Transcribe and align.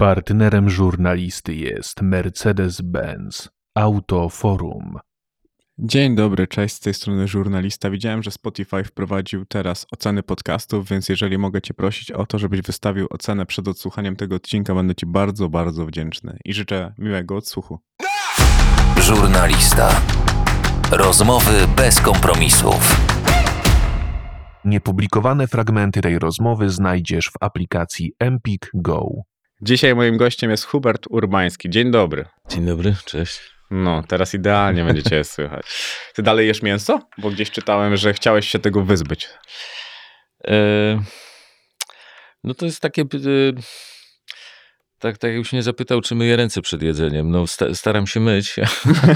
Partnerem 0.00 0.70
żurnalisty 0.70 1.54
jest 1.54 2.02
Mercedes-Benz 2.02 3.48
Autoforum. 3.74 4.98
Dzień 5.78 6.16
dobry, 6.16 6.46
cześć, 6.46 6.74
z 6.74 6.80
tej 6.80 6.94
strony 6.94 7.28
żurnalista. 7.28 7.90
Widziałem, 7.90 8.22
że 8.22 8.30
Spotify 8.30 8.84
wprowadził 8.84 9.44
teraz 9.44 9.86
oceny 9.92 10.22
podcastów, 10.22 10.88
więc 10.88 11.08
jeżeli 11.08 11.38
mogę 11.38 11.62
Cię 11.62 11.74
prosić 11.74 12.10
o 12.10 12.26
to, 12.26 12.38
żebyś 12.38 12.62
wystawił 12.62 13.06
ocenę 13.10 13.46
przed 13.46 13.68
odsłuchaniem 13.68 14.16
tego 14.16 14.36
odcinka, 14.36 14.74
będę 14.74 14.94
Ci 14.94 15.06
bardzo, 15.06 15.48
bardzo 15.48 15.86
wdzięczny 15.86 16.38
i 16.44 16.52
życzę 16.52 16.94
miłego 16.98 17.36
odsłuchu. 17.36 17.78
Żurnalista. 19.00 20.00
Rozmowy 20.92 21.68
bez 21.76 22.00
kompromisów. 22.00 22.96
Niepublikowane 24.64 25.46
fragmenty 25.46 26.00
tej 26.00 26.18
rozmowy 26.18 26.70
znajdziesz 26.70 27.30
w 27.30 27.34
aplikacji 27.40 28.12
Empik 28.18 28.70
Go. 28.74 29.29
Dzisiaj 29.62 29.94
moim 29.94 30.16
gościem 30.16 30.50
jest 30.50 30.64
Hubert 30.64 31.06
Urbański. 31.10 31.70
Dzień 31.70 31.90
dobry. 31.90 32.24
Dzień 32.48 32.66
dobry, 32.66 32.94
cześć. 33.04 33.40
No, 33.70 34.02
teraz 34.08 34.34
idealnie 34.34 34.84
będzie 34.84 35.02
Cię 35.02 35.24
słychać. 35.34 35.66
Ty 36.14 36.22
dalej 36.22 36.46
jesz 36.46 36.62
mięso? 36.62 37.00
Bo 37.18 37.30
gdzieś 37.30 37.50
czytałem, 37.50 37.96
że 37.96 38.12
chciałeś 38.14 38.48
się 38.48 38.58
tego 38.58 38.82
wyzbyć. 38.82 39.28
E, 40.48 41.02
no 42.44 42.54
to 42.54 42.66
jest 42.66 42.80
takie... 42.80 43.04
Tak, 45.00 45.18
tak 45.18 45.32
już 45.32 45.52
nie 45.52 45.62
zapytał, 45.62 46.00
czy 46.00 46.14
myję 46.14 46.36
ręce 46.36 46.62
przed 46.62 46.82
jedzeniem. 46.82 47.30
No 47.30 47.46
sta, 47.46 47.74
staram 47.74 48.06
się 48.06 48.20
myć, 48.20 48.56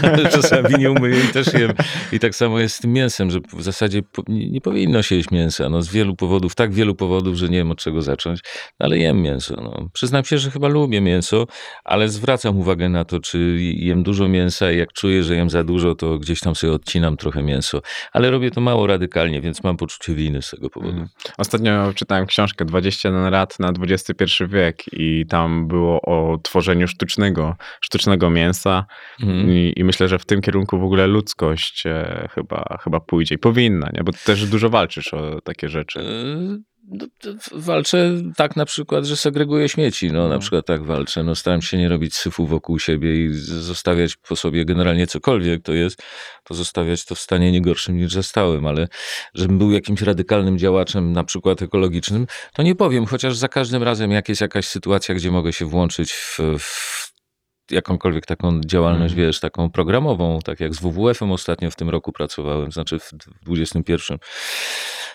ale 0.03 0.29
czasami 0.41 0.75
nie 0.79 0.91
umyję 0.91 1.25
i 1.25 1.29
też 1.29 1.55
jem. 1.55 1.73
I 2.13 2.19
tak 2.19 2.35
samo 2.35 2.61
jest 2.61 2.77
z 2.77 2.81
tym 2.81 2.93
mięsem, 2.93 3.31
że 3.31 3.41
w 3.53 3.63
zasadzie 3.63 4.03
po, 4.03 4.23
nie, 4.29 4.51
nie, 4.51 4.61
powinno 4.61 5.03
się 5.03 5.17
jeść 5.17 5.31
mięsa. 5.31 5.69
No 5.69 5.83
z 5.83 5.89
wielu 5.89 6.17
powodów, 6.17 6.55
tak 6.55 6.73
wielu 6.73 6.95
powodów, 6.95 7.37
że 7.37 7.49
nie 7.49 7.59
wiem 7.59 7.71
od 7.71 7.79
czego 7.79 8.03
zacząć, 8.03 8.41
no, 8.81 8.87
ale 8.87 8.99
jem 8.99 9.23
mięso. 9.23 9.55
No. 9.57 9.89
Przyznam 9.93 10.25
się, 10.25 10.39
że 10.39 10.51
chyba 10.51 10.69
lubię 10.69 11.01
mięso, 11.01 11.47
ale 11.85 12.09
zwracam 12.09 12.59
uwagę 12.59 12.89
na 12.89 13.05
to, 13.05 13.21
czy 13.21 13.57
jem 13.61 14.03
dużo 14.03 14.29
mięsa 14.29 14.73
i 14.73 14.79
jak 14.79 14.93
czuję, 14.93 15.23
że 15.23 15.37
jem 15.37 15.51
za 15.51 15.65
dużo, 15.65 15.95
to 15.95 16.19
gdzieś 16.19 16.41
tam 16.41 16.55
sobie 16.55 16.73
odcinam 16.73 17.17
trochę 17.17 17.43
mięso. 17.43 17.83
Ale 18.13 18.31
robię 18.31 18.51
to 18.51 18.61
mało 18.61 18.87
radykalnie, 18.87 19.41
więc 19.41 19.65
mam 19.65 19.77
poczucie 19.77 20.15
winy 20.15 20.43
z 20.43 20.51
tego 20.51 20.71
powodu. 20.71 20.93
Mm. 20.93 21.09
Ostatnio 21.39 21.93
czytałem 21.95 22.27
książkę 22.27 22.65
21 22.65 23.31
lat 23.31 23.59
na 23.59 23.73
XXI 23.81 24.25
wiek 24.49 24.83
i 24.93 25.27
tam 25.29 25.69
było 25.75 26.01
o 26.03 26.39
tworzeniu 26.39 26.89
sztucznego, 26.89 27.57
sztucznego 27.81 28.31
mięsa 28.31 28.87
mm. 29.23 29.51
I, 29.51 29.73
I, 29.77 29.85
myślę, 29.85 30.09
że 30.09 30.19
w 30.19 30.27
tym 30.27 30.41
kierunku 30.41 30.79
w 30.79 30.85
ogóle 30.85 31.07
ludzkość 31.07 31.87
e, 31.87 32.29
chyba, 32.35 32.79
chyba 32.83 33.01
pójdzie 33.01 33.35
i 33.35 33.39
powinna, 33.39 33.91
nie? 33.93 34.05
bo 34.05 34.13
też 34.27 34.47
dużo 34.47 34.71
walczysz 34.71 35.15
o 35.15 35.41
takie 35.41 35.69
rzeczy. 35.69 36.01
No, 36.89 37.07
walczę 37.53 38.23
tak 38.37 38.57
na 38.57 38.65
przykład, 38.65 39.05
że 39.05 39.17
segreguję 39.17 39.69
śmieci. 39.69 40.13
No, 40.13 40.23
no, 40.23 40.29
na 40.29 40.39
przykład 40.39 40.67
tak 40.67 40.83
walczę. 40.83 41.23
No, 41.23 41.35
staram 41.35 41.63
się 41.63 41.79
nie 41.79 41.89
robić 41.89 42.17
syfu 42.17 42.47
wokół 42.47 42.79
siebie 42.79 43.25
i 43.25 43.35
zostawiać 43.35 44.17
po 44.17 44.37
sobie 44.37 44.65
generalnie 44.65 45.07
cokolwiek 45.07 45.63
to 45.63 45.73
jest, 45.73 46.03
to 46.45 46.55
zostawiać 46.55 47.05
to 47.05 47.15
w 47.15 47.19
stanie 47.19 47.53
nie 47.53 47.61
gorszym 47.61 47.97
niż 47.97 48.13
zastałem, 48.13 48.67
ale 48.67 48.89
żebym 49.35 49.59
był 49.59 49.71
jakimś 49.71 50.03
radykalnym 50.03 50.59
działaczem, 50.59 51.13
na 51.13 51.25
przykład 51.25 51.63
ekologicznym, 51.63 52.27
to 52.53 52.63
nie 52.63 52.75
powiem, 52.75 53.07
chociaż 53.07 53.37
za 53.37 53.49
każdym 53.49 53.83
razem 53.83 54.11
jak 54.11 54.29
jest 54.29 54.41
jakaś 54.41 54.67
sytuacja, 54.67 55.15
gdzie 55.15 55.31
mogę 55.31 55.53
się 55.53 55.67
włączyć 55.67 56.13
w, 56.13 56.39
w 56.59 57.15
jakąkolwiek 57.71 58.27
taką 58.27 58.61
działalność, 58.61 59.15
mm. 59.15 59.27
wiesz, 59.27 59.41
taką 59.41 59.71
programową, 59.71 60.39
tak 60.45 60.61
jak 60.61 60.75
z 60.75 60.81
WWF-em 60.81 61.33
ostatnio 61.33 61.71
w 61.71 61.77
tym 61.77 61.91
roku 61.91 62.13
pracowałem, 62.13 62.73
znaczy 62.73 62.99
w 62.99 63.11
21 63.43 64.19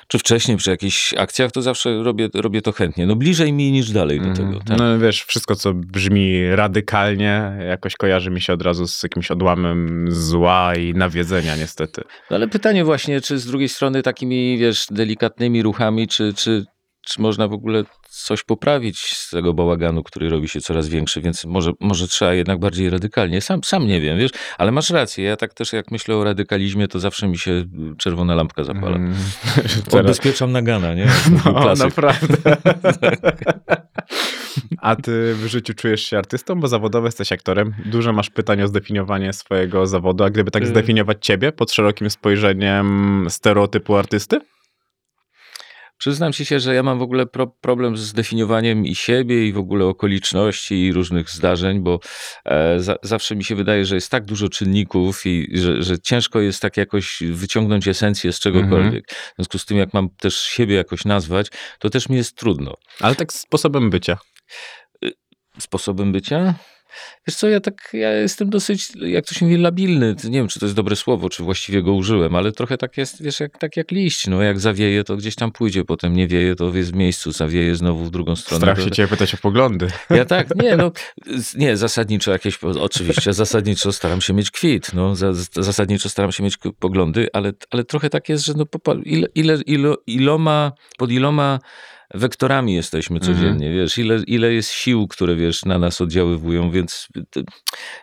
czy 0.09 0.19
wcześniej 0.19 0.57
przy 0.57 0.69
jakichś 0.69 1.13
akcjach, 1.13 1.51
to 1.51 1.61
zawsze 1.61 2.03
robię, 2.03 2.29
robię 2.33 2.61
to 2.61 2.71
chętnie. 2.71 3.05
No 3.05 3.15
bliżej 3.15 3.53
mi 3.53 3.71
niż 3.71 3.91
dalej 3.91 4.19
do 4.19 4.25
mhm. 4.25 4.47
tego. 4.47 4.63
Tak? 4.65 4.77
No 4.77 4.99
wiesz, 4.99 5.23
wszystko 5.23 5.55
co 5.55 5.73
brzmi 5.73 6.49
radykalnie, 6.55 7.51
jakoś 7.67 7.95
kojarzy 7.95 8.31
mi 8.31 8.41
się 8.41 8.53
od 8.53 8.61
razu 8.61 8.87
z 8.87 9.03
jakimś 9.03 9.31
odłamem 9.31 10.05
zła 10.09 10.75
i 10.75 10.93
nawiedzenia 10.93 11.55
niestety. 11.55 12.01
No 12.29 12.35
ale 12.35 12.47
pytanie 12.47 12.83
właśnie, 12.85 13.21
czy 13.21 13.39
z 13.39 13.45
drugiej 13.45 13.69
strony 13.69 14.03
takimi, 14.03 14.57
wiesz, 14.57 14.85
delikatnymi 14.91 15.63
ruchami, 15.63 16.07
czy, 16.07 16.33
czy, 16.33 16.65
czy 17.01 17.21
można 17.21 17.47
w 17.47 17.53
ogóle 17.53 17.83
coś 18.09 18.43
poprawić 18.43 18.99
z 18.99 19.29
tego 19.29 19.53
bałaganu, 19.53 20.03
który 20.03 20.29
robi 20.29 20.47
się 20.47 20.61
coraz 20.61 20.87
większy, 20.87 21.21
więc 21.21 21.45
może, 21.45 21.71
może 21.79 22.07
trzeba 22.07 22.33
jednak 22.33 22.59
bardziej 22.59 22.89
radykalnie. 22.89 23.41
Sam, 23.41 23.63
sam 23.63 23.87
nie 23.87 24.01
wiem, 24.01 24.17
wiesz, 24.17 24.31
ale 24.57 24.71
masz 24.71 24.89
rację. 24.89 25.25
Ja 25.25 25.35
tak 25.37 25.53
też 25.53 25.73
jak 25.73 25.91
myślę 25.91 26.15
o 26.15 26.23
radykalizmie, 26.23 26.87
to 26.87 26.99
zawsze 26.99 27.27
mi 27.27 27.37
się 27.37 27.63
czerwona 27.97 28.35
lampka 28.35 28.63
zapala. 28.63 28.97
Mm, 29.09 29.15
Odbezpieczam 29.91 30.51
nagana, 30.51 30.93
nie? 30.93 31.07
No, 31.45 31.73
naprawdę. 31.75 32.27
A 34.81 34.95
ty 34.95 35.35
w 35.35 35.45
życiu 35.47 35.73
czujesz 35.73 36.01
się 36.01 36.17
artystą, 36.17 36.59
bo 36.59 36.67
zawodowo 36.67 37.07
jesteś 37.07 37.31
aktorem. 37.31 37.75
Dużo 37.85 38.13
masz 38.13 38.29
pytań 38.29 38.61
o 38.61 38.67
zdefiniowanie 38.67 39.33
swojego 39.33 39.87
zawodu, 39.87 40.23
a 40.23 40.29
gdyby 40.29 40.51
tak 40.51 40.63
y- 40.63 40.67
zdefiniować 40.67 41.17
ciebie 41.21 41.51
pod 41.51 41.71
szerokim 41.71 42.09
spojrzeniem 42.09 43.25
stereotypu 43.29 43.95
artysty? 43.95 44.39
Przyznam 45.99 46.33
ci 46.33 46.45
się, 46.45 46.59
że 46.59 46.75
ja 46.75 46.83
mam 46.83 46.99
w 46.99 47.01
ogóle 47.01 47.25
pro 47.25 47.47
problem 47.47 47.97
z 47.97 48.13
definiowaniem 48.13 48.85
i 48.85 48.95
siebie, 48.95 49.47
i 49.47 49.53
w 49.53 49.57
ogóle 49.57 49.85
okoliczności, 49.85 50.85
i 50.85 50.93
różnych 50.93 51.29
zdarzeń, 51.29 51.79
bo 51.79 51.99
e, 52.45 52.79
za 52.79 52.95
zawsze 53.03 53.35
mi 53.35 53.43
się 53.43 53.55
wydaje, 53.55 53.85
że 53.85 53.95
jest 53.95 54.11
tak 54.11 54.25
dużo 54.25 54.49
czynników 54.49 55.25
i 55.25 55.57
że, 55.57 55.83
że 55.83 55.99
ciężko 55.99 56.39
jest 56.39 56.61
tak 56.61 56.77
jakoś 56.77 57.23
wyciągnąć 57.31 57.87
esencję 57.87 58.33
z 58.33 58.39
czegokolwiek. 58.39 59.03
Mhm. 59.09 59.33
W 59.33 59.35
związku 59.35 59.57
z 59.57 59.65
tym, 59.65 59.77
jak 59.77 59.93
mam 59.93 60.09
też 60.09 60.39
siebie 60.39 60.75
jakoś 60.75 61.05
nazwać, 61.05 61.47
to 61.79 61.89
też 61.89 62.09
mi 62.09 62.15
jest 62.17 62.35
trudno. 62.35 62.73
Ale 62.99 63.15
tak 63.15 63.33
sposobem 63.33 63.89
bycia. 63.89 64.17
Y, 65.05 65.11
sposobem 65.59 66.11
bycia? 66.11 66.53
Wiesz 67.27 67.35
co, 67.35 67.49
ja 67.49 67.59
tak, 67.59 67.89
ja 67.93 68.11
jestem 68.11 68.49
dosyć, 68.49 68.87
jak 68.95 69.25
to 69.25 69.33
się 69.33 69.45
mówi, 69.45 69.57
labilny. 69.57 70.15
Nie 70.23 70.39
wiem, 70.39 70.47
czy 70.47 70.59
to 70.59 70.65
jest 70.65 70.75
dobre 70.75 70.95
słowo, 70.95 71.29
czy 71.29 71.43
właściwie 71.43 71.83
go 71.83 71.93
użyłem, 71.93 72.35
ale 72.35 72.51
trochę 72.51 72.77
tak 72.77 72.97
jest, 72.97 73.23
wiesz, 73.23 73.39
jak, 73.39 73.57
tak 73.57 73.77
jak 73.77 73.91
liść. 73.91 74.27
No, 74.27 74.41
jak 74.41 74.59
zawieje, 74.59 75.03
to 75.03 75.17
gdzieś 75.17 75.35
tam 75.35 75.51
pójdzie, 75.51 75.85
potem 75.85 76.13
nie 76.13 76.27
wieje, 76.27 76.55
to 76.55 76.75
jest 76.75 76.91
w 76.91 76.95
miejscu, 76.95 77.31
zawieje 77.31 77.75
znowu 77.75 78.05
w 78.05 78.11
drugą 78.11 78.35
stronę. 78.35 78.61
Strach 78.61 78.83
się 78.83 78.91
ciebie 78.91 79.07
pytać 79.07 79.33
o 79.33 79.37
poglądy. 79.37 79.87
Ja 80.09 80.25
tak, 80.25 80.55
nie, 80.55 80.75
no, 80.75 80.91
nie, 81.55 81.77
zasadniczo 81.77 82.31
jakieś, 82.31 82.59
oczywiście, 82.63 83.33
zasadniczo 83.33 83.91
staram 83.91 84.21
się 84.21 84.33
mieć 84.33 84.51
kwit, 84.51 84.93
no, 84.93 85.13
zasadniczo 85.51 86.09
staram 86.09 86.31
się 86.31 86.43
mieć 86.43 86.57
poglądy, 86.79 87.27
ale, 87.33 87.53
ale 87.71 87.83
trochę 87.83 88.09
tak 88.09 88.29
jest, 88.29 88.45
że 88.45 88.53
no, 88.53 88.65
ile, 89.03 89.27
ile, 89.35 89.55
ilo, 89.65 89.97
iloma, 90.07 90.71
pod 90.97 91.11
iloma 91.11 91.59
wektorami 92.13 92.75
jesteśmy 92.75 93.17
mhm. 93.17 93.35
codziennie, 93.35 93.67
mm. 93.67 93.79
wiesz, 93.79 93.97
ile, 93.97 94.19
ile 94.27 94.53
jest 94.53 94.71
sił, 94.71 95.07
które, 95.07 95.35
wiesz, 95.35 95.65
na 95.65 95.79
nas 95.79 96.01
oddziaływują, 96.01 96.71
więc, 96.71 97.07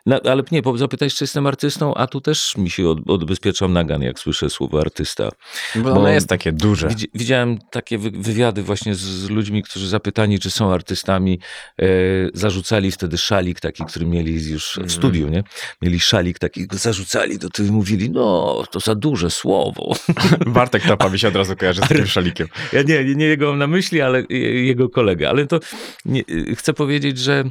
no, 0.07 0.21
ale 0.25 0.43
nie, 0.51 0.63
zapytaj, 0.75 1.11
czy 1.11 1.25
jestem 1.25 1.47
artystą, 1.47 1.95
a 1.95 2.07
tu 2.07 2.21
też 2.21 2.57
mi 2.57 2.71
się 2.71 2.89
od, 2.89 3.11
odbezpieczam 3.11 3.73
nagan, 3.73 4.03
jak 4.03 4.19
słyszę 4.19 4.51
słowo 4.51 4.81
artysta. 4.81 5.29
Bo, 5.75 5.83
bo 5.83 5.91
ono 5.91 6.09
jest 6.09 6.29
takie 6.29 6.53
duże. 6.53 6.89
Widziałem 7.15 7.59
takie 7.71 7.99
wywiady 7.99 8.63
właśnie 8.63 8.95
z, 8.95 8.99
z 8.99 9.31
ludźmi, 9.31 9.63
którzy 9.63 9.89
zapytani, 9.89 10.39
czy 10.39 10.51
są 10.51 10.73
artystami, 10.73 11.41
e, 11.79 11.87
zarzucali 12.35 12.91
wtedy 12.91 13.19
szalik 13.19 13.61
taki, 13.61 13.85
który 13.85 14.07
mieli 14.07 14.51
już 14.51 14.73
w 14.73 14.79
mhm. 14.79 14.91
studiu, 14.91 15.29
nie? 15.29 15.45
Mieli 15.83 16.01
szalik 16.01 16.39
taki, 16.39 16.67
zarzucali 16.73 17.39
do 17.39 17.51
tyłu 17.51 17.73
mówili, 17.73 18.11
no, 18.11 18.65
to 18.71 18.81
za 18.81 18.95
duże 18.95 19.31
słowo. 19.31 19.97
Bartek 20.47 20.83
Topa 20.83 21.09
mi 21.09 21.19
się 21.19 21.29
od 21.29 21.37
razu 21.37 21.57
kojarzy 21.57 21.83
z 21.83 21.89
tym 21.89 22.07
szalikiem. 22.07 22.49
Ja 22.73 22.83
nie, 22.83 23.05
nie, 23.05 23.15
nie 23.15 23.27
jego 23.27 23.49
mam 23.49 23.59
na 23.59 23.67
myśli, 23.67 23.96
myśli, 23.97 24.01
ale 24.01 24.25
jego 24.65 24.89
kolega. 24.89 25.31
Ale 25.31 25.47
to 25.47 25.61
nie, 26.05 26.23
chcę 26.57 26.73
powiedzieć, 26.73 27.19
że, 27.19 27.45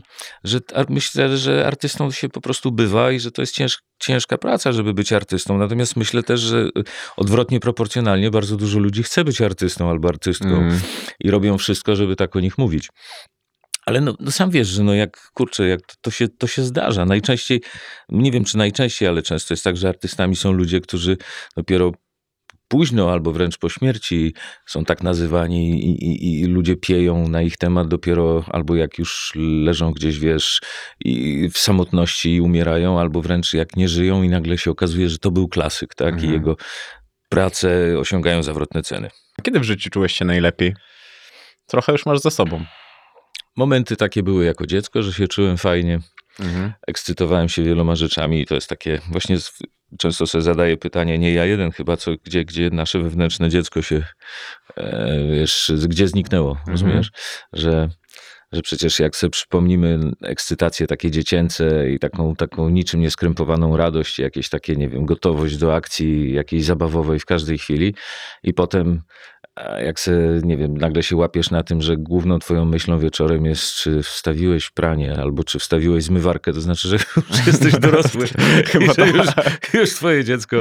że 0.44 0.60
myślę, 0.90 1.38
że 1.38 1.68
artystą 1.68 2.12
się 2.12 2.30
po 2.30 2.42
prostu 2.42 2.72
bywa 2.72 3.12
i 3.12 3.20
że 3.20 3.32
to 3.32 3.42
jest 3.42 3.54
cięż, 3.54 3.80
ciężka 4.00 4.38
praca, 4.38 4.72
żeby 4.72 4.94
być 4.94 5.14
artystą. 5.14 5.58
Natomiast 5.58 5.96
myślę 5.96 6.24
też, 6.24 6.40
że 6.40 6.70
odwrotnie 7.18 7.60
proporcjonalnie 7.60 8.32
bardzo 8.32 8.58
dużo 8.58 8.80
ludzi 8.80 9.04
chce 9.04 9.24
być 9.24 9.42
artystą 9.42 9.90
albo 9.90 10.10
artystką 10.10 10.58
mm. 10.58 10.80
i 11.20 11.32
robią 11.32 11.58
wszystko, 11.58 11.96
żeby 11.96 12.16
tak 12.16 12.36
o 12.36 12.40
nich 12.40 12.58
mówić. 12.58 12.90
Ale 13.86 14.02
no, 14.02 14.16
no, 14.20 14.32
sam 14.32 14.50
wiesz, 14.52 14.68
że 14.68 14.84
no 14.84 14.94
jak 14.94 15.32
kurczę, 15.34 15.68
jak 15.68 15.82
to, 15.82 15.94
to, 16.02 16.12
się, 16.12 16.28
to 16.28 16.48
się 16.48 16.64
zdarza. 16.64 17.06
Najczęściej, 17.06 17.62
nie 18.10 18.32
wiem 18.32 18.44
czy 18.44 18.58
najczęściej, 18.58 19.08
ale 19.08 19.22
często 19.22 19.54
jest 19.54 19.64
tak, 19.64 19.78
że 19.78 19.90
artystami 19.90 20.36
są 20.36 20.52
ludzie, 20.52 20.82
którzy 20.82 21.18
dopiero 21.58 21.92
późno 22.68 23.12
albo 23.12 23.32
wręcz 23.32 23.58
po 23.58 23.70
śmierci 23.70 24.34
są 24.66 24.86
tak 24.86 25.04
nazywani 25.04 25.72
i, 25.72 26.06
i, 26.06 26.42
i, 26.42 26.46
ludzie 26.46 26.76
pieją 26.76 27.28
na 27.28 27.42
ich 27.42 27.58
temat 27.58 27.88
dopiero 27.88 28.46
albo 28.48 28.76
jak 28.76 29.00
już 29.00 29.34
leżą 29.36 29.92
gdzieś, 29.92 30.20
wiesz, 30.20 30.62
i 31.00 31.50
w 31.54 31.58
samotności 31.58 32.36
i 32.36 32.42
umierają, 32.42 33.00
albo 33.00 33.22
wręcz 33.22 33.54
jak 33.54 33.76
nie 33.76 33.90
żyją 33.90 34.24
i 34.24 34.30
nagle 34.30 34.58
się 34.58 34.72
okazuje, 34.72 35.10
że 35.10 35.18
to 35.18 35.32
był 35.32 35.48
klasyk, 35.48 35.96
tak? 35.96 36.14
Mhm. 36.14 36.30
I 36.30 36.34
jego 36.34 36.56
prace 37.30 38.00
osiągają 38.00 38.44
zawrotne 38.44 38.84
ceny. 38.84 39.10
Kiedy 39.44 39.60
w 39.60 39.64
życiu 39.64 39.90
czułeś 39.90 40.14
się 40.14 40.26
najlepiej? 40.26 40.76
Trochę 41.68 41.92
już 41.92 42.06
masz 42.06 42.20
za 42.20 42.30
sobą. 42.30 42.66
Momenty 43.58 43.96
takie 43.96 44.24
były 44.24 44.46
jako 44.46 44.66
dziecko, 44.66 45.04
że 45.04 45.14
się 45.14 45.28
czułem 45.28 45.58
fajnie. 45.58 46.00
Mhm. 46.40 46.74
Ekscytowałem 46.88 47.50
się 47.50 47.64
wieloma 47.64 47.96
rzeczami 47.96 48.42
i 48.42 48.46
to 48.46 48.56
jest 48.56 48.68
takie 48.68 49.02
właśnie 49.12 49.38
często 50.00 50.28
sobie 50.28 50.42
zadaję 50.42 50.78
pytanie, 50.78 51.18
nie 51.18 51.34
ja 51.34 51.46
jeden 51.46 51.72
chyba, 51.72 51.98
co, 51.98 52.12
gdzie, 52.24 52.46
gdzie 52.46 52.70
nasze 52.70 53.00
wewnętrzne 53.00 53.50
dziecko 53.50 53.82
się, 53.82 54.04
e, 54.78 55.28
wiesz, 55.32 55.72
gdzie 55.88 56.08
zniknęło, 56.08 56.52
mhm. 56.52 56.72
rozumiesz? 56.72 57.12
Że, 57.54 57.90
że 58.52 58.62
przecież 58.62 59.00
jak 59.00 59.16
sobie 59.16 59.32
przypomnimy 59.32 60.00
ekscytacje 60.22 60.88
takie 60.88 61.12
dziecięce 61.12 61.92
i 61.92 62.00
taką, 62.00 62.36
taką 62.36 62.70
niczym 62.70 63.00
nieskrępowaną 63.00 63.78
radość, 63.78 64.20
jakieś 64.20 64.50
takie, 64.50 64.76
nie 64.76 64.90
wiem, 64.90 65.06
gotowość 65.06 65.58
do 65.58 65.76
akcji 65.76 66.34
jakiejś 66.34 66.64
zabawowej 66.64 67.20
w 67.20 67.26
każdej 67.26 67.58
chwili 67.58 67.96
i 68.44 68.54
potem 68.54 69.02
jak 69.86 70.00
se, 70.00 70.12
nie 70.44 70.58
wiem, 70.58 70.78
nagle 70.78 71.04
się 71.04 71.16
łapiesz 71.16 71.52
na 71.52 71.64
tym, 71.64 71.82
że 71.82 71.98
główną 71.98 72.40
twoją 72.40 72.66
myślą 72.66 73.00
wieczorem 73.00 73.46
jest, 73.46 73.74
czy 73.76 74.04
wstawiłeś 74.04 74.70
pranie, 74.70 75.18
albo 75.20 75.44
czy 75.44 75.60
wstawiłeś 75.60 76.04
zmywarkę, 76.04 76.54
to 76.54 76.62
znaczy, 76.62 76.88
że 76.88 76.96
już 77.30 77.48
jesteś 77.48 77.74
dorosły 77.90 78.28
Chyba 78.66 78.94
że 78.94 79.08
już, 79.08 79.26
tak. 79.36 79.74
już 79.74 79.90
twoje 79.90 80.24
dziecko 80.24 80.58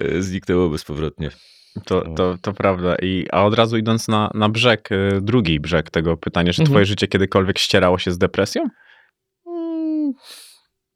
e, 0.00 0.22
zniknęło 0.22 0.68
bezpowrotnie. 0.68 1.30
To, 1.84 2.14
to, 2.16 2.38
to 2.42 2.52
prawda. 2.52 2.96
I, 3.02 3.26
a 3.32 3.44
od 3.44 3.54
razu 3.54 3.76
idąc 3.76 4.08
na, 4.08 4.30
na 4.34 4.48
brzeg, 4.48 4.92
y, 4.92 5.20
drugi 5.22 5.60
brzeg 5.60 5.90
tego 5.90 6.16
pytania, 6.16 6.52
czy 6.52 6.62
Mhm. 6.62 6.72
twoje 6.74 6.86
życie 6.86 7.06
kiedykolwiek 7.08 7.58
ścierało 7.58 7.98
się 7.98 8.12
z 8.12 8.18
depresją? 8.18 8.62
Mm, 9.46 10.12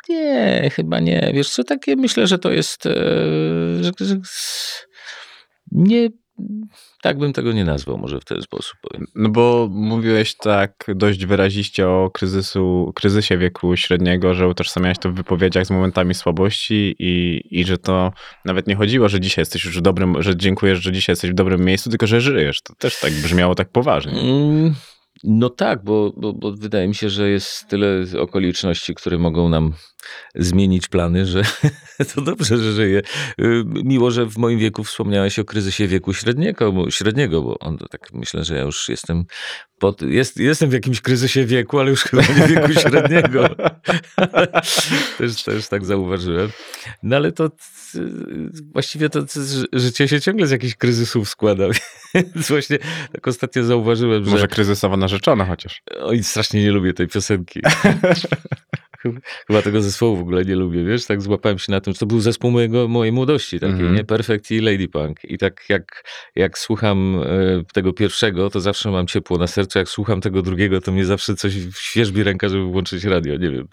Nie, 0.08 0.70
chyba 0.72 1.00
nie. 1.00 1.30
Wiesz 1.34 1.50
co, 1.50 1.64
takie 1.64 1.96
myślę, 1.96 2.26
że 2.26 2.38
to 2.38 2.50
jest. 2.52 2.86
e, 2.86 2.92
Że, 3.80 3.90
że, 4.00 4.16
nie. 5.72 6.08
Tak 7.02 7.18
bym 7.18 7.32
tego 7.32 7.52
nie 7.52 7.64
nazwał, 7.64 7.98
może 7.98 8.20
w 8.20 8.24
ten 8.24 8.42
sposób 8.42 8.76
powiem. 8.80 9.06
No 9.14 9.28
bo 9.28 9.68
mówiłeś 9.70 10.36
tak 10.36 10.86
dość 10.94 11.26
wyraziście 11.26 11.88
o 11.88 12.10
kryzysu, 12.14 12.92
kryzysie 12.94 13.38
wieku 13.38 13.76
średniego, 13.76 14.34
że 14.34 14.48
utożsamiałeś 14.48 14.98
to 14.98 15.10
w 15.10 15.14
wypowiedziach 15.14 15.66
z 15.66 15.70
momentami 15.70 16.14
słabości 16.14 16.96
i, 16.98 17.42
i 17.50 17.64
że 17.64 17.78
to 17.78 18.12
nawet 18.44 18.66
nie 18.66 18.76
chodziło, 18.76 19.08
że 19.08 19.20
dzisiaj 19.20 19.42
jesteś 19.42 19.64
już 19.64 19.78
w 19.78 19.80
dobrym, 19.80 20.22
że 20.22 20.36
dziękujesz, 20.36 20.82
że 20.82 20.92
dzisiaj 20.92 21.12
jesteś 21.12 21.30
w 21.30 21.34
dobrym 21.34 21.64
miejscu, 21.64 21.90
tylko 21.90 22.06
że 22.06 22.20
żyjesz. 22.20 22.62
To 22.62 22.74
też 22.74 23.00
tak 23.00 23.12
brzmiało 23.12 23.54
tak 23.54 23.68
poważnie. 23.68 24.20
Mm, 24.20 24.74
No 25.24 25.50
tak, 25.50 25.84
bo, 25.84 26.12
bo, 26.16 26.32
bo 26.32 26.52
wydaje 26.52 26.88
mi 26.88 26.94
się, 26.94 27.08
że 27.10 27.30
jest 27.30 27.68
tyle 27.68 28.04
okoliczności, 28.20 28.94
które 28.94 29.18
mogą 29.18 29.48
nam 29.48 29.72
zmienić 30.34 30.88
plany, 30.88 31.26
że 31.26 31.42
to 32.14 32.20
dobrze, 32.20 32.58
że 32.58 32.72
żyję. 32.72 33.02
Y, 33.40 33.64
Miło, 33.66 34.10
że 34.10 34.26
w 34.26 34.38
moim 34.38 34.58
wieku 34.58 34.84
wspomniałeś 34.84 35.38
o 35.38 35.44
kryzysie 35.44 35.88
wieku 35.88 36.14
średniego, 36.14 36.72
bo, 36.72 36.90
średniego, 36.90 37.42
bo 37.42 37.58
on 37.58 37.78
tak 37.78 38.12
myślę, 38.12 38.44
że 38.44 38.56
ja 38.56 38.62
już 38.62 38.88
jestem 38.88 39.24
pod, 39.78 40.02
jest, 40.02 40.36
jestem 40.36 40.70
w 40.70 40.72
jakimś 40.72 41.00
kryzysie 41.00 41.44
wieku, 41.44 41.78
ale 41.78 41.90
już 41.90 42.02
chyba 42.02 42.22
nie 42.22 42.48
wieku 42.48 42.72
średniego. 42.72 43.48
też, 45.18 45.42
też 45.42 45.68
tak 45.68 45.84
zauważyłem. 45.84 46.50
No 47.02 47.16
ale 47.16 47.32
to 47.32 47.50
właściwie 48.72 49.08
to, 49.08 49.22
to 49.22 49.40
ży- 49.40 49.66
życie 49.72 50.08
się 50.08 50.20
ciągle 50.20 50.46
z 50.46 50.50
jakichś 50.50 50.74
kryzysów 50.74 51.28
składa. 51.28 51.64
Więc 52.14 52.48
właśnie 52.48 52.78
tak 53.12 53.28
ostatnio 53.28 53.64
zauważyłem, 53.64 54.24
że... 54.24 54.30
Może 54.30 54.48
kryzysowa 54.48 54.96
narzeczona 54.96 55.44
chociaż. 55.44 55.82
Oj, 56.00 56.22
strasznie 56.22 56.62
nie 56.62 56.72
lubię 56.72 56.94
tej 56.94 57.08
piosenki. 57.08 57.60
Chyba 59.46 59.62
tego 59.62 59.82
zespołu 59.82 60.16
w 60.16 60.20
ogóle 60.20 60.44
nie 60.44 60.56
lubię, 60.56 60.84
wiesz? 60.84 61.06
Tak 61.06 61.22
złapałem 61.22 61.58
się 61.58 61.72
na 61.72 61.80
tym, 61.80 61.92
że 61.92 61.98
to 61.98 62.06
był 62.06 62.20
zespół 62.20 62.50
mojego, 62.50 62.88
mojej 62.88 63.12
młodości 63.12 63.60
takiej, 63.60 63.72
Mhm. 63.74 63.94
nie? 63.94 64.04
Perfect 64.04 64.50
i 64.50 64.60
Lady 64.60 64.88
Punk. 64.88 65.24
I 65.24 65.38
tak 65.38 65.64
jak, 65.68 66.04
jak 66.36 66.58
słucham 66.58 67.22
e, 67.22 67.64
tego 67.72 67.92
pierwszego, 67.92 68.50
to 68.50 68.60
zawsze 68.60 68.90
mam 68.90 69.06
ciepło 69.06 69.38
na 69.38 69.46
sercu. 69.46 69.78
Jak 69.78 69.88
słucham 69.88 70.20
tego 70.20 70.42
drugiego, 70.42 70.80
to 70.80 70.92
mnie 70.92 71.04
zawsze 71.04 71.34
coś 71.34 71.52
świeżbi 71.78 72.22
ręka, 72.22 72.48
żeby 72.48 72.64
włączyć 72.64 73.04
radio. 73.04 73.36
Nie 73.36 73.50
wiem, 73.50 73.68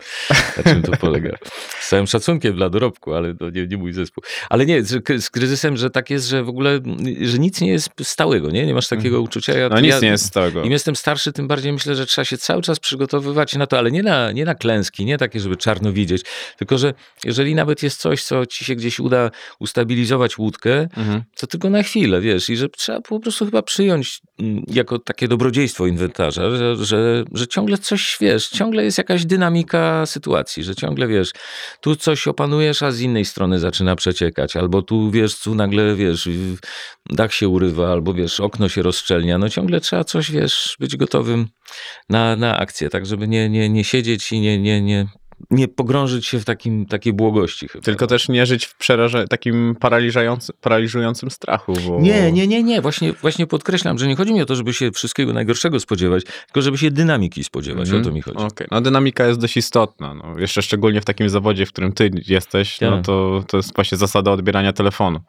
na 0.57 0.63
czym 0.63 0.81
to 0.81 0.91
polega. 0.91 1.37
Z 1.79 1.89
całym 1.89 2.07
szacunkiem 2.07 2.55
dla 2.55 2.69
dorobku, 2.69 3.13
ale 3.13 3.35
to 3.35 3.49
nie, 3.49 3.67
nie 3.67 3.77
mój 3.77 3.93
zespół. 3.93 4.23
Ale 4.49 4.65
nie, 4.65 4.83
z, 4.83 5.23
z 5.23 5.29
kryzysem, 5.29 5.77
że 5.77 5.89
tak 5.89 6.09
jest, 6.09 6.27
że 6.27 6.43
w 6.43 6.49
ogóle, 6.49 6.79
że 7.21 7.39
nic 7.39 7.61
nie 7.61 7.71
jest 7.71 7.89
stałego, 8.03 8.49
nie? 8.51 8.65
Nie 8.65 8.73
masz 8.73 8.87
takiego 8.87 9.21
uczucia. 9.21 9.53
Ja, 9.57 9.69
No 9.69 9.79
nic 9.79 9.89
ja, 9.91 9.99
nie 9.99 10.07
jest 10.07 10.25
stałego. 10.25 10.63
im 10.63 10.71
jestem 10.71 10.95
starszy, 10.95 11.33
tym 11.33 11.47
bardziej 11.47 11.73
myślę, 11.73 11.95
że 11.95 12.05
trzeba 12.05 12.25
się 12.25 12.37
cały 12.37 12.61
czas 12.61 12.79
przygotowywać 12.79 13.55
na 13.55 13.67
to, 13.67 13.77
ale 13.77 13.91
nie 13.91 14.03
na, 14.03 14.31
nie 14.31 14.45
na 14.45 14.55
klęski, 14.55 15.05
nie 15.05 15.17
takie, 15.19 15.39
żeby 15.39 15.57
czarno 15.57 15.94
widzieć, 15.94 16.21
tylko 16.57 16.77
że 16.77 16.94
jeżeli 17.25 17.56
nawet 17.56 17.83
jest 17.83 18.01
coś, 18.01 18.24
co 18.24 18.45
ci 18.45 18.66
się 18.66 18.75
gdzieś 18.75 19.00
uda 19.00 19.31
ustabilizować 19.60 20.38
łódkę, 20.38 20.88
Mhm. 20.98 21.24
to 21.38 21.48
tylko 21.48 21.69
na 21.69 21.83
chwilę, 21.83 22.21
wiesz, 22.21 22.50
i 22.50 22.57
że 22.57 22.69
trzeba 22.69 23.01
po 23.01 23.19
prostu 23.19 23.45
chyba 23.45 23.62
przyjąć 23.62 24.19
mm, 24.39 24.63
jako 24.68 25.00
takie 25.00 25.27
dobrodziejstwo 25.27 25.88
inwentarza, 25.88 26.50
że, 26.57 26.75
że, 26.86 27.24
że 27.33 27.48
ciągle 27.48 27.77
coś, 27.77 28.18
wiesz, 28.21 28.48
ciągle 28.50 28.83
jest 28.83 28.98
jakaś 28.98 29.25
dynamika 29.25 30.06
sytuacji, 30.06 30.63
że 30.63 30.75
ciągle, 30.75 31.07
wiesz, 31.07 31.31
tu 31.81 31.95
coś 31.95 32.27
opanujesz, 32.27 32.83
a 32.83 32.92
z 32.92 33.00
innej 33.01 33.25
strony 33.25 33.60
zaczyna 33.60 33.95
przeciekać, 33.95 34.56
albo 34.56 34.81
tu, 34.81 35.12
wiesz, 35.12 35.39
tu 35.39 35.56
nagle, 35.56 35.95
wiesz, 35.95 36.30
dach 37.10 37.33
się 37.33 37.48
urywa, 37.48 37.92
albo, 37.92 38.13
wiesz, 38.13 38.39
okno 38.39 38.69
się 38.69 38.81
rozszczelnia, 38.81 39.38
no 39.38 39.50
ciągle 39.50 39.81
trzeba 39.81 40.04
coś, 40.04 40.31
wiesz, 40.31 40.75
być 40.80 40.98
gotowym 40.98 41.48
na, 42.10 42.36
na 42.36 42.57
akcję, 42.57 42.89
tak, 42.89 43.06
żeby 43.06 43.27
nie, 43.27 43.50
nie, 43.50 43.69
nie 43.69 43.83
siedzieć 43.83 44.31
i 44.31 44.39
nie, 44.39 44.60
nie, 44.60 44.81
nie, 44.81 45.07
nie 45.51 45.68
pogrążyć 45.68 46.27
się 46.27 46.39
w 46.39 46.45
takim, 46.45 46.86
takiej 46.86 47.13
błogości 47.13 47.68
chyba. 47.68 47.83
Tylko 47.83 48.07
też 48.07 48.30
nie 48.30 48.45
żyć 48.45 48.65
w 48.65 48.77
przeraże, 48.77 49.27
takim 49.27 49.75
paraliżującym, 50.62 51.31
strachu. 51.31 51.74
Bo... 51.88 52.00
Nie, 52.01 52.31
nie, 52.31 52.47
nie, 52.47 52.63
nie. 52.63 52.81
Właśnie, 52.81 53.13
właśnie 53.13 53.47
podkreślam, 53.47 54.00
że 54.00 54.07
nie 54.07 54.15
chodzi 54.15 54.33
mi 54.33 54.41
o 54.41 54.45
to, 54.45 54.56
żeby 54.56 54.74
się 54.74 54.91
wszystkiego 54.91 55.33
najgorszego 55.33 55.80
spodziewać, 55.80 56.24
tylko 56.45 56.62
żeby 56.62 56.77
się 56.77 56.91
dynamiki 56.91 57.44
spodziewać. 57.44 57.88
Mhm. 57.88 58.01
O 58.01 58.06
to 58.06 58.12
mi 58.12 58.21
chodzi. 58.21 58.38
Okej, 58.38 58.68
no 58.71 58.81
dynamika 58.81 59.27
jest 59.27 59.39
dość 59.39 59.57
istotna. 59.57 60.13
No, 60.13 60.39
jeszcze 60.39 60.62
szczególnie 60.62 61.01
w 61.01 61.06
takim 61.06 61.30
zawodzie, 61.30 61.65
w 61.65 61.69
którym 61.71 61.91
ty 61.91 62.12
jesteś, 62.27 62.81
no 62.81 62.91
Tak. 62.91 63.06
to, 63.06 63.44
to 63.47 63.57
jest 63.57 63.75
właśnie 63.75 63.97
zasada 63.97 64.31
odbierania 64.31 64.74
telefonu. 64.74 65.19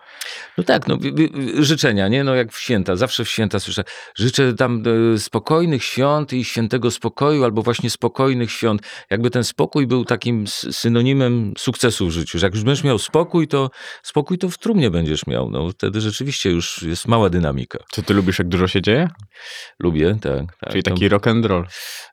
No 0.59 0.65
tak, 0.65 0.89
no, 0.89 0.99
wi- 0.99 1.15
wi- 1.15 1.31
życzenia, 1.65 2.09
nie? 2.09 2.25
No 2.25 2.35
jak 2.35 2.53
w 2.53 2.59
święta, 2.59 2.97
zawsze 2.97 3.25
w 3.25 3.29
święta 3.29 3.61
słyszę, 3.61 3.85
życzę 4.15 4.55
tam 4.55 4.83
e, 5.15 5.19
spokojnych 5.19 5.85
świąt 5.85 6.33
i 6.33 6.45
świętego 6.45 6.91
spokoju, 6.91 7.45
albo 7.45 7.63
właśnie 7.63 7.91
spokojnych 7.91 8.53
świąt. 8.53 8.83
Jakby 9.11 9.31
ten 9.31 9.45
spokój 9.45 9.87
był 9.87 10.00
takim 10.05 10.43
s- 10.43 10.67
synonimem 10.71 11.53
sukcesu 11.59 12.07
w 12.07 12.11
życiu, 12.11 12.39
że 12.39 12.47
jak 12.47 12.55
już 12.55 12.65
będziesz 12.65 12.85
miał 12.85 12.99
spokój, 12.99 13.49
to 13.49 13.71
spokój 14.03 14.39
to 14.39 14.49
w 14.51 14.59
trumnie 14.59 14.91
będziesz 14.91 15.27
miał. 15.27 15.51
No 15.51 15.71
wtedy 15.71 16.01
rzeczywiście 16.01 16.51
już 16.51 16.83
jest 16.83 17.09
mała 17.09 17.31
dynamika. 17.31 17.79
Czy 17.93 18.03
ty 18.03 18.15
lubisz, 18.15 18.39
jak 18.39 18.49
dużo 18.49 18.69
się 18.69 18.83
dzieje? 18.83 19.09
Lubię, 19.79 20.19
tak. 20.23 20.57
tak 20.61 20.71
Czyli 20.71 20.83
taki 20.83 21.09
rock 21.09 21.27
and 21.27 21.47
roll. 21.47 21.67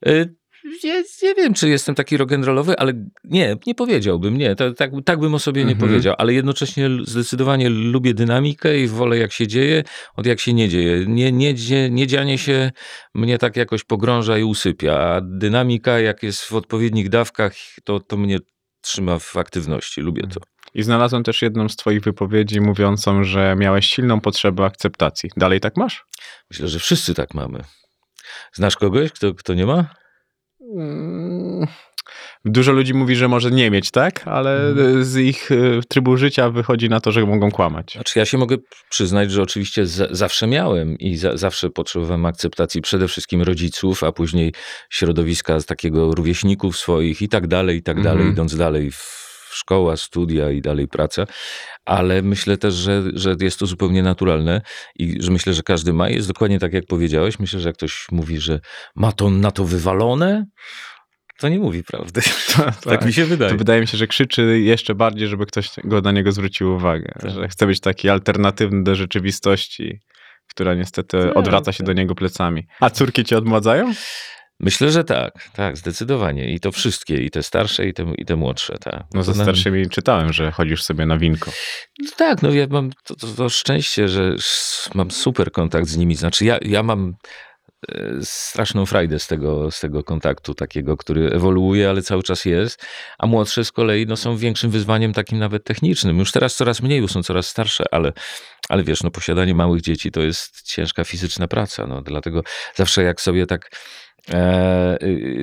Y, 0.08 0.36
Nie, 0.84 1.04
nie 1.24 1.36
wiem, 1.36 1.54
czy 1.54 1.70
jestem 1.70 1.96
taki 1.96 2.18
rock'n'rollowy, 2.18 2.74
ale 2.78 2.94
nie, 3.24 3.56
nie 3.68 3.76
powiedziałbym, 3.76 4.38
nie, 4.38 4.56
to, 4.56 4.74
tak, 4.74 4.92
tak 5.06 5.20
bym 5.20 5.36
o 5.36 5.40
sobie 5.40 5.66
nie 5.66 5.72
Mhm. 5.72 5.90
powiedział, 5.90 6.16
ale 6.18 6.34
jednocześnie 6.34 6.90
zdecydowanie 7.04 7.70
lubię 7.70 8.14
dynamikę 8.14 8.80
i 8.80 8.88
wolę 8.88 9.18
jak 9.18 9.32
się 9.32 9.48
dzieje, 9.48 9.84
od 10.16 10.26
jak 10.26 10.40
się 10.40 10.54
nie 10.54 10.70
dzieje. 10.70 11.06
Nie, 11.08 11.32
nie, 11.32 11.54
dzie- 11.56 11.90
nie 11.90 12.08
dzianie 12.08 12.38
się 12.38 12.72
mnie 13.14 13.38
tak 13.38 13.56
jakoś 13.56 13.84
pogrąża 13.84 14.38
i 14.38 14.44
usypia, 14.44 15.00
a 15.00 15.22
dynamika 15.22 16.00
jak 16.00 16.24
jest 16.24 16.42
w 16.44 16.54
odpowiednich 16.54 17.10
dawkach, 17.10 17.54
to, 17.84 18.00
to 18.00 18.18
mnie 18.18 18.38
trzyma 18.82 19.20
w 19.20 19.38
aktywności, 19.38 20.02
lubię 20.02 20.24
to. 20.34 20.40
I 20.74 20.84
znalazłem 20.84 21.24
też 21.24 21.42
jedną 21.42 21.70
z 21.70 21.76
twoich 21.76 22.02
wypowiedzi 22.02 22.62
mówiącą, 22.62 23.24
że 23.24 23.56
miałeś 23.58 23.86
silną 23.86 24.22
potrzebę 24.22 24.66
akceptacji. 24.66 25.30
Dalej 25.38 25.60
tak 25.60 25.78
masz? 25.78 26.06
Myślę, 26.52 26.68
że 26.68 26.80
wszyscy 26.80 27.14
tak 27.14 27.34
mamy. 27.34 27.64
Znasz 28.54 28.76
kogoś, 28.78 29.12
kto, 29.12 29.34
kto 29.34 29.54
nie 29.54 29.66
ma? 29.66 29.90
Mm, 30.76 31.68
Dużo 32.46 32.72
ludzi 32.72 32.94
mówi, 32.94 33.16
że 33.16 33.28
może 33.28 33.52
nie 33.52 33.72
mieć, 33.72 33.92
tak? 33.92 34.28
Ale 34.28 34.68
Mhm. 34.70 35.04
z 35.04 35.18
ich 35.18 35.52
y, 35.52 35.80
trybu 35.88 36.18
życia 36.18 36.50
wychodzi 36.50 36.90
na 36.90 37.00
to, 37.00 37.12
że 37.12 37.26
mogą 37.26 37.52
kłamać. 37.52 37.92
Znaczy 37.94 38.20
ja 38.20 38.26
się 38.26 38.38
mogę 38.38 38.56
przyznać, 38.90 39.32
że 39.32 39.42
oczywiście 39.42 39.86
za, 39.86 40.08
zawsze 40.12 40.48
miałem 40.48 40.98
i 40.98 41.18
za, 41.18 41.38
zawsze 41.38 41.70
potrzebowałem 41.70 42.26
akceptacji 42.26 42.82
przede 42.82 43.08
wszystkim 43.08 43.42
rodziców, 43.42 44.04
a 44.04 44.12
później 44.12 44.54
środowiska 44.90 45.60
z 45.60 45.66
takiego 45.66 46.16
rówieśników 46.16 46.78
swoich 46.78 47.22
i 47.22 47.30
tak 47.30 47.48
dalej, 47.48 47.78
i 47.78 47.84
tak 47.84 47.98
dalej, 48.02 48.18
Mhm. 48.20 48.34
idąc 48.34 48.56
dalej 48.56 48.92
w 48.92 49.27
szkoła, 49.52 49.98
studia 49.98 50.52
i 50.52 50.62
dalej 50.62 50.88
praca, 50.88 51.28
ale 51.86 52.22
myślę 52.22 52.58
też, 52.58 52.74
że, 52.74 53.04
że 53.14 53.36
jest 53.42 53.60
to 53.60 53.66
zupełnie 53.66 54.04
naturalne 54.04 54.62
i 54.96 55.18
że 55.20 55.32
myślę, 55.32 55.54
że 55.54 55.64
każdy 55.64 55.94
ma. 55.94 56.10
Jest 56.10 56.28
dokładnie 56.28 56.60
tak, 56.60 56.74
jak 56.74 56.86
powiedziałeś. 56.86 57.40
Myślę, 57.40 57.60
że 57.60 57.70
jak 57.70 57.76
ktoś 57.76 58.08
mówi, 58.12 58.40
że 58.40 58.60
ma 58.96 59.12
to 59.12 59.30
na 59.30 59.52
to 59.52 59.66
wywalone, 59.66 60.46
to 61.38 61.50
nie 61.50 61.60
mówi 61.60 61.84
prawdy. 61.84 62.22
tak 62.84 63.06
mi 63.06 63.14
się 63.14 63.26
wydaje. 63.26 63.52
To 63.52 63.58
wydaje 63.58 63.82
mi 63.82 63.88
się, 63.88 63.98
że 63.98 64.08
krzyczy 64.08 64.60
jeszcze 64.60 64.96
bardziej, 64.96 65.28
żeby 65.28 65.46
ktoś 65.46 65.70
go 65.84 66.02
na 66.02 66.12
niego 66.12 66.32
zwrócił 66.32 66.76
uwagę. 66.76 67.14
Tak. 67.20 67.32
Że 67.32 67.48
chce 67.48 67.68
być 67.68 67.80
taki 67.80 68.10
alternatywny 68.10 68.84
do 68.84 68.96
rzeczywistości, 68.96 70.00
która 70.50 70.74
niestety 70.74 71.22
Tak, 71.22 71.38
odwraca 71.38 71.72
się 71.72 71.78
tak. 71.78 71.88
do 71.88 71.94
niego 71.94 72.16
plecami. 72.16 72.68
A 72.80 72.90
córki 72.90 73.24
cię 73.24 73.38
odmładzają? 73.38 73.94
Myślę, 74.60 74.92
że 74.92 75.04
tak, 75.04 75.50
tak, 75.54 75.78
zdecydowanie. 75.78 76.54
I 76.54 76.60
to 76.60 76.72
wszystkie, 76.72 77.24
i 77.24 77.32
te 77.32 77.44
starsze, 77.44 77.88
i 77.88 77.94
te, 77.94 78.14
i 78.18 78.26
te 78.26 78.36
młodsze. 78.36 78.78
Tak. 78.78 79.04
No 79.14 79.24
ze 79.24 79.34
starszymi 79.34 79.90
czytałem, 79.90 80.34
że 80.34 80.52
chodzisz 80.52 80.84
sobie 80.84 81.06
na 81.06 81.18
winko. 81.18 81.52
No 82.00 82.10
tak, 82.18 82.42
no 82.42 82.50
ja 82.50 82.68
mam 82.70 82.90
to, 83.04 83.16
to, 83.16 83.28
to 83.28 83.50
szczęście, 83.50 84.08
że 84.08 84.36
mam 84.94 85.12
super 85.12 85.52
kontakt 85.52 85.88
z 85.88 85.98
nimi. 85.98 86.16
Znaczy 86.16 86.46
ja, 86.46 86.58
ja 86.62 86.84
mam 86.84 87.16
e, 87.90 88.12
straszną 88.22 88.86
frajdę 88.86 89.20
z 89.20 89.28
tego, 89.28 89.72
z 89.72 89.80
tego 89.80 90.04
kontaktu 90.04 90.54
takiego, 90.54 90.98
który 90.98 91.30
ewoluuje, 91.30 91.90
ale 91.90 92.02
cały 92.02 92.24
czas 92.24 92.46
jest, 92.46 92.86
a 93.20 93.28
młodsze 93.28 93.66
z 93.66 93.72
kolei 93.72 94.06
no, 94.06 94.18
są 94.18 94.38
większym 94.38 94.72
wyzwaniem 94.72 95.14
takim 95.14 95.40
nawet 95.40 95.64
technicznym. 95.64 96.20
Już 96.20 96.32
teraz 96.32 96.56
coraz 96.56 96.82
mniej, 96.82 97.02
bo 97.02 97.08
są 97.08 97.24
coraz 97.24 97.48
starsze, 97.48 97.84
ale, 97.92 98.14
ale 98.70 98.84
wiesz, 98.84 99.04
no, 99.04 99.12
posiadanie 99.12 99.56
małych 99.56 99.82
dzieci 99.82 100.12
to 100.12 100.22
jest 100.22 100.62
ciężka 100.62 101.04
fizyczna 101.04 101.48
praca, 101.48 101.88
no, 101.88 102.02
dlatego 102.02 102.44
zawsze 102.76 103.04
jak 103.04 103.22
sobie 103.22 103.46
tak 103.46 103.70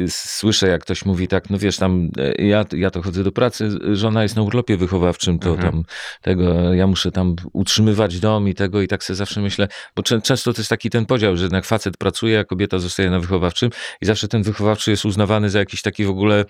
słyszę, 0.09 0.69
jak 0.69 0.83
ktoś 0.83 1.05
mówi 1.05 1.29
tak, 1.29 1.51
no 1.51 1.59
wiesz, 1.59 1.77
tam 1.77 2.09
e, 2.19 2.45
ja, 2.45 2.65
ja 2.77 2.91
to 2.91 3.03
chodzę 3.03 3.25
do 3.25 3.33
pracy, 3.33 3.69
żona 3.93 4.23
jest 4.23 4.37
na 4.37 4.43
urlopie 4.43 4.77
wychowawczym, 4.77 5.39
to 5.39 5.51
Mhm. 5.51 5.73
tam 5.73 5.83
tego, 6.23 6.75
ja 6.75 6.87
muszę 6.87 7.11
tam 7.13 7.37
utrzymywać 7.53 8.21
dom 8.21 8.49
i 8.49 8.55
tego 8.55 8.83
i 8.83 8.89
tak 8.89 9.05
sobie 9.05 9.17
zawsze 9.17 9.41
myślę, 9.41 9.69
bo 9.97 10.03
czę- 10.03 10.23
często 10.23 10.53
to 10.53 10.61
jest 10.61 10.71
taki 10.71 10.91
ten 10.91 11.07
podział, 11.07 11.37
że 11.37 11.43
jednak 11.45 11.65
facet 11.65 11.97
pracuje, 11.97 12.39
a 12.39 12.45
kobieta 12.45 12.79
zostaje 12.79 13.11
na 13.11 13.21
wychowawczym 13.21 13.71
i 14.01 14.07
zawsze 14.07 14.29
ten 14.29 14.43
wychowawczy 14.43 14.91
jest 14.91 15.05
uznawany 15.05 15.51
za 15.51 15.59
jakiś 15.59 15.83
taki 15.83 16.05
w 16.05 16.11
ogóle 16.11 16.45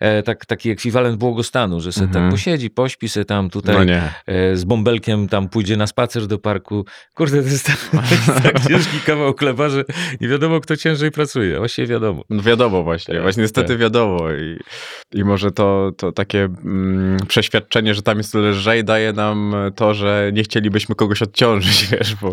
e, 0.00 0.22
tak, 0.22 0.46
taki 0.46 0.70
ekwiwalent 0.70 1.16
błogostanu, 1.18 1.80
że 1.80 1.92
sobie 1.92 2.06
Mhm. 2.06 2.24
tak 2.24 2.32
posiedzi, 2.34 2.70
pośpi 2.70 3.08
sobie 3.08 3.24
tam 3.24 3.50
tutaj 3.50 3.76
No 3.76 3.82
e, 4.26 4.56
z 4.56 4.64
bąbelkiem 4.64 5.28
tam 5.28 5.48
pójdzie 5.48 5.76
na 5.76 5.86
spacer 5.86 6.26
do 6.26 6.38
parku. 6.38 6.84
Kurde, 7.14 7.42
to 7.42 7.48
jest 7.48 7.66
tak, 7.70 7.78
to 7.92 7.96
jest 8.14 8.42
tak 8.42 8.68
ciężki 8.68 9.00
kawał 9.06 9.34
chleba, 9.34 9.68
że 9.68 9.84
nie 10.20 10.28
wiadomo, 10.28 10.60
kto 10.60 10.76
ciężej 10.76 11.10
pracuje. 11.10 11.60
Właściwie 11.76 11.94
wiadomo. 11.94 12.24
No 12.30 12.42
wiadomo 12.42 12.82
właśnie, 12.82 13.14
Tak, 13.14 13.22
właśnie 13.22 13.42
niestety 13.42 13.68
tak. 13.68 13.78
wiadomo 13.78 14.32
i, 14.32 14.58
i 15.20 15.24
może 15.24 15.50
to, 15.50 15.92
to 15.96 16.12
takie 16.12 16.44
mm, 16.44 17.16
przeświadczenie, 17.28 17.94
że 17.94 18.02
tam 18.02 18.18
jest 18.18 18.34
lżej 18.34 18.84
daje 18.84 19.12
nam 19.12 19.54
to, 19.76 19.94
że 19.94 20.30
nie 20.34 20.42
chcielibyśmy 20.42 20.94
kogoś 20.94 21.22
odciążyć, 21.22 21.86
wiesz, 21.92 22.14
bo, 22.14 22.30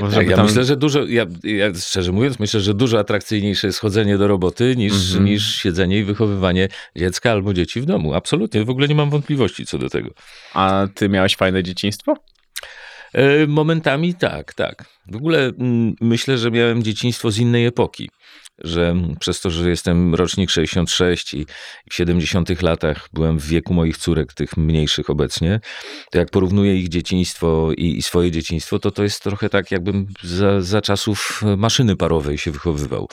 bo 0.00 0.08
Tak, 0.08 0.28
ja 0.28 0.36
tam... 0.36 0.46
myślę, 0.46 0.64
że 0.64 0.76
dużo, 0.76 1.04
ja, 1.06 1.26
ja 1.44 1.74
szczerze 1.74 2.12
mówiąc, 2.12 2.38
myślę, 2.38 2.60
że 2.60 2.74
dużo 2.74 2.98
atrakcyjniejsze 2.98 3.66
jest 3.66 3.78
chodzenie 3.80 4.18
do 4.18 4.28
roboty 4.28 4.76
niż, 4.76 4.92
Mhm. 4.92 5.24
niż 5.24 5.54
siedzenie 5.56 5.98
i 5.98 6.04
wychowywanie 6.04 6.68
dziecka 6.96 7.32
albo 7.32 7.54
dzieci 7.54 7.80
w 7.80 7.84
domu. 7.84 8.14
Absolutnie, 8.14 8.64
w 8.64 8.70
ogóle 8.70 8.88
nie 8.88 8.94
mam 8.94 9.10
wątpliwości 9.10 9.66
co 9.66 9.78
do 9.78 9.88
tego. 9.88 10.10
A 10.54 10.86
ty 10.94 11.08
miałeś 11.08 11.36
fajne 11.36 11.62
dzieciństwo? 11.62 12.14
E, 13.14 13.46
Momentami 13.46 14.14
tak, 14.14 14.54
tak. 14.54 14.84
W 15.12 15.16
ogóle 15.16 15.38
mm, 15.58 15.94
myślę, 16.00 16.38
że 16.38 16.50
miałem 16.50 16.82
dzieciństwo 16.82 17.30
z 17.30 17.38
innej 17.38 17.66
epoki. 17.66 18.08
Że 18.64 18.94
przez 19.20 19.40
to, 19.40 19.50
że 19.50 19.70
jestem 19.70 20.14
rocznik 20.14 20.50
66 20.50 21.34
i 21.34 21.46
w 21.90 21.94
70 21.94 22.62
latach 22.62 23.08
byłem 23.12 23.38
w 23.38 23.46
wieku 23.46 23.74
moich 23.74 23.98
córek, 23.98 24.32
tych 24.32 24.56
mniejszych 24.56 25.10
obecnie, 25.10 25.60
to 26.10 26.18
jak 26.18 26.30
porównuję 26.30 26.76
ich 26.76 26.88
dzieciństwo 26.88 27.70
i, 27.76 27.96
i 27.98 28.02
swoje 28.02 28.30
dzieciństwo, 28.30 28.78
to 28.78 28.90
to 28.90 29.02
jest 29.02 29.22
trochę 29.22 29.48
tak, 29.48 29.70
jakbym 29.70 30.06
za, 30.22 30.60
za 30.60 30.80
czasów 30.80 31.42
maszyny 31.56 31.96
parowej 31.96 32.38
się 32.38 32.50
wychowywał. 32.50 33.08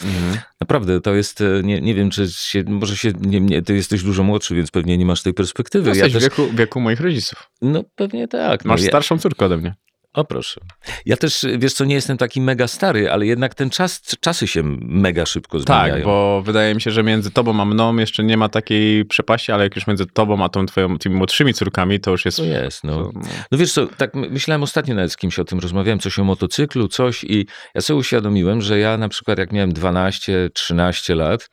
Naprawdę, 0.61 1.01
to 1.01 1.13
jest, 1.15 1.41
e, 1.41 1.63
nie, 1.63 1.81
nie 1.81 1.95
wiem, 1.95 2.09
czy 2.09 2.31
się, 2.31 2.63
może 2.67 2.97
się, 2.97 3.13
nie, 3.21 3.39
nie, 3.39 3.61
ty 3.61 3.75
jesteś 3.75 4.03
dużo 4.03 4.23
młodszy, 4.23 4.55
więc 4.55 4.71
pewnie 4.71 4.97
nie 4.97 5.05
masz 5.05 5.21
tej 5.21 5.33
perspektywy. 5.33 5.89
Jesteś 5.89 6.13
ja 6.13 6.19
w 6.19 6.23
też, 6.23 6.23
wieku, 6.23 6.55
wieku 6.55 6.81
moich 6.81 6.99
rodziców. 6.99 7.49
no 7.61 7.83
pewnie 7.95 8.27
tak. 8.27 8.65
Masz 8.65 8.79
no, 8.79 8.85
ja, 8.85 8.91
starszą 8.91 9.19
córkę 9.19 9.45
ode 9.45 9.57
mnie. 9.57 9.75
O 10.15 10.23
proszę. 10.23 10.61
Ja 11.05 11.17
też, 11.17 11.45
wiesz 11.57 11.73
co, 11.73 11.85
nie 11.85 11.95
jestem 11.95 12.17
taki 12.17 12.41
mega 12.41 12.67
stary, 12.67 13.11
ale 13.11 13.25
jednak 13.25 13.55
ten 13.55 13.69
czas, 13.69 14.01
czasy 14.19 14.47
się 14.47 14.63
mega 14.81 15.25
szybko 15.25 15.59
zmieniają. 15.59 15.93
Tak, 15.93 16.03
bo 16.03 16.41
wydaje 16.41 16.75
mi 16.75 16.81
się, 16.81 16.91
że 16.91 17.03
między 17.03 17.31
tobą 17.31 17.61
a 17.61 17.65
mną 17.65 17.97
jeszcze 17.97 18.23
nie 18.23 18.37
ma 18.37 18.49
takiej 18.49 19.05
przepaści, 19.05 19.51
ale 19.51 19.63
jak 19.63 19.75
już 19.75 19.87
między 19.87 20.05
tobą 20.05 20.43
a 20.43 20.49
tą 20.49 20.65
twoją, 20.65 20.97
tymi 20.97 21.15
młodszymi 21.15 21.53
córkami, 21.53 21.99
to 21.99 22.11
już 22.11 22.25
jest... 22.25 22.37
To 22.37 22.43
jest, 22.43 22.83
no. 22.83 23.11
No 23.51 23.57
wiesz 23.57 23.73
co, 23.73 23.87
tak 23.87 24.15
my- 24.15 24.29
myślałem 24.29 24.63
ostatnio 24.63 24.95
nawet 24.95 25.11
z 25.11 25.17
kimś 25.17 25.39
o 25.39 25.45
tym, 25.45 25.59
rozmawiałem 25.59 25.99
coś 25.99 26.19
o 26.19 26.23
motocyklu, 26.23 26.87
coś 26.87 27.23
i 27.23 27.47
ja 27.75 27.81
sobie 27.81 27.97
uświadomiłem, 27.97 28.61
że 28.61 28.79
ja 28.79 28.97
na 28.97 29.09
przykład 29.09 29.37
jak 29.37 29.51
miałem 29.51 29.73
12-13 29.73 31.15
lat, 31.15 31.49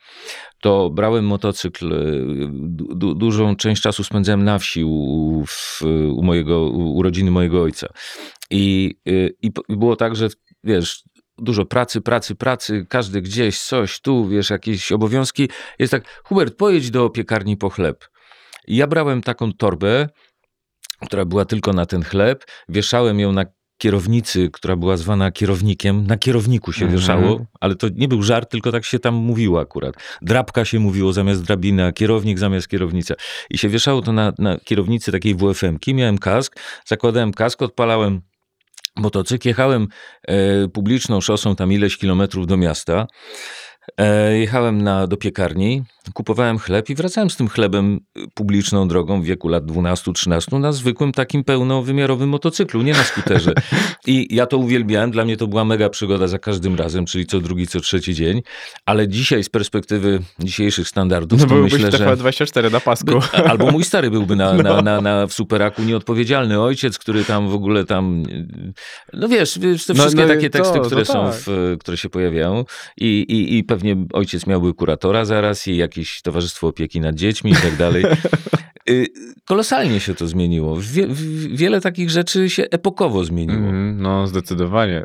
to 0.63 0.89
brałem 0.89 1.25
motocykl, 1.25 1.93
y, 1.93 2.47
du, 2.51 2.95
du, 2.95 3.15
dużą 3.15 3.55
część 3.55 3.81
czasu 3.81 4.03
spędzałem 4.03 4.43
na 4.43 4.59
wsi 4.59 4.83
u, 4.83 5.43
w, 5.47 5.81
u 6.15 6.23
mojego, 6.23 6.61
u 6.69 7.03
rodziny 7.03 7.31
mojego 7.31 7.61
ojca. 7.61 7.87
I, 8.55 8.95
y, 9.07 9.35
i, 9.41 9.51
i 9.69 9.77
było 9.77 9.95
tak, 9.95 10.15
że 10.15 10.27
wiesz, 10.63 11.03
dużo 11.37 11.65
pracy, 11.65 12.01
pracy, 12.01 12.35
pracy, 12.35 12.85
każdy 12.89 13.21
gdzieś, 13.21 13.59
coś, 13.61 14.01
tu, 14.01 14.27
wiesz, 14.27 14.49
jakieś 14.49 14.91
obowiązki. 14.91 15.49
Jest 15.79 15.91
tak, 15.91 16.21
Hubert, 16.23 16.55
pojedź 16.57 16.91
do 16.91 17.09
piekarni 17.09 17.57
po 17.57 17.69
chleb. 17.69 18.05
I 18.67 18.75
ja 18.75 18.87
brałem 18.87 19.21
taką 19.21 19.53
torbę, 19.53 20.09
która 21.05 21.25
była 21.25 21.45
tylko 21.45 21.73
na 21.73 21.85
ten 21.85 22.03
chleb, 22.03 22.45
wieszałem 22.69 23.19
ją 23.19 23.31
na 23.31 23.45
kierownicy, 23.77 24.49
która 24.53 24.75
była 24.75 24.97
zwana 24.97 25.31
kierownikiem, 25.31 26.07
na 26.07 26.17
kierowniku 26.17 26.73
się 26.73 26.85
Mhm. 26.85 26.99
wieszało, 26.99 27.45
ale 27.59 27.75
to 27.75 27.87
nie 27.95 28.07
był 28.07 28.23
żart, 28.23 28.51
tylko 28.51 28.71
tak 28.71 28.85
się 28.85 28.99
tam 28.99 29.13
mówiło 29.15 29.59
akurat. 29.59 29.95
Drabka 30.21 30.65
się 30.65 30.79
mówiło 30.79 31.13
zamiast 31.13 31.43
drabina, 31.43 31.91
kierownik 31.91 32.39
zamiast 32.39 32.67
kierownica. 32.67 33.15
I 33.49 33.57
się 33.57 33.69
wieszało 33.69 34.01
to 34.01 34.11
na, 34.13 34.33
na 34.39 34.57
kierownicy 34.57 35.11
takiej 35.11 35.35
WFM-ki, 35.35 35.93
miałem 35.93 36.17
kask, 36.17 36.59
zakładałem 36.85 37.33
kask, 37.33 37.61
odpalałem 37.61 38.21
motocykl, 38.95 39.47
jechałem 39.47 39.87
e, 40.27 40.67
publiczną 40.67 41.21
szosą 41.21 41.55
tam 41.55 41.71
ileś 41.71 41.97
kilometrów 41.97 42.47
do 42.47 42.57
miasta, 42.57 43.07
jechałem 44.39 44.81
na, 44.81 45.07
do 45.07 45.17
piekarni, 45.17 45.83
kupowałem 46.13 46.59
chleb 46.59 46.89
i 46.89 46.95
wracałem 46.95 47.29
z 47.29 47.35
tym 47.35 47.47
chlebem 47.47 47.99
y, 48.17 48.21
publiczną 48.33 48.87
drogą 48.87 49.21
w 49.21 49.25
wieku 49.25 49.47
lat 49.47 49.65
12-13 49.65 50.59
na 50.59 50.71
zwykłym 50.71 51.11
takim 51.11 51.43
pełnowymiarowym 51.43 52.29
motocyklu, 52.29 52.81
nie 52.81 52.93
na 52.93 53.03
skuterze. 53.03 53.53
I 54.07 54.35
ja 54.35 54.45
to 54.45 54.57
uwielbiałem, 54.57 55.11
dla 55.11 55.25
mnie 55.25 55.37
to 55.37 55.47
była 55.47 55.65
mega 55.65 55.89
przygoda 55.89 56.27
za 56.27 56.39
każdym 56.39 56.75
razem, 56.75 57.05
czyli 57.05 57.25
co 57.25 57.39
drugi, 57.39 57.67
co 57.67 57.79
trzeci 57.79 58.13
dzień, 58.13 58.41
ale 58.85 59.07
dzisiaj 59.07 59.43
z 59.43 59.49
perspektywy 59.49 60.19
dzisiejszych 60.39 60.87
standardów, 60.87 61.41
No 61.41 61.47
to 61.47 61.55
myślę, 61.55 61.91
że... 61.91 61.97
TVP24 61.97 62.71
na 62.71 62.79
pasku. 62.79 63.05
By- 63.05 63.49
Albo 63.49 63.71
mój 63.71 63.83
stary 63.83 64.11
byłby 64.11 64.35
na, 64.35 64.53
na, 64.53 64.81
na, 64.81 65.01
na, 65.01 65.27
w 65.27 65.33
superaku 65.33 65.83
nieodpowiedzialny 65.83 66.61
ojciec, 66.61 66.97
który 66.97 67.25
tam 67.25 67.49
w 67.49 67.53
ogóle 67.53 67.85
tam. 67.85 68.23
No 69.13 69.27
wiesz, 69.27 69.59
wiesz 69.59 69.85
te 69.85 69.93
No, 69.93 69.99
wszystkie 70.03 70.25
no 70.25 70.33
i 70.33 70.35
takie 70.35 70.49
to, 70.49 70.57
teksty, 70.57 70.77
no 70.77 70.83
które 70.85 71.05
są, 71.05 71.13
tak. 71.13 71.33
w, 71.45 71.77
które 71.79 71.97
się 71.97 72.09
pojawiają. 72.09 72.65
I, 72.97 73.07
i, 73.07 73.57
I 73.57 73.63
pewnie 73.73 73.95
ojciec 74.13 74.47
miałby 74.47 74.73
kuratora 74.73 75.25
zaraz 75.25 75.67
i 75.67 75.77
jakieś 75.77 76.21
towarzystwo 76.21 76.67
opieki 76.67 76.99
nad 76.99 77.15
dziećmi 77.15 77.51
i 77.51 77.55
tak 77.55 77.75
dalej. 77.75 78.03
Y, 78.89 79.07
Kolosalnie 79.45 79.99
się 79.99 80.15
to 80.15 80.27
zmieniło. 80.27 80.77
Wie, 80.81 81.07
wiele 81.49 81.81
takich 81.81 82.09
rzeczy 82.09 82.49
się 82.49 82.63
epokowo 82.71 83.23
zmieniło. 83.23 83.59
Mhm, 83.59 84.01
no, 84.01 84.27
zdecydowanie. 84.27 85.03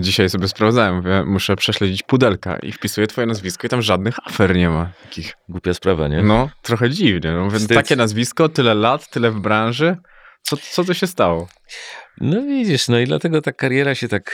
Dzisiaj 0.00 0.30
sobie 0.30 0.48
sprawdzałem, 0.48 0.96
mówię, 0.96 1.24
muszę 1.26 1.56
prześledzić 1.56 2.02
pudelka 2.02 2.58
i 2.58 2.72
wpisuję 2.72 3.06
twoje 3.06 3.26
nazwisko 3.26 3.66
i 3.66 3.70
tam 3.70 3.82
żadnych 3.82 4.14
afer 4.26 4.56
nie 4.56 4.68
ma. 4.68 4.92
Takich. 5.02 5.34
Głupia 5.48 5.74
sprawa, 5.74 6.08
nie? 6.08 6.22
No, 6.22 6.50
trochę 6.62 6.90
dziwnie. 6.90 7.32
No, 7.32 7.44
mówię, 7.44 7.58
takie 7.68 7.96
nazwisko, 7.96 8.48
tyle 8.48 8.74
lat, 8.74 9.10
tyle 9.10 9.30
w 9.30 9.40
branży. 9.40 9.96
Co, 10.42 10.56
co 10.56 10.84
to 10.84 10.94
się 10.94 11.06
stało? 11.06 11.48
No 12.20 12.42
widzisz, 12.42 12.88
no 12.88 12.98
i 13.00 13.04
dlatego 13.06 13.42
ta 13.42 13.52
kariera 13.52 13.94
się 13.94 14.08
tak 14.08 14.30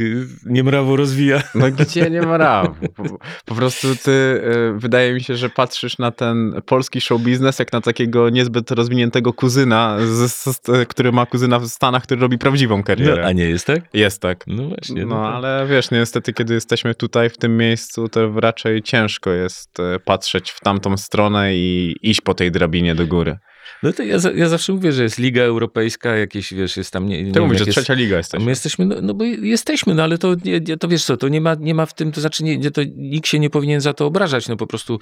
y, 0.00 0.26
niemrawo 0.46 0.96
rozwija. 0.96 1.42
No 1.54 1.70
gdzie 1.70 2.10
nie 2.10 2.22
ma 2.22 2.36
rawu. 2.36 2.74
Po, 2.96 3.04
po 3.44 3.54
prostu 3.54 3.96
ty, 3.96 4.10
y, 4.10 4.72
wydaje 4.76 5.14
mi 5.14 5.20
się, 5.22 5.36
że 5.36 5.50
patrzysz 5.50 5.98
na 5.98 6.10
ten 6.10 6.62
polski 6.66 7.00
show 7.00 7.20
biznes 7.20 7.58
jak 7.58 7.72
na 7.72 7.80
takiego 7.80 8.30
niezbyt 8.30 8.70
rozwiniętego 8.70 9.32
kuzyna, 9.32 9.96
z, 10.00 10.32
z, 10.32 10.60
który 10.88 11.12
ma 11.12 11.26
kuzyna 11.26 11.58
w 11.58 11.66
Stanach, 11.66 12.02
który 12.02 12.20
robi 12.20 12.38
prawdziwą 12.38 12.76
No, 12.76 12.82
karierę. 12.84 13.26
a 13.26 13.32
nie 13.32 13.44
jest 13.44 13.66
tak? 13.66 13.80
Jest 13.94 14.22
tak. 14.22 14.44
No 14.46 14.62
właśnie. 14.68 15.06
No, 15.06 15.22
tak. 15.22 15.34
ale 15.34 15.66
wiesz, 15.70 15.90
niestety, 15.90 16.32
kiedy 16.32 16.54
jesteśmy 16.54 16.94
tutaj 16.94 17.30
w 17.30 17.38
tym 17.38 17.56
miejscu, 17.56 18.08
to 18.08 18.40
raczej 18.40 18.82
ciężko 18.82 19.30
jest 19.30 19.80
e, 19.80 19.98
patrzeć 19.98 20.50
w 20.50 20.60
tamtą 20.60 20.96
stronę 20.96 21.54
i 21.56 21.96
iść 22.02 22.20
po 22.20 22.34
tej 22.34 22.50
drabinie 22.50 22.94
do 22.94 23.06
góry. 23.06 23.38
No 23.82 23.92
to 23.92 24.02
ja, 24.02 24.16
ja 24.34 24.48
zawsze 24.48 24.72
mówię, 24.72 24.92
że 24.92 25.02
jest 25.02 25.18
Liga 25.18 25.42
Europejska, 25.42 26.16
jakieś, 26.16 26.54
wiesz, 26.54 26.76
jest 26.76 26.92
tam... 26.92 27.08
Nie, 27.08 27.22
nie 27.22 27.32
Ty 27.32 27.40
mówisz, 27.40 27.58
że 27.58 27.64
jest- 27.64 27.78
trzecia 27.78 27.94
liga 27.94 28.14
A 28.14 28.18
jesteś. 28.18 28.42
My 28.44 28.50
jesteśmy, 28.50 28.86
no, 28.86 28.96
no 29.02 29.14
bo 29.14 29.24
jesteśmy, 29.24 29.94
no 29.94 30.02
ale 30.02 30.18
to, 30.18 30.34
nie, 30.44 30.76
to 30.76 30.88
wiesz 30.88 31.04
co, 31.04 31.16
to 31.16 31.28
nie 31.28 31.40
ma, 31.40 31.54
nie 31.54 31.74
ma 31.74 31.86
w 31.86 31.94
tym, 31.94 32.12
to 32.12 32.20
znaczy 32.20 32.44
nie, 32.44 32.70
to 32.70 32.80
nikt 32.96 33.26
się 33.26 33.38
nie 33.38 33.50
powinien 33.50 33.80
za 33.80 33.92
to 33.92 34.06
obrażać, 34.06 34.48
no 34.48 34.56
po 34.56 34.66
prostu 34.66 34.98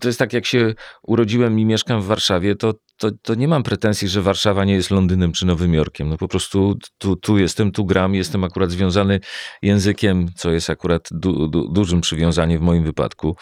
to 0.00 0.08
jest 0.08 0.18
tak, 0.18 0.32
jak 0.32 0.46
się 0.46 0.74
urodziłem 1.02 1.58
i 1.60 1.64
mieszkam 1.64 2.02
w 2.02 2.06
Warszawie, 2.06 2.56
to, 2.56 2.74
to, 3.10 3.16
to 3.22 3.34
nie 3.34 3.48
mam 3.48 3.62
pretensji, 3.62 4.08
że 4.08 4.22
Warszawa 4.22 4.64
nie 4.64 4.74
jest 4.74 4.90
Londynem 4.90 5.32
czy 5.32 5.46
Nowym 5.46 5.74
Jorkiem, 5.74 6.08
no 6.08 6.16
po 6.18 6.28
prostu 6.28 6.78
tu, 6.98 7.16
tu 7.16 7.38
jestem, 7.38 7.72
tu 7.72 7.84
gram, 7.84 8.14
jestem 8.14 8.44
akurat 8.44 8.70
związany 8.70 9.20
językiem, 9.62 10.28
co 10.36 10.50
jest 10.50 10.70
akurat 10.70 11.08
du, 11.10 11.48
du, 11.48 11.68
dużym 11.72 12.00
przywiązaniem 12.00 12.58
w 12.58 12.62
moim 12.62 12.84
wypadku, 12.84 13.36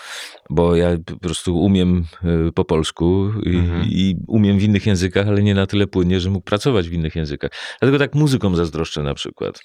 bo 0.51 0.77
ja 0.77 0.89
po 1.07 1.19
prostu 1.19 1.59
umiem 1.61 2.05
y, 2.49 2.53
po 2.53 2.65
polsku 2.65 3.31
i, 3.43 3.57
Mhm. 3.57 3.85
i 3.85 4.17
umiem 4.29 4.59
w 4.59 4.63
innych 4.63 4.87
językach, 4.87 5.29
ale 5.29 5.43
nie 5.43 5.55
na 5.55 5.67
tyle 5.67 5.87
płynnie, 5.87 6.21
że 6.21 6.31
mógł 6.31 6.45
pracować 6.45 6.89
w 6.89 6.93
innych 6.93 7.17
językach. 7.17 7.51
Dlatego 7.81 7.99
tak 7.99 8.15
muzykom 8.15 8.57
zazdroszczę 8.57 9.03
na 9.03 9.15
przykład. 9.15 9.61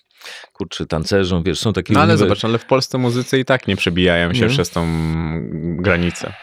Kurczę, 0.53 0.85
tancerzom, 0.85 1.43
wiesz, 1.43 1.59
są 1.59 1.73
takie... 1.73 1.93
No 1.93 1.99
ale 2.01 2.13
uniwer- 2.13 2.17
zobacz, 2.17 2.45
ale 2.45 2.57
w 2.57 2.65
Polsce 2.65 2.97
muzycy 2.97 3.39
i 3.39 3.45
tak 3.45 3.67
nie 3.67 3.75
przebijają 3.75 4.33
się 4.33 4.41
Nie. 4.41 4.49
przez 4.49 4.69
tą 4.69 4.87
granicę. 5.77 6.33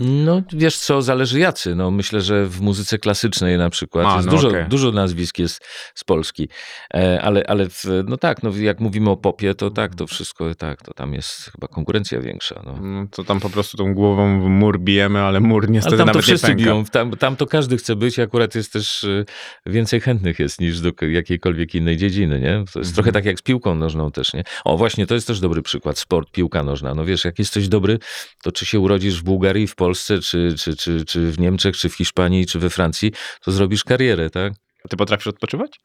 No 0.00 0.42
wiesz 0.52 0.76
co, 0.78 1.02
zależy 1.02 1.38
jacy. 1.38 1.74
No, 1.74 1.90
myślę, 1.90 2.20
że 2.20 2.46
w 2.46 2.60
muzyce 2.60 2.98
klasycznej 2.98 3.58
na 3.58 3.70
przykład 3.70 4.06
A, 4.06 4.14
jest 4.16 4.26
no 4.26 4.32
dużo, 4.32 4.48
okej. 4.48 4.64
dużo 4.68 4.92
nazwisk 4.92 5.38
jest 5.38 5.64
z 5.94 6.04
Polski. 6.04 6.48
E, 6.94 7.22
ale 7.22 7.42
ale 7.48 7.68
w, 7.70 7.84
no 8.08 8.16
tak, 8.16 8.42
no, 8.42 8.50
jak 8.56 8.80
mówimy 8.80 9.10
o 9.10 9.16
popie, 9.16 9.54
to 9.54 9.70
tak, 9.70 9.94
to 9.94 10.06
wszystko 10.06 10.54
tak, 10.54 10.82
to 10.82 10.94
tam 10.94 11.14
jest 11.14 11.50
chyba 11.52 11.68
konkurencja 11.68 12.20
większa. 12.20 12.62
No. 12.66 12.78
No, 12.80 13.06
to 13.10 13.24
tam 13.24 13.40
po 13.40 13.50
prostu 13.50 13.76
tą 13.76 13.94
głową 13.94 14.40
w 14.40 14.48
mur 14.48 14.78
bijemy, 14.80 15.20
ale 15.20 15.40
mur 15.40 15.70
niestety 15.70 15.96
Ale 15.96 15.98
tam 15.98 16.06
to 16.06 16.12
nawet 16.12 16.28
nie 16.28 16.32
wszyscy 16.32 16.46
pęka. 16.46 16.62
biją, 16.64 16.84
tam, 16.84 17.10
tam 17.10 17.36
to 17.36 17.46
każdy 17.46 17.76
chce 17.76 17.96
być, 17.96 18.18
akurat 18.18 18.54
jest 18.54 18.72
też 18.72 19.04
y, 19.04 19.24
więcej 19.66 20.00
chętnych 20.00 20.38
jest 20.38 20.60
niż 20.60 20.80
do 20.80 20.90
jakiejkolwiek 21.08 21.74
innej 21.74 21.96
dziedziny, 21.96 22.40
nie? 22.40 22.52
To 22.52 22.58
jest 22.60 22.76
Mhm. 22.76 22.94
trochę 22.94 23.12
tak 23.12 23.24
jak 23.24 23.38
z 23.38 23.42
piłką 23.42 23.74
nożną 23.74 24.10
też, 24.10 24.32
nie? 24.34 24.44
O, 24.64 24.76
właśnie, 24.76 25.06
to 25.06 25.14
jest 25.14 25.26
też 25.26 25.40
dobry 25.40 25.62
przykład, 25.62 25.98
sport, 25.98 26.30
piłka 26.30 26.62
nożna. 26.62 26.94
No 26.94 27.04
wiesz, 27.04 27.24
jak 27.24 27.38
jest 27.38 27.52
coś 27.52 27.68
dobry, 27.68 27.98
to 28.42 28.52
czy 28.52 28.66
się 28.66 28.80
urodzisz 28.80 29.20
w 29.20 29.22
Bułgarii, 29.24 29.66
w 29.74 29.76
Polsce, 29.76 30.18
czy, 30.18 30.54
czy, 30.58 30.76
czy, 30.76 31.04
czy 31.04 31.32
w 31.32 31.38
Niemczech, 31.38 31.76
czy 31.76 31.88
w 31.88 31.94
Hiszpanii, 31.94 32.46
czy 32.46 32.58
we 32.58 32.70
Francji, 32.70 33.12
to 33.44 33.52
zrobisz 33.52 33.84
karierę, 33.84 34.30
tak? 34.30 34.52
Ty 34.90 34.96
potrafisz 34.96 35.26
odpoczywać? 35.26 35.80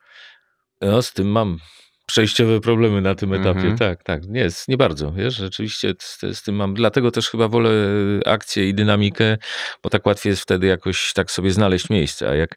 No, 0.82 1.02
z 1.02 1.14
tym 1.14 1.28
mam 1.28 1.58
przejściowe 2.06 2.60
problemy 2.60 3.02
na 3.02 3.16
tym 3.16 3.34
etapie. 3.34 3.60
Mhm. 3.60 3.78
Tak, 3.78 4.04
tak. 4.04 4.24
Nie, 4.28 4.48
nie 4.68 4.78
bardzo. 4.78 5.12
Wiesz, 5.12 5.36
rzeczywiście 5.36 5.94
z, 6.00 6.20
z 6.38 6.44
tym 6.44 6.56
mam. 6.56 6.74
Dlatego 6.74 7.12
też 7.12 7.30
chyba 7.30 7.48
wolę 7.48 7.72
akcję 8.26 8.70
i 8.70 8.74
dynamikę, 8.74 9.38
bo 9.84 9.90
tak 9.90 10.06
łatwiej 10.06 10.30
jest 10.30 10.42
wtedy 10.42 10.68
jakoś 10.68 11.14
tak 11.14 11.32
sobie 11.32 11.52
znaleźć 11.52 11.90
miejsce. 11.90 12.30
A 12.30 12.36
jak 12.36 12.56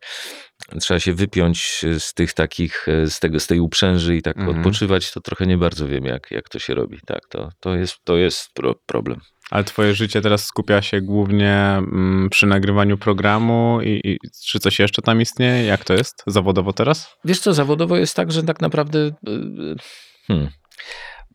trzeba 0.81 1.01
się 1.01 1.15
wypiąć 1.15 1.85
z 1.99 2.15
tych 2.15 2.33
takich, 2.33 2.87
z, 3.07 3.21
tego, 3.21 3.41
z 3.41 3.47
tej 3.47 3.61
uprzęży 3.61 4.17
i 4.17 4.23
tak 4.23 4.37
Mhm. 4.37 4.59
odpoczywać, 4.59 5.13
to 5.13 5.21
trochę 5.21 5.47
nie 5.47 5.59
bardzo 5.59 5.89
wiem, 5.89 6.05
jak, 6.05 6.31
jak 6.31 6.49
to 6.49 6.59
się 6.59 6.75
robi. 6.75 6.99
Tak, 7.07 7.21
to, 7.29 7.51
to 7.61 7.75
jest, 7.77 7.97
to 8.05 8.17
jest 8.17 8.49
pro, 8.55 8.75
problem. 8.87 9.21
Ale 9.53 9.65
twoje 9.65 9.95
życie 9.95 10.21
teraz 10.21 10.45
skupia 10.45 10.83
się 10.83 11.01
głównie 11.01 11.55
mm, 11.55 12.29
przy 12.31 12.47
nagrywaniu 12.47 12.99
programu 12.99 13.79
i, 13.83 14.01
i 14.05 14.19
czy 14.47 14.59
coś 14.59 14.79
jeszcze 14.79 15.03
tam 15.03 15.21
istnieje? 15.21 15.65
Jak 15.65 15.85
to 15.85 15.95
jest 15.95 16.23
zawodowo 16.27 16.73
teraz? 16.73 17.17
Wiesz 17.25 17.41
co, 17.41 17.55
zawodowo 17.55 17.97
jest 17.97 18.17
tak, 18.17 18.33
że 18.33 18.43
tak 18.43 18.61
naprawdę. 18.61 18.99
y, 18.99 19.11
y, 19.31 19.77
Hmm. 20.27 20.49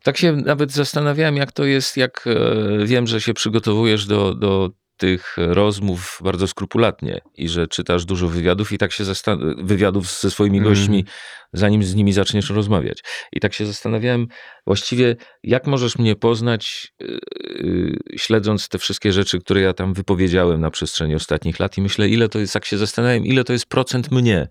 Tak 0.02 0.16
się 0.16 0.32
nawet 0.32 0.72
zastanawiałem, 0.72 1.36
jak 1.36 1.52
to 1.52 1.64
jest, 1.64 1.96
jak 1.96 2.24
e, 2.26 2.86
wiem, 2.86 3.06
że 3.06 3.20
się 3.20 3.34
przygotowujesz 3.34 4.06
do, 4.06 4.34
do 4.34 4.70
tych 4.98 5.36
rozmów 5.36 6.18
bardzo 6.24 6.46
skrupulatnie 6.46 7.20
i 7.34 7.48
że 7.48 7.66
czytasz 7.66 8.04
dużo 8.04 8.28
wywiadów 8.28 8.72
i 8.72 8.78
tak 8.78 8.92
się 8.92 9.04
zastan- 9.04 9.66
wywiadów 9.66 10.20
ze 10.20 10.30
swoimi 10.30 10.58
Mhm. 10.58 10.74
gośćmi, 10.74 11.04
zanim 11.52 11.82
z 11.82 11.94
nimi 11.94 12.12
zaczniesz 12.12 12.50
rozmawiać. 12.50 12.98
I 13.32 13.40
tak 13.40 13.54
się 13.54 13.66
zastanawiałem 13.66 14.26
właściwie, 14.66 15.16
jak 15.42 15.66
możesz 15.66 15.98
mnie 15.98 16.16
poznać, 16.16 16.92
y, 17.02 17.18
y, 17.44 17.98
śledząc 18.16 18.68
te 18.68 18.78
wszystkie 18.78 19.12
rzeczy, 19.12 19.38
które 19.40 19.60
ja 19.60 19.72
tam 19.72 19.94
wypowiedziałem 19.94 20.60
na 20.60 20.70
przestrzeni 20.70 21.14
ostatnich 21.14 21.60
lat 21.60 21.78
i 21.78 21.82
myślę, 21.82 22.08
ile 22.08 22.28
to 22.28 22.38
jest, 22.38 22.54
jak 22.54 22.64
się 22.64 22.78
zastanawiam, 22.78 23.24
ile 23.26 23.44
to 23.44 23.52
jest 23.52 23.66
procent 23.66 24.10
mnie, 24.10 24.48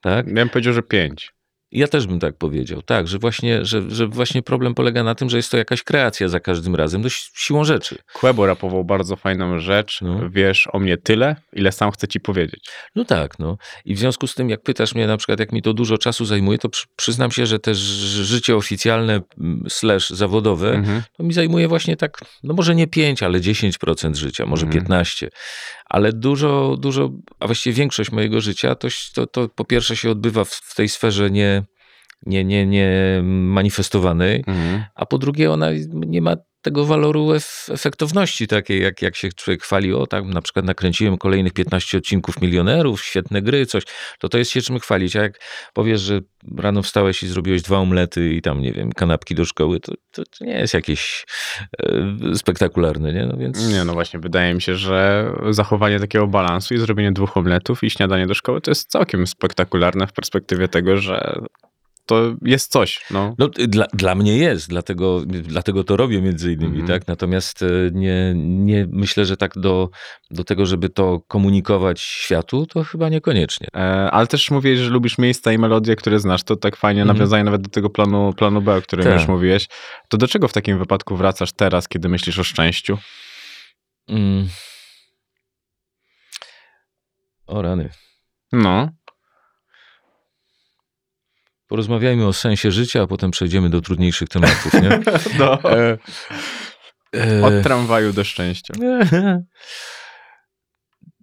tak? 0.00 0.26
Ja 0.26 0.32
bym 0.34 0.48
powiedział, 0.48 0.72
że 0.74 0.82
pięć. 0.82 1.32
Ja 1.72 1.88
też 1.88 2.06
bym 2.06 2.20
tak 2.20 2.36
powiedział, 2.36 2.82
tak, 2.82 3.08
że 3.08 3.18
właśnie, 3.18 3.64
że, 3.64 3.82
że 3.90 4.06
właśnie 4.06 4.42
problem 4.42 4.74
polega 4.74 5.02
na 5.04 5.14
tym, 5.14 5.30
że 5.30 5.36
jest 5.36 5.50
to 5.50 5.56
jakaś 5.56 5.82
kreacja 5.82 6.28
za 6.28 6.40
każdym 6.40 6.74
razem, 6.74 7.00
no 7.02 7.08
si- 7.10 7.30
siłą 7.34 7.64
rzeczy. 7.64 7.96
Kłebo 8.12 8.46
rapował 8.46 8.84
bardzo 8.84 9.16
fajną 9.16 9.58
rzecz. 9.58 9.98
No. 10.02 10.30
Wiesz 10.30 10.68
o 10.72 10.78
mnie 10.78 10.96
tyle, 10.96 11.36
ile 11.52 11.72
sam 11.72 11.90
chcę 11.90 12.08
ci 12.08 12.20
powiedzieć. 12.20 12.64
No 12.94 13.04
tak, 13.04 13.38
no. 13.38 13.58
I 13.84 13.94
w 13.94 13.98
związku 13.98 14.26
z 14.26 14.34
tym, 14.34 14.50
jak 14.50 14.62
pytasz 14.62 14.94
mnie 14.94 15.06
na 15.06 15.16
przykład, 15.16 15.40
jak 15.40 15.52
mi 15.52 15.62
to 15.62 15.74
dużo 15.74 15.98
czasu 15.98 16.24
zajmuje, 16.24 16.58
to 16.58 16.68
przy, 16.68 16.86
przyznam 16.96 17.30
się, 17.30 17.46
że 17.46 17.58
też 17.58 17.78
życie 17.78 18.56
oficjalne 18.56 19.20
mm, 19.40 19.64
slash 19.68 20.10
zawodowe, 20.10 20.70
Mhm. 20.72 21.02
to 21.16 21.22
mi 21.22 21.32
zajmuje 21.32 21.68
właśnie 21.68 21.96
tak, 21.96 22.18
no 22.42 22.54
może 22.54 22.74
nie 22.74 22.86
5, 22.86 23.22
ale 23.22 23.40
10% 23.40 24.14
życia, 24.16 24.46
może 24.46 24.66
Mhm. 24.66 24.82
15. 24.82 25.28
Ale 25.88 26.12
dużo, 26.12 26.76
dużo, 26.80 27.10
a 27.40 27.46
właściwie 27.46 27.74
większość 27.74 28.12
mojego 28.12 28.40
życia, 28.40 28.74
to, 28.74 28.88
to, 29.14 29.26
to 29.26 29.48
po 29.48 29.64
pierwsze 29.64 29.96
się 29.96 30.10
odbywa 30.10 30.44
w, 30.44 30.50
w 30.50 30.74
tej 30.74 30.88
sferze 30.88 31.30
nie, 31.30 31.62
nie, 32.26 32.44
nie, 32.44 32.66
nie 32.66 33.20
manifestowanej, 33.24 34.44
Mhm. 34.46 34.84
a 34.94 35.06
po 35.06 35.18
drugie 35.18 35.52
ona 35.52 35.66
nie 35.92 36.22
ma 36.22 36.36
tego 36.68 36.84
waloru 36.86 37.26
ef- 37.26 37.72
efektowności 37.72 38.46
takiej, 38.46 38.82
jak, 38.82 39.02
jak 39.02 39.16
się 39.16 39.32
człowiek 39.32 39.62
chwali, 39.62 39.92
o 39.92 40.06
tak, 40.06 40.24
na 40.24 40.42
przykład 40.42 40.64
nakręciłem 40.64 41.18
kolejnych 41.18 41.52
15 41.52 41.98
odcinków 41.98 42.40
Milionerów, 42.40 43.04
świetne 43.04 43.42
gry, 43.42 43.66
coś, 43.66 43.84
to 44.18 44.28
to 44.28 44.38
jest 44.38 44.50
się 44.50 44.62
czym 44.62 44.78
chwalić, 44.78 45.16
a 45.16 45.22
jak 45.22 45.40
powiesz, 45.72 46.00
że 46.00 46.20
rano 46.56 46.82
wstałeś 46.82 47.22
i 47.22 47.28
zrobiłeś 47.28 47.62
dwa 47.62 47.78
omlety 47.78 48.34
i 48.34 48.42
tam, 48.42 48.62
nie 48.62 48.72
wiem, 48.72 48.92
kanapki 48.92 49.34
do 49.34 49.44
szkoły, 49.44 49.80
to, 49.80 49.92
to, 50.12 50.22
to 50.24 50.44
nie 50.44 50.58
jest 50.58 50.74
jakieś 50.74 51.26
e, 51.82 52.34
spektakularne, 52.34 53.12
nie? 53.12 53.26
No 53.26 53.36
więc... 53.36 53.68
Nie, 53.68 53.84
no 53.84 53.92
właśnie, 53.92 54.20
wydaje 54.20 54.54
mi 54.54 54.62
się, 54.62 54.74
że 54.74 55.30
zachowanie 55.50 56.00
takiego 56.00 56.26
balansu 56.26 56.74
i 56.74 56.78
zrobienie 56.78 57.12
dwóch 57.12 57.36
omletów 57.36 57.84
i 57.84 57.90
śniadanie 57.90 58.26
do 58.26 58.34
szkoły 58.34 58.60
to 58.60 58.70
jest 58.70 58.90
całkiem 58.90 59.26
spektakularne 59.26 60.06
w 60.06 60.12
perspektywie 60.12 60.68
tego, 60.68 60.96
że 60.96 61.40
to 62.08 62.34
jest 62.42 62.72
coś. 62.72 63.04
No. 63.10 63.34
No, 63.38 63.48
dla, 63.48 63.86
dla 63.92 64.14
mnie 64.14 64.36
jest, 64.38 64.68
dlatego, 64.68 65.20
dlatego 65.26 65.84
to 65.84 65.96
robię 65.96 66.22
między 66.22 66.52
innymi, 66.52 66.80
Mhm. 66.80 66.86
tak? 67.00 67.08
Natomiast 67.08 67.62
e, 67.62 67.66
nie, 67.92 68.32
nie 68.36 68.86
myślę, 68.92 69.24
że 69.24 69.36
tak 69.36 69.58
do, 69.58 69.90
do 70.30 70.44
tego, 70.44 70.66
żeby 70.66 70.88
to 70.88 71.20
komunikować 71.28 72.00
światu, 72.00 72.66
to 72.66 72.84
chyba 72.84 73.08
niekoniecznie. 73.08 73.66
E, 73.76 74.10
ale 74.10 74.26
też 74.26 74.50
mówiłeś, 74.50 74.78
że 74.78 74.90
lubisz 74.90 75.18
miejsca 75.18 75.52
i 75.52 75.58
melodie, 75.58 75.96
które 75.96 76.18
znasz. 76.20 76.42
To 76.42 76.56
tak 76.56 76.76
fajnie 76.76 77.00
Mhm. 77.02 77.18
nawiązanie 77.18 77.44
nawet 77.44 77.62
do 77.62 77.70
tego 77.70 77.90
planu, 77.90 78.32
planu 78.36 78.62
B, 78.62 78.76
o 78.76 78.82
którym 78.82 79.04
Tak. 79.04 79.14
już 79.14 79.28
mówiłeś. 79.28 79.68
To 80.08 80.16
do 80.16 80.28
czego 80.28 80.48
w 80.48 80.52
takim 80.52 80.78
wypadku 80.78 81.16
wracasz 81.16 81.52
teraz, 81.52 81.88
kiedy 81.88 82.08
myślisz 82.08 82.38
o 82.38 82.44
szczęściu? 82.44 82.98
Mm. 84.08 84.48
O 87.46 87.62
rany. 87.62 87.90
No, 88.52 88.88
Porozmawiajmy 91.68 92.26
o 92.26 92.32
sensie 92.32 92.70
życia, 92.72 93.02
a 93.02 93.06
potem 93.06 93.30
przejdziemy 93.30 93.70
do 93.70 93.80
trudniejszych 93.80 94.28
tematów, 94.28 94.74
nie? 94.74 95.00
no. 95.38 95.72
E, 95.72 95.98
e, 97.16 97.44
Od 97.44 97.62
tramwaju 97.62 98.12
do 98.12 98.24
szczęścia. 98.24 98.74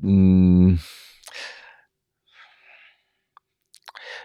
Mm. 0.03 0.77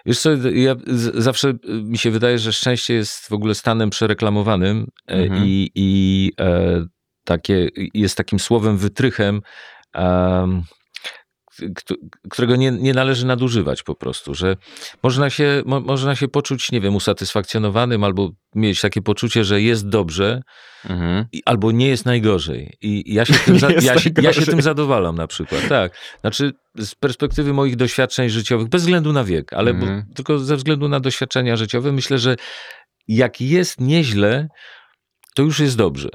Wiesz 0.06 0.18
co, 0.20 0.30
ja 0.54 0.74
z- 0.86 1.14
zawsze 1.22 1.52
mi 1.68 1.98
się 1.98 2.10
wydaje, 2.10 2.38
że 2.38 2.52
szczęście 2.52 2.94
jest 2.94 3.28
w 3.28 3.32
ogóle 3.32 3.54
stanem 3.54 3.90
przereklamowanym 3.90 4.86
e, 5.08 5.12
Mhm. 5.12 5.42
i, 5.46 5.70
i 5.74 6.32
e, 6.40 6.84
takie, 7.24 7.68
jest 7.94 8.16
takim 8.16 8.38
słowem 8.38 8.76
wytrychem, 8.78 9.40
którego 12.30 12.56
nie, 12.56 12.70
nie 12.70 12.94
należy 12.94 13.26
nadużywać 13.26 13.82
po 13.82 13.94
prostu, 13.94 14.34
że 14.34 14.56
można 15.02 15.30
się, 15.30 15.62
mo, 15.66 15.80
można 15.80 16.16
się 16.16 16.28
poczuć, 16.28 16.72
nie 16.72 16.80
wiem, 16.80 16.96
usatysfakcjonowanym 16.96 18.04
albo 18.04 18.30
mieć 18.54 18.80
takie 18.80 19.02
poczucie, 19.02 19.44
że 19.44 19.62
jest 19.62 19.88
dobrze, 19.88 20.42
Mhm. 20.90 21.24
i- 21.32 21.42
albo 21.46 21.72
nie 21.72 21.88
jest 21.88 22.06
najgorzej. 22.06 22.76
I 22.80 23.14
ja 23.14 23.24
się 23.24 23.34
tym, 23.44 23.58
za, 23.58 23.70
ja 23.70 23.98
się, 23.98 24.10
ja 24.22 24.32
się 24.32 24.42
tym 24.46 24.62
zadowalam 24.62 25.16
na 25.16 25.26
przykład. 25.26 25.68
Tak. 25.68 25.96
Znaczy, 26.20 26.52
z 26.78 26.94
perspektywy 26.94 27.52
moich 27.52 27.76
doświadczeń 27.76 28.28
życiowych, 28.28 28.68
bez 28.68 28.82
względu 28.82 29.12
na 29.12 29.24
wiek, 29.24 29.52
ale 29.52 29.74
bo, 29.74 29.82
Mhm. 29.82 30.04
tylko 30.14 30.38
ze 30.38 30.56
względu 30.56 30.88
na 30.88 31.00
doświadczenia 31.00 31.56
życiowe, 31.56 31.92
myślę, 31.92 32.18
że 32.18 32.36
jak 33.08 33.40
jest 33.40 33.80
nieźle, 33.80 34.48
to 35.34 35.42
już 35.42 35.60
jest 35.60 35.76
dobrze. 35.76 36.08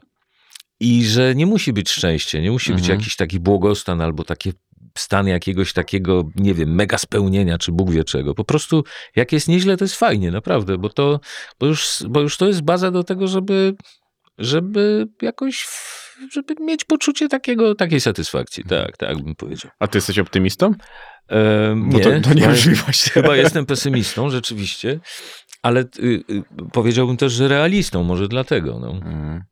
I 0.79 1.05
że 1.05 1.35
nie 1.35 1.45
musi 1.45 1.73
być 1.73 1.89
szczęście, 1.91 2.41
nie 2.41 2.51
musi 2.51 2.71
być 2.73 2.81
Mhm. 2.81 2.99
jakiś 2.99 3.15
taki 3.15 3.39
błogostan 3.39 4.01
albo 4.01 4.23
taki 4.23 4.53
stan 4.97 5.27
jakiegoś 5.27 5.73
takiego, 5.73 6.23
nie 6.35 6.53
wiem, 6.53 6.75
mega 6.75 6.97
spełnienia, 6.97 7.57
czy 7.57 7.71
Bóg 7.71 7.91
wie 7.91 8.03
czego. 8.03 8.35
Po 8.35 8.43
prostu 8.43 8.83
jak 9.15 9.31
jest 9.31 9.47
nieźle, 9.47 9.77
to 9.77 9.83
jest 9.83 9.95
fajnie, 9.95 10.31
naprawdę, 10.31 10.77
bo 10.77 10.89
to, 10.89 11.19
bo 11.59 11.65
już, 11.65 12.03
bo 12.09 12.19
już 12.21 12.37
to 12.37 12.47
jest 12.47 12.61
baza 12.61 12.91
do 12.91 13.03
tego, 13.03 13.27
żeby, 13.27 13.75
żeby 14.37 15.07
jakoś, 15.21 15.67
żeby 16.33 16.55
mieć 16.61 16.83
poczucie 16.83 17.27
takiego, 17.29 17.75
takiej 17.75 17.99
satysfakcji. 18.01 18.63
Tak, 18.63 18.97
tak 18.97 19.23
bym 19.23 19.35
powiedział. 19.35 19.71
A 19.79 19.87
ty 19.87 19.97
jesteś 19.97 20.19
optymistą? 20.19 20.73
Ehm, 21.27 21.89
Bo 21.89 21.97
nie, 21.97 22.03
to, 22.03 22.09
to 22.09 22.29
chyba- 22.29 22.41
niemożliwość. 22.41 23.09
Chyba 23.11 23.35
jestem 23.35 23.65
pesymistą, 23.65 24.29
rzeczywiście, 24.29 24.99
ale 25.61 25.81
y, 25.81 26.23
y, 26.29 26.43
powiedziałbym 26.73 27.17
też, 27.17 27.33
że 27.33 27.47
realistą, 27.47 28.03
może 28.03 28.27
dlatego. 28.27 28.79
No. 28.79 28.91
Mhm. 28.91 29.43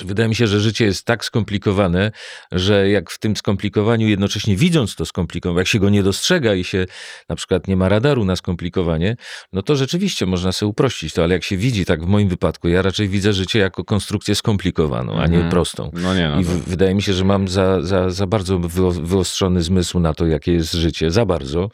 Wydaje 0.00 0.28
mi 0.28 0.34
się, 0.34 0.46
że 0.46 0.60
życie 0.60 0.84
jest 0.84 1.04
tak 1.04 1.24
skomplikowane, 1.24 2.10
że 2.52 2.88
jak 2.90 3.10
w 3.10 3.18
tym 3.18 3.36
skomplikowaniu, 3.36 4.08
jednocześnie 4.08 4.56
widząc 4.56 4.96
to 4.96 5.06
skomplikowanie, 5.06 5.58
jak 5.58 5.68
się 5.68 5.78
go 5.78 5.90
nie 5.90 6.02
dostrzega 6.02 6.54
i 6.54 6.64
się 6.64 6.86
na 7.28 7.36
przykład 7.36 7.68
nie 7.68 7.76
ma 7.76 7.88
radaru 7.88 8.24
na 8.24 8.36
skomplikowanie, 8.36 9.16
no 9.52 9.62
to 9.62 9.76
rzeczywiście 9.76 10.26
można 10.26 10.52
sobie 10.52 10.70
uprościć 10.70 11.14
to, 11.14 11.24
ale 11.24 11.34
jak 11.34 11.44
się 11.44 11.56
widzi, 11.56 11.84
tak 11.84 12.04
w 12.04 12.06
moim 12.06 12.28
wypadku, 12.28 12.68
ja 12.68 12.82
raczej 12.82 13.08
widzę 13.08 13.32
życie 13.32 13.58
jako 13.58 13.84
konstrukcję 13.84 14.34
skomplikowaną, 14.34 15.12
a 15.20 15.26
nie 15.26 15.34
Mhm. 15.34 15.50
prostą. 15.50 15.90
No 15.94 16.14
nie, 16.14 16.28
no. 16.28 16.40
I 16.40 16.44
w, 16.44 16.48
wydaje 16.48 16.94
mi 16.94 17.02
się, 17.02 17.12
że 17.12 17.24
mam 17.24 17.48
za, 17.48 17.82
za, 17.82 18.10
za 18.10 18.26
bardzo 18.26 18.58
wyo- 18.58 19.06
wyostrzony 19.06 19.62
zmysł 19.62 20.00
na 20.00 20.14
to, 20.14 20.26
jakie 20.26 20.52
jest 20.52 20.72
życie, 20.72 21.10
za 21.10 21.26
bardzo. 21.26 21.68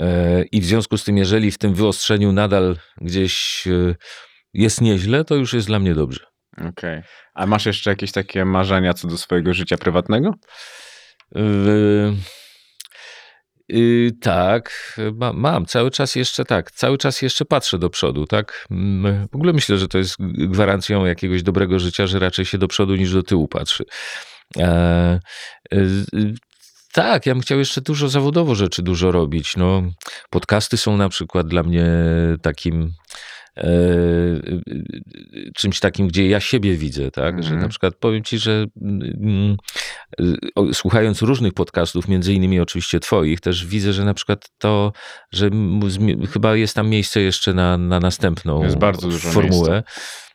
E, 0.00 0.44
I 0.52 0.60
w 0.60 0.64
związku 0.64 0.98
z 0.98 1.04
tym, 1.04 1.16
jeżeli 1.16 1.50
w 1.50 1.58
tym 1.58 1.74
wyostrzeniu 1.74 2.32
nadal 2.32 2.76
gdzieś 3.00 3.64
e, 3.66 3.94
jest 4.54 4.80
nieźle, 4.80 5.24
to 5.24 5.34
już 5.34 5.52
jest 5.52 5.66
dla 5.66 5.78
mnie 5.78 5.94
dobrze. 5.94 6.29
Okej. 6.68 7.02
A 7.34 7.46
masz 7.46 7.66
jeszcze 7.66 7.90
jakieś 7.90 8.12
takie 8.12 8.44
marzenia 8.44 8.94
co 8.94 9.08
do 9.08 9.18
swojego 9.18 9.54
życia 9.54 9.76
prywatnego? 9.76 10.34
Yy, 11.34 12.14
yy, 13.68 14.12
tak, 14.20 14.96
ma, 15.14 15.32
mam, 15.32 15.66
cały 15.66 15.90
czas 15.90 16.14
jeszcze 16.14 16.44
tak, 16.44 16.70
cały 16.70 16.98
czas 16.98 17.22
jeszcze 17.22 17.44
patrzę 17.44 17.78
do 17.78 17.90
przodu, 17.90 18.26
tak. 18.26 18.66
W 19.32 19.34
ogóle 19.34 19.52
myślę, 19.52 19.78
że 19.78 19.88
to 19.88 19.98
jest 19.98 20.16
gwarancją 20.28 21.04
jakiegoś 21.04 21.42
dobrego 21.42 21.78
życia, 21.78 22.06
że 22.06 22.18
raczej 22.18 22.44
się 22.44 22.58
do 22.58 22.68
przodu 22.68 22.94
niż 22.96 23.12
do 23.12 23.22
tyłu 23.22 23.48
patrzy. 23.48 23.84
E, 24.58 25.20
y, 25.74 25.76
y, 26.14 26.34
tak, 26.92 27.26
ja 27.26 27.34
bym 27.34 27.42
chciał 27.42 27.58
jeszcze 27.58 27.80
dużo 27.80 28.08
zawodowo 28.08 28.54
rzeczy 28.54 28.82
dużo 28.82 29.12
robić. 29.12 29.56
No, 29.56 29.82
podcasty 30.30 30.76
są 30.76 30.96
na 30.96 31.08
przykład 31.08 31.48
dla 31.48 31.62
mnie 31.62 31.86
takim 32.42 32.92
czymś 35.54 35.80
takim, 35.80 36.08
gdzie 36.08 36.28
ja 36.28 36.40
siebie 36.40 36.76
widzę, 36.76 37.10
tak? 37.10 37.34
Że 37.34 37.48
Mhm. 37.48 37.60
na 37.60 37.68
przykład 37.68 37.94
powiem 37.94 38.24
ci, 38.24 38.38
że 38.38 38.66
mm, 38.80 39.56
słuchając 40.72 41.22
różnych 41.22 41.52
podcastów, 41.52 42.08
między 42.08 42.34
innymi 42.34 42.60
oczywiście 42.60 43.00
twoich, 43.00 43.40
też 43.40 43.66
widzę, 43.66 43.92
że 43.92 44.04
na 44.04 44.14
przykład 44.14 44.48
to, 44.58 44.92
że 45.32 45.50
chyba 46.32 46.56
jest 46.56 46.74
tam 46.74 46.88
miejsce 46.88 47.20
jeszcze 47.20 47.54
na, 47.54 47.78
na 47.78 48.00
następną 48.00 48.62
formułę. 49.32 49.70
Mm, 49.70 49.82
a, 49.82 50.29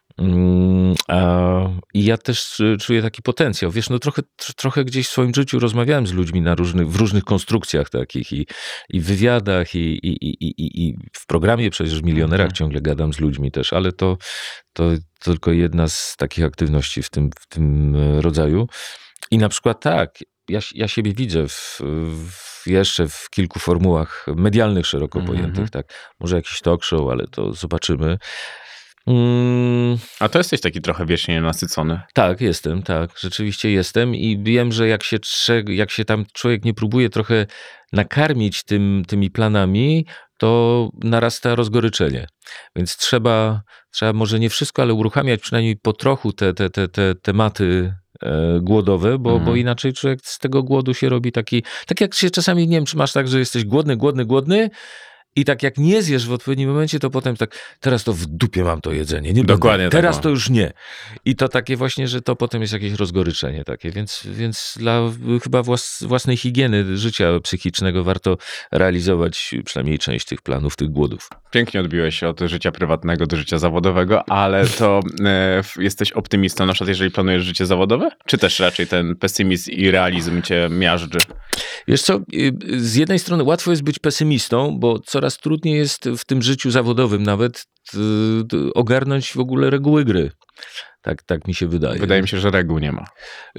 I 1.94 2.06
ja 2.06 2.18
też 2.18 2.60
y, 2.60 2.78
czuję 2.82 3.02
taki 3.02 3.22
potencjał. 3.22 3.72
Wiesz, 3.72 3.90
no 3.90 4.00
trochę, 4.00 4.22
tr- 4.22 4.54
trochę 4.56 4.86
gdzieś 4.86 5.08
w 5.08 5.12
swoim 5.12 5.34
życiu 5.36 5.60
rozmawiałem 5.60 6.08
z 6.08 6.14
ludźmi 6.14 6.42
na 6.42 6.56
różnych, 6.56 6.90
w 6.90 6.96
różnych 6.96 7.24
konstrukcjach 7.24 7.90
takich 7.90 8.32
i, 8.34 8.48
i 8.90 9.02
wywiadach, 9.02 9.76
i, 9.76 9.80
i, 10.08 10.10
i, 10.26 10.88
i, 10.88 10.98
w 11.14 11.26
programie 11.26 11.70
przecież 11.70 12.02
w 12.02 12.04
Milionerach 12.04 12.46
Mhm. 12.46 12.56
ciągle 12.56 12.82
gadam 12.82 13.14
z 13.14 13.20
ludźmi 13.20 13.52
też, 13.52 13.74
ale 13.74 13.92
to, 13.92 14.18
to 14.74 14.84
tylko 15.20 15.52
jedna 15.52 15.88
z 15.88 16.16
takich 16.18 16.46
aktywności 16.46 17.04
w 17.04 17.10
tym, 17.10 17.30
w 17.40 17.48
tym 17.48 17.96
e, 17.96 18.22
rodzaju. 18.22 18.68
I 19.32 19.38
na 19.38 19.50
przykład 19.50 19.82
tak, 19.82 20.16
ja, 20.50 20.60
ja 20.76 20.88
siebie 20.88 21.14
widzę 21.14 21.48
w, 21.48 21.80
w 22.32 22.68
jeszcze 22.68 23.08
w 23.08 23.30
kilku 23.30 23.60
formułach 23.60 24.26
medialnych 24.36 24.86
szeroko 24.86 25.20
Mhm. 25.20 25.38
pojętych, 25.38 25.70
tak. 25.70 25.94
Może 26.20 26.36
jakiś 26.36 26.60
talk 26.62 26.84
show, 26.84 27.12
ale 27.12 27.28
to 27.28 27.54
zobaczymy. 27.54 28.18
Mm, 29.08 29.98
A 30.20 30.30
to 30.30 30.38
jesteś 30.38 30.62
taki 30.62 30.82
trochę 30.82 31.06
wiecznie 31.06 31.42
nasycony. 31.42 32.02
tak, 32.14 32.42
jestem, 32.42 32.84
tak, 32.84 33.10
rzeczywiście 33.20 33.72
jestem 33.72 34.16
i 34.16 34.44
wiem, 34.44 34.72
że 34.72 34.88
jak 34.88 35.04
się, 35.04 35.18
jak 35.68 35.92
się 35.92 36.06
tam 36.06 36.26
człowiek 36.34 36.66
nie 36.66 36.74
próbuje 36.74 37.10
trochę 37.10 37.46
nakarmić 37.94 38.64
tym, 38.64 39.04
tymi 39.08 39.32
planami, 39.32 40.06
to 40.38 40.90
narasta 41.04 41.56
rozgoryczenie. 41.56 42.28
Więc 42.76 42.98
trzeba, 42.98 43.62
trzeba 43.94 44.14
może 44.14 44.40
nie 44.40 44.50
wszystko, 44.50 44.82
ale 44.82 44.94
uruchamiać 44.94 45.42
przynajmniej 45.42 45.78
po 45.78 45.94
trochu 45.94 46.34
te, 46.34 46.54
te, 46.54 46.70
te, 46.70 46.88
te 46.88 47.16
tematy 47.16 47.94
e, 48.22 48.60
głodowe, 48.62 49.20
bo, 49.20 49.30
Mhm. 49.30 49.46
bo 49.46 49.56
inaczej 49.56 49.94
człowiek 49.94 50.20
z 50.24 50.40
tego 50.40 50.64
głodu 50.64 50.94
się 50.94 51.10
robi 51.10 51.32
taki, 51.32 51.64
tak 51.88 52.02
jak 52.02 52.16
się 52.16 52.30
czasami, 52.30 52.68
nie 52.68 52.78
wiem, 52.78 52.86
czy 52.86 52.98
masz 52.98 53.14
tak, 53.14 53.28
że 53.28 53.40
jesteś 53.40 53.66
głodny, 53.66 53.98
głodny, 53.98 54.26
głodny, 54.26 54.70
i 55.36 55.46
tak 55.46 55.64
jak 55.64 55.78
nie 55.78 56.02
zjesz 56.02 56.28
w 56.28 56.32
odpowiednim 56.32 56.70
momencie, 56.70 57.00
to 57.00 57.10
potem 57.10 57.36
tak, 57.38 57.76
teraz 57.80 58.04
to 58.04 58.14
w 58.14 58.26
dupie 58.26 58.64
mam 58.64 58.82
to 58.82 58.92
jedzenie. 58.92 59.34
Nie 59.34 59.44
Dokładnie 59.44 59.78
będę. 59.78 59.92
tak 59.92 60.02
Teraz 60.02 60.16
mam. 60.16 60.24
to 60.24 60.30
już 60.30 60.50
nie. 60.50 60.74
I 61.26 61.36
to 61.36 61.50
takie 61.50 61.78
właśnie, 61.78 62.08
że 62.08 62.22
to 62.22 62.36
potem 62.36 62.62
jest 62.62 62.74
jakieś 62.74 62.94
rozgoryczenie 62.94 63.64
takie, 63.64 63.92
więc, 63.92 64.28
więc 64.32 64.74
dla 64.80 65.02
chyba 65.44 65.64
włas, 65.64 66.04
własnej 66.08 66.38
higieny 66.38 66.98
życia 66.98 67.40
psychicznego 67.44 68.04
warto 68.04 68.38
realizować 68.72 69.56
przynajmniej 69.66 70.00
część 70.00 70.26
tych 70.26 70.42
planów, 70.42 70.76
tych 70.76 70.90
głodów. 70.90 71.30
Pięknie 71.52 71.80
odbiłeś 71.80 72.20
się 72.20 72.28
od 72.28 72.40
życia 72.40 72.72
prywatnego 72.72 73.26
do 73.26 73.38
życia 73.38 73.58
zawodowego, 73.58 74.30
ale 74.30 74.68
to 74.68 75.00
e, 75.26 75.62
jesteś 75.80 76.12
optymistą 76.12 76.66
na 76.66 76.74
przykład, 76.74 76.88
jeżeli 76.88 77.12
planujesz 77.12 77.44
życie 77.44 77.66
zawodowe? 77.66 78.10
Czy 78.26 78.38
też 78.38 78.60
raczej 78.60 78.88
ten 78.88 79.16
pesymizm 79.16 79.72
i 79.72 79.92
realizm 79.92 80.42
cię 80.42 80.68
miażdży? 80.72 81.20
Wiesz 81.88 82.02
co, 82.02 82.20
y, 82.34 82.54
z 82.80 82.96
jednej 82.96 83.20
strony 83.20 83.44
łatwo 83.44 83.72
jest 83.72 83.84
być 83.84 84.00
pesymistą, 84.00 84.80
bo 84.80 85.00
coraz 85.00 85.25
trudniej 85.30 85.78
jest 85.78 86.10
w 86.18 86.26
tym 86.26 86.42
życiu 86.42 86.72
zawodowym 86.72 87.24
nawet 87.24 87.66
y, 87.94 87.98
y, 88.54 88.74
ogarnąć 88.74 89.34
w 89.34 89.40
ogóle 89.40 89.70
reguły 89.70 90.06
gry. 90.06 90.32
Tak, 91.06 91.24
tak 91.24 91.48
mi 91.48 91.54
się 91.54 91.68
wydaje. 91.68 92.00
Wydaje 92.00 92.22
mi 92.22 92.28
się, 92.28 92.40
że 92.40 92.52
reguł 92.52 92.80
nie 92.80 92.92
ma. 92.92 93.06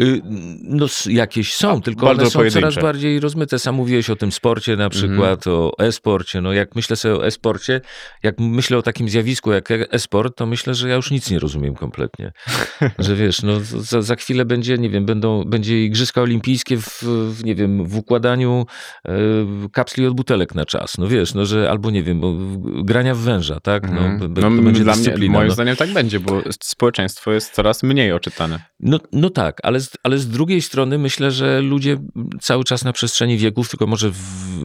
Y, 0.00 0.20
No 0.62 0.86
jakieś 1.06 1.54
są, 1.54 1.82
tylko 1.82 2.06
bardzo 2.06 2.22
one 2.22 2.30
są 2.30 2.38
pojedyncze. 2.38 2.60
coraz 2.70 2.82
bardziej 2.84 3.20
rozmyte. 3.20 3.58
Sam 3.58 3.74
mówiłeś 3.74 4.10
o 4.10 4.16
tym 4.16 4.32
sporcie 4.32 4.76
na 4.76 4.88
przykład, 4.90 5.46
o 5.46 5.72
e-sporcie. 5.78 6.40
No 6.40 6.52
jak 6.52 6.74
myślę 6.74 6.96
sobie 6.96 7.14
o 7.14 7.26
e-sporcie, 7.26 7.80
jak 8.22 8.34
myślę 8.38 8.78
o 8.78 8.82
takim 8.82 9.08
zjawisku 9.08 9.52
jak 9.52 9.70
e- 9.70 9.92
e-sport, 9.92 10.36
to 10.36 10.46
myślę, 10.46 10.74
że 10.74 10.88
ja 10.88 10.94
już 10.94 11.10
nic 11.10 11.30
nie 11.30 11.38
rozumiem 11.38 11.74
kompletnie. 11.74 12.32
że 12.98 13.14
wiesz, 13.16 13.42
no 13.42 13.60
za, 13.60 14.02
za 14.02 14.16
chwilę 14.16 14.44
będzie, 14.44 14.78
nie 14.78 14.90
wiem, 14.90 15.06
będą, 15.06 15.44
będzie 15.44 15.84
igrzyska 15.84 16.22
olimpijskie 16.22 16.76
w, 16.76 17.02
w 17.32 17.44
nie 17.44 17.54
wiem, 17.54 17.84
w 17.86 17.96
układaniu 17.96 18.66
e, 19.04 19.12
kapsli 19.72 20.06
od 20.06 20.14
butelek 20.14 20.54
na 20.54 20.64
czas. 20.64 20.98
No 20.98 21.08
wiesz, 21.08 21.34
no 21.34 21.46
że 21.46 21.70
albo 21.70 21.90
nie 21.90 22.02
wiem, 22.02 22.20
grania 22.84 23.14
w 23.14 23.18
węża, 23.18 23.60
tak? 23.60 23.90
No, 23.92 23.98
Mhm. 24.00 24.34
b- 24.34 24.40
no, 24.40 24.50
będzie 24.62 24.84
dla 24.84 24.92
mnie, 24.94 25.02
dyscyplina. 25.04 25.32
moim 25.32 25.48
no. 25.48 25.54
zdaniem 25.54 25.76
tak 25.76 25.92
będzie, 25.92 26.20
bo 26.20 26.42
społeczeństwo 26.62 27.32
jest 27.36 27.54
coraz 27.54 27.82
mniej 27.82 28.12
oczytane. 28.12 28.60
No, 28.80 29.00
no 29.12 29.30
tak, 29.30 29.58
ale 29.62 29.80
z, 29.80 29.90
ale 30.02 30.18
z 30.18 30.28
drugiej 30.28 30.62
strony 30.62 30.98
myślę, 30.98 31.30
że 31.30 31.60
ludzie 31.60 31.96
cały 32.40 32.64
czas 32.64 32.84
na 32.84 32.92
przestrzeni 32.92 33.38
wieków, 33.38 33.68
tylko 33.68 33.86
może 33.86 34.10
w, 34.10 34.18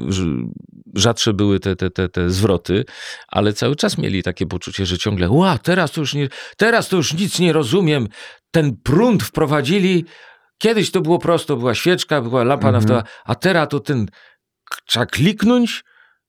rz- 0.09 0.47
rzadsze 0.95 1.33
były 1.33 1.59
te, 1.59 1.75
te, 1.75 1.89
te, 1.89 2.09
te 2.09 2.29
zwroty, 2.29 2.85
ale 3.27 3.53
cały 3.53 3.75
czas 3.75 3.97
mieli 3.97 4.23
takie 4.23 4.45
poczucie, 4.45 4.85
że 4.85 4.97
ciągle, 4.97 5.29
ła, 5.29 5.57
teraz 5.57 5.91
to 5.91 6.01
już 6.01 6.13
nie, 6.13 6.29
teraz 6.57 6.89
to 6.89 6.97
już 6.97 7.13
nic 7.13 7.39
nie 7.39 7.53
rozumiem, 7.53 8.07
ten 8.51 8.75
prąd 8.83 9.23
wprowadzili, 9.23 10.05
kiedyś 10.57 10.91
to 10.91 11.01
było 11.01 11.19
prosto, 11.19 11.57
była 11.57 11.75
świeczka, 11.75 12.21
była 12.21 12.43
lampa 12.43 12.67
Mhm. 12.67 12.73
naftowa, 12.73 13.03
a 13.25 13.35
teraz 13.35 13.67
to 13.69 13.79
ten, 13.79 14.07
trzeba 14.85 15.05
kliknąć 15.05 15.83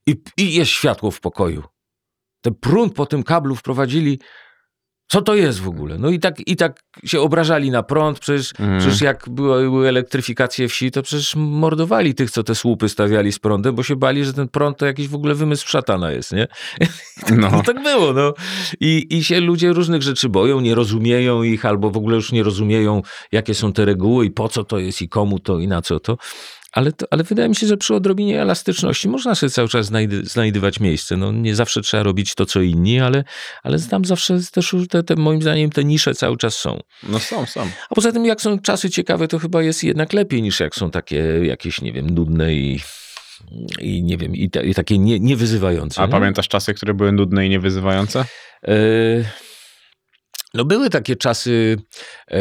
i, 0.07 0.17
i 0.37 0.55
jest 0.55 0.71
światło 0.71 1.11
w 1.11 1.21
pokoju. 1.21 1.63
Ten 2.41 2.55
prąd 2.55 2.95
po 2.95 3.07
tym 3.07 3.23
kablu 3.23 3.57
wprowadzili, 3.57 4.21
co 5.13 5.23
to 5.23 5.35
jest 5.35 5.61
w 5.61 5.69
ogóle? 5.69 5.99
No 5.99 6.11
i 6.11 6.19
tak, 6.19 6.49
i 6.49 6.57
tak 6.57 6.81
się 7.05 7.21
obrażali 7.21 7.71
na 7.71 7.83
prąd, 7.83 8.19
przecież, 8.19 8.53
Mhm. 8.61 8.81
przecież 8.81 9.01
jak 9.01 9.29
były, 9.31 9.63
były 9.63 9.89
elektryfikacje 9.89 10.69
wsi, 10.69 10.91
to 10.91 11.03
przecież 11.03 11.37
mordowali 11.37 12.15
tych, 12.15 12.31
co 12.31 12.43
te 12.43 12.55
słupy 12.55 12.89
stawiali 12.89 13.33
z 13.33 13.39
prądem, 13.39 13.75
bo 13.75 13.83
się 13.83 13.97
bali, 13.97 14.25
że 14.25 14.33
ten 14.33 14.49
prąd 14.49 14.79
to 14.79 14.87
jakiś 14.87 15.09
w 15.09 15.15
ogóle 15.15 15.35
wymysł 15.35 15.69
szatana 15.69 16.13
jest, 16.13 16.33
nie? 16.33 16.49
No. 17.31 17.51
No 17.53 17.63
tak 17.63 17.83
było, 17.83 18.13
no. 18.13 18.35
I, 18.81 19.07
I 19.11 19.25
się 19.25 19.41
ludzie 19.41 19.73
różnych 19.73 20.03
rzeczy 20.03 20.29
boją, 20.29 20.61
nie 20.61 20.75
rozumieją 20.75 21.43
ich, 21.43 21.65
albo 21.67 21.91
w 21.91 21.97
ogóle 21.97 22.17
już 22.17 22.33
nie 22.33 22.43
rozumieją, 22.43 23.03
jakie 23.33 23.55
są 23.55 23.73
te 23.73 23.85
reguły 23.85 24.27
i 24.27 24.31
po 24.31 24.49
co 24.49 24.65
to 24.65 24.79
jest 24.79 25.03
i 25.03 25.09
komu 25.09 25.39
to 25.39 25.59
i 25.59 25.69
na 25.69 25.83
co 25.83 26.01
to. 26.01 26.17
Ale, 26.73 26.93
to, 26.93 27.07
ale 27.11 27.25
wydaje 27.25 27.49
mi 27.49 27.57
się, 27.57 27.67
że 27.67 27.77
przy 27.77 27.95
odrobinie 27.95 28.43
elastyczności 28.43 29.09
można 29.09 29.35
sobie 29.35 29.51
cały 29.51 29.69
czas 29.69 29.87
znajdy, 29.87 30.25
znajdywać 30.25 30.81
miejsce. 30.81 31.17
No, 31.17 31.33
nie 31.33 31.55
zawsze 31.55 31.81
trzeba 31.81 32.03
robić 32.03 32.35
to, 32.35 32.47
co 32.47 32.61
inni, 32.61 33.01
ale, 33.01 33.25
ale 33.63 33.79
tam 33.81 34.05
zawsze 34.05 34.39
też 34.53 34.75
te, 34.91 35.03
te, 35.03 35.17
moim 35.17 35.43
zdaniem 35.43 35.71
te 35.71 35.85
nisze 35.85 36.15
cały 36.15 36.37
czas 36.37 36.59
są. 36.59 36.81
No 37.03 37.19
są, 37.19 37.47
są. 37.47 37.61
A 37.91 37.95
poza 37.95 38.13
tym, 38.13 38.25
jak 38.25 38.41
są 38.41 38.59
czasy 38.59 38.91
ciekawe, 38.91 39.29
to 39.29 39.39
chyba 39.39 39.63
jest 39.63 39.85
jednak 39.85 40.13
lepiej 40.13 40.43
niż 40.43 40.61
jak 40.61 40.75
są 40.75 40.91
takie 40.91 41.17
jakieś, 41.43 41.81
nie 41.81 41.93
wiem, 41.93 42.11
nudne 42.11 42.55
i, 42.55 42.81
i 43.81 44.03
nie 44.03 44.17
wiem, 44.17 44.35
i, 44.35 44.51
te, 44.51 44.65
i 44.65 44.75
takie 44.75 44.99
nie, 44.99 45.21
niewyzywające. 45.21 46.03
A 46.03 46.07
nie? 46.07 46.13
pamiętasz 46.13 46.49
czasy, 46.49 46.75
które 46.75 46.95
były 46.95 47.13
nudne 47.13 47.47
i 47.47 47.51
niewyzywające? 47.51 48.25
E, 48.69 48.75
No 50.55 50.65
były 50.65 50.91
takie 50.91 51.17
czasy, 51.17 51.77
e, 52.31 52.41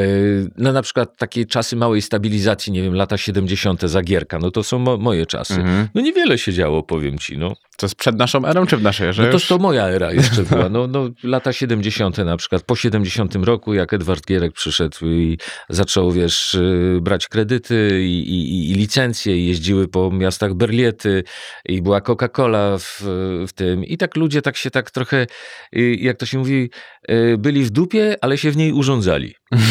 no 0.58 0.74
na 0.74 0.82
przykład 0.82 1.18
takie 1.18 1.46
czasy 1.46 1.76
małej 1.76 2.02
stabilizacji, 2.02 2.74
nie 2.74 2.82
wiem, 2.82 2.96
lata 2.96 3.18
70. 3.18 3.82
Zagierka, 3.82 4.40
no 4.40 4.52
to 4.52 4.64
są 4.64 4.80
mo 4.80 4.98
moje 4.98 5.26
czasy. 5.26 5.54
Mhm. 5.54 5.88
No 5.96 6.02
niewiele 6.02 6.38
się 6.38 6.54
działo, 6.54 6.84
powiem 6.84 7.18
ci, 7.18 7.38
no. 7.38 7.56
To 7.78 7.86
jest 7.86 7.96
przed 7.96 8.18
naszą 8.18 8.46
erą, 8.46 8.66
czy 8.66 8.78
w 8.78 8.82
naszej 8.82 9.08
erze 9.08 9.24
No 9.24 9.40
to, 9.40 9.46
to 9.48 9.58
moja 9.58 9.88
era 9.88 10.14
jeszcze 10.14 10.44
była. 10.44 10.70
No, 10.72 10.88
no, 10.88 11.10
lata 11.24 11.54
70. 11.54 12.18
na 12.18 12.38
przykład, 12.38 12.64
po 12.64 12.76
70 12.76 13.36
roku, 13.36 13.74
jak 13.74 13.94
Edward 13.94 14.26
Gierek 14.26 14.54
przyszedł 14.54 14.98
i 15.06 15.38
zaczął, 15.70 16.12
wiesz, 16.12 16.54
y, 16.54 17.00
brać 17.02 17.28
kredyty 17.28 18.02
i, 18.02 18.20
i, 18.30 18.72
i 18.72 18.74
licencje 18.74 19.38
i 19.38 19.48
jeździły 19.48 19.88
po 19.88 20.12
miastach 20.12 20.54
berliety 20.54 21.24
i 21.66 21.82
była 21.82 22.00
Coca-Cola 22.02 22.78
w, 22.80 23.02
w 23.48 23.54
tym. 23.54 23.86
I 23.86 23.98
tak 23.98 24.16
ludzie 24.16 24.42
tak 24.42 24.58
się 24.58 24.72
tak 24.72 24.92
trochę, 24.92 25.28
y, 25.76 25.96
jak 25.96 26.18
to 26.18 26.26
się 26.26 26.38
mówi, 26.38 26.70
y, 27.12 27.38
byli 27.38 27.64
w 27.64 27.70
dupie, 27.70 28.01
ale 28.22 28.38
się 28.38 28.52
w 28.52 28.58
niej 28.58 28.74
urządzali. 28.74 29.34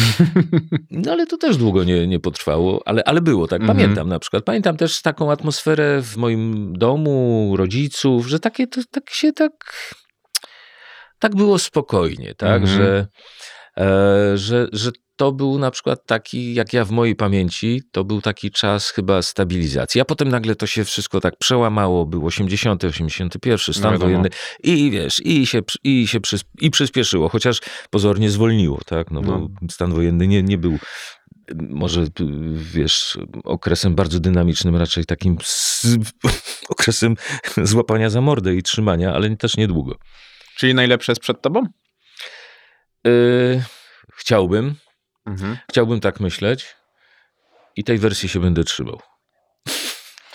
No 0.91 1.11
ale 1.11 1.25
to 1.27 1.37
też 1.37 1.57
długo 1.57 1.83
nie, 1.83 2.07
nie 2.07 2.19
potrwało, 2.19 2.81
ale, 2.85 3.03
ale 3.05 3.21
było 3.21 3.47
tak. 3.47 3.61
Mhm. 3.61 3.77
Pamiętam 3.77 4.09
na 4.09 4.19
przykład. 4.19 4.43
Pamiętam 4.43 4.77
też 4.77 5.01
taką 5.01 5.31
atmosferę 5.31 6.01
w 6.01 6.17
moim 6.17 6.73
domu, 6.77 7.53
rodziców, 7.57 8.27
że 8.27 8.39
takie 8.39 8.67
to 8.67 8.81
tak 8.91 9.09
się 9.09 9.33
tak. 9.33 9.51
Tak 11.19 11.35
było 11.35 11.59
spokojnie, 11.59 12.35
tak, 12.35 12.61
Mhm. 12.61 12.77
że, 12.77 13.07
e, 13.77 14.37
że, 14.37 14.67
że 14.73 14.91
to 15.21 15.31
był 15.31 15.59
na 15.59 15.71
przykład 15.71 16.05
taki, 16.05 16.53
jak 16.53 16.73
ja 16.73 16.85
w 16.85 16.91
mojej 16.91 17.15
pamięci, 17.15 17.81
to 17.91 18.03
był 18.03 18.21
taki 18.21 18.51
czas 18.51 18.89
chyba 18.89 19.21
stabilizacji. 19.21 20.01
A 20.01 20.05
potem 20.05 20.29
nagle 20.29 20.55
to 20.55 20.67
się 20.67 20.85
wszystko 20.85 21.21
tak 21.21 21.37
przełamało, 21.37 22.05
był 22.05 22.25
80, 22.25 22.83
81, 22.83 23.73
stan 23.73 23.93
No 23.93 23.99
wojenny 23.99 24.29
i 24.63 24.91
wiesz, 24.91 25.21
i 25.25 25.45
się, 25.45 25.61
i 25.83 26.07
się 26.07 26.19
przys, 26.19 26.43
i 26.61 26.71
przyspieszyło, 26.71 27.29
chociaż 27.29 27.59
pozornie 27.89 28.29
zwolniło, 28.29 28.79
tak, 28.85 29.11
no 29.11 29.21
bo 29.21 29.39
No. 29.39 29.49
stan 29.69 29.93
wojenny 29.93 30.27
nie, 30.27 30.43
nie 30.43 30.57
był 30.57 30.77
może 31.55 32.05
wiesz, 32.53 33.17
okresem 33.43 33.95
bardzo 33.95 34.19
dynamicznym, 34.19 34.75
raczej 34.75 35.05
takim 35.05 35.37
z, 35.43 35.85
okresem 36.69 37.15
złapania 37.57 38.09
za 38.09 38.21
mordę 38.21 38.55
i 38.55 38.63
trzymania, 38.63 39.13
ale 39.13 39.35
też 39.35 39.57
niedługo. 39.57 39.95
Czyli 40.57 40.73
najlepsze 40.73 41.11
jest 41.11 41.21
przed 41.21 41.41
tobą? 41.41 41.63
Yy, 43.05 43.63
chciałbym. 44.15 44.75
Mhm. 45.25 45.57
Chciałbym 45.69 45.99
tak 45.99 46.19
myśleć 46.19 46.75
i 47.75 47.83
tej 47.83 47.97
wersji 47.97 48.29
się 48.29 48.39
będę 48.39 48.63
trzymał. 48.63 48.99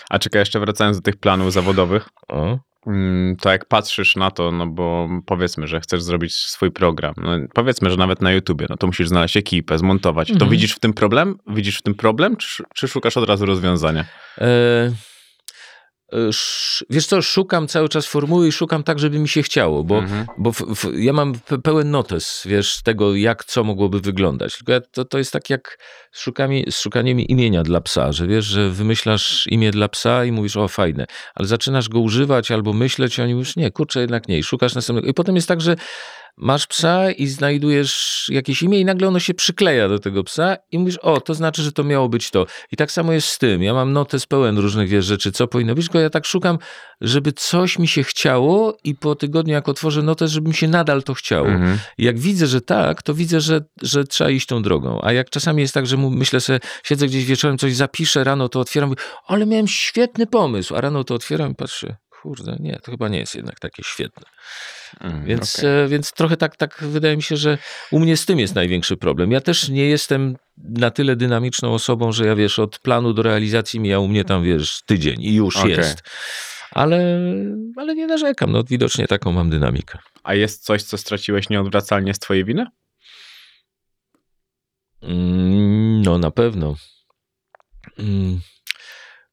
A 0.09 0.19
czekaj, 0.19 0.41
jeszcze 0.41 0.59
wracając 0.59 0.97
do 0.97 1.03
tych 1.03 1.15
planów 1.15 1.53
zawodowych. 1.53 2.09
O. 2.27 2.59
Mm, 2.87 3.35
to 3.35 3.49
jak 3.49 3.65
patrzysz 3.65 4.15
na 4.15 4.31
to, 4.31 4.51
no 4.51 4.67
bo 4.67 5.09
powiedzmy, 5.25 5.67
że 5.67 5.81
chcesz 5.81 6.03
zrobić 6.03 6.35
swój 6.35 6.71
program, 6.71 7.13
no 7.17 7.31
powiedzmy, 7.53 7.91
że 7.91 7.97
nawet 7.97 8.21
na 8.21 8.31
YouTubie, 8.31 8.65
no 8.69 8.77
to 8.77 8.87
musisz 8.87 9.07
znaleźć 9.07 9.37
ekipę, 9.37 9.77
zmontować. 9.77 10.29
Mhm. 10.29 10.39
To 10.39 10.51
widzisz 10.51 10.73
w 10.73 10.79
tym 10.79 10.93
problem? 10.93 11.37
Widzisz 11.47 11.77
w 11.77 11.81
tym 11.81 11.95
problem, 11.95 12.37
czy, 12.37 12.63
czy 12.75 12.87
szukasz 12.87 13.17
od 13.17 13.29
razu 13.29 13.45
rozwiązania? 13.45 14.05
E 14.37 14.91
wiesz 16.89 17.05
co, 17.05 17.21
szukam 17.21 17.67
cały 17.67 17.89
czas 17.89 18.05
formuły 18.05 18.47
i 18.47 18.51
szukam 18.51 18.83
tak, 18.83 18.99
żeby 18.99 19.19
mi 19.19 19.29
się 19.29 19.43
chciało, 19.43 19.83
bo, 19.83 19.97
mhm. 19.97 20.25
bo 20.37 20.51
w, 20.51 20.57
w, 20.57 20.99
ja 20.99 21.13
mam 21.13 21.33
pełen 21.63 21.91
notes, 21.91 22.43
wiesz, 22.45 22.81
tego 22.83 23.15
jak, 23.15 23.45
co 23.45 23.63
mogłoby 23.63 23.99
wyglądać. 23.99 24.57
Tylko 24.57 24.71
ja, 24.71 24.81
to, 24.81 25.05
to 25.05 25.17
jest 25.17 25.33
tak 25.33 25.49
jak 25.49 25.77
z, 26.11 26.19
szukami, 26.19 26.65
z 26.69 26.79
szukaniem 26.79 27.19
imienia 27.19 27.63
dla 27.63 27.81
psa, 27.81 28.11
że 28.11 28.27
wiesz, 28.27 28.45
że 28.45 28.69
wymyślasz 28.69 29.47
imię 29.47 29.71
dla 29.71 29.87
psa 29.87 30.25
i 30.25 30.31
mówisz, 30.31 30.57
o 30.57 30.67
fajne, 30.67 31.05
ale 31.35 31.47
zaczynasz 31.47 31.89
go 31.89 31.99
używać 31.99 32.51
albo 32.51 32.73
myśleć, 32.73 33.19
a 33.19 33.23
oni 33.23 33.35
mówisz, 33.35 33.55
nie, 33.55 33.71
kurczę, 33.71 34.01
jednak 34.01 34.27
nie. 34.27 34.37
I 34.37 34.43
szukasz 34.43 34.75
następnego. 34.75 35.07
I 35.07 35.13
potem 35.13 35.35
jest 35.35 35.47
tak, 35.47 35.61
że 35.61 35.75
masz 36.37 36.67
psa 36.67 37.11
i 37.11 37.27
znajdujesz 37.27 38.25
jakieś 38.29 38.61
imię 38.61 38.79
i 38.79 38.85
nagle 38.85 39.07
ono 39.07 39.19
się 39.19 39.33
przykleja 39.33 39.89
do 39.89 39.99
tego 39.99 40.23
psa 40.23 40.57
i 40.71 40.79
mówisz, 40.79 40.97
o, 40.97 41.21
to 41.21 41.33
znaczy, 41.33 41.63
że 41.63 41.71
to 41.71 41.83
miało 41.83 42.09
być 42.09 42.31
to. 42.31 42.45
I 42.71 42.77
tak 42.77 42.91
samo 42.91 43.13
jest 43.13 43.27
z 43.27 43.37
tym. 43.37 43.63
Ja 43.63 43.73
mam 43.73 43.93
notes 43.93 44.25
pełen 44.25 44.57
różnych 44.57 44.89
wiesz, 44.89 45.05
rzeczy, 45.05 45.31
co 45.31 45.47
powinno 45.47 45.75
być, 45.75 45.85
tylko 45.85 45.99
ja 45.99 46.09
tak 46.09 46.25
szukam, 46.25 46.57
żeby 47.01 47.31
coś 47.31 47.79
mi 47.79 47.87
się 47.87 48.03
chciało 48.03 48.77
i 48.83 48.95
po 48.95 49.15
tygodniu, 49.15 49.53
jak 49.53 49.69
otworzę 49.69 50.01
notes, 50.03 50.31
żeby 50.31 50.49
mi 50.49 50.55
się 50.55 50.67
nadal 50.67 51.03
to 51.03 51.13
chciało. 51.13 51.47
Mhm. 51.47 51.79
I 51.97 52.03
jak 52.03 52.19
widzę, 52.19 52.47
że 52.47 52.61
tak, 52.61 53.03
to 53.03 53.13
widzę, 53.13 53.41
że, 53.41 53.61
że 53.81 54.03
trzeba 54.03 54.29
iść 54.29 54.47
tą 54.47 54.61
drogą. 54.61 54.99
A 55.03 55.13
jak 55.13 55.29
czasami 55.29 55.61
jest 55.61 55.73
tak, 55.73 55.87
że 55.87 55.97
myślę 55.97 56.41
sobie, 56.41 56.59
siedzę 56.83 57.07
gdzieś 57.07 57.25
wieczorem, 57.25 57.57
coś 57.57 57.75
zapiszę, 57.75 58.23
rano 58.23 58.49
to 58.49 58.59
otwieram, 58.59 58.89
mówię, 58.89 59.01
ale 59.27 59.45
miałem 59.45 59.67
świetny 59.67 60.27
pomysł, 60.27 60.75
a 60.75 60.81
rano 60.81 61.03
to 61.03 61.15
otwieram 61.15 61.51
i 61.51 61.55
patrzę, 61.55 61.95
kurde, 62.21 62.57
nie, 62.59 62.79
to 62.83 62.91
chyba 62.91 63.07
nie 63.07 63.19
jest 63.19 63.35
jednak 63.35 63.59
takie 63.59 63.83
świetne. 63.83 64.27
Mm, 65.01 65.25
więc, 65.25 65.59
okay. 65.59 65.69
e, 65.69 65.87
więc 65.87 66.11
trochę 66.11 66.37
tak, 66.37 66.55
tak 66.55 66.83
wydaje 66.83 67.15
mi 67.15 67.23
się, 67.23 67.37
że 67.37 67.57
u 67.91 67.99
mnie 67.99 68.17
z 68.17 68.25
tym 68.25 68.39
jest 68.39 68.55
największy 68.55 68.97
problem. 68.97 69.31
Ja 69.31 69.41
też 69.41 69.69
nie 69.69 69.85
jestem 69.85 70.37
na 70.57 70.91
tyle 70.91 71.15
dynamiczną 71.15 71.73
osobą, 71.73 72.11
że 72.11 72.25
ja 72.25 72.35
wiesz, 72.35 72.59
od 72.59 72.79
planu 72.79 73.13
do 73.13 73.21
realizacji 73.21 73.79
mija 73.79 73.99
u 73.99 74.07
mnie 74.07 74.25
tam, 74.25 74.43
wiesz, 74.43 74.81
tydzień 74.85 75.21
i 75.21 75.33
już 75.33 75.57
okay. 75.57 75.69
jest. 75.69 76.03
Ale, 76.71 77.19
ale 77.75 77.95
nie 77.95 78.07
narzekam, 78.07 78.51
no 78.51 78.63
widocznie 78.63 79.07
taką 79.07 79.31
mam 79.31 79.49
dynamikę. 79.49 79.99
A 80.23 80.33
jest 80.33 80.63
coś, 80.63 80.83
co 80.83 80.97
straciłeś 80.97 81.49
nieodwracalnie 81.49 82.13
z 82.13 82.19
twojej 82.19 82.45
winy? 82.45 82.65
Mm, 85.01 86.01
no 86.01 86.17
na 86.17 86.31
pewno. 86.31 86.75
Mm. 87.99 88.39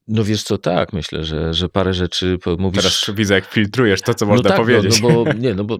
No 0.08 0.24
wiesz 0.24 0.42
co, 0.42 0.58
tak, 0.58 0.92
myślę, 0.92 1.24
że, 1.24 1.54
że 1.54 1.68
parę 1.68 1.94
rzeczy 1.94 2.38
mówisz... 2.58 2.82
Teraz 2.82 3.10
widzę, 3.14 3.34
jak 3.34 3.44
filtrujesz 3.44 4.02
to, 4.02 4.14
co 4.14 4.26
no 4.26 4.32
można 4.32 4.50
tak, 4.50 4.58
powiedzieć. 4.58 5.02
No, 5.02 5.08
no 5.08 5.24
bo, 5.24 5.32
nie, 5.44 5.54
no 5.54 5.64
bo 5.64 5.78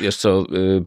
wiesz 0.00 0.16
co, 0.16 0.44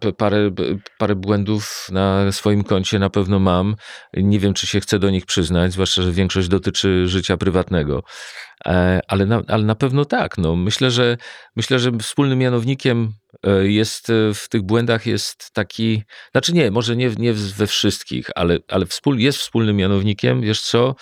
y, 0.07 0.13
parę, 0.13 0.51
parę 0.97 1.15
błędów 1.15 1.87
na 1.91 2.31
swoim 2.31 2.63
koncie 2.63 2.99
na 2.99 3.09
pewno 3.09 3.39
mam. 3.39 3.75
Nie 4.13 4.39
wiem, 4.39 4.53
czy 4.53 4.67
się 4.67 4.79
chcę 4.79 4.99
do 4.99 5.09
nich 5.09 5.25
przyznać, 5.25 5.73
zwłaszcza, 5.73 6.01
że 6.01 6.11
większość 6.11 6.47
dotyczy 6.47 7.07
życia 7.07 7.37
prywatnego. 7.37 8.03
E, 8.65 8.99
ale 9.07 9.25
na, 9.25 9.41
ale 9.47 9.63
na 9.63 9.75
pewno 9.75 10.05
tak. 10.05 10.37
No, 10.37 10.55
myślę, 10.55 10.91
że, 10.91 11.17
myślę, 11.55 11.79
że 11.79 11.91
wspólnym 12.01 12.39
mianownikiem 12.39 13.13
e, 13.43 13.67
jest 13.67 14.09
e, 14.09 14.33
w 14.33 14.49
tych 14.49 14.61
błędach 14.61 15.05
jest 15.05 15.51
taki, 15.53 16.03
znaczy 16.31 16.53
nie, 16.53 16.71
może 16.71 16.95
nie, 16.95 17.09
nie 17.17 17.33
we 17.33 17.67
wszystkich, 17.67 18.27
ale, 18.35 18.59
ale 18.67 18.85
wspól, 18.85 19.17
jest 19.17 19.37
wspólnym 19.37 19.75
mianownikiem, 19.75 20.41
wiesz 20.41 20.61
co, 20.61 20.95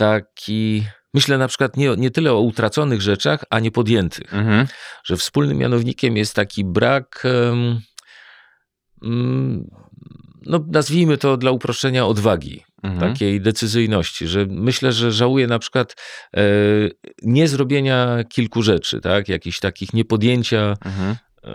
taki. 0.00 0.84
Myślę 1.14 1.38
na 1.38 1.48
przykład 1.48 1.76
nie, 1.76 1.96
nie 1.96 2.10
tyle 2.10 2.32
o 2.32 2.40
utraconych 2.40 3.02
rzeczach, 3.02 3.44
a 3.50 3.60
nie 3.60 3.70
podjętych. 3.70 4.34
Mhm. 4.34 4.66
Że 5.04 5.16
wspólnym 5.16 5.58
mianownikiem 5.58 6.16
jest 6.16 6.34
taki 6.34 6.64
brak. 6.64 7.22
Um, 7.24 7.80
no, 10.46 10.64
nazwijmy 10.68 11.18
to 11.18 11.36
dla 11.36 11.50
uproszczenia 11.50 12.06
odwagi, 12.06 12.64
mhm. 12.82 13.12
takiej 13.12 13.40
decyzyjności, 13.40 14.26
że 14.26 14.46
myślę, 14.48 14.92
że 14.92 15.12
żałuję 15.12 15.46
na 15.46 15.58
przykład 15.58 15.96
e, 16.36 16.42
nie 17.22 17.48
zrobienia 17.48 18.24
kilku 18.28 18.62
rzeczy, 18.62 19.00
tak? 19.00 19.28
jakichś 19.28 19.60
takich 19.60 19.92
niepodjęcia 19.92 20.76
mhm. 20.84 21.16
e, 21.44 21.50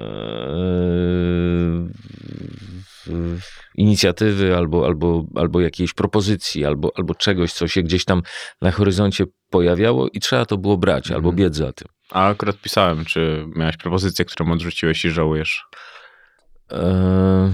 inicjatywy 3.75 4.57
albo, 4.57 4.85
albo, 4.85 5.25
albo 5.35 5.61
jakiejś 5.61 5.93
propozycji, 5.93 6.65
albo, 6.65 6.91
albo 6.95 7.15
czegoś, 7.15 7.53
co 7.53 7.67
się 7.67 7.83
gdzieś 7.83 8.05
tam 8.05 8.21
na 8.61 8.71
horyzoncie 8.71 9.25
pojawiało 9.49 10.09
i 10.09 10.19
trzeba 10.19 10.45
to 10.45 10.57
było 10.57 10.77
brać, 10.77 11.11
albo 11.11 11.29
mhm. 11.29 11.35
biec 11.35 11.55
za 11.55 11.73
tym. 11.73 11.87
A 12.11 12.27
akurat 12.27 12.61
pisałem, 12.61 13.05
czy 13.05 13.45
miałeś 13.55 13.77
propozycję, 13.77 14.25
którą 14.25 14.51
odrzuciłeś 14.51 15.05
i 15.05 15.09
żałujesz? 15.09 15.63
E... 16.71 17.51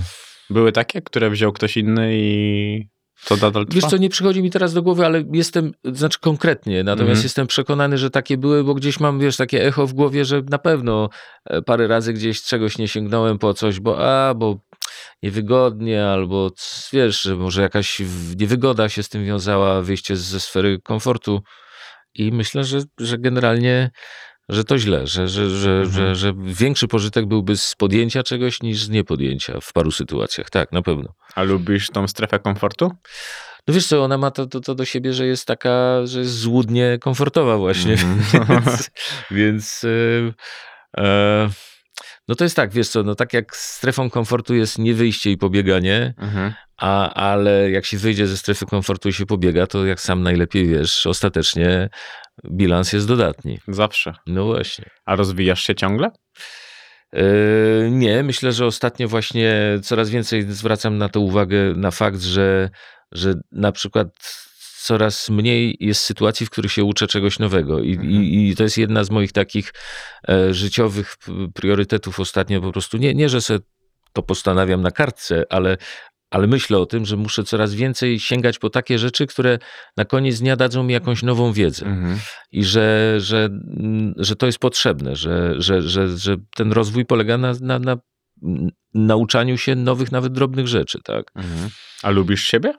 Były 0.49 0.71
takie, 0.71 1.01
które 1.01 1.29
wziął 1.29 1.51
ktoś 1.51 1.77
inny 1.77 2.09
i 2.13 2.87
to 3.27 3.36
nadal 3.36 3.65
trwa? 3.65 3.75
Wiesz 3.75 3.89
co, 3.89 3.97
nie 3.97 4.10
przychodzi 4.10 4.41
mi 4.41 4.51
teraz 4.51 4.73
do 4.73 4.81
głowy, 4.81 5.05
ale 5.05 5.23
jestem, 5.34 5.73
znaczy 5.84 6.19
konkretnie, 6.19 6.84
natomiast 6.84 7.10
mhm. 7.10 7.23
jestem 7.23 7.47
przekonany, 7.47 7.97
że 7.97 8.10
takie 8.10 8.38
były, 8.38 8.63
bo 8.63 8.73
gdzieś 8.73 8.99
mam, 8.99 9.19
wiesz, 9.19 9.38
takie 9.38 9.65
echo 9.65 9.88
w 9.88 9.93
głowie, 9.93 10.25
że 10.25 10.41
na 10.49 10.57
pewno 10.57 11.10
e, 11.45 11.62
parę 11.62 11.88
razy 11.88 12.13
gdzieś 12.13 12.43
czegoś 12.43 12.77
nie 12.77 12.88
sięgnąłem 12.88 13.38
po 13.38 13.53
coś, 13.53 13.79
bo 13.79 14.07
a, 14.07 14.34
bo 14.34 14.60
niewygodnie, 15.23 16.05
albo 16.05 16.51
wiesz, 16.93 17.21
że 17.21 17.36
może 17.36 17.62
jakaś 17.62 18.01
niewygoda 18.39 18.89
się 18.89 19.03
z 19.03 19.10
tym 19.10 19.25
wiązała, 19.25 19.81
wyjście 19.81 20.15
ze 20.15 20.39
sfery 20.39 20.79
komfortu. 20.84 21.41
I 22.13 22.31
myślę, 22.31 22.63
że, 22.63 22.81
że 22.97 23.17
generalnie 23.17 23.91
że 24.51 24.63
to 24.63 24.77
źle, 24.77 25.07
że, 25.07 25.27
że, 25.27 25.49
że, 25.49 25.71
mhm. 25.71 25.85
że, 25.91 26.15
że 26.15 26.33
większy 26.37 26.87
pożytek 26.87 27.25
byłby 27.25 27.57
z 27.57 27.75
podjęcia 27.75 28.23
czegoś 28.23 28.61
niż 28.61 28.83
z 28.83 28.89
niepodjęcia 28.89 29.59
w 29.61 29.73
paru 29.73 29.91
sytuacjach. 29.91 30.49
Tak, 30.49 30.71
na 30.71 30.81
pewno. 30.81 31.13
A 31.35 31.43
lubisz 31.43 31.89
tą 31.89 32.07
strefę 32.07 32.39
komfortu? 32.39 32.91
No 33.67 33.73
wiesz 33.73 33.87
co, 33.87 34.03
ona 34.03 34.17
ma 34.17 34.31
to, 34.31 34.47
to, 34.47 34.59
to 34.59 34.75
do 34.75 34.85
siebie, 34.85 35.13
że 35.13 35.25
jest 35.25 35.47
taka, 35.47 36.05
że 36.05 36.19
jest 36.19 36.39
złudnie 36.39 36.97
komfortowa 37.01 37.57
właśnie. 37.57 37.93
Mm. 37.93 38.19
więc, 38.49 38.91
więc 39.31 39.83
yy, 39.83 40.33
yy, 40.97 41.03
no 42.27 42.35
to 42.35 42.43
jest 42.43 42.55
tak, 42.55 42.73
wiesz 42.73 42.89
co, 42.89 43.03
no 43.03 43.15
tak 43.15 43.33
jak 43.33 43.55
strefą 43.55 44.09
komfortu 44.09 44.55
jest 44.55 44.79
nie 44.79 44.93
wyjście 44.93 45.31
i 45.31 45.37
pobieganie, 45.37 46.13
mhm. 46.17 46.53
a, 46.77 47.13
ale 47.13 47.71
jak 47.71 47.85
się 47.85 47.97
wyjdzie 47.97 48.27
ze 48.27 48.37
strefy 48.37 48.65
komfortu 48.65 49.09
i 49.09 49.13
się 49.13 49.25
pobiega, 49.25 49.67
to 49.67 49.85
jak 49.85 50.01
sam 50.01 50.23
najlepiej 50.23 50.67
wiesz, 50.67 51.05
ostatecznie 51.07 51.89
bilans 52.51 52.93
jest 52.93 53.08
dodatni. 53.08 53.60
Zawsze. 53.67 54.13
No 54.27 54.45
właśnie. 54.45 54.89
A 55.06 55.15
rozwijasz 55.15 55.63
się 55.63 55.75
ciągle? 55.75 56.12
Yy, 57.13 57.89
nie, 57.91 58.23
myślę, 58.23 58.51
że 58.51 58.65
ostatnio 58.65 59.08
właśnie 59.08 59.80
coraz 59.84 60.10
więcej 60.10 60.43
zwracam 60.43 60.97
na 60.97 61.10
to 61.10 61.19
uwagę, 61.19 61.73
na 61.75 61.91
fakt, 61.91 62.21
że, 62.21 62.69
że 63.12 63.34
na 63.51 63.71
przykład 63.71 64.08
coraz 64.82 65.30
mniej 65.30 65.77
jest 65.80 66.01
sytuacji, 66.01 66.45
w 66.45 66.49
których 66.49 66.71
się 66.71 66.84
uczę 66.84 67.08
czegoś 67.08 67.39
nowego. 67.39 67.80
I, 67.80 67.91
mhm. 67.91 68.12
i, 68.12 68.49
i 68.49 68.56
to 68.56 68.63
jest 68.63 68.77
jedna 68.77 69.04
z 69.04 69.10
moich 69.10 69.32
takich 69.32 69.73
e, 70.30 70.54
życiowych 70.54 71.15
priorytetów 71.54 72.19
ostatnio. 72.19 72.62
Po 72.62 72.71
prostu 72.71 72.97
nie, 72.97 73.13
nie 73.13 73.30
że 73.30 73.41
se 73.41 73.60
to 74.13 74.23
postanawiam 74.23 74.82
na 74.82 74.91
kartce, 74.91 75.43
ale, 75.49 75.77
ale 76.31 76.47
myślę 76.47 76.77
o 76.77 76.85
tym, 76.85 77.05
że 77.05 77.17
muszę 77.17 77.43
coraz 77.43 77.73
więcej 77.73 78.19
sięgać 78.19 78.59
po 78.59 78.69
takie 78.69 78.99
rzeczy, 78.99 79.27
które 79.27 79.59
na 79.97 80.05
koniec 80.05 80.39
dnia 80.39 80.55
dadzą 80.55 80.83
mi 80.83 80.93
jakąś 80.93 81.23
nową 81.23 81.53
wiedzę. 81.53 81.85
Mhm. 81.85 82.19
I 82.51 82.63
że, 82.63 83.15
że, 83.19 83.49
że 84.17 84.35
to 84.35 84.45
jest 84.45 84.59
potrzebne, 84.59 85.15
że, 85.15 85.53
że, 85.57 85.81
że, 85.81 86.17
że 86.17 86.37
ten 86.55 86.71
rozwój 86.71 87.05
polega 87.05 87.37
na, 87.37 87.53
na, 87.61 87.79
na 87.79 87.97
nauczaniu 88.93 89.57
się 89.57 89.75
nowych, 89.75 90.11
nawet 90.11 90.33
drobnych 90.33 90.67
rzeczy. 90.67 90.99
Tak? 91.03 91.31
Mhm. 91.35 91.69
A 92.03 92.09
lubisz 92.09 92.43
siebie? 92.43 92.73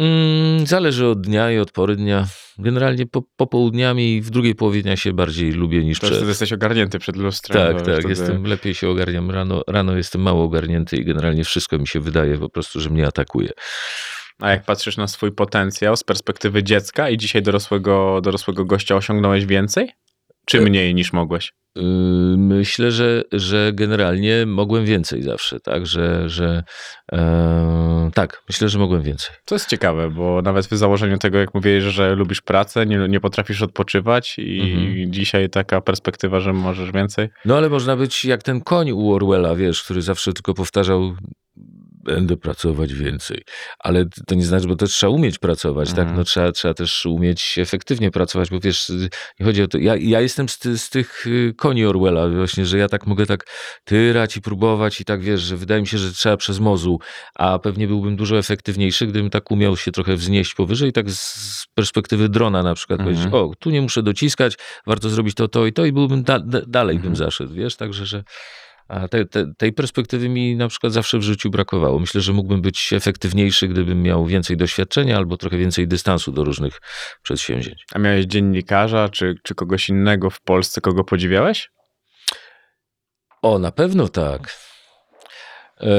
Mm, 0.00 0.66
zależy 0.66 1.06
od 1.06 1.20
dnia 1.20 1.52
i 1.52 1.58
od 1.58 1.72
pory 1.72 1.96
dnia. 1.96 2.26
Generalnie 2.58 3.06
po, 3.06 3.22
popołudniami 3.36 4.22
w 4.22 4.30
drugiej 4.30 4.54
połowie 4.54 4.82
dnia 4.82 4.96
się 4.96 5.12
bardziej 5.12 5.52
lubię 5.52 5.84
niż 5.84 5.98
to 5.98 6.06
przed. 6.06 6.16
Wtedy 6.16 6.28
jesteś 6.30 6.52
ogarnięty 6.52 6.98
przed 6.98 7.16
lustrem. 7.16 7.66
Tak, 7.66 7.86
tak. 7.86 7.94
Wtedy... 7.94 8.08
Jestem, 8.08 8.46
lepiej 8.46 8.74
się 8.74 8.88
ogarniam 8.88 9.30
rano. 9.30 9.62
Rano 9.66 9.96
jestem 9.96 10.20
mało 10.20 10.44
ogarnięty 10.44 10.96
i 10.96 11.04
generalnie 11.04 11.44
wszystko 11.44 11.78
mi 11.78 11.86
się 11.86 12.00
wydaje 12.00 12.38
po 12.38 12.48
prostu, 12.48 12.80
że 12.80 12.90
mnie 12.90 13.06
atakuje. 13.06 13.50
A 14.38 14.50
jak 14.50 14.64
patrzysz 14.64 14.96
na 14.96 15.08
swój 15.08 15.32
potencjał 15.32 15.96
z 15.96 16.04
perspektywy 16.04 16.62
dziecka 16.62 17.10
i 17.10 17.18
dzisiaj 17.18 17.42
dorosłego, 17.42 18.20
dorosłego 18.20 18.64
gościa 18.64 18.96
osiągnąłeś 18.96 19.46
więcej? 19.46 19.90
Czy 20.46 20.58
E- 20.58 20.60
mniej 20.60 20.94
niż 20.94 21.12
mogłeś? 21.12 21.52
Yy, 21.76 21.82
Myślę, 22.38 22.90
że, 22.90 23.22
że 23.32 23.70
generalnie 23.74 24.46
mogłem 24.46 24.84
więcej 24.84 25.22
zawsze, 25.22 25.60
tak, 25.60 25.86
że, 25.86 26.28
że 26.28 26.62
e, 27.12 28.10
tak, 28.14 28.42
myślę, 28.48 28.68
że 28.68 28.78
mogłem 28.78 29.02
więcej. 29.02 29.36
To 29.44 29.54
jest 29.54 29.68
ciekawe, 29.68 30.10
bo 30.10 30.42
nawet 30.42 30.66
w 30.66 30.76
założeniu 30.76 31.18
tego, 31.18 31.38
jak 31.38 31.54
mówiłeś, 31.54 31.84
że 31.84 32.14
lubisz 32.14 32.40
pracę, 32.40 32.86
nie, 32.86 32.98
nie 33.08 33.20
potrafisz 33.20 33.62
odpoczywać 33.62 34.34
i 34.38 34.60
Mhm. 34.60 35.12
dzisiaj 35.12 35.50
taka 35.50 35.80
perspektywa, 35.80 36.40
że 36.40 36.52
możesz 36.52 36.92
więcej. 36.92 37.28
No 37.44 37.56
ale 37.56 37.68
można 37.68 37.96
być 37.96 38.24
jak 38.24 38.42
ten 38.42 38.60
koń 38.60 38.90
u 38.92 39.12
Orwella, 39.12 39.54
wiesz, 39.54 39.82
który 39.82 40.02
zawsze 40.02 40.32
tylko 40.32 40.54
powtarzał 40.54 41.14
będę 42.04 42.36
pracować 42.36 42.94
więcej. 42.94 43.42
Ale 43.78 44.04
to 44.26 44.34
nie 44.34 44.44
znaczy, 44.44 44.66
bo 44.68 44.76
też 44.76 44.90
trzeba 44.90 45.10
umieć 45.12 45.38
pracować, 45.38 45.88
tak? 45.90 45.98
Mhm. 45.98 46.16
No 46.16 46.24
trzeba, 46.24 46.52
trzeba 46.52 46.74
też 46.74 47.06
umieć 47.06 47.58
efektywnie 47.58 48.10
pracować, 48.10 48.50
bo 48.50 48.60
wiesz, 48.60 48.92
nie 49.40 49.46
chodzi 49.46 49.62
o 49.62 49.68
to, 49.68 49.78
ja, 49.78 49.96
ja 49.96 50.20
jestem 50.20 50.48
z, 50.48 50.58
ty, 50.58 50.78
z 50.78 50.90
tych 50.90 51.26
y, 51.26 51.54
koni 51.56 51.84
Orwella 51.86 52.28
właśnie, 52.28 52.66
że 52.66 52.78
ja 52.78 52.88
tak 52.88 53.06
mogę 53.06 53.26
tak 53.26 53.44
tyrać 53.84 54.36
i 54.36 54.40
próbować 54.40 55.00
i 55.00 55.04
tak, 55.04 55.20
wiesz, 55.22 55.40
że 55.40 55.56
wydaje 55.56 55.80
mi 55.80 55.86
się, 55.86 55.98
że 55.98 56.12
trzeba 56.12 56.36
przez 56.36 56.58
mozu, 56.58 56.98
a 57.34 57.58
pewnie 57.58 57.86
byłbym 57.86 58.16
dużo 58.16 58.38
efektywniejszy, 58.38 59.06
gdybym 59.06 59.30
tak 59.30 59.50
umiał 59.50 59.76
się 59.76 59.92
trochę 59.92 60.16
wznieść 60.16 60.54
powyżej, 60.54 60.92
tak 60.92 61.10
z- 61.10 61.60
z 61.60 61.66
perspektywy 61.74 62.28
drona 62.28 62.62
na 62.62 62.74
przykład 62.74 63.00
Mhm. 63.00 63.14
powiedzieć, 63.16 63.34
o, 63.34 63.52
tu 63.60 63.70
nie 63.70 63.82
muszę 63.82 64.02
dociskać, 64.02 64.54
warto 64.86 65.08
zrobić 65.10 65.34
to, 65.34 65.48
to 65.48 65.66
i 65.66 65.72
to 65.72 65.84
i 65.84 65.92
byłbym 65.92 66.22
da, 66.22 66.38
da, 66.38 66.60
dalej 66.66 66.96
Mhm. 66.96 67.12
bym 67.12 67.16
zaszedł, 67.16 67.54
wiesz, 67.54 67.76
także, 67.76 68.06
że 68.06 68.22
a 68.90 69.08
te, 69.08 69.24
te, 69.24 69.54
tej 69.58 69.72
perspektywy 69.72 70.28
mi 70.28 70.56
na 70.56 70.68
przykład 70.68 70.92
zawsze 70.92 71.18
w 71.18 71.22
życiu 71.22 71.50
brakowało. 71.50 71.98
Myślę, 71.98 72.20
że 72.20 72.32
mógłbym 72.32 72.62
być 72.62 72.92
efektywniejszy, 72.92 73.68
gdybym 73.68 74.02
miał 74.02 74.26
więcej 74.26 74.56
doświadczenia 74.56 75.16
albo 75.16 75.36
trochę 75.36 75.56
więcej 75.56 75.88
dystansu 75.88 76.32
do 76.32 76.44
różnych 76.44 76.80
przedsięwzięć. 77.22 77.84
A 77.92 77.98
miałeś 77.98 78.24
dziennikarza 78.24 79.08
czy, 79.08 79.34
czy 79.42 79.54
kogoś 79.54 79.88
innego 79.88 80.30
w 80.30 80.40
Polsce, 80.40 80.80
kogo 80.80 81.04
podziwiałeś? 81.04 81.70
O, 83.42 83.58
na 83.58 83.72
pewno 83.72 84.08
tak. 84.08 84.56
E, 85.80 85.90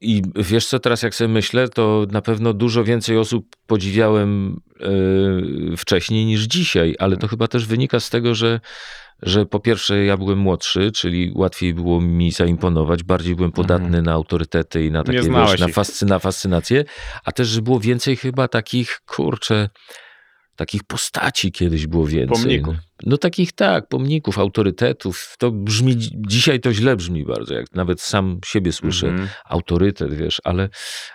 I 0.00 0.22
wiesz 0.36 0.66
co, 0.66 0.78
teraz 0.78 1.02
jak 1.02 1.14
sobie 1.14 1.28
myślę, 1.28 1.68
to 1.68 2.06
na 2.10 2.22
pewno 2.22 2.52
dużo 2.52 2.84
więcej 2.84 3.18
osób 3.18 3.56
podziwiałem 3.66 4.60
e, 4.80 5.76
wcześniej 5.76 6.24
niż 6.24 6.42
dzisiaj, 6.42 6.94
ale 6.98 7.16
to 7.16 7.28
chyba 7.28 7.48
też 7.48 7.66
wynika 7.66 8.00
z 8.00 8.10
tego, 8.10 8.34
że, 8.34 8.60
że 9.22 9.46
po 9.46 9.60
pierwsze 9.60 10.04
ja 10.04 10.16
byłem 10.16 10.38
młodszy, 10.38 10.92
czyli 10.92 11.32
łatwiej 11.34 11.74
było 11.74 12.00
mi 12.00 12.32
zaimponować, 12.32 13.02
bardziej 13.02 13.34
byłem 13.36 13.52
podatny 13.52 14.02
na 14.02 14.12
autorytety 14.12 14.84
i 14.84 14.90
na 14.90 15.04
takie, 15.04 15.18
wiesz, 15.18 15.60
na, 15.60 15.66
ich. 15.66 15.74
fascy, 15.74 16.06
na 16.06 16.18
fascynację, 16.18 16.84
a 17.24 17.32
też, 17.32 17.48
że 17.48 17.62
było 17.62 17.80
więcej 17.80 18.16
chyba 18.16 18.48
takich, 18.48 19.00
kurczę, 19.06 19.68
takich 20.56 20.84
postaci 20.84 21.52
kiedyś 21.52 21.86
było 21.86 22.06
więcej. 22.06 22.42
Pomników. 22.42 22.74
No, 23.06 23.18
takich 23.18 23.52
tak, 23.52 23.88
pomników, 23.88 24.38
autorytetów. 24.38 25.34
To 25.38 25.50
brzmi, 25.50 25.96
dzisiaj 26.28 26.60
to 26.60 26.72
źle 26.72 26.96
brzmi 26.96 27.24
bardzo, 27.24 27.54
jak 27.54 27.74
nawet 27.74 28.00
sam 28.00 28.38
siebie 28.44 28.72
słyszę 28.72 29.08
Mhm. 29.08 29.28
autorytet, 29.44 30.14
wiesz, 30.14 30.40
ale, 30.44 30.68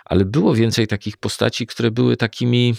ale 0.04 0.24
było 0.24 0.54
więcej 0.54 0.86
takich 0.86 1.16
postaci, 1.16 1.66
które 1.66 1.90
były 1.90 2.16
takimi. 2.16 2.74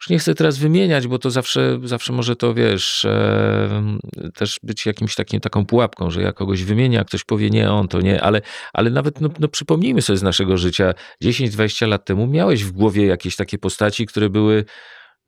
Już 0.00 0.08
nie 0.10 0.18
chcę 0.18 0.34
teraz 0.34 0.58
wymieniać, 0.58 1.06
bo 1.06 1.18
to 1.18 1.30
zawsze, 1.30 1.78
zawsze 1.84 2.12
może 2.12 2.36
to, 2.36 2.54
wiesz, 2.54 3.04
e, 3.04 3.98
też 4.34 4.58
być 4.62 4.86
jakimś 4.86 5.14
takim, 5.14 5.40
taką 5.40 5.66
pułapką, 5.66 6.10
że 6.10 6.22
ja 6.22 6.32
kogoś 6.32 6.64
wymienię, 6.64 7.00
a 7.00 7.04
ktoś 7.04 7.24
powie 7.24 7.50
nie, 7.50 7.70
on 7.70 7.88
to 7.88 8.00
nie, 8.00 8.22
ale, 8.22 8.40
ale 8.72 8.90
nawet 8.90 9.20
no, 9.20 9.28
no 9.38 9.48
przypomnijmy 9.48 10.02
sobie 10.02 10.16
z 10.16 10.22
naszego 10.22 10.56
życia, 10.56 10.94
10-20 11.24 11.88
lat 11.88 12.04
temu 12.04 12.26
miałeś 12.26 12.64
w 12.64 12.72
głowie 12.72 13.06
jakieś 13.06 13.36
takie 13.36 13.58
postaci, 13.58 14.06
które 14.06 14.30
były 14.30 14.64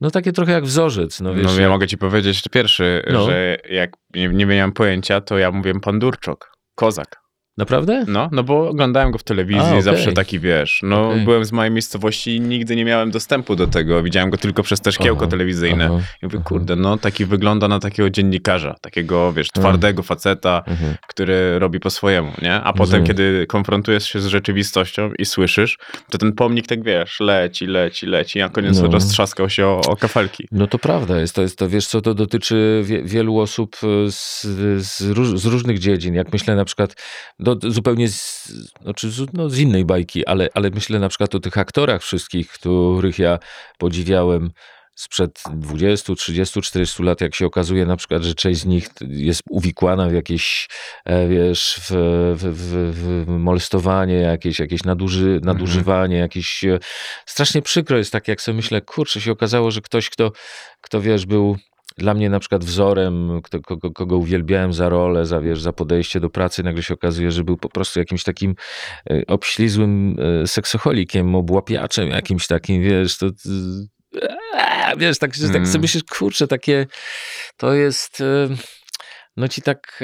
no 0.01 0.11
takie 0.11 0.33
trochę 0.33 0.53
jak 0.53 0.65
wzorzec, 0.65 1.21
no 1.21 1.35
wiesz. 1.35 1.45
No 1.57 1.61
ja 1.61 1.69
mogę 1.69 1.87
ci 1.87 1.99
powiedzieć 1.99 2.43
pierwszy, 2.51 3.03
No. 3.13 3.27
że 3.27 3.57
jak 3.71 3.91
nie, 4.15 4.29
nie 4.29 4.47
miałem 4.47 4.73
pojęcia, 4.73 5.21
to 5.21 5.39
ja 5.39 5.51
mówiłem 5.51 5.81
pan 5.81 5.99
Durczok, 5.99 6.53
kozak. 6.75 7.21
Naprawdę? 7.59 8.05
No, 8.09 8.29
no 8.33 8.43
bo 8.43 8.69
oglądałem 8.69 9.11
go 9.11 9.19
w 9.19 9.23
telewizji, 9.23 9.63
A, 9.63 9.69
okej. 9.69 9.83
zawsze 9.83 10.13
taki 10.13 10.39
wiesz. 10.39 10.81
No, 10.83 11.09
Okej. 11.11 11.25
byłem 11.25 11.45
z 11.45 11.53
małej 11.53 11.71
miejscowości 11.71 12.37
i 12.37 12.41
nigdy 12.41 12.77
nie 12.77 12.85
miałem 12.85 13.11
dostępu 13.11 13.57
do 13.57 13.67
tego. 13.67 14.03
Widziałem 14.03 14.31
go 14.31 14.37
tylko 14.37 14.63
przez 14.63 14.81
te 14.81 14.93
szkiełko 14.93 15.23
Aha, 15.23 15.31
telewizyjne. 15.31 15.85
aha, 15.85 15.95
I 16.23 16.27
mówię, 16.27 16.39
aha. 16.41 16.49
kurde, 16.49 16.77
no 16.77 16.99
taki 16.99 17.25
wygląda 17.25 17.69
na 17.69 17.79
takiego 17.79 18.11
dziennikarza, 18.11 18.75
takiego, 18.81 19.33
wiesz, 19.33 19.49
twardego 19.49 20.03
faceta, 20.03 20.63
Mhm. 20.67 20.95
który 21.09 21.59
robi 21.59 21.81
po 21.81 21.91
swojemu, 21.91 22.33
nie? 22.43 22.55
A 22.55 22.73
potem, 22.73 23.05
kiedy 23.05 23.47
konfrontujesz 23.49 24.09
się 24.13 24.21
z 24.21 24.27
rzeczywistością 24.27 25.11
i 25.19 25.25
słyszysz, 25.27 25.79
to 26.11 26.19
ten 26.19 26.33
pomnik 26.33 26.67
tak, 26.67 26.83
wiesz, 26.83 27.21
leci, 27.21 27.67
leci, 27.67 28.07
leci, 28.07 28.41
a 28.43 28.49
koniec 28.49 28.81
No. 28.81 28.89
roztrzaskał 28.89 29.51
się 29.51 29.67
o, 29.67 29.81
o 29.89 29.97
kafelki. 29.97 30.49
No 30.53 30.67
to 30.67 30.79
prawda 30.79 31.21
jest, 31.21 31.35
to 31.35 31.43
jest 31.43 31.59
to, 31.59 31.69
wiesz 31.69 31.87
co, 31.87 32.01
to 32.01 32.15
dotyczy 32.15 32.83
wie, 32.85 33.03
wielu 33.03 33.39
osób 33.39 33.77
z, 34.11 34.43
z, 34.87 35.01
róż, 35.11 35.41
z 35.41 35.47
różnych 35.47 35.79
dziedzin. 35.79 36.15
Jak 36.15 36.33
myślę 36.33 36.57
na 36.57 36.65
przykład, 36.65 36.95
no, 37.63 37.71
zupełnie 37.71 38.09
z, 38.09 38.49
znaczy 38.83 39.11
no, 39.33 39.51
z 39.51 39.59
innej 39.59 39.85
bajki, 39.85 40.27
ale, 40.27 40.49
ale 40.55 40.71
myślę 40.71 40.99
na 40.99 41.09
przykład 41.09 41.35
o 41.35 41.41
tych 41.41 41.59
aktorach 41.59 42.03
wszystkich, 42.03 42.49
których 42.49 43.19
ja 43.19 43.39
podziwiałem 43.79 44.51
sprzed 45.01 45.43
20, 45.55 46.15
30, 46.15 46.63
40 46.63 47.03
lat, 47.03 47.21
jak 47.21 47.35
się 47.35 47.47
okazuje 47.47 47.87
na 47.87 47.97
przykład, 47.97 48.23
że 48.23 48.35
część 48.35 48.61
z 48.61 48.65
nich 48.67 48.89
jest 49.01 49.43
uwikłana 49.51 50.09
w 50.09 50.13
jakieś, 50.13 50.69
e, 51.05 51.29
wiesz, 51.29 51.81
w, 51.83 51.91
w, 52.37 52.45
w, 52.45 53.25
w 53.25 53.29
molestowanie, 53.29 54.15
jakieś, 54.15 54.59
jakieś 54.59 54.85
naduży, 54.85 55.41
nadużywanie, 55.43 56.17
jakieś... 56.17 56.65
e, 56.65 56.79
Strasznie 57.27 57.63
przykro 57.63 57.99
jest 57.99 58.13
tak, 58.13 58.29
jak 58.29 58.41
sobie 58.41 58.57
myślę, 58.57 58.81
kurczę, 58.81 59.21
się 59.21 59.33
okazało, 59.33 59.71
że 59.71 59.81
ktoś, 59.81 60.11
kto, 60.11 60.33
kto 60.81 61.01
wiesz, 61.01 61.27
był 61.27 61.57
dla 61.99 62.15
mnie 62.15 62.31
na 62.31 62.41
przykład 62.41 62.65
wzorem, 62.65 63.41
kogo, 63.67 63.91
kogo 63.91 64.17
uwielbiałem 64.17 64.73
za 64.73 64.89
rolę, 64.89 65.27
za, 65.27 65.41
wiesz, 65.41 65.61
za 65.61 65.73
podejście 65.73 66.21
do 66.21 66.31
pracy, 66.31 66.63
nagle 66.63 66.83
się 66.83 66.95
okazuje, 66.95 67.31
że 67.31 67.45
był 67.45 67.57
po 67.57 67.69
prostu 67.69 67.99
jakimś 67.99 68.25
takim 68.25 68.55
e, 69.11 69.23
obślizłym 69.27 70.17
e, 70.43 70.47
seksocholikiem, 70.47 71.35
obłapiaczem 71.35 72.09
jakimś 72.11 72.47
takim, 72.47 72.83
wiesz, 72.83 73.19
to... 73.19 73.27
e, 73.27 74.91
Wiesz, 74.99 75.19
tak, 75.19 75.31
tak 75.37 75.47
Mm. 75.57 75.67
sobie 75.67 75.83
myślisz, 75.83 76.05
kurczę, 76.05 76.47
takie, 76.47 76.87
to 77.57 77.75
jest, 77.75 78.23
no 79.37 79.49
ci 79.49 79.63
tak, 79.63 80.01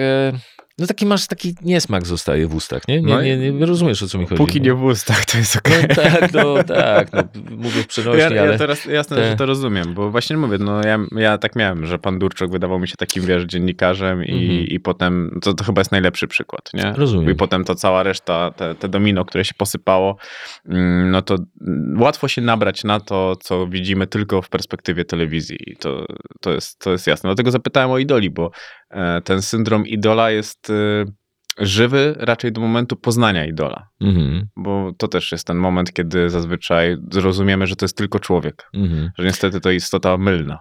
no 0.78 0.86
taki 0.86 1.06
masz, 1.06 1.26
taki 1.26 1.54
niesmak 1.62 2.06
zostaje 2.06 2.46
w 2.46 2.54
ustach, 2.54 2.88
nie? 2.88 3.00
Nie, 3.02 3.14
No 3.14 3.22
nie, 3.22 3.52
nie 3.52 3.66
rozumiesz, 3.66 4.02
o 4.02 4.08
co 4.08 4.18
mi 4.18 4.24
chodzi. 4.26 4.36
Póki 4.38 4.58
no. 4.60 4.64
nie 4.64 4.74
w 4.74 4.82
ustach, 4.84 5.24
to 5.24 5.38
jest 5.38 5.56
okej. 5.56 5.84
No 5.88 5.94
tak, 5.94 6.32
no 6.32 6.64
tak, 6.64 7.12
no, 7.12 7.22
mówię 7.50 7.82
w 7.82 7.86
przenośni, 7.86 8.20
Ja, 8.20 8.30
ja 8.30 8.42
ale... 8.42 8.58
teraz 8.58 8.84
jasne, 8.84 9.16
te- 9.16 9.30
że 9.30 9.36
to 9.36 9.46
rozumiem, 9.46 9.94
bo 9.94 10.10
właśnie 10.10 10.36
mówię, 10.36 10.58
no 10.58 10.80
ja, 10.84 10.98
ja 11.16 11.38
tak 11.38 11.56
miałem, 11.56 11.86
że 11.86 11.98
pan 11.98 12.18
Durczok 12.18 12.50
wydawał 12.50 12.78
mi 12.78 12.88
się 12.88 12.94
takim, 12.96 13.26
wiesz, 13.26 13.44
dziennikarzem 13.44 14.24
i, 14.24 14.32
Mhm. 14.32 14.66
i 14.66 14.80
potem, 14.80 15.38
to, 15.42 15.54
to 15.54 15.64
chyba 15.64 15.80
jest 15.80 15.92
najlepszy 15.92 16.26
przykład, 16.28 16.70
nie? 16.74 16.92
Rozumiem. 16.96 17.30
I 17.30 17.34
potem 17.34 17.64
to 17.64 17.74
cała 17.74 18.02
reszta, 18.02 18.50
te, 18.50 18.74
te 18.74 18.88
domino, 18.88 19.24
które 19.24 19.44
się 19.44 19.54
posypało, 19.58 20.16
mm, 20.68 21.10
no 21.10 21.22
to 21.22 21.36
łatwo 21.98 22.28
się 22.28 22.42
nabrać 22.42 22.84
na 22.84 23.00
to, 23.00 23.36
co 23.40 23.66
widzimy 23.66 24.06
tylko 24.06 24.42
w 24.42 24.48
perspektywie 24.48 25.04
telewizji 25.04 25.58
i 25.66 25.76
to, 25.76 26.06
to, 26.40 26.52
jest, 26.52 26.78
to 26.78 26.92
jest 26.92 27.06
jasne. 27.06 27.28
Dlatego 27.28 27.50
zapytałem 27.50 27.90
o 27.90 27.98
idoli, 27.98 28.30
bo 28.30 28.50
ten 29.24 29.42
syndrom 29.42 29.86
idola 29.86 30.30
jest 30.30 30.70
e, 30.70 31.04
żywy 31.58 32.14
raczej 32.18 32.52
do 32.52 32.60
momentu 32.60 32.96
poznania 32.96 33.46
idola. 33.46 33.88
Mhm, 34.00 34.46
Bo 34.56 34.92
to 34.98 35.08
też 35.08 35.32
jest 35.32 35.46
ten 35.46 35.56
moment, 35.56 35.92
kiedy 35.92 36.30
zazwyczaj 36.30 36.96
zrozumiemy, 37.12 37.66
że 37.66 37.76
to 37.76 37.84
jest 37.84 37.96
tylko 37.96 38.18
człowiek. 38.20 38.68
mhm. 38.74 39.10
Że 39.18 39.24
niestety 39.24 39.60
to 39.60 39.70
istota 39.70 40.16
mylna. 40.16 40.58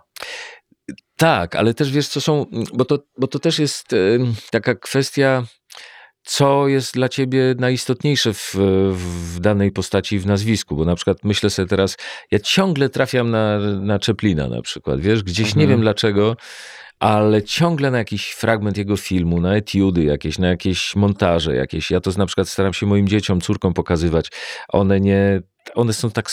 Tak, 1.18 1.56
ale 1.56 1.74
też 1.74 1.92
wiesz, 1.92 2.08
co 2.08 2.22
są, 2.22 2.46
bo 2.74 2.86
to, 2.86 3.00
bo 3.18 3.28
to 3.28 3.40
też 3.40 3.60
jest 3.60 3.94
em, 3.94 4.34
taka 4.52 4.76
kwestia, 4.76 5.44
co 6.24 6.68
jest 6.68 6.94
dla 6.94 7.10
ciebie 7.10 7.56
najistotniejsze 7.60 8.34
w, 8.34 8.56
w 9.36 9.40
danej 9.40 9.72
postaci 9.72 10.20
w 10.20 10.26
nazwisku, 10.26 10.76
bo 10.76 10.86
na 10.86 10.96
przykład 10.96 11.18
myślę 11.24 11.50
sobie 11.50 11.68
teraz, 11.68 11.98
ja 12.32 12.40
ciągle 12.40 12.90
trafiam 12.90 13.32
na, 13.32 13.60
na 13.60 14.00
Czeplina 14.00 14.48
na 14.48 14.62
przykład, 14.62 15.00
wiesz, 15.02 15.24
gdzieś 15.24 15.56
nie 15.56 15.64
Mhm. 15.64 15.70
wiem 15.70 15.82
dlaczego, 15.82 16.36
ale 17.00 17.44
ciągle 17.44 17.92
na 17.92 17.98
jakiś 17.98 18.32
fragment 18.32 18.78
jego 18.78 18.98
filmu, 18.98 19.42
na 19.42 19.56
etiudy 19.56 20.04
jakieś, 20.04 20.38
na 20.38 20.48
jakieś 20.48 20.96
montaże 20.96 21.56
jakieś. 21.56 21.92
Ja 21.92 22.00
to 22.00 22.12
na 22.18 22.26
przykład 22.26 22.50
staram 22.50 22.74
się 22.74 22.86
moim 22.86 23.08
dzieciom, 23.08 23.42
córkom 23.42 23.74
pokazywać. 23.74 24.32
One 24.70 25.00
nie, 25.00 25.42
one 25.76 25.94
są 25.94 26.12
tak 26.12 26.30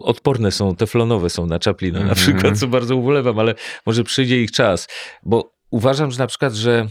odporne 0.00 0.50
są, 0.50 0.76
teflonowe 0.76 1.30
są 1.30 1.46
na 1.46 1.58
Chaplina 1.64 1.98
na 1.98 2.10
Mhm. 2.10 2.16
przykład, 2.16 2.58
co 2.58 2.66
bardzo 2.68 2.96
ubolewam, 2.96 3.38
ale 3.38 3.54
może 3.86 4.04
przyjdzie 4.04 4.42
ich 4.42 4.50
czas, 4.52 4.88
bo 5.22 5.52
uważam, 5.70 6.10
że 6.10 6.18
na 6.18 6.26
przykład, 6.26 6.52
że 6.54 6.86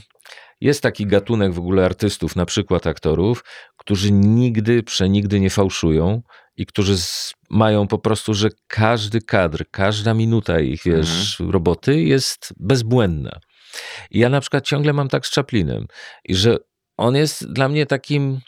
jest 0.62 0.82
taki 0.84 1.06
gatunek 1.06 1.54
w 1.54 1.60
ogóle 1.60 1.86
artystów, 1.86 2.36
na 2.36 2.46
przykład 2.46 2.88
aktorów, 2.88 3.44
którzy 3.78 4.12
nigdy, 4.12 4.84
przenigdy 4.84 5.40
nie 5.40 5.50
fałszują 5.50 6.22
i 6.58 6.66
którzy 6.66 6.98
z, 6.98 7.34
mają 7.52 7.88
po 7.88 8.00
prostu, 8.00 8.34
że 8.34 8.50
każdy 8.68 9.22
kadr, 9.22 9.66
każda 9.72 10.14
minuta 10.14 10.60
ich, 10.60 10.82
wiesz, 10.86 11.40
roboty 11.40 12.02
jest 12.02 12.54
bezbłędna. 12.60 13.40
I 14.12 14.20
ja 14.20 14.30
na 14.30 14.42
przykład 14.42 14.66
ciągle 14.66 14.94
mam 14.94 15.08
tak 15.10 15.28
z 15.28 15.32
Chaplinem 15.32 15.86
i 16.26 16.36
że 16.36 16.58
on 16.98 17.16
jest 17.16 17.54
dla 17.54 17.70
mnie 17.70 17.86
takim, 17.86 18.40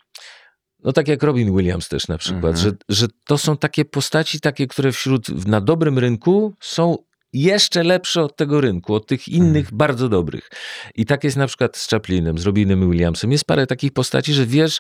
no 0.84 0.94
tak 0.94 1.08
jak 1.08 1.24
Robin 1.24 1.58
Williams 1.58 1.88
też 1.88 2.08
na 2.08 2.18
przykład, 2.18 2.56
Mhm. 2.56 2.58
że, 2.58 2.72
że 2.90 3.08
to 3.28 3.38
są 3.38 3.58
takie 3.58 3.86
postaci 3.86 4.40
takie, 4.40 4.68
które 4.68 4.92
wśród, 4.92 5.46
na 5.48 5.62
dobrym 5.62 6.00
rynku 6.00 6.54
są 6.60 6.98
jeszcze 7.34 7.84
lepsze 7.84 8.24
od 8.24 8.36
tego 8.36 8.62
rynku, 8.62 8.94
od 8.96 9.08
tych 9.08 9.28
innych 9.28 9.74
bardzo 9.74 10.10
dobrych. 10.10 10.50
I 10.96 11.06
tak 11.06 11.24
jest 11.24 11.38
na 11.38 11.48
przykład 11.48 11.78
z 11.78 11.90
Chaplinem, 11.90 12.38
z 12.38 12.46
Robinem 12.46 12.92
Williamsem. 12.92 13.32
Jest 13.32 13.46
parę 13.46 13.68
takich 13.68 13.94
postaci, 13.94 14.34
że 14.34 14.46
wiesz, 14.46 14.78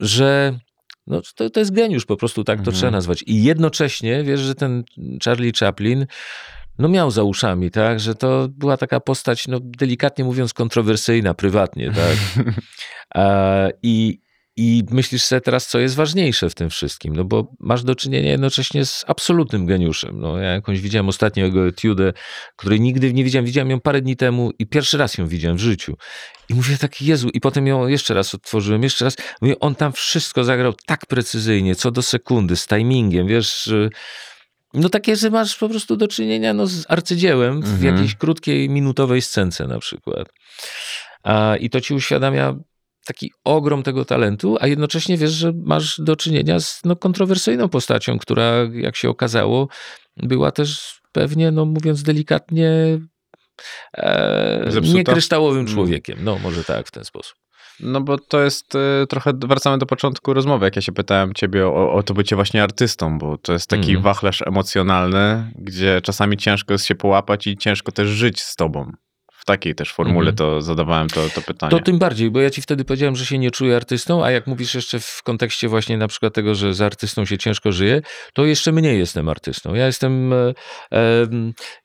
że 0.00 0.58
no, 1.06 1.22
to, 1.36 1.50
to 1.50 1.60
jest 1.60 1.72
geniusz, 1.72 2.06
po 2.06 2.16
prostu 2.16 2.44
tak 2.44 2.62
to 2.62 2.72
trzeba 2.72 2.92
nazwać. 2.92 3.24
I 3.26 3.42
jednocześnie 3.42 4.24
wiesz, 4.24 4.40
że 4.40 4.54
ten 4.54 4.84
Charlie 5.24 5.52
Chaplin 5.60 6.06
no 6.78 6.88
miał 6.88 7.10
za 7.10 7.22
uszami, 7.22 7.70
tak, 7.70 8.00
że 8.00 8.14
to 8.14 8.48
była 8.48 8.76
taka 8.76 9.00
postać, 9.00 9.48
no 9.48 9.58
delikatnie 9.62 10.24
mówiąc, 10.24 10.54
kontrowersyjna 10.54 11.34
prywatnie, 11.34 11.92
tak. 11.92 12.46
I 13.82 14.25
i 14.58 14.84
myślisz 14.90 15.22
sobie 15.22 15.40
teraz, 15.40 15.66
co 15.66 15.78
jest 15.78 15.94
ważniejsze 15.94 16.50
w 16.50 16.54
tym 16.54 16.70
wszystkim, 16.70 17.16
no 17.16 17.24
bo 17.24 17.52
masz 17.60 17.84
do 17.84 17.94
czynienia 17.94 18.30
jednocześnie 18.30 18.86
z 18.86 19.04
absolutnym 19.06 19.66
geniuszem. 19.66 20.20
No, 20.20 20.38
ja 20.38 20.52
jakąś 20.52 20.80
widziałem 20.80 21.08
ostatnio 21.08 21.44
jego 21.44 21.66
etiudę, 21.66 22.12
której 22.56 22.80
nigdy 22.80 23.12
nie 23.12 23.24
widziałem. 23.24 23.46
Widziałem 23.46 23.70
ją 23.70 23.80
parę 23.80 24.00
dni 24.00 24.16
temu 24.16 24.50
i 24.58 24.66
pierwszy 24.66 24.98
raz 24.98 25.18
ją 25.18 25.28
widziałem 25.28 25.56
w 25.56 25.60
życiu. 25.60 25.96
I 26.48 26.54
mówię 26.54 26.78
tak, 26.78 27.02
Jezu, 27.02 27.28
i 27.28 27.40
potem 27.40 27.66
ją 27.66 27.88
jeszcze 27.88 28.14
raz 28.14 28.34
otworzyłem, 28.34 28.82
jeszcze 28.82 29.04
raz. 29.04 29.16
Mówię, 29.40 29.60
on 29.60 29.74
tam 29.74 29.92
wszystko 29.92 30.44
zagrał 30.44 30.74
tak 30.86 31.06
precyzyjnie, 31.06 31.74
co 31.74 31.90
do 31.90 32.02
sekundy, 32.02 32.56
z 32.56 32.66
timingiem, 32.66 33.26
wiesz... 33.26 33.70
No 34.74 34.88
takie, 34.88 35.16
że 35.16 35.30
masz 35.30 35.56
po 35.56 35.68
prostu 35.68 35.96
do 35.96 36.08
czynienia 36.08 36.54
no, 36.54 36.66
z 36.66 36.84
arcydziełem 36.88 37.62
w 37.62 37.64
mhm. 37.64 37.94
jakiejś 37.94 38.14
krótkiej, 38.14 38.70
minutowej 38.70 39.22
scence 39.22 39.66
na 39.66 39.78
przykład. 39.78 40.28
A, 41.22 41.56
I 41.56 41.70
to 41.70 41.80
ci 41.80 41.94
uświadamia 41.94 42.54
taki 43.06 43.32
ogrom 43.44 43.82
tego 43.82 44.04
talentu, 44.04 44.56
a 44.60 44.66
jednocześnie 44.66 45.16
wiesz, 45.16 45.32
że 45.32 45.52
masz 45.64 46.00
do 46.00 46.16
czynienia 46.16 46.60
z 46.60 46.80
no, 46.84 46.96
kontrowersyjną 46.96 47.68
postacią, 47.68 48.18
która, 48.18 48.52
jak 48.72 48.96
się 48.96 49.10
okazało, 49.10 49.68
była 50.16 50.52
też 50.52 51.00
pewnie, 51.12 51.50
no 51.50 51.64
mówiąc 51.64 52.02
delikatnie, 52.02 52.98
e, 53.94 54.70
nie 54.82 55.04
kryształowym 55.04 55.60
mm. 55.60 55.72
człowiekiem. 55.72 56.18
No, 56.22 56.38
może 56.38 56.64
tak, 56.64 56.88
w 56.88 56.90
ten 56.90 57.04
sposób. 57.04 57.36
No 57.80 58.00
bo 58.00 58.18
to 58.18 58.40
jest 58.40 58.74
y, 58.74 59.06
trochę, 59.08 59.32
wracamy 59.32 59.78
do 59.78 59.86
początku 59.86 60.34
rozmowy, 60.34 60.64
jak 60.64 60.76
ja 60.76 60.82
się 60.82 60.92
pytałem 60.92 61.34
ciebie 61.34 61.66
o, 61.66 61.92
o 61.92 62.02
to 62.02 62.14
bycie 62.14 62.36
właśnie 62.36 62.62
artystą, 62.62 63.18
bo 63.18 63.38
to 63.38 63.52
jest 63.52 63.68
taki 63.68 63.90
mm. 63.90 64.02
wachlarz 64.02 64.42
emocjonalny, 64.42 65.52
gdzie 65.58 66.00
czasami 66.00 66.36
ciężko 66.36 66.74
jest 66.74 66.86
się 66.86 66.94
połapać 66.94 67.46
i 67.46 67.56
ciężko 67.56 67.92
też 67.92 68.08
żyć 68.08 68.42
z 68.42 68.56
tobą 68.56 68.92
takiej 69.46 69.74
też 69.74 69.92
formule 69.92 70.30
mhm. 70.30 70.36
to 70.36 70.62
zadawałem 70.62 71.08
to, 71.08 71.28
to 71.28 71.42
pytanie. 71.42 71.70
To 71.70 71.80
tym 71.80 71.98
bardziej, 71.98 72.30
bo 72.30 72.40
ja 72.40 72.50
ci 72.50 72.62
wtedy 72.62 72.84
powiedziałem, 72.84 73.16
że 73.16 73.26
się 73.26 73.38
nie 73.38 73.50
czuję 73.50 73.76
artystą, 73.76 74.24
a 74.24 74.30
jak 74.30 74.46
mówisz 74.46 74.74
jeszcze 74.74 75.00
w 75.00 75.22
kontekście 75.22 75.68
właśnie 75.68 75.98
na 75.98 76.08
przykład 76.08 76.34
tego, 76.34 76.54
że 76.54 76.74
z 76.74 76.80
artystą 76.80 77.24
się 77.24 77.38
ciężko 77.38 77.72
żyje, 77.72 78.02
to 78.34 78.44
jeszcze 78.44 78.72
mniej 78.72 78.98
jestem 78.98 79.28
artystą. 79.28 79.74
Ja 79.74 79.86
jestem, 79.86 80.32
e, 80.32 80.54
e, 80.92 81.26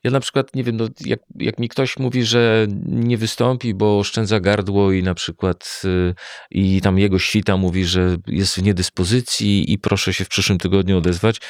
ja 0.04 0.10
na 0.10 0.20
przykład, 0.20 0.54
nie 0.54 0.64
wiem, 0.64 0.76
no, 0.76 0.88
jak, 1.00 1.20
jak 1.34 1.58
mi 1.58 1.68
ktoś 1.68 1.98
mówi, 1.98 2.24
że 2.24 2.66
nie 2.86 3.18
wystąpi, 3.18 3.74
bo 3.74 3.98
oszczędza 3.98 4.40
gardło 4.40 4.92
i 4.92 5.02
na 5.02 5.14
przykład 5.14 5.82
e, 5.84 6.14
i 6.50 6.80
tam 6.80 6.98
jego 6.98 7.18
świta 7.18 7.56
mówi, 7.56 7.84
że 7.84 8.16
jest 8.26 8.54
w 8.56 8.62
niedyspozycji 8.62 9.72
i 9.72 9.78
proszę 9.78 10.14
się 10.14 10.24
w 10.24 10.28
przyszłym 10.28 10.58
tygodniu 10.58 10.98
odezwać, 10.98 11.40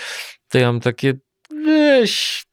to 0.48 0.58
ja 0.58 0.66
mam 0.66 0.80
takie, 0.80 1.14
weź, 1.66 2.44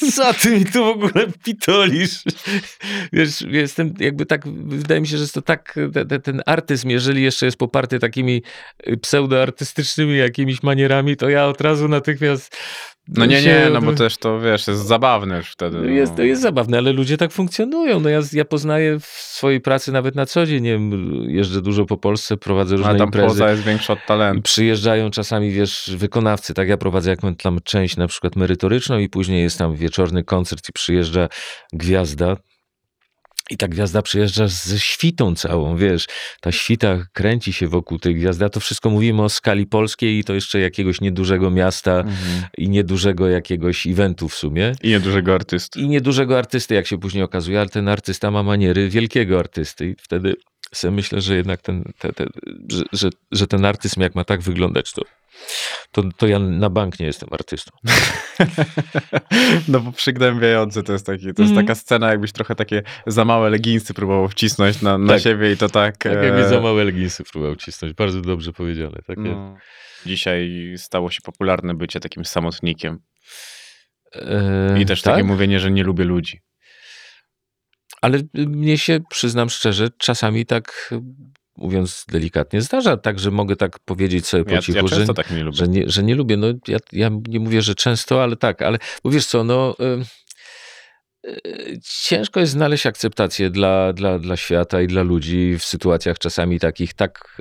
co 0.14 0.34
ty 0.34 0.50
mi 0.50 0.64
tu 0.64 0.84
w 0.84 0.88
ogóle 0.88 1.26
pitolisz? 1.44 2.22
Wiesz, 3.12 3.40
jestem 3.40 3.94
jakby 3.98 4.26
tak, 4.26 4.48
wydaje 4.68 5.00
mi 5.00 5.06
się, 5.06 5.16
że 5.16 5.22
jest 5.22 5.34
to 5.34 5.42
tak, 5.42 5.78
te, 6.08 6.20
ten 6.20 6.42
artyzm, 6.46 6.88
jeżeli 6.88 7.22
jeszcze 7.22 7.46
jest 7.46 7.58
poparty 7.58 7.98
takimi 7.98 8.42
pseudoartystycznymi 9.02 10.18
jakimiś 10.18 10.62
manierami, 10.62 11.16
to 11.16 11.28
ja 11.28 11.46
od 11.46 11.60
razu 11.60 11.88
natychmiast 11.88 12.56
no 13.16 13.26
nie, 13.26 13.42
nie, 13.42 13.68
no 13.72 13.82
bo 13.82 13.92
też 13.92 14.16
to, 14.16 14.40
wiesz, 14.40 14.66
jest 14.68 14.86
zabawne 14.86 15.36
już 15.36 15.50
wtedy. 15.50 15.78
No. 15.78 15.84
Jest, 15.84 16.16
to 16.16 16.22
jest 16.22 16.42
zabawne, 16.42 16.78
ale 16.78 16.92
ludzie 16.92 17.16
tak 17.16 17.32
funkcjonują. 17.32 18.00
No 18.00 18.08
ja, 18.08 18.20
ja 18.32 18.44
poznaję 18.44 19.00
w 19.00 19.06
swojej 19.06 19.60
pracy 19.60 19.92
nawet 19.92 20.14
na 20.14 20.26
co 20.26 20.46
dzień, 20.46 20.62
nie 20.62 20.72
wiem, 20.72 21.12
jeżdżę 21.28 21.62
dużo 21.62 21.84
po 21.84 21.96
Polsce, 21.96 22.36
prowadzę 22.36 22.76
różne 22.76 22.90
ale 22.90 22.98
tam 22.98 23.06
imprezy. 23.06 23.28
poza 23.28 23.50
jest 23.50 23.62
większa 23.62 23.92
od 23.92 23.98
talentu. 24.06 24.42
Przyjeżdżają 24.42 25.10
czasami, 25.10 25.50
wiesz, 25.50 25.90
wykonawcy, 25.96 26.54
tak, 26.54 26.68
ja 26.68 26.76
prowadzę 26.76 27.10
jakąś 27.10 27.36
tam 27.36 27.58
część 27.64 27.96
na 27.96 28.06
przykład 28.06 28.36
merytoryczną 28.36 28.98
i 28.98 29.08
później 29.08 29.42
jest 29.42 29.58
tam 29.58 29.74
wieczorny 29.74 30.24
koncert 30.24 30.68
i 30.68 30.72
przyjeżdża 30.72 31.28
gwiazda, 31.72 32.36
i 33.50 33.56
ta 33.56 33.68
gwiazda 33.68 34.02
przyjeżdża 34.02 34.48
ze 34.48 34.78
świtą 34.78 35.34
całą, 35.34 35.76
wiesz, 35.76 36.06
ta 36.40 36.52
świta 36.52 37.04
kręci 37.12 37.52
się 37.52 37.68
wokół 37.68 37.98
tej 37.98 38.14
gwiazdy, 38.14 38.44
a 38.44 38.48
to 38.48 38.60
wszystko 38.60 38.90
mówimy 38.90 39.22
o 39.22 39.28
skali 39.28 39.66
polskiej 39.66 40.18
i 40.18 40.24
to 40.24 40.34
jeszcze 40.34 40.60
jakiegoś 40.60 41.00
niedużego 41.00 41.50
miasta 41.50 41.98
mhm. 41.98 42.42
i 42.58 42.68
niedużego 42.68 43.28
jakiegoś 43.28 43.86
eventu 43.86 44.28
w 44.28 44.34
sumie. 44.34 44.72
I 44.82 44.88
niedużego 44.88 45.34
artysty. 45.34 45.80
I 45.80 45.88
niedużego 45.88 46.38
artysty, 46.38 46.74
jak 46.74 46.86
się 46.86 46.98
później 46.98 47.24
okazuje, 47.24 47.60
ale 47.60 47.68
ten 47.68 47.88
artysta 47.88 48.30
ma 48.30 48.42
maniery 48.42 48.88
wielkiego 48.88 49.38
artysty 49.38 49.86
i 49.86 49.94
wtedy 49.98 50.34
sobie 50.74 50.90
myślę, 50.90 51.20
że 51.20 51.36
jednak 51.36 51.62
ten, 51.62 51.92
te, 51.98 52.12
te, 52.12 52.26
że, 52.70 52.84
że, 52.92 53.08
że 53.32 53.46
ten 53.46 53.64
artyzm 53.64 54.00
jak 54.00 54.14
ma 54.14 54.24
tak 54.24 54.40
wyglądać, 54.40 54.92
to 54.92 55.02
to, 55.92 56.02
to 56.16 56.26
ja 56.26 56.38
na 56.38 56.70
bank 56.70 57.00
nie 57.00 57.06
jestem 57.06 57.28
artystą. 57.32 57.70
no 59.68 59.80
bo 59.80 59.92
przygnębiające 59.92 60.82
to 60.82 60.92
jest 60.92 61.06
taki, 61.06 61.22
to 61.22 61.42
jest 61.42 61.52
mm. 61.52 61.66
taka 61.66 61.74
scena, 61.74 62.10
jakbyś 62.10 62.32
trochę 62.32 62.54
takie 62.54 62.82
za 63.06 63.24
małe 63.24 63.50
leginsy 63.50 63.94
próbował 63.94 64.28
wcisnąć 64.28 64.82
na, 64.82 64.98
na 64.98 65.12
tak. 65.12 65.22
siebie 65.22 65.52
i 65.52 65.56
to 65.56 65.68
tak... 65.68 65.96
Tak 65.96 66.22
jakbyś 66.22 66.44
za 66.44 66.60
małe 66.60 66.84
leginsy 66.84 67.24
próbował 67.24 67.54
wcisnąć, 67.54 67.94
bardzo 67.94 68.20
dobrze 68.20 68.52
powiedziane. 68.52 68.98
Takie... 69.06 69.20
No. 69.20 69.56
Dzisiaj 70.06 70.74
stało 70.76 71.10
się 71.10 71.20
popularne 71.24 71.74
bycie 71.74 72.00
takim 72.00 72.24
samotnikiem. 72.24 72.98
I 74.78 74.86
też 74.86 75.02
tak? 75.02 75.14
takie 75.14 75.24
mówienie, 75.24 75.60
że 75.60 75.70
nie 75.70 75.84
lubię 75.84 76.04
ludzi. 76.04 76.40
Ale 78.02 78.18
mnie 78.34 78.78
się, 78.78 79.00
przyznam 79.10 79.50
szczerze, 79.50 79.88
czasami 79.98 80.46
tak 80.46 80.94
mówiąc 81.56 82.04
delikatnie, 82.08 82.62
zdarza 82.62 82.96
tak, 82.96 83.18
że 83.18 83.30
mogę 83.30 83.56
tak 83.56 83.78
powiedzieć 83.78 84.26
sobie 84.26 84.44
po 84.44 84.50
ja, 84.50 84.60
cichu, 84.60 84.78
ja 84.78 84.86
że, 84.86 85.14
tak 85.14 85.30
nie 85.30 85.44
lubię. 85.44 85.56
Że, 85.56 85.68
nie, 85.68 85.82
że 85.86 86.02
nie 86.02 86.14
lubię. 86.14 86.36
No, 86.36 86.46
ja, 86.68 86.78
ja 86.92 87.10
nie 87.28 87.40
mówię, 87.40 87.62
że 87.62 87.74
często, 87.74 88.22
ale 88.22 88.36
tak, 88.36 88.62
ale 88.62 88.78
bo 89.04 89.10
wiesz 89.10 89.26
co, 89.26 89.44
no... 89.44 89.76
ciężko 92.02 92.40
jest 92.40 92.52
znaleźć 92.52 92.86
akceptację 92.86 93.50
dla, 93.50 93.92
dla, 93.92 94.18
dla 94.18 94.36
świata 94.36 94.82
i 94.82 94.86
dla 94.86 95.02
ludzi 95.02 95.56
w 95.58 95.64
sytuacjach 95.64 96.18
czasami 96.18 96.60
takich, 96.60 96.94
tak, 96.94 97.38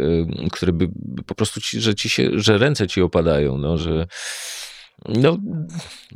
które 0.51 0.73
by 0.73 0.87
po 1.25 1.35
prostu 1.35 1.61
ci, 1.61 1.81
że 1.81 1.95
ci 1.95 2.09
się, 2.09 2.29
że 2.33 2.57
ręce 2.57 2.87
ci 2.87 3.01
opadają, 3.01 3.57
no, 3.57 3.77
że 3.77 4.07
no, 5.07 5.37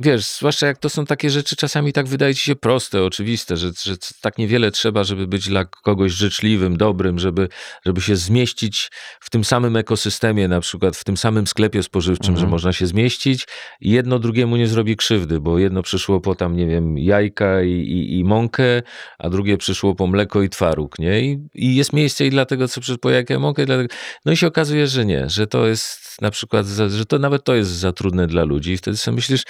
wiesz, 0.00 0.26
zwłaszcza 0.26 0.66
jak 0.66 0.78
to 0.78 0.88
są 0.88 1.04
takie 1.04 1.30
rzeczy, 1.30 1.56
czasami 1.56 1.92
tak 1.92 2.06
wydaje 2.06 2.34
ci 2.34 2.44
się 2.44 2.56
proste, 2.56 3.04
oczywiste, 3.04 3.56
że, 3.56 3.70
że 3.82 3.96
tak 4.20 4.38
niewiele 4.38 4.70
trzeba, 4.70 5.04
żeby 5.04 5.26
być 5.26 5.48
dla 5.48 5.64
kogoś 5.64 6.12
życzliwym, 6.12 6.76
dobrym, 6.76 7.18
żeby, 7.18 7.48
żeby 7.86 8.00
się 8.00 8.16
zmieścić 8.16 8.90
w 9.20 9.30
tym 9.30 9.44
samym 9.44 9.76
ekosystemie, 9.76 10.48
na 10.48 10.60
przykład 10.60 10.96
w 10.96 11.04
tym 11.04 11.16
samym 11.16 11.46
sklepie 11.46 11.82
spożywczym, 11.82 12.30
mhm. 12.30 12.46
że 12.46 12.50
można 12.50 12.72
się 12.72 12.86
zmieścić 12.86 13.46
i 13.80 13.90
jedno 13.90 14.18
drugiemu 14.18 14.56
nie 14.56 14.66
zrobi 14.66 14.96
krzywdy, 14.96 15.40
bo 15.40 15.58
jedno 15.58 15.82
przyszło 15.82 16.20
po 16.20 16.34
tam, 16.34 16.56
nie 16.56 16.66
wiem, 16.66 16.98
jajka 16.98 17.62
i, 17.62 17.70
i, 17.70 18.18
i 18.18 18.24
mąkę, 18.24 18.82
a 19.18 19.30
drugie 19.30 19.56
przyszło 19.56 19.94
po 19.94 20.06
mleko 20.06 20.42
i 20.42 20.48
twaróg, 20.48 20.98
nie? 20.98 21.20
I, 21.20 21.48
i 21.54 21.74
jest 21.76 21.92
miejsce 21.92 22.26
i 22.26 22.30
dla 22.30 22.46
tego, 22.46 22.68
co 22.68 22.80
przyszło 22.80 22.98
po 22.98 23.10
jajkę 23.10 23.34
i 23.34 23.38
mąkę, 23.38 23.62
i 23.62 23.66
dlatego... 23.66 23.94
no 24.24 24.32
i 24.32 24.36
się 24.36 24.46
okazuje, 24.46 24.86
że 24.86 25.04
nie, 25.04 25.28
że 25.28 25.46
to 25.46 25.66
jest 25.66 26.02
na 26.20 26.30
przykład, 26.30 26.66
że 26.66 27.06
to 27.06 27.18
nawet 27.18 27.44
to 27.44 27.54
jest 27.54 27.70
za 27.70 27.92
trudne 27.92 28.26
dla 28.26 28.44
ludzi 28.44 28.78
wtedy 28.82 28.96
sobie 28.96 29.14
myślisz, 29.14 29.44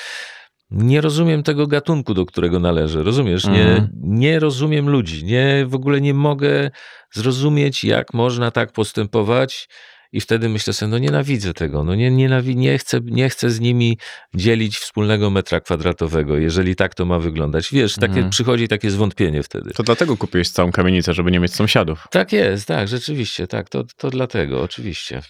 nie 0.70 1.00
rozumiem 1.00 1.42
tego 1.42 1.66
gatunku, 1.66 2.14
do 2.14 2.26
którego 2.26 2.58
należę. 2.58 3.02
Rozumiesz? 3.02 3.44
Nie, 3.44 3.68
mhm. 3.68 3.90
nie 3.94 4.40
rozumiem 4.40 4.88
ludzi. 4.88 5.24
Nie, 5.24 5.66
w 5.68 5.74
ogóle 5.74 6.00
nie 6.00 6.14
mogę 6.14 6.70
zrozumieć, 7.12 7.84
jak 7.84 8.14
można 8.14 8.50
tak 8.50 8.72
postępować 8.72 9.68
i 10.12 10.20
wtedy 10.20 10.48
myślę 10.48 10.72
sobie, 10.72 10.90
no 10.90 10.98
nienawidzę 10.98 11.54
tego, 11.54 11.84
no 11.84 11.94
nie, 11.94 12.10
nienawi- 12.10 12.56
nie, 12.56 12.78
chcę, 12.78 13.00
nie 13.04 13.28
chcę 13.28 13.50
z 13.50 13.60
nimi 13.60 13.98
dzielić 14.34 14.76
wspólnego 14.76 15.30
metra 15.30 15.60
kwadratowego, 15.60 16.36
jeżeli 16.36 16.76
tak 16.76 16.94
to 16.94 17.04
ma 17.04 17.18
wyglądać. 17.18 17.68
Wiesz, 17.72 17.94
takie, 17.94 18.14
mhm. 18.14 18.30
przychodzi 18.30 18.68
takie 18.68 18.90
zwątpienie 18.90 19.42
wtedy. 19.42 19.70
To 19.70 19.82
dlatego 19.82 20.16
kupiłeś 20.16 20.50
całą 20.50 20.72
kamienicę, 20.72 21.14
żeby 21.14 21.30
nie 21.30 21.40
mieć 21.40 21.54
sąsiadów. 21.54 22.06
Tak 22.10 22.32
jest, 22.32 22.66
tak, 22.66 22.88
rzeczywiście, 22.88 23.46
tak, 23.46 23.68
to, 23.68 23.84
to 23.96 24.10
dlatego, 24.10 24.62
oczywiście. 24.62 25.22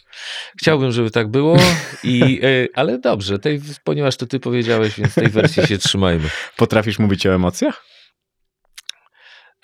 Chciałbym, 0.61 0.93
żeby 0.93 1.11
tak 1.11 1.29
było, 1.29 1.57
i, 2.05 2.41
e, 2.43 2.69
ale 2.75 2.99
dobrze, 2.99 3.39
tej, 3.39 3.61
ponieważ 3.85 4.17
to 4.17 4.27
ty 4.27 4.41
powiedziałeś, 4.41 4.99
więc 4.99 5.15
tej 5.15 5.29
wersji 5.29 5.67
się 5.67 5.79
trzymajmy. 5.79 6.29
Potrafisz 6.57 6.99
mówić 6.99 7.27
o 7.27 7.35
emocjach? 7.35 7.85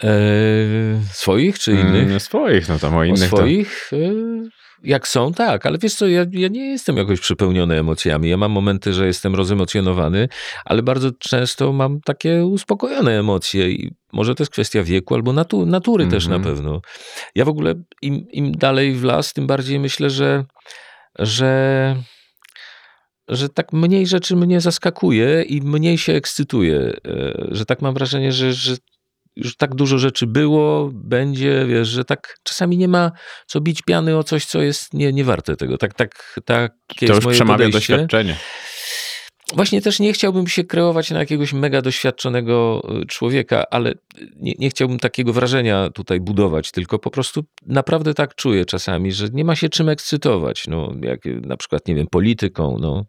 E, 0.02 0.08
swoich 1.12 1.58
czy 1.58 1.72
innych? 1.72 2.06
Mm, 2.06 2.20
swoich, 2.20 2.68
no 2.68 2.78
tam 2.78 2.96
o 2.96 3.04
innych. 3.04 3.32
O 3.32 3.36
swoich? 3.36 3.88
To... 3.90 3.96
Jak 4.84 5.08
są, 5.08 5.32
tak, 5.32 5.66
ale 5.66 5.78
wiesz 5.78 5.94
co, 5.94 6.06
ja, 6.06 6.26
ja 6.32 6.48
nie 6.48 6.70
jestem 6.70 6.96
jakoś 6.96 7.20
przepełniony 7.20 7.78
emocjami. 7.78 8.28
Ja 8.28 8.36
mam 8.36 8.52
momenty, 8.52 8.92
że 8.92 9.06
jestem 9.06 9.34
rozemocjonowany, 9.34 10.28
ale 10.64 10.82
bardzo 10.82 11.10
często 11.18 11.72
mam 11.72 12.00
takie 12.00 12.46
uspokojone 12.46 13.18
emocje 13.18 13.70
i 13.70 13.94
może 14.12 14.34
to 14.34 14.42
jest 14.42 14.52
kwestia 14.52 14.82
wieku 14.82 15.14
albo 15.14 15.32
natu, 15.32 15.66
natury 15.66 16.04
mm 16.04 16.10
-hmm. 16.10 16.16
też 16.16 16.26
na 16.26 16.36
mhm. 16.36 16.54
pewno. 16.54 16.80
Ja 17.34 17.44
w 17.44 17.48
ogóle 17.48 17.74
im, 18.02 18.26
im 18.30 18.52
dalej 18.52 18.94
w 18.94 19.04
las, 19.04 19.32
tym 19.32 19.46
bardziej 19.46 19.78
myślę, 19.78 20.10
że, 20.10 20.44
że 21.18 21.96
że 23.28 23.48
tak 23.48 23.72
mniej 23.72 24.06
rzeczy 24.06 24.36
mnie 24.36 24.60
zaskakuje 24.60 25.42
i 25.42 25.62
mniej 25.62 25.98
się 25.98 26.12
ekscytuje. 26.12 26.96
Że 27.50 27.64
tak 27.64 27.82
mam 27.82 27.94
wrażenie, 27.94 28.32
że, 28.32 28.52
że 28.52 28.76
już 29.38 29.56
tak 29.56 29.74
dużo 29.74 29.98
rzeczy 29.98 30.26
było, 30.26 30.90
będzie, 30.92 31.66
wiesz, 31.66 31.88
że 31.88 32.04
tak 32.04 32.36
czasami 32.42 32.78
nie 32.78 32.88
ma 32.88 33.12
co 33.46 33.60
bić 33.60 33.82
piany 33.82 34.16
o 34.16 34.24
coś, 34.24 34.44
co 34.44 34.62
jest 34.62 34.94
nie, 34.94 35.12
nie 35.12 35.24
warte 35.24 35.56
tego. 35.56 35.78
Tak, 35.78 35.94
tak, 35.94 36.40
tak 36.44 36.72
to 37.06 37.14
już 37.14 37.26
przemawia 37.26 37.66
podejście. 37.66 37.92
doświadczenie. 37.92 38.36
Właśnie 39.54 39.82
też 39.82 40.00
nie 40.00 40.12
chciałbym 40.12 40.46
się 40.46 40.64
kreować 40.64 41.10
na 41.10 41.18
jakiegoś 41.18 41.52
mega 41.52 41.82
doświadczonego 41.82 42.82
y, 43.02 43.06
człowieka, 43.06 43.64
ale 43.70 43.94
nie, 44.36 44.54
nie, 44.58 44.70
chciałbym 44.70 44.98
takiego 44.98 45.32
wrażenia 45.32 45.90
tutaj 45.90 46.20
budować, 46.20 46.70
tylko 46.70 46.98
po 46.98 47.10
prostu 47.10 47.44
naprawdę 47.66 48.14
tak 48.14 48.34
czuję 48.34 48.64
czasami, 48.64 49.12
że 49.12 49.28
nie 49.32 49.44
ma 49.44 49.56
się 49.56 49.68
czym 49.68 49.88
ekscytować, 49.88 50.66
no, 50.66 50.92
jak 51.02 51.20
na 51.24 51.56
przykład, 51.56 51.88
nie 51.88 51.94
wiem, 51.94 52.06
polityką, 52.10 52.76
no. 52.80 53.04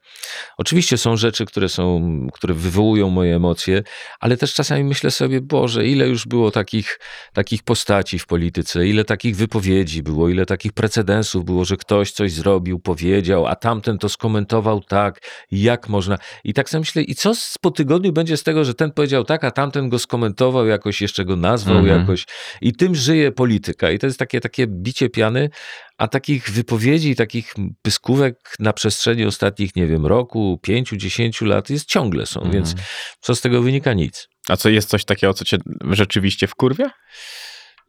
Oczywiście 0.57 0.97
są 0.97 1.17
rzeczy, 1.17 1.45
które 1.45 1.69
są, 1.69 2.09
które 2.33 2.53
wywołują 2.53 3.09
moje 3.09 3.35
emocje, 3.35 3.83
ale 4.19 4.37
też 4.37 4.53
czasami 4.53 4.83
myślę 4.83 5.11
sobie, 5.11 5.41
Boże, 5.41 5.87
ile 5.87 6.07
już 6.07 6.27
było 6.27 6.51
takich, 6.51 6.99
takich 7.33 7.63
postaci 7.63 8.19
w 8.19 8.25
polityce, 8.25 8.87
ile 8.87 9.05
takich 9.05 9.35
wypowiedzi 9.35 10.03
było, 10.03 10.29
ile 10.29 10.45
takich 10.45 10.73
precedensów 10.73 11.45
było, 11.45 11.65
że 11.65 11.77
ktoś 11.77 12.11
coś 12.11 12.31
zrobił, 12.31 12.79
powiedział, 12.79 13.47
a 13.47 13.55
tamten 13.55 13.97
to 13.97 14.09
skomentował 14.09 14.81
tak, 14.81 15.19
jak 15.51 15.89
można. 15.89 16.17
I 16.43 16.53
tak 16.53 16.69
sobie 16.69 16.79
myślę, 16.79 17.01
i 17.01 17.15
co 17.15 17.33
po 17.61 17.71
tygodniu 17.71 18.11
będzie 18.11 18.37
z 18.37 18.43
tego, 18.43 18.65
że 18.65 18.73
ten 18.73 18.91
powiedział 18.91 19.23
tak, 19.23 19.43
a 19.43 19.51
tamten 19.51 19.89
go 19.89 19.99
skomentował, 19.99 20.67
jakoś 20.67 21.01
jeszcze 21.01 21.25
go 21.25 21.35
nazwał 21.35 21.77
mhm. 21.77 21.99
jakoś. 21.99 22.25
I 22.61 22.73
tym 22.73 22.95
żyje 22.95 23.31
polityka. 23.31 23.91
I 23.91 23.99
to 23.99 24.07
jest 24.07 24.19
takie, 24.19 24.41
takie 24.41 24.67
bicie 24.67 25.09
piany, 25.09 25.49
a 25.97 26.07
takich 26.07 26.49
wypowiedzi, 26.49 27.15
takich 27.15 27.53
pyskówek 27.81 28.55
na 28.59 28.73
przestrzeni 28.73 29.25
ostatnich, 29.25 29.75
nie 29.75 29.87
wiem, 29.87 30.05
roku, 30.05 30.59
pięciu, 30.61 30.97
dziesięciu 30.97 31.45
lat 31.45 31.69
jest 31.69 31.85
ciągle 31.85 32.25
są, 32.25 32.39
mhm. 32.39 32.53
więc 32.53 32.75
co 33.19 33.35
z 33.35 33.41
tego 33.41 33.61
wynika? 33.61 33.93
Nic. 33.93 34.27
A 34.49 34.57
co 34.57 34.69
jest 34.69 34.89
coś 34.89 35.05
takiego, 35.05 35.33
co 35.33 35.45
cię 35.45 35.57
rzeczywiście 35.89 36.47
wkurwia? 36.47 36.91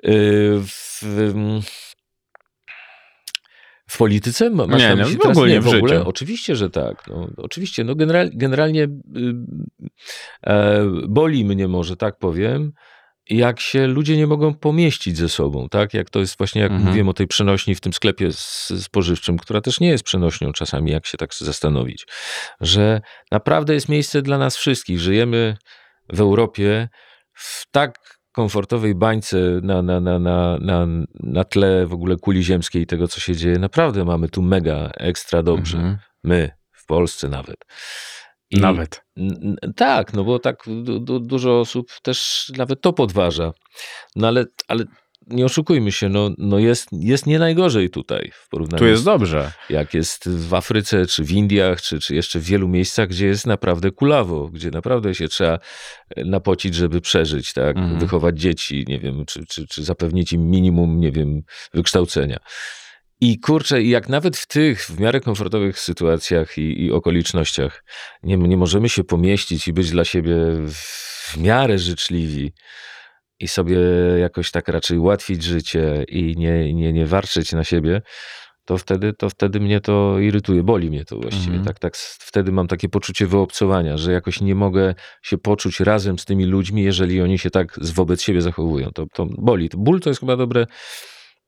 Yy, 0.02 0.60
w, 0.66 1.02
w 1.02 1.89
polityce? 3.98 4.50
Masz 4.50 4.82
nie, 4.82 4.94
nie, 4.94 5.04
w 5.04 5.26
ogóle 5.26 5.50
nie 5.50 5.60
w, 5.60 5.64
w 5.64 5.68
ogóle? 5.68 5.94
Życiu. 5.94 6.08
Oczywiście, 6.08 6.56
że 6.56 6.70
tak. 6.70 7.06
No, 7.08 7.28
oczywiście, 7.36 7.84
no 7.84 7.94
general, 7.94 8.30
generalnie 8.32 8.82
y, 8.82 8.88
e, 10.46 10.84
boli 11.08 11.44
mnie 11.44 11.68
może, 11.68 11.96
tak 11.96 12.18
powiem, 12.18 12.72
jak 13.30 13.60
się 13.60 13.86
ludzie 13.86 14.16
nie 14.16 14.26
mogą 14.26 14.54
pomieścić 14.54 15.16
ze 15.16 15.28
sobą, 15.28 15.68
tak? 15.68 15.94
Jak 15.94 16.10
to 16.10 16.20
jest 16.20 16.38
właśnie, 16.38 16.62
jak 16.62 16.70
mhm. 16.70 16.88
mówiłem 16.88 17.08
o 17.08 17.12
tej 17.12 17.26
przenośni 17.26 17.74
w 17.74 17.80
tym 17.80 17.92
sklepie 17.92 18.28
spożywczym, 18.80 19.38
która 19.38 19.60
też 19.60 19.80
nie 19.80 19.88
jest 19.88 20.04
przenośnią 20.04 20.52
czasami, 20.52 20.90
jak 20.90 21.06
się 21.06 21.18
tak 21.18 21.34
zastanowić, 21.34 22.06
że 22.60 23.00
naprawdę 23.30 23.74
jest 23.74 23.88
miejsce 23.88 24.22
dla 24.22 24.38
nas 24.38 24.56
wszystkich. 24.56 25.00
Żyjemy 25.00 25.56
w 26.08 26.20
Europie 26.20 26.88
w 27.34 27.66
tak 27.70 28.19
komfortowej 28.32 28.94
bańce 28.94 29.60
na, 29.62 29.82
na, 29.82 30.00
na, 30.00 30.18
na, 30.18 30.58
na, 30.60 30.86
na 31.20 31.44
tle 31.44 31.86
w 31.86 31.92
ogóle 31.92 32.16
kuli 32.16 32.44
ziemskiej 32.44 32.82
i 32.82 32.86
tego, 32.86 33.08
co 33.08 33.20
się 33.20 33.36
dzieje, 33.36 33.58
naprawdę 33.58 34.04
mamy 34.04 34.28
tu 34.28 34.42
mega 34.42 34.90
ekstra 34.96 35.42
dobrze. 35.42 35.76
Mhm. 35.78 35.98
My, 36.24 36.50
w 36.72 36.86
Polsce 36.86 37.28
nawet. 37.28 37.56
I, 38.50 38.60
nawet. 38.60 39.04
Tak, 39.76 40.12
no 40.12 40.24
bo 40.24 40.38
tak 40.38 40.56
du, 40.82 41.00
du, 41.00 41.20
dużo 41.20 41.60
osób 41.60 41.90
też 42.02 42.50
nawet 42.56 42.80
to 42.80 42.92
podważa. 42.92 43.52
No 44.16 44.28
ale, 44.28 44.44
ale 44.68 44.84
nie 45.30 45.44
oszukujmy 45.44 45.92
się, 45.92 46.08
no, 46.08 46.30
no 46.38 46.58
jest, 46.58 46.88
jest 46.92 47.26
nie 47.26 47.38
najgorzej 47.38 47.90
tutaj 47.90 48.30
w 48.34 48.48
porównaniu. 48.48 48.78
Tu 48.78 48.86
jest 48.86 49.04
dobrze. 49.04 49.52
Jak 49.70 49.94
jest 49.94 50.28
w 50.28 50.54
Afryce, 50.54 51.06
czy 51.06 51.24
w 51.24 51.32
Indiach, 51.32 51.82
czy, 51.82 51.98
czy 52.00 52.14
jeszcze 52.14 52.38
w 52.38 52.44
wielu 52.44 52.68
miejscach, 52.68 53.08
gdzie 53.08 53.26
jest 53.26 53.46
naprawdę 53.46 53.90
kulawo, 53.90 54.48
gdzie 54.48 54.70
naprawdę 54.70 55.14
się 55.14 55.28
trzeba 55.28 55.58
e, 56.16 56.24
napocić, 56.24 56.74
żeby 56.74 57.00
przeżyć, 57.00 57.52
tak? 57.52 57.76
Mhm. 57.76 57.98
Wychować 57.98 58.40
dzieci, 58.40 58.84
nie 58.88 58.98
wiem, 58.98 59.24
czy, 59.26 59.46
czy, 59.46 59.66
czy 59.66 59.84
zapewnić 59.84 60.32
im 60.32 60.50
minimum, 60.50 61.00
nie 61.00 61.12
wiem, 61.12 61.42
wykształcenia. 61.74 62.38
I 63.20 63.40
kurczę, 63.40 63.82
jak 63.82 64.08
nawet 64.08 64.36
w 64.36 64.46
tych 64.46 64.84
w 64.84 65.00
miarę 65.00 65.20
komfortowych 65.20 65.78
sytuacjach 65.78 66.58
i, 66.58 66.84
i 66.84 66.92
okolicznościach 66.92 67.84
nie, 68.22 68.36
nie 68.36 68.56
możemy 68.56 68.88
się 68.88 69.04
pomieścić 69.04 69.68
i 69.68 69.72
być 69.72 69.90
dla 69.90 70.04
siebie 70.04 70.36
w 70.66 71.36
miarę 71.36 71.78
życzliwi, 71.78 72.52
i 73.40 73.48
sobie 73.48 73.78
jakoś 74.20 74.50
tak 74.50 74.68
raczej 74.68 74.98
ułatwić 74.98 75.42
życie 75.42 76.04
i 76.08 76.36
nie, 76.36 76.74
nie, 76.74 76.92
nie 76.92 77.06
warczyć 77.06 77.52
na 77.52 77.64
siebie, 77.64 78.02
to 78.64 78.78
wtedy, 78.78 79.12
to 79.12 79.30
wtedy 79.30 79.60
mnie 79.60 79.80
to 79.80 80.18
irytuje, 80.18 80.62
boli 80.62 80.90
mnie 80.90 81.04
to 81.04 81.16
właściwie. 81.16 81.56
Mhm. 81.56 81.64
Tak, 81.64 81.78
tak, 81.78 81.96
wtedy 81.96 82.52
mam 82.52 82.66
takie 82.66 82.88
poczucie 82.88 83.26
wyobcowania, 83.26 83.96
że 83.96 84.12
jakoś 84.12 84.40
nie 84.40 84.54
mogę 84.54 84.94
się 85.22 85.38
poczuć 85.38 85.80
razem 85.80 86.18
z 86.18 86.24
tymi 86.24 86.44
ludźmi, 86.44 86.82
jeżeli 86.82 87.20
oni 87.20 87.38
się 87.38 87.50
tak 87.50 87.78
wobec 87.94 88.22
siebie 88.22 88.42
zachowują. 88.42 88.90
To, 88.94 89.06
to 89.12 89.26
boli. 89.26 89.68
Ból 89.76 90.00
to 90.00 90.10
jest 90.10 90.20
chyba 90.20 90.36
dobre, 90.36 90.66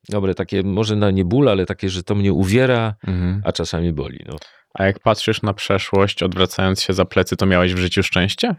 dobre 0.08 0.34
takie, 0.34 0.62
może 0.62 0.96
na 0.96 1.10
nie 1.10 1.24
ból, 1.24 1.48
ale 1.48 1.66
takie, 1.66 1.88
że 1.88 2.02
to 2.02 2.14
mnie 2.14 2.32
uwiera, 2.32 2.94
mhm. 3.06 3.42
a 3.44 3.52
czasami 3.52 3.92
boli. 3.92 4.18
No. 4.26 4.36
A 4.74 4.84
jak 4.84 5.00
patrzysz 5.00 5.42
na 5.42 5.54
przeszłość, 5.54 6.22
odwracając 6.22 6.82
się 6.82 6.92
za 6.92 7.04
plecy, 7.04 7.36
to 7.36 7.46
miałeś 7.46 7.74
w 7.74 7.78
życiu 7.78 8.02
szczęście? 8.02 8.54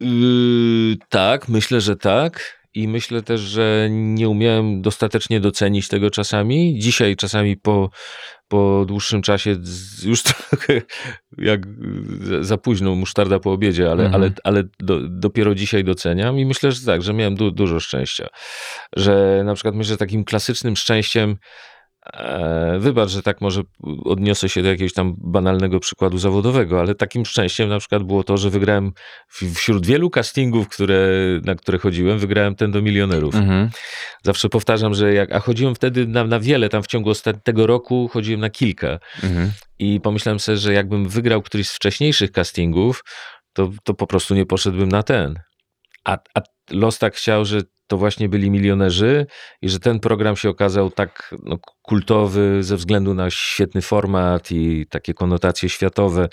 Yy, 0.00 0.96
tak, 1.08 1.48
myślę, 1.48 1.80
że 1.80 1.96
tak. 1.96 2.64
I 2.74 2.88
myślę 2.88 3.22
też, 3.22 3.40
że 3.40 3.88
nie 3.90 4.28
umiałem 4.28 4.82
dostatecznie 4.82 5.40
docenić 5.40 5.88
tego 5.88 6.10
czasami. 6.10 6.78
Dzisiaj 6.78 7.16
czasami 7.16 7.56
po, 7.56 7.90
po 8.48 8.84
dłuższym 8.88 9.22
czasie 9.22 9.56
już 10.02 10.22
trochę 10.48 10.82
jak 11.38 11.60
za 12.40 12.58
późno 12.58 12.94
musztarda 12.94 13.38
po 13.38 13.52
obiedzie, 13.52 13.90
ale, 13.90 14.04
mhm. 14.04 14.22
ale, 14.22 14.32
ale 14.44 14.64
do, 14.80 15.00
dopiero 15.08 15.54
dzisiaj 15.54 15.84
doceniam 15.84 16.38
i 16.38 16.46
myślę, 16.46 16.72
że 16.72 16.86
tak, 16.86 17.02
że 17.02 17.12
miałem 17.12 17.34
du, 17.34 17.50
dużo 17.50 17.80
szczęścia. 17.80 18.26
Że 18.96 19.42
na 19.44 19.54
przykład 19.54 19.74
myślę, 19.74 19.90
że 19.90 19.96
takim 19.96 20.24
klasycznym 20.24 20.76
szczęściem 20.76 21.36
wybacz, 22.78 23.10
że 23.10 23.22
tak 23.22 23.40
może 23.40 23.62
odniosę 24.04 24.48
się 24.48 24.62
do 24.62 24.68
jakiegoś 24.68 24.92
tam 24.92 25.14
banalnego 25.18 25.80
przykładu 25.80 26.18
zawodowego, 26.18 26.80
ale 26.80 26.94
takim 26.94 27.24
szczęściem 27.24 27.68
na 27.68 27.78
przykład 27.78 28.02
było 28.02 28.24
to, 28.24 28.36
że 28.36 28.50
wygrałem 28.50 28.92
wśród 29.54 29.86
wielu 29.86 30.10
castingów, 30.10 30.68
które, 30.68 31.08
na 31.44 31.54
które 31.54 31.78
chodziłem, 31.78 32.18
wygrałem 32.18 32.54
ten 32.54 32.70
do 32.72 32.82
milionerów. 32.82 33.34
Mhm. 33.34 33.70
Zawsze 34.22 34.48
powtarzam, 34.48 34.94
że 34.94 35.14
jak, 35.14 35.32
a 35.32 35.40
chodziłem 35.40 35.74
wtedy 35.74 36.06
na, 36.06 36.24
na 36.24 36.40
wiele, 36.40 36.68
tam 36.68 36.82
w 36.82 36.86
ciągu 36.86 37.10
ostatniego 37.10 37.66
roku 37.66 38.08
chodziłem 38.12 38.40
na 38.40 38.50
kilka. 38.50 38.98
Mhm. 39.22 39.52
I 39.78 40.00
pomyślałem 40.00 40.40
sobie, 40.40 40.58
że 40.58 40.72
jakbym 40.72 41.08
wygrał 41.08 41.42
któryś 41.42 41.68
z 41.68 41.74
wcześniejszych 41.74 42.32
castingów, 42.32 43.04
to, 43.52 43.70
to 43.84 43.94
po 43.94 44.06
prostu 44.06 44.34
nie 44.34 44.46
poszedłbym 44.46 44.88
na 44.88 45.02
ten. 45.02 45.40
A, 46.04 46.18
a 46.34 46.40
los 46.70 46.98
tak 46.98 47.14
chciał, 47.14 47.44
że 47.44 47.60
to 47.86 47.96
właśnie 47.96 48.28
byli 48.28 48.50
milionerzy 48.50 49.26
i 49.62 49.68
że 49.68 49.80
ten 49.80 50.00
program 50.00 50.36
się 50.36 50.48
okazał 50.48 50.90
tak 50.90 51.34
no, 51.42 51.58
kultowy 51.82 52.62
ze 52.62 52.76
względu 52.76 53.14
na 53.14 53.30
świetny 53.30 53.82
format 53.82 54.52
i 54.52 54.86
takie 54.90 55.14
konotacje 55.14 55.68
światowe. 55.68 56.28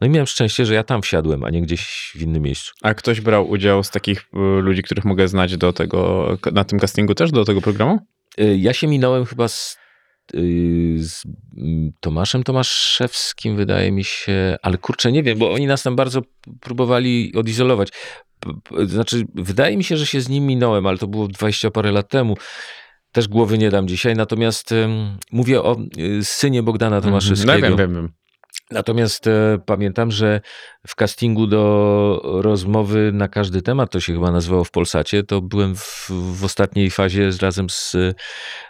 No 0.00 0.06
i 0.06 0.10
miałem 0.10 0.26
szczęście, 0.26 0.66
że 0.66 0.74
ja 0.74 0.82
tam 0.82 1.02
wsiadłem, 1.02 1.44
a 1.44 1.50
nie 1.50 1.62
gdzieś 1.62 2.12
w 2.14 2.22
innym 2.22 2.42
miejscu. 2.42 2.72
A 2.82 2.94
ktoś 2.94 3.20
brał 3.20 3.50
udział 3.50 3.84
z 3.84 3.90
takich 3.90 4.20
y, 4.20 4.62
ludzi, 4.62 4.82
których 4.82 5.04
mogę 5.04 5.28
znać 5.28 5.56
do 5.56 5.72
tego, 5.72 6.28
na 6.52 6.64
tym 6.64 6.78
castingu 6.78 7.14
też, 7.14 7.30
do 7.30 7.44
tego 7.44 7.60
programu? 7.60 7.98
Y, 8.40 8.56
ja 8.58 8.72
się 8.72 8.86
minąłem 8.86 9.24
chyba 9.24 9.48
z 9.48 9.78
y, 10.34 10.96
z 10.98 11.22
mm, 11.56 11.92
Tomaszem 12.00 12.42
Tomaszewskim, 12.42 13.56
wydaje 13.56 13.92
mi 13.92 14.04
się, 14.04 14.56
ale 14.62 14.78
kurczę, 14.78 15.12
nie 15.12 15.22
wiem, 15.22 15.38
bo 15.38 15.52
oni 15.52 15.66
nas 15.66 15.82
tam 15.82 15.96
bardzo 15.96 16.22
próbowali 16.60 17.32
odizolować 17.36 17.88
znaczy, 18.86 19.24
wydaje 19.34 19.76
mi 19.76 19.84
się, 19.84 19.96
że 19.96 20.06
się 20.06 20.20
z 20.20 20.28
nim 20.28 20.46
minąłem, 20.46 20.86
ale 20.86 20.98
to 20.98 21.06
było 21.06 21.28
20 21.28 21.70
parę 21.70 21.92
lat 21.92 22.08
temu. 22.08 22.36
Też 23.12 23.28
głowy 23.28 23.58
nie 23.58 23.70
dam 23.70 23.88
dzisiaj, 23.88 24.14
natomiast 24.14 24.72
um, 24.72 25.18
mówię 25.32 25.62
o 25.62 25.76
y, 25.98 26.24
synie 26.24 26.62
Bogdana 26.62 26.96
mhm. 26.96 27.12
Tomaszewskiego. 27.12 27.70
No, 27.70 27.76
wiem, 27.76 27.76
wiem, 27.76 27.94
wiem. 27.94 28.12
Natomiast 28.70 29.26
e, 29.26 29.58
pamiętam, 29.66 30.10
że 30.10 30.40
w 30.86 30.94
castingu 30.94 31.46
do 31.46 32.20
rozmowy 32.24 33.10
na 33.12 33.28
każdy 33.28 33.62
temat, 33.62 33.90
to 33.90 34.00
się 34.00 34.12
chyba 34.12 34.30
nazywało 34.30 34.64
w 34.64 34.70
Polsacie, 34.70 35.22
to 35.22 35.40
byłem 35.40 35.76
w, 35.76 36.10
w 36.10 36.44
ostatniej 36.44 36.90
fazie 36.90 37.30
razem 37.40 37.70
z, 37.70 37.96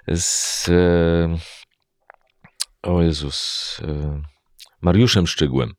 z 0.09 0.68
e, 0.68 1.39
o 2.83 3.03
Jezus, 3.03 3.81
e, 3.83 4.22
Mariuszem 4.83 5.27
Szczygłem. 5.27 5.72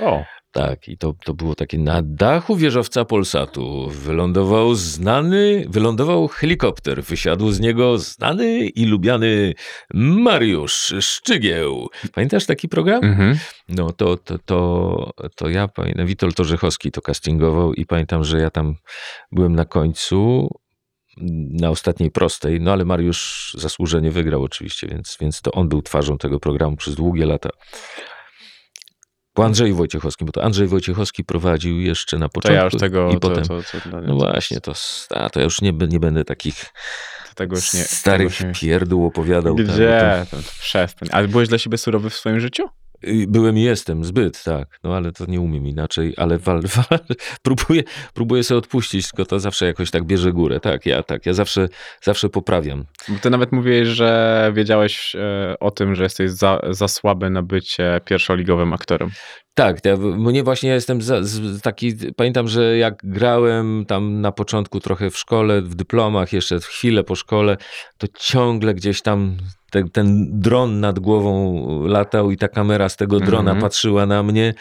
O. 0.00 0.24
Tak, 0.52 0.88
i 0.88 0.98
to, 0.98 1.14
to 1.24 1.34
było 1.34 1.54
takie 1.54 1.78
na 1.78 2.02
dachu 2.02 2.56
wieżowca 2.56 3.04
Polsatu 3.04 3.88
wylądował 3.88 4.74
znany, 4.74 5.64
wylądował 5.68 6.28
helikopter, 6.28 7.02
wysiadł 7.04 7.50
z 7.50 7.60
niego 7.60 7.98
znany 7.98 8.66
i 8.66 8.86
lubiany 8.86 9.54
Mariusz 9.94 10.94
Szczygieł. 11.00 11.88
Pamiętasz 12.14 12.46
taki 12.46 12.68
program? 12.68 13.04
Mhm. 13.04 13.38
No 13.68 13.92
to, 13.92 14.16
to, 14.16 14.38
to, 14.38 15.10
to 15.36 15.48
ja 15.48 15.68
pamiętam, 15.68 16.06
Witold 16.06 16.40
Orzechowski 16.40 16.90
to 16.90 17.00
castingował 17.00 17.74
i 17.74 17.86
pamiętam, 17.86 18.24
że 18.24 18.38
ja 18.38 18.50
tam 18.50 18.74
byłem 19.32 19.54
na 19.54 19.64
końcu 19.64 20.48
na 21.50 21.70
ostatniej 21.70 22.10
prostej, 22.10 22.60
no 22.60 22.72
ale 22.72 22.84
Mariusz 22.84 23.54
zasłużenie 23.58 24.10
wygrał 24.10 24.42
oczywiście, 24.42 24.86
więc, 24.88 25.16
więc 25.20 25.40
to 25.40 25.52
on 25.52 25.68
był 25.68 25.82
twarzą 25.82 26.18
tego 26.18 26.40
programu 26.40 26.76
przez 26.76 26.94
długie 26.94 27.26
lata. 27.26 27.50
Po 29.34 29.44
Andrzeju 29.44 29.76
Wojciechowskim, 29.76 30.26
bo 30.26 30.32
to 30.32 30.44
Andrzej 30.44 30.68
Wojciechowski 30.68 31.24
prowadził 31.24 31.80
jeszcze 31.80 32.18
na 32.18 32.28
To 32.28 32.32
początku 32.32 32.56
ja 32.56 32.64
już 32.64 32.76
tego... 32.76 33.08
i 33.10 33.12
to, 33.12 33.20
potem... 33.20 33.44
to, 33.44 33.58
to, 33.62 33.90
to, 33.90 34.00
No 34.00 34.14
właśnie, 34.14 34.60
to, 34.60 34.72
a, 35.10 35.30
to 35.30 35.40
ja 35.40 35.44
już 35.44 35.60
nie, 35.60 35.72
nie 35.72 36.00
będę 36.00 36.24
takich 36.24 36.64
tego 37.34 37.56
już 37.56 37.72
nie... 37.74 37.84
starych 37.84 38.36
tego 38.36 38.48
już 38.48 38.60
pierdół 38.60 39.06
opowiadał. 39.06 39.56
tam, 39.56 39.66
bo 39.66 39.72
to- 39.72 39.76
Gdzie? 39.76 40.26
To, 40.30 40.36
to 40.36 40.42
przestań. 40.60 41.08
Ale 41.12 41.28
byłeś 41.28 41.48
dla 41.48 41.58
siebie 41.58 41.78
surowy 41.78 42.10
w 42.10 42.14
swoim 42.14 42.40
życiu? 42.40 42.62
Y, 43.04 43.26
Byłem 43.28 43.58
i 43.58 43.62
jestem, 43.62 44.04
zbyt, 44.04 44.44
tak. 44.44 44.78
No 44.84 44.96
ale 44.96 45.12
to 45.12 45.26
nie 45.26 45.40
umiem 45.40 45.66
inaczej, 45.66 46.14
ale 46.16 46.38
wal, 46.38 46.62
wal, 46.76 46.98
próbuję, 47.42 47.82
próbuję 48.14 48.44
sobie 48.44 48.58
odpuścić, 48.58 49.10
tylko 49.10 49.24
to 49.24 49.40
zawsze 49.40 49.66
jakoś 49.66 49.90
tak 49.90 50.04
bierze 50.04 50.32
górę. 50.32 50.60
Tak, 50.60 50.86
ja 50.86 51.02
tak, 51.02 51.26
ja 51.26 51.32
zawsze, 51.32 51.68
zawsze 52.02 52.28
poprawiam. 52.28 52.84
Bo 53.08 53.18
ty 53.18 53.30
nawet 53.30 53.52
mówiłeś, 53.52 53.88
że 53.88 54.52
wiedziałeś 54.54 55.16
e, 55.16 55.54
o 55.60 55.70
tym, 55.70 55.94
że 55.94 56.02
jesteś 56.02 56.30
za, 56.30 56.60
za 56.70 56.88
słaby 56.88 57.30
na 57.30 57.42
bycie 57.42 58.00
pierwszoligowym 58.04 58.72
aktorem. 58.72 59.10
Tak, 59.54 59.84
ja, 59.84 59.96
mnie 59.96 60.42
właśnie 60.42 60.68
ja 60.68 60.74
jestem 60.74 61.02
za, 61.02 61.22
z, 61.22 61.60
taki, 61.62 61.92
pamiętam, 62.16 62.48
że 62.48 62.78
jak 62.78 62.94
grałem 63.04 63.84
tam 63.88 64.20
na 64.20 64.32
początku 64.32 64.80
trochę 64.80 65.10
w 65.10 65.18
szkole, 65.18 65.62
w 65.62 65.74
dyplomach, 65.74 66.32
jeszcze 66.32 66.60
chwilę 66.60 67.04
po 67.04 67.14
szkole, 67.14 67.56
to 67.98 68.06
ciągle 68.18 68.74
gdzieś 68.74 69.02
tam 69.02 69.36
te, 69.72 69.88
ten 69.88 70.28
dron 70.40 70.80
nad 70.80 70.98
głową 70.98 71.62
latał 71.86 72.30
i 72.30 72.36
ta 72.36 72.48
kamera 72.48 72.88
z 72.88 72.96
tego 72.96 73.20
drona 73.20 73.50
Mhm. 73.50 73.60
patrzyła 73.60 74.06
na 74.06 74.22
mnie 74.22 74.54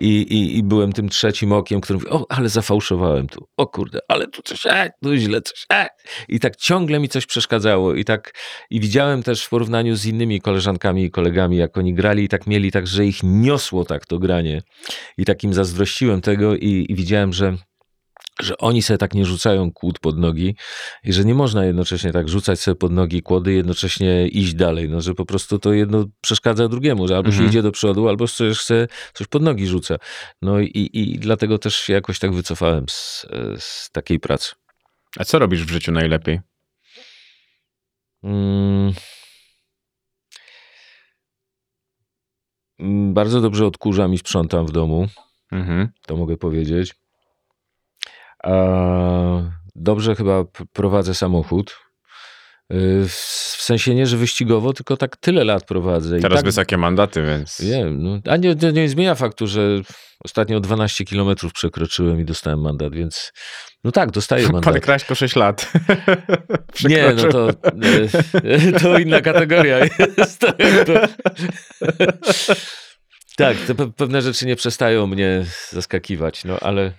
i, 0.00 0.08
i, 0.20 0.58
i 0.58 0.62
byłem 0.62 0.92
tym 0.92 1.08
trzecim 1.08 1.52
okiem, 1.52 1.80
który 1.80 1.98
mówi, 1.98 2.10
o, 2.10 2.26
ale 2.28 2.48
zafałszowałem 2.48 3.28
tu, 3.28 3.48
o 3.56 3.66
kurde, 3.66 3.98
ale 4.08 4.26
tu 4.26 4.42
coś, 4.42 4.66
e, 4.66 4.90
tu 5.02 5.16
źle 5.16 5.42
coś, 5.42 5.66
e. 5.72 5.86
I 6.28 6.40
tak 6.40 6.56
ciągle 6.56 6.98
mi 7.00 7.08
coś 7.08 7.26
przeszkadzało 7.26 7.94
i 7.94 8.04
tak, 8.04 8.34
i 8.70 8.80
widziałem 8.80 9.22
też 9.22 9.44
w 9.44 9.48
porównaniu 9.48 9.96
z 9.96 10.06
innymi 10.06 10.40
koleżankami 10.40 11.04
i 11.04 11.10
kolegami, 11.10 11.56
jak 11.56 11.78
oni 11.78 11.94
grali 11.94 12.24
i 12.24 12.28
tak 12.28 12.46
mieli 12.46 12.70
tak, 12.72 12.86
że 12.86 13.06
ich 13.06 13.22
niosło 13.22 13.84
tak 13.84 14.06
to 14.06 14.18
granie 14.18 14.62
i 15.18 15.24
takim 15.24 15.54
zazdrościłem 15.54 16.20
tego 16.20 16.56
i, 16.56 16.86
i 16.88 16.94
widziałem, 16.94 17.32
że 17.32 17.56
że 18.40 18.58
oni 18.58 18.82
sobie 18.82 18.98
tak 18.98 19.14
nie 19.14 19.24
rzucają 19.24 19.72
kłód 19.72 19.98
pod 19.98 20.18
nogi 20.18 20.56
i 21.04 21.12
że 21.12 21.24
nie 21.24 21.34
można 21.34 21.64
jednocześnie 21.64 22.12
tak 22.12 22.28
rzucać 22.28 22.60
sobie 22.60 22.74
pod 22.74 22.92
nogi 22.92 23.22
kłody 23.22 23.52
i 23.52 23.56
jednocześnie 23.56 24.28
iść 24.28 24.54
dalej, 24.54 24.88
no 24.88 25.00
że 25.00 25.14
po 25.14 25.26
prostu 25.26 25.58
to 25.58 25.72
jedno 25.72 26.04
przeszkadza 26.20 26.68
drugiemu, 26.68 27.08
że 27.08 27.16
albo 27.16 27.30
się 27.30 27.34
Mhm. 27.34 27.50
idzie 27.50 27.62
do 27.62 27.72
przodu, 27.72 28.08
albo 28.08 28.28
coś, 28.28 28.60
se, 28.60 28.86
coś 29.14 29.26
pod 29.26 29.42
nogi 29.42 29.66
rzuca. 29.66 29.96
No 30.42 30.60
i, 30.60 30.90
i 30.92 31.18
dlatego 31.18 31.58
też 31.58 31.76
się 31.76 31.92
jakoś 31.92 32.18
tak 32.18 32.32
wycofałem 32.32 32.84
z, 32.88 33.26
z 33.58 33.90
takiej 33.92 34.20
pracy. 34.20 34.54
A 35.18 35.24
co 35.24 35.38
robisz 35.38 35.64
w 35.64 35.70
życiu 35.70 35.92
najlepiej? 35.92 36.40
Mm. 38.22 38.92
Mm, 42.78 43.14
Bardzo 43.14 43.40
dobrze 43.40 43.66
odkurzam 43.66 44.14
i 44.14 44.18
sprzątam 44.18 44.66
w 44.66 44.72
domu. 44.72 45.08
Mhm. 45.52 45.88
to 46.06 46.16
mogę 46.16 46.36
powiedzieć. 46.36 46.94
A, 48.48 49.50
dobrze 49.74 50.14
chyba 50.14 50.44
prowadzę 50.72 51.14
samochód. 51.14 51.76
Y, 52.72 53.04
W 53.08 53.62
sensie 53.62 53.94
nie, 53.94 54.06
że 54.06 54.16
wyścigowo, 54.16 54.72
tylko 54.72 54.96
tak 54.96 55.16
tyle 55.16 55.44
lat 55.44 55.64
prowadzę. 55.64 56.18
I 56.18 56.20
Teraz 56.22 56.36
tak, 56.38 56.44
wysokie 56.44 56.76
mandaty, 56.76 57.22
więc... 57.22 57.60
Wiem, 57.60 58.02
no, 58.02 58.18
a 58.26 58.36
nie, 58.36 58.54
nie, 58.54 58.72
nie 58.72 58.88
zmienia 58.88 59.14
faktu, 59.14 59.46
że 59.46 59.60
ostatnio 60.24 60.60
12 60.60 61.04
kilometrów 61.04 61.52
przekroczyłem 61.52 62.20
i 62.20 62.24
dostałem 62.24 62.60
mandat, 62.60 62.94
więc 62.94 63.32
no 63.84 63.92
tak, 63.92 64.10
dostaję 64.10 64.44
Pan 64.50 64.52
mandat. 64.52 64.80
Kraśko 64.80 65.14
6 65.14 65.36
lat. 65.36 65.72
Nie, 66.88 67.14
no 67.16 67.24
to, 67.32 67.48
to 68.82 68.98
inna 68.98 69.20
kategoria 69.20 69.78
jest. 69.78 70.46
Tak, 73.36 73.56
to 73.66 73.74
pe- 73.74 73.92
pewne 73.92 74.22
rzeczy 74.22 74.46
nie 74.46 74.56
przestają 74.56 75.06
mnie 75.06 75.44
zaskakiwać, 75.70 76.44
no 76.44 76.58
ale 76.60 76.92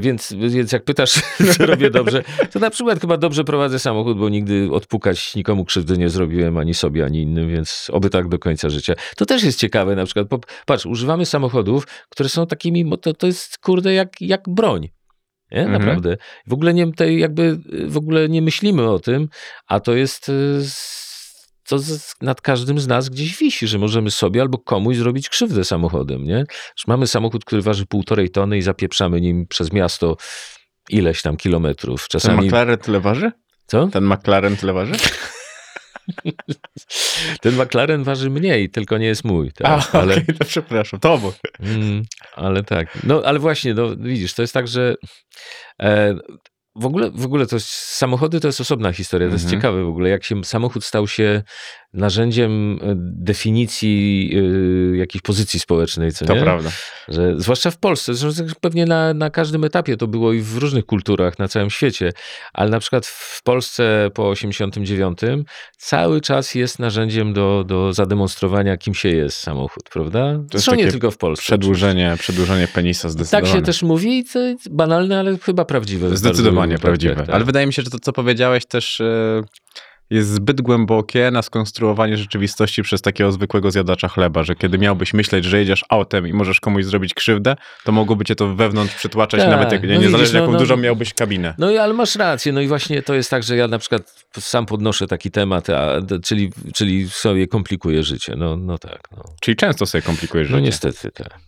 więc, 0.00 0.32
więc 0.32 0.72
jak 0.72 0.84
pytasz, 0.84 1.22
co 1.56 1.66
robię 1.66 1.90
dobrze, 1.90 2.22
to 2.52 2.58
na 2.58 2.70
przykład 2.70 3.00
chyba 3.00 3.16
dobrze 3.16 3.44
prowadzę 3.44 3.78
samochód, 3.78 4.18
bo 4.18 4.28
nigdy 4.28 4.68
odpukać 4.72 5.34
nikomu 5.34 5.64
krzywdy 5.64 5.98
nie 5.98 6.08
zrobiłem, 6.08 6.56
ani 6.56 6.74
sobie, 6.74 7.04
ani 7.04 7.22
innym, 7.22 7.48
więc 7.50 7.90
oby 7.92 8.10
tak 8.10 8.28
do 8.28 8.38
końca 8.38 8.68
życia. 8.68 8.94
To 9.16 9.26
też 9.26 9.42
jest 9.42 9.58
ciekawe 9.58 9.96
na 9.96 10.04
przykład, 10.04 10.26
patrz, 10.66 10.86
używamy 10.86 11.26
samochodów, 11.26 11.86
które 12.08 12.28
są 12.28 12.46
takimi, 12.46 12.90
to, 13.00 13.14
to 13.14 13.26
jest 13.26 13.58
kurde 13.58 13.94
jak, 13.94 14.20
jak 14.20 14.48
broń. 14.48 14.88
Nie? 15.50 15.60
Mhm. 15.60 15.78
Naprawdę. 15.82 16.16
W 16.46 16.52
ogóle 16.52 16.74
nie, 16.74 16.92
tej 16.92 17.20
jakby, 17.20 17.58
w 17.86 17.96
ogóle 17.96 18.28
nie 18.28 18.42
myślimy 18.42 18.90
o 18.90 18.98
tym, 18.98 19.28
a 19.66 19.80
to 19.80 19.94
jest 19.94 20.28
s- 20.60 21.07
to 21.68 21.78
nad 22.20 22.40
każdym 22.40 22.80
z 22.80 22.86
nas 22.86 23.08
gdzieś 23.08 23.38
wisi, 23.38 23.66
że 23.66 23.78
możemy 23.78 24.10
sobie 24.10 24.40
albo 24.40 24.58
komuś 24.58 24.96
zrobić 24.96 25.28
krzywdę 25.28 25.64
samochodem, 25.64 26.24
nie? 26.24 26.44
Że 26.76 26.84
mamy 26.86 27.06
samochód, 27.06 27.44
który 27.44 27.62
waży 27.62 27.86
półtorej 27.86 28.30
tony 28.30 28.58
i 28.58 28.62
zapieprzamy 28.62 29.20
nim 29.20 29.46
przez 29.46 29.72
miasto 29.72 30.16
ileś 30.88 31.22
tam 31.22 31.36
kilometrów. 31.36 32.08
Ten 32.08 32.20
Czasami... 32.20 32.46
McLaren 32.46 32.78
tyle 32.78 33.00
waży? 33.00 33.32
Co? 33.66 33.88
Ten 33.88 34.04
McLaren 34.04 34.56
tyle 34.56 34.72
waży? 34.72 34.94
Ten 37.40 37.62
McLaren 37.62 38.04
waży 38.04 38.30
mniej, 38.30 38.70
tylko 38.70 38.98
nie 38.98 39.06
jest 39.06 39.24
mój. 39.24 39.52
Tak? 39.52 39.94
A, 39.94 39.98
ale, 39.98 40.14
okej, 40.14 40.34
to 40.38 40.44
przepraszam. 40.44 41.00
To 41.00 41.12
obok. 41.12 41.34
Mm, 41.60 42.02
ale 42.36 42.62
tak. 42.62 42.98
No, 43.04 43.22
ale 43.24 43.38
właśnie, 43.38 43.74
no 43.74 43.96
widzisz, 43.96 44.34
to 44.34 44.42
jest 44.42 44.54
tak, 44.54 44.68
że 44.68 44.94
e, 45.82 46.14
w 46.80 46.86
ogóle, 46.86 47.10
w 47.10 47.24
ogóle 47.24 47.46
to 47.46 47.56
jest, 47.56 47.68
samochody 47.70 48.40
to 48.40 48.48
jest 48.48 48.60
osobna 48.60 48.92
historia. 48.92 49.28
To 49.28 49.32
jest 49.32 49.44
Mhm. 49.44 49.60
ciekawe 49.60 49.84
w 49.84 49.88
ogóle, 49.88 50.10
jak 50.10 50.24
się 50.24 50.44
samochód 50.44 50.84
stał 50.84 51.08
się 51.08 51.42
narzędziem 51.92 52.78
e, 52.82 52.94
definicji 52.98 54.30
e, 54.94 54.96
jakiejś 54.96 55.22
pozycji 55.22 55.60
społecznej, 55.60 56.12
co 56.12 56.24
To 56.24 56.34
nie? 56.34 56.40
prawda. 56.40 56.70
Że, 57.08 57.34
zwłaszcza 57.40 57.70
w 57.70 57.78
Polsce, 57.78 58.14
zresztą 58.14 58.44
pewnie 58.60 58.86
na, 58.86 59.14
na 59.14 59.30
każdym 59.30 59.64
etapie 59.64 59.96
to 59.96 60.06
było 60.06 60.32
i 60.32 60.40
w 60.40 60.56
różnych 60.56 60.86
kulturach 60.86 61.38
na 61.38 61.48
całym 61.48 61.70
świecie, 61.70 62.12
ale 62.52 62.70
na 62.70 62.80
przykład 62.80 63.06
w 63.06 63.42
Polsce 63.42 64.10
po 64.14 64.28
89 64.28 65.18
cały 65.76 66.20
czas 66.20 66.54
jest 66.54 66.78
narzędziem 66.78 67.32
do, 67.32 67.64
do 67.66 67.92
zademonstrowania, 67.92 68.76
kim 68.76 68.94
się 68.94 69.08
jest 69.08 69.36
samochód, 69.36 69.82
prawda? 69.92 70.40
Zresztą 70.52 70.74
nie 70.74 70.90
tylko 70.90 71.10
w 71.10 71.16
Polsce. 71.18 71.42
Przedłużenie, 71.42 72.16
przedłużenie 72.18 72.68
penisa 72.68 73.02
Tak 73.02 73.12
zdecydowanie. 73.12 73.52
się 73.52 73.62
też 73.62 73.82
mówi, 73.82 74.24
co 74.24 74.38
jest 74.38 74.68
banalne, 74.74 75.18
ale 75.20 75.38
chyba 75.38 75.64
prawdziwe. 75.64 76.16
Zdecydowanie 76.16 76.78
prawdziwe. 76.78 77.10
wypadkach, 77.12 77.26
tak. 77.26 77.34
Ale 77.36 77.44
wydaje 77.44 77.66
mi 77.66 77.72
się, 77.72 77.82
że 77.82 77.90
to, 77.90 77.98
co 77.98 78.12
powiedziałeś, 78.12 78.66
też 78.66 79.00
e, 79.00 79.42
jest 80.10 80.30
zbyt 80.30 80.60
głębokie 80.60 81.30
na 81.30 81.42
skonstruowanie 81.42 82.16
rzeczywistości 82.16 82.82
przez 82.82 83.02
takiego 83.02 83.32
zwykłego 83.32 83.70
zjadacza 83.70 84.08
chleba, 84.08 84.42
że 84.42 84.54
kiedy 84.54 84.78
miałbyś 84.78 85.14
myśleć, 85.14 85.44
że 85.44 85.58
jedziesz 85.58 85.84
autem 85.88 86.28
i 86.28 86.32
możesz 86.32 86.60
komuś 86.60 86.84
zrobić 86.84 87.14
krzywdę, 87.14 87.56
to 87.84 87.92
mogłoby 87.92 88.24
cię 88.24 88.34
to 88.34 88.54
wewnątrz 88.54 88.94
przytłaczać, 88.94 89.40
Tak, 89.40 89.50
nawet 89.50 89.72
jak, 89.72 89.82
no 89.82 89.88
niezależnie 89.88 90.18
widzisz, 90.18 90.32
no, 90.32 90.40
jaką 90.40 90.52
no, 90.52 90.58
dużą 90.58 90.76
no. 90.76 90.82
miałbyś 90.82 91.14
kabinę. 91.14 91.54
No 91.58 91.70
i 91.70 91.78
ale 91.78 91.94
masz 91.94 92.16
rację, 92.16 92.52
no 92.52 92.60
i 92.60 92.68
właśnie 92.68 93.02
to 93.02 93.14
jest 93.14 93.30
tak, 93.30 93.42
że 93.42 93.56
ja 93.56 93.68
na 93.68 93.78
przykład 93.78 94.24
sam 94.40 94.66
podnoszę 94.66 95.06
taki 95.06 95.30
temat, 95.30 95.70
a, 95.70 96.00
czyli, 96.24 96.52
czyli 96.74 97.08
sobie 97.10 97.46
komplikuję 97.46 98.02
życie. 98.02 98.34
No, 98.36 98.56
no 98.56 98.78
tak, 98.78 99.00
no. 99.16 99.22
Czyli 99.40 99.56
często 99.56 99.86
sobie 99.86 100.02
komplikujesz 100.02 100.50
No 100.50 100.56
życie. 100.56 100.66
niestety, 100.66 101.10
tak. 101.10 101.38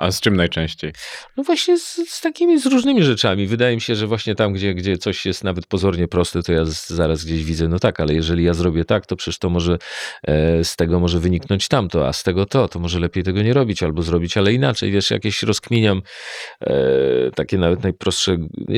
A 0.00 0.10
z 0.12 0.20
czym 0.20 0.36
najczęściej? 0.36 0.92
No 1.36 1.42
właśnie 1.42 1.78
z, 1.78 2.00
z 2.08 2.20
takimi, 2.20 2.60
z 2.60 2.66
różnymi 2.66 3.02
rzeczami. 3.02 3.46
Wydaje 3.46 3.74
mi 3.74 3.80
się, 3.80 3.94
że 3.94 4.06
właśnie 4.06 4.34
tam, 4.34 4.52
gdzie, 4.52 4.74
gdzie 4.74 4.98
coś 4.98 5.26
jest 5.26 5.44
nawet 5.44 5.66
pozornie 5.66 6.08
proste, 6.08 6.42
to 6.42 6.52
ja 6.52 6.64
z, 6.64 6.88
zaraz 6.88 7.24
gdzieś 7.24 7.44
widzę, 7.44 7.68
no 7.68 7.78
tak, 7.78 8.00
ale 8.00 8.14
jeżeli 8.14 8.44
ja 8.44 8.54
zrobię 8.54 8.84
tak, 8.84 9.06
to 9.06 9.16
przecież 9.16 9.38
to 9.38 9.50
może 9.50 9.78
e, 10.28 10.64
z 10.64 10.76
tego 10.76 11.00
może 11.00 11.18
wyniknąć 11.20 11.68
tamto, 11.68 12.08
a 12.08 12.12
z 12.12 12.22
tego 12.22 12.46
to, 12.46 12.68
to 12.68 12.78
może 12.78 13.00
lepiej 13.00 13.22
tego 13.22 13.42
nie 13.42 13.54
robić 13.54 13.82
albo 13.82 14.02
zrobić, 14.02 14.36
ale 14.36 14.52
inaczej. 14.52 14.90
Wiesz, 14.90 15.10
jakieś 15.10 15.42
rozkminiam 15.42 16.02
e, 16.60 16.72
takie 17.34 17.58
nawet 17.58 17.82
najprostsze. 17.82 18.36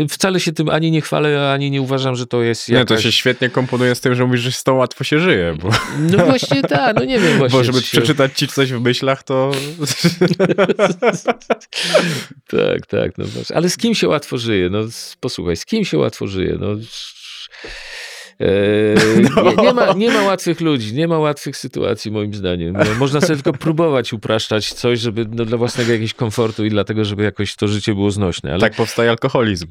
Wcale 0.08 0.40
się 0.40 0.52
tym 0.52 0.68
ani 0.68 0.90
nie 0.90 1.00
chwalę, 1.00 1.52
ani 1.52 1.70
nie 1.70 1.82
uważam, 1.82 2.16
że 2.16 2.26
to 2.26 2.42
jest 2.42 2.68
Nie, 2.68 2.74
jakaś... 2.74 2.96
to 2.98 3.02
się 3.02 3.12
świetnie 3.12 3.50
komponuje 3.50 3.94
z 3.94 4.00
tym, 4.00 4.14
że 4.14 4.26
mówisz, 4.26 4.40
że 4.40 4.52
z 4.52 4.62
tą 4.62 4.74
łatwo 4.74 5.04
się 5.04 5.18
żyje, 5.18 5.54
bo, 5.62 5.70
No 5.98 6.24
właśnie 6.26 6.62
tak, 6.62 6.96
no 6.96 7.04
nie 7.04 7.18
wiem 7.18 7.38
właśnie. 7.38 7.58
bo 7.58 7.64
żeby 7.64 7.78
się- 7.78 7.98
przeczytać 7.98 8.38
ci 8.38 8.48
coś 8.48 8.72
w 8.72 8.80
myślach, 8.80 9.22
to 9.22 9.52
tak, 12.48 12.86
tak. 12.86 13.18
No, 13.18 13.24
ale 13.54 13.70
z 13.70 13.76
kim 13.76 13.94
się 13.94 14.08
łatwo 14.08 14.38
żyje? 14.38 14.70
No, 14.70 14.78
posłuchaj, 15.20 15.56
z 15.56 15.64
kim 15.64 15.84
się 15.84 15.98
łatwo 15.98 16.26
żyje? 16.26 16.56
No, 16.60 16.66
No. 19.36 19.42
nie, 19.42 19.56
nie, 19.62 19.72
ma, 19.72 19.92
nie 19.92 20.10
ma 20.10 20.22
łatwych 20.22 20.60
ludzi, 20.60 20.94
nie 20.94 21.08
ma 21.08 21.18
łatwych 21.18 21.56
sytuacji 21.56 22.10
moim 22.10 22.34
zdaniem. 22.34 22.72
No, 22.72 22.84
można 22.98 23.20
sobie 23.20 23.34
tylko 23.34 23.52
próbować 23.52 24.12
upraszczać 24.12 24.72
coś, 24.72 25.00
żeby 25.00 25.26
no, 25.30 25.44
dla 25.44 25.58
własnego 25.58 25.92
jakiegoś 25.92 26.14
komfortu 26.14 26.64
i 26.64 26.70
dlatego, 26.70 27.04
żeby 27.04 27.22
jakoś 27.22 27.56
to 27.56 27.68
życie 27.68 27.94
było 27.94 28.10
znośne. 28.10 28.50
Ale 28.50 28.60
Tak 28.60 28.74
powstaje 28.74 29.10
alkoholizm. 29.10 29.66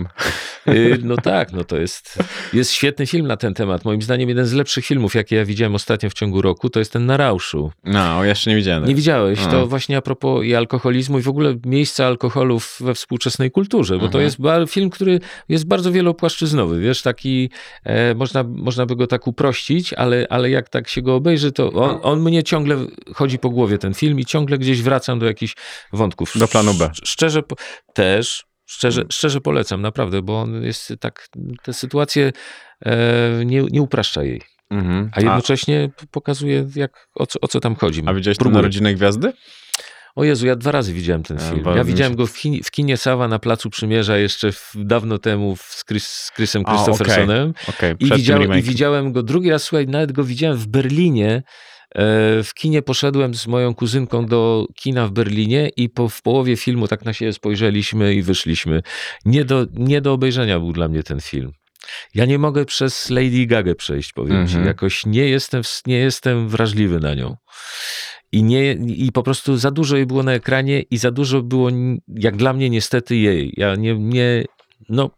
Y, 0.68 0.98
No 1.04 1.16
tak, 1.18 1.54
no 1.54 1.64
to 1.64 1.78
jest, 1.78 2.20
jest 2.54 2.72
świetny 2.72 3.08
film 3.08 3.28
na 3.28 3.38
ten 3.38 3.54
temat. 3.54 3.86
Moim 3.86 4.02
zdaniem 4.02 4.30
jeden 4.30 4.46
z 4.46 4.54
lepszych 4.54 4.86
filmów, 4.86 5.16
jakie 5.16 5.36
ja 5.36 5.46
widziałem 5.46 5.76
ostatnio 5.76 6.10
w 6.10 6.14
ciągu 6.14 6.42
roku, 6.42 6.70
to 6.70 6.80
jest 6.80 6.94
ten 6.94 7.06
Na 7.06 7.18
Rauszu. 7.18 7.72
No, 7.84 8.24
jeszcze 8.26 8.50
nie 8.50 8.56
widziałem. 8.56 8.86
Nie 8.86 8.96
widziałeś? 8.96 9.40
A. 9.40 9.48
To 9.48 9.68
właśnie 9.68 9.98
a 9.98 10.02
propos 10.02 10.44
i 10.46 10.56
alkoholizmu 10.56 11.20
i 11.20 11.22
w 11.22 11.28
ogóle 11.30 11.56
miejsca 11.66 12.06
alkoholu 12.06 12.60
w- 12.60 12.78
we 12.82 12.94
współczesnej 12.94 13.52
kulturze, 13.52 13.94
bo 13.96 14.00
to 14.10 14.20
Mhm. 14.20 14.24
jest 14.24 14.38
film, 14.74 14.90
który 14.90 15.20
jest 15.50 15.68
bardzo 15.68 15.92
wielopłaszczyznowy, 15.92 16.80
wiesz, 16.80 17.02
taki, 17.02 17.50
e, 17.84 18.16
można, 18.16 18.44
można 18.62 18.86
by 18.86 18.95
go 18.95 19.07
tak 19.07 19.28
uprościć, 19.28 19.93
ale, 19.93 20.28
ale 20.30 20.49
jak 20.49 20.70
tak 20.70 20.89
się 20.89 21.01
go 21.01 21.16
obejrzy, 21.16 21.51
to 21.51 21.72
on, 21.72 21.99
on 22.03 22.22
mnie 22.22 22.43
ciągle 22.43 22.78
chodzi 23.16 23.39
po 23.39 23.49
głowie, 23.49 23.78
ten 23.78 23.93
film 23.93 24.20
i 24.20 24.26
ciągle 24.26 24.57
gdzieś 24.57 24.82
wracam 24.82 25.20
do 25.20 25.26
jakichś 25.26 25.55
wątków. 25.93 26.32
Do 26.36 26.47
planu 26.47 26.74
B. 26.74 26.86
Sz- 26.86 27.09
Szczerze, 27.09 27.43
po- 27.43 27.55
też, 27.93 28.45
szczerze, 28.66 29.03
szczerze 29.12 29.41
polecam, 29.41 29.82
naprawdę, 29.82 30.22
bo 30.22 30.41
on 30.41 30.64
jest 30.64 30.93
tak, 30.99 31.28
te 31.64 31.74
sytuacje 31.74 32.32
e, 32.86 33.45
nie, 33.45 33.62
nie 33.72 33.82
upraszcza 33.82 34.24
jej, 34.24 34.41
Mhm. 34.70 35.09
a 35.14 35.22
jednocześnie 35.22 35.89
p- 35.97 36.05
pokazuje, 36.12 36.68
jak, 36.76 37.07
o, 37.16 37.26
co, 37.26 37.39
o 37.41 37.47
co 37.47 37.59
tam 37.59 37.76
chodzi. 37.76 38.03
A 38.05 38.14
widziałeś 38.14 38.38
tę 38.38 38.41
Próbuję. 38.43 38.55
Narodzinę 38.62 38.93
Gwiazdy? 38.93 39.34
O 40.16 40.24
Jezu, 40.24 40.47
ja 40.47 40.55
dwa 40.55 40.72
razy 40.72 40.93
widziałem 40.93 41.24
ten 41.24 41.38
A, 41.38 41.39
film. 41.51 41.64
Ja 41.66 41.84
mi 41.84 41.89
widziałem 41.89 42.14
się- 42.14 42.18
go 42.18 42.28
w, 42.28 42.34
kinie, 42.39 42.64
w 42.64 42.72
kinie 42.72 42.97
Sawa 42.97 43.28
na 43.28 43.39
Placu 43.39 43.70
Przymierza 43.70 44.18
jeszcze 44.18 44.51
w, 44.51 44.72
dawno 44.76 45.18
temu 45.18 45.55
z, 45.59 45.86
Chris, 45.86 46.07
z 46.07 46.32
Chrisem 46.36 46.64
A. 46.66 46.72
Christophersonem. 46.74 47.53
Okej, 47.70 47.95
I, 47.99 48.05
przed 48.05 48.18
widziałem, 48.18 48.57
I 48.57 48.62
widziałem 48.62 49.12
go 49.12 49.24
drugi 49.24 49.49
raz, 49.49 49.64
słuchaj, 49.64 49.88
nawet 49.88 50.12
go 50.12 50.24
widziałem 50.24 50.57
w 50.57 50.68
Berlinie. 50.68 51.43
E, 51.95 52.43
W 52.43 52.53
kinie 52.53 52.82
poszedłem 52.82 53.36
z 53.36 53.47
moją 53.47 53.76
kuzynką 53.76 54.26
do 54.26 54.66
kina 54.76 55.07
w 55.07 55.12
Berlinie 55.12 55.70
i 55.78 55.89
po, 55.89 56.09
w 56.09 56.22
połowie 56.22 56.57
filmu 56.57 56.88
tak 56.88 57.05
na 57.05 57.14
siebie 57.14 57.34
spojrzeliśmy 57.34 58.14
i 58.16 58.22
wyszliśmy. 58.22 58.82
Nie 59.26 59.45
do, 59.45 59.66
nie 59.74 60.01
do 60.01 60.14
obejrzenia 60.14 60.59
był 60.59 60.72
dla 60.74 60.88
mnie 60.88 61.03
ten 61.03 61.22
film. 61.22 61.51
Ja 62.16 62.26
nie 62.26 62.38
mogę 62.39 62.66
przez 62.66 63.09
Lady 63.09 63.45
Gaga 63.45 63.76
przejść, 63.76 64.14
powiem 64.14 64.47
ci. 64.47 64.51
Mhm. 64.53 64.66
Jakoś 64.66 65.05
nie 65.05 65.28
jestem, 65.28 65.62
nie 65.88 65.97
jestem 65.97 66.49
wrażliwy 66.49 66.99
na 66.99 67.14
nią. 67.14 67.36
I, 68.32 68.44
nie, 68.44 68.74
I 68.74 69.12
po 69.12 69.24
prostu 69.24 69.58
za 69.58 69.72
dużo 69.72 69.96
jej 69.96 70.06
było 70.06 70.24
na 70.24 70.34
ekranie 70.34 70.82
i 70.82 70.98
za 70.98 71.12
dużo 71.12 71.42
było, 71.42 71.70
jak 72.08 72.36
dla 72.36 72.54
mnie 72.54 72.70
niestety 72.70 73.16
jej. 73.16 73.54
Ja 73.58 73.76
nie, 73.76 73.96
nie 74.00 74.46
no, 74.90 75.10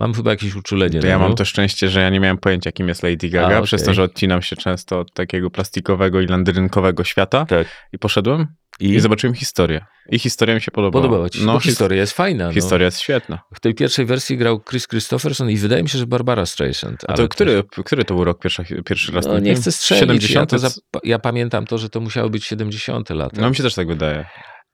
mam 0.00 0.14
chyba 0.14 0.30
jakieś 0.30 0.54
uczulenie 0.54 1.00
To 1.00 1.06
ja 1.06 1.18
mam 1.18 1.34
to 1.34 1.44
szczęście, 1.44 1.88
że 1.88 2.00
ja 2.00 2.10
nie 2.10 2.20
miałem 2.20 2.38
pojęcia, 2.38 2.72
kim 2.72 2.88
jest 2.88 3.02
Lady 3.02 3.28
Gaga, 3.28 3.58
A, 3.58 3.62
przez 3.62 3.82
to, 3.82 3.94
że 3.94 4.02
odcinam 4.02 4.42
się 4.42 4.56
często 4.56 5.00
od 5.00 5.12
takiego 5.12 5.50
plastikowego 5.50 6.20
i 6.20 6.26
landyrynkowego 6.26 7.04
świata. 7.04 7.46
Tak. 7.46 7.88
I 7.92 7.98
poszedłem 7.98 8.46
i, 8.82 9.00
zobaczyłem 9.00 9.34
historię. 9.34 9.84
I 10.08 10.18
historia 10.18 10.54
mi 10.54 10.60
się 10.60 10.70
podobała. 10.70 11.02
Podobała 11.02 11.28
ci 11.28 11.38
się? 11.38 11.44
No, 11.44 11.60
historia 11.60 12.00
jest 12.00 12.12
fajna. 12.12 12.46
no. 12.46 12.52
historia 12.52 12.84
jest 12.84 13.00
świetna. 13.00 13.38
W 13.54 13.60
tej 13.60 13.74
pierwszej 13.74 14.06
wersji 14.06 14.36
grał 14.36 14.60
Chris 14.70 14.88
Christopherson 14.88 15.50
i 15.50 15.56
wydaje 15.56 15.82
mi 15.82 15.88
się, 15.88 15.98
że 15.98 16.06
Barbara 16.06 16.46
Streisand. 16.46 17.04
A 17.08 17.12
to 17.12 17.28
który, 17.28 17.62
który 17.84 18.04
to 18.04 18.14
był 18.14 18.24
rok 18.24 18.42
pierwszy, 18.42 18.64
pierwszy 18.84 19.12
raz? 19.12 19.26
No, 19.26 19.38
nie 19.38 19.54
chcę 19.54 19.72
strzelić. 19.72 20.00
70. 20.00 20.52
Ja, 20.52 20.58
zap- 20.58 20.80
ja 21.04 21.18
pamiętam 21.18 21.66
to, 21.66 21.78
że 21.78 21.88
to 21.90 22.00
musiało 22.00 22.30
być 22.30 22.44
70 22.44 23.10
lata. 23.10 23.40
No 23.40 23.50
mi 23.50 23.56
się 23.56 23.62
też 23.62 23.74
tak 23.74 23.86
wydaje. 23.86 24.24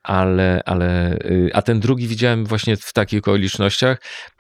ale, 0.03 0.63
ale, 0.67 1.15
y, 1.15 1.51
a 1.55 1.63
ten 1.63 1.81
drugi 1.81 2.09
widziałem 2.09 2.47
właśnie 2.47 2.77
w 2.77 2.93
takich 2.93 3.19
okolicznościach, 3.19 3.99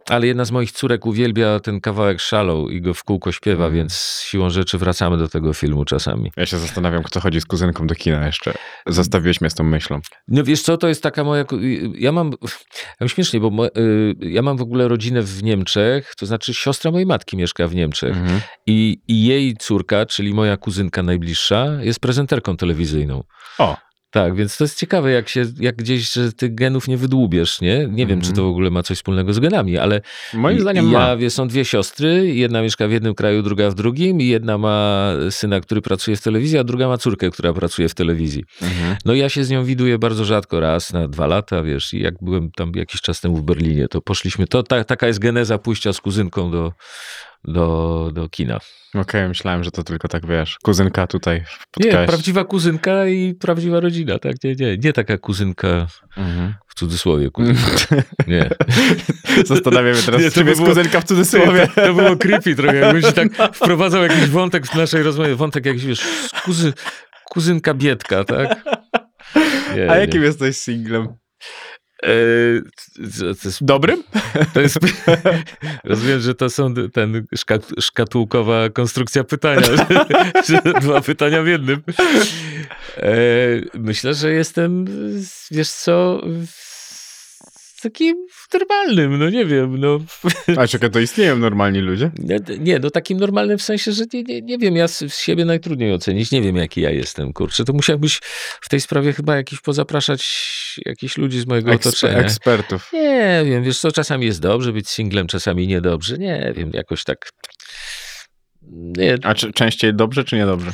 ale 0.09 0.27
jedna 0.27 0.45
z 0.45 0.51
moich 0.51 0.73
córek 0.73 1.07
uwielbia 1.07 1.61
ten 1.61 1.81
kawałek 1.81 2.23
Shallow 2.23 2.71
i 2.71 2.81
go 2.81 2.95
w 2.95 3.05
kółko 3.05 3.33
śpiewa, 3.33 3.65
Mhm. 3.65 3.75
więc 3.75 4.21
siłą 4.27 4.51
rzeczy 4.51 4.79
wracamy 4.79 5.17
do 5.17 5.29
tego 5.29 5.55
filmu 5.55 5.85
czasami. 5.85 6.33
Ja 6.37 6.47
się 6.47 6.59
zastanawiam, 6.59 7.03
kto 7.03 7.21
chodzi 7.21 7.41
z 7.41 7.45
kuzynką 7.47 7.87
do 7.87 7.95
kina 7.95 8.27
jeszcze. 8.27 8.55
Zostawiłeś 8.87 9.41
mnie 9.41 9.51
z 9.51 9.55
tą 9.55 9.65
myślą. 9.65 10.01
No 10.29 10.45
wiesz 10.45 10.63
co, 10.63 10.77
to 10.77 10.89
jest 10.89 11.03
taka 11.03 11.25
moja, 11.25 11.45
ja 11.99 12.13
mam, 12.13 12.31
ja 12.31 12.49
mam 13.01 13.09
śmiesznie, 13.09 13.41
bo 13.41 13.51
mo, 13.51 13.67
y, 13.67 13.71
ja 14.21 14.43
mam 14.43 14.57
w 14.57 14.63
ogóle 14.63 14.89
rodzinę 14.89 15.23
w 15.23 15.43
Niemczech, 15.43 16.15
to 16.15 16.27
znaczy 16.27 16.55
siostra 16.55 16.91
mojej 16.91 17.07
matki 17.07 17.37
mieszka 17.37 17.69
w 17.69 17.75
Niemczech 17.75 18.17
Mhm. 18.17 18.41
i, 18.67 18.99
i 19.09 19.25
jej 19.25 19.57
córka, 19.57 20.07
czyli 20.07 20.35
moja 20.35 20.57
kuzynka 20.57 21.03
najbliższa, 21.03 21.67
jest 21.81 22.01
prezenterką 22.01 22.57
telewizyjną. 22.57 23.25
O, 23.59 23.77
Tak, 24.11 24.35
więc 24.35 24.57
to 24.57 24.65
jest 24.65 24.79
ciekawe, 24.79 25.11
jak 25.11 25.29
się, 25.29 25.45
jak 25.61 25.77
gdzieś, 25.77 26.13
że 26.13 26.33
tych 26.33 26.55
genów 26.55 26.89
nie 26.89 26.97
wydłubiesz, 26.97 27.61
nie? 27.61 27.89
Nie 27.91 28.07
wiem, 28.07 28.21
czy 28.21 28.33
to 28.33 28.43
w 28.43 28.49
ogóle 28.49 28.71
ma 28.71 28.83
coś 28.83 28.97
wspólnego 28.97 29.33
z 29.33 29.39
genami, 29.39 29.79
ale 29.79 30.01
moim 30.35 30.61
zdaniem 30.61 30.87
ma. 30.91 31.09
ja, 31.09 31.17
wie, 31.17 31.31
są 31.31 31.49
dwie 31.49 31.65
siostry, 31.65 32.35
jedna 32.35 32.63
mieszka 32.63 32.89
w 32.89 32.91
jednym 32.91 33.15
kraju, 33.15 33.43
druga 33.43 33.71
w 33.71 33.75
drugim 33.75 34.21
i 34.21 34.27
jedna 34.27 34.59
ma 34.59 35.13
syna, 35.31 35.61
który 35.61 35.81
pracuje 35.81 36.17
w 36.17 36.21
telewizji, 36.23 36.59
a 36.59 36.65
druga 36.65 36.89
ma 36.89 36.99
córkę, 36.99 37.31
która 37.31 37.53
pracuje 37.53 37.89
w 37.89 37.95
telewizji. 37.95 38.45
Mhm. 38.63 38.97
No 39.05 39.15
i 39.15 39.19
ja 39.19 39.29
się 39.29 39.45
z 39.45 39.51
nią 39.51 39.65
widuję 39.65 39.99
bardzo 39.99 40.25
rzadko, 40.25 40.61
raz 40.61 40.93
na 40.93 41.09
dwa 41.09 41.27
lata, 41.27 41.63
wiesz, 41.63 41.95
i 41.95 42.01
jak 42.01 42.15
byłem 42.23 42.51
tam 42.51 42.73
jakiś 42.75 43.01
czas 43.01 43.21
temu 43.21 43.37
w 43.37 43.43
Berlinie, 43.43 43.89
to 43.89 44.01
poszliśmy, 44.01 44.47
to 44.47 44.63
ta, 44.63 44.85
taka 44.85 45.07
jest 45.07 45.19
geneza 45.19 45.59
pójścia 45.59 45.93
z 45.93 46.01
kuzynką 46.01 46.51
do, 46.51 46.73
do, 47.45 48.11
do 48.15 48.29
kina. 48.29 48.59
Okej, 48.95 49.29
myślałem, 49.29 49.65
że 49.65 49.71
to 49.71 49.83
tylko 49.85 50.09
tak, 50.09 50.27
wiesz, 50.27 50.57
kuzynka 50.63 51.07
tutaj 51.07 51.37
Nie, 51.39 51.45
spotkałeś. 51.83 52.09
prawdziwa 52.09 52.45
kuzynka 52.45 53.07
i 53.07 53.35
prawdziwa 53.35 53.81
rodzina, 53.81 54.19
tak, 54.19 54.35
nie, 54.45 54.55
nie, 54.55 54.77
nie 54.79 54.93
taka 54.93 55.19
kuzynka 55.19 55.87
Mhm. 56.17 56.55
w 56.69 56.75
cudzysłowie, 56.75 57.31
kuzynka. 57.31 57.63
Nie. 58.27 58.51
Zastanawiam 59.45 59.95
się 59.97 60.03
teraz, 60.03 60.21
Nie, 60.21 60.29
to 60.29 60.35
czym 60.35 60.45
by 60.45 60.51
jest 60.51 60.61
było- 60.63 60.75
kuzynka 60.75 61.01
w 61.01 61.05
cudzysłowie. 61.05 61.69
To, 61.75 61.81
to 61.87 61.95
było 61.95 62.17
creepy 62.17 62.55
trochę, 62.55 62.77
jakbyś 62.77 63.15
tak 63.15 63.29
wprowadzał 63.57 64.03
jakiś 64.03 64.27
wątek 64.27 64.67
w 64.67 64.75
naszej 64.75 65.03
rozmowie, 65.03 65.35
wątek 65.37 65.67
jakiś, 65.67 65.85
wiesz, 65.85 66.01
kuzy, 66.45 66.73
kuzynka 67.25 67.75
Bietka, 67.75 68.25
tak? 68.25 68.65
Nie, 69.77 69.91
A 69.91 69.95
nie. 69.95 70.01
jakim 70.01 70.23
jesteś 70.23 70.57
singlem? 70.57 71.09
E, 72.03 72.11
jest, 73.45 73.65
Dobrym? 73.65 74.03
jest, 74.57 74.79
rozumiem, 75.85 76.21
że 76.21 76.35
to 76.35 76.51
są 76.51 76.75
ten 76.93 77.27
szkat, 77.37 77.67
szkatułkowa 77.81 78.71
konstrukcja 78.71 79.25
pytania, 79.25 79.63
że, 79.67 79.87
że 80.49 80.81
dwa 80.81 81.01
pytania 81.01 81.43
w 81.43 81.47
jednym. 81.47 81.83
E, 82.97 83.13
myślę, 83.75 84.15
że 84.15 84.33
jestem, 84.33 84.85
wiesz 85.51 85.71
co, 85.71 86.21
takim 87.83 88.27
normalnym, 88.55 89.19
no 89.19 89.31
nie 89.31 89.47
wiem, 89.47 89.81
no 89.81 89.99
A 90.57 90.67
czekaj, 90.67 90.91
to 90.91 91.01
istnieją 91.01 91.37
normalni 91.39 91.79
ludzie? 91.81 92.11
Nie, 92.19 92.39
nie, 92.59 92.79
no 92.79 92.91
takim 92.91 93.19
normalnym 93.19 93.59
w 93.59 93.63
sensie, 93.63 93.93
że 93.93 94.05
nie, 94.13 94.23
nie, 94.23 94.43
nie 94.43 94.59
wiem, 94.59 94.77
ja 94.77 94.89
z, 94.89 94.99
z 94.99 95.19
siebie 95.21 95.45
najtrudniej 95.45 95.93
ocenić, 95.95 96.31
nie 96.31 96.43
wiem 96.43 96.57
jaki 96.57 96.81
ja 96.81 96.91
jestem, 96.91 97.33
kurczę, 97.33 97.65
to 97.65 97.73
musiałbyś 97.73 98.21
w 98.61 98.69
tej 98.69 98.81
sprawie 98.81 99.13
chyba 99.13 99.37
jakiś 99.37 99.61
pozapraszać 99.61 100.23
jakichś 100.87 101.17
ludzi 101.17 101.41
z 101.41 101.47
mojego 101.47 101.71
Eksper- 101.71 101.89
otoczenia. 101.89 102.19
ekspertów. 102.19 102.91
Nie 102.93 103.43
wiem, 103.45 103.65
wiesz 103.65 103.81
co, 103.81 103.93
czasami 103.93 104.27
jest 104.27 104.41
dobrze 104.41 104.73
być 104.73 104.89
singlem, 104.89 105.27
czasami 105.27 105.67
niedobrze, 105.67 106.19
nie 106.19 106.53
wiem, 106.57 106.71
jakoś 106.75 107.05
tak... 107.05 107.31
Nie, 108.97 109.19
A 109.23 109.35
czy, 109.35 109.53
częściej 109.53 109.95
dobrze, 109.95 110.25
czy 110.25 110.37
niedobrze? 110.37 110.73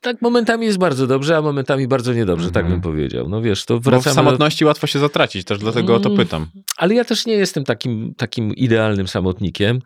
Tak 0.00 0.22
momentami 0.22 0.66
jest 0.66 0.78
bardzo 0.78 1.06
dobrze, 1.06 1.36
a 1.36 1.42
momentami 1.42 1.88
bardzo 1.88 2.12
niedobrze, 2.14 2.46
tak 2.50 2.64
Mhm. 2.64 2.72
bym 2.80 2.92
powiedział. 2.92 3.28
No 3.28 3.42
wiesz, 3.42 3.64
to 3.64 3.74
Bo 3.74 3.80
w 3.80 3.84
wracamy 3.84 4.04
do... 4.04 4.14
samotności 4.14 4.64
łatwo 4.64 4.86
się 4.86 4.98
zatracić, 4.98 5.44
też 5.44 5.58
dlatego 5.58 5.94
o 5.94 6.00
to 6.00 6.08
Mm. 6.08 6.18
pytam. 6.18 6.46
Ale 6.76 6.94
ja 6.94 7.04
też 7.04 7.26
nie 7.26 7.34
jestem 7.34 7.64
takim, 7.64 8.14
takim 8.16 8.54
idealnym 8.54 9.08
samotnikiem, 9.08 9.78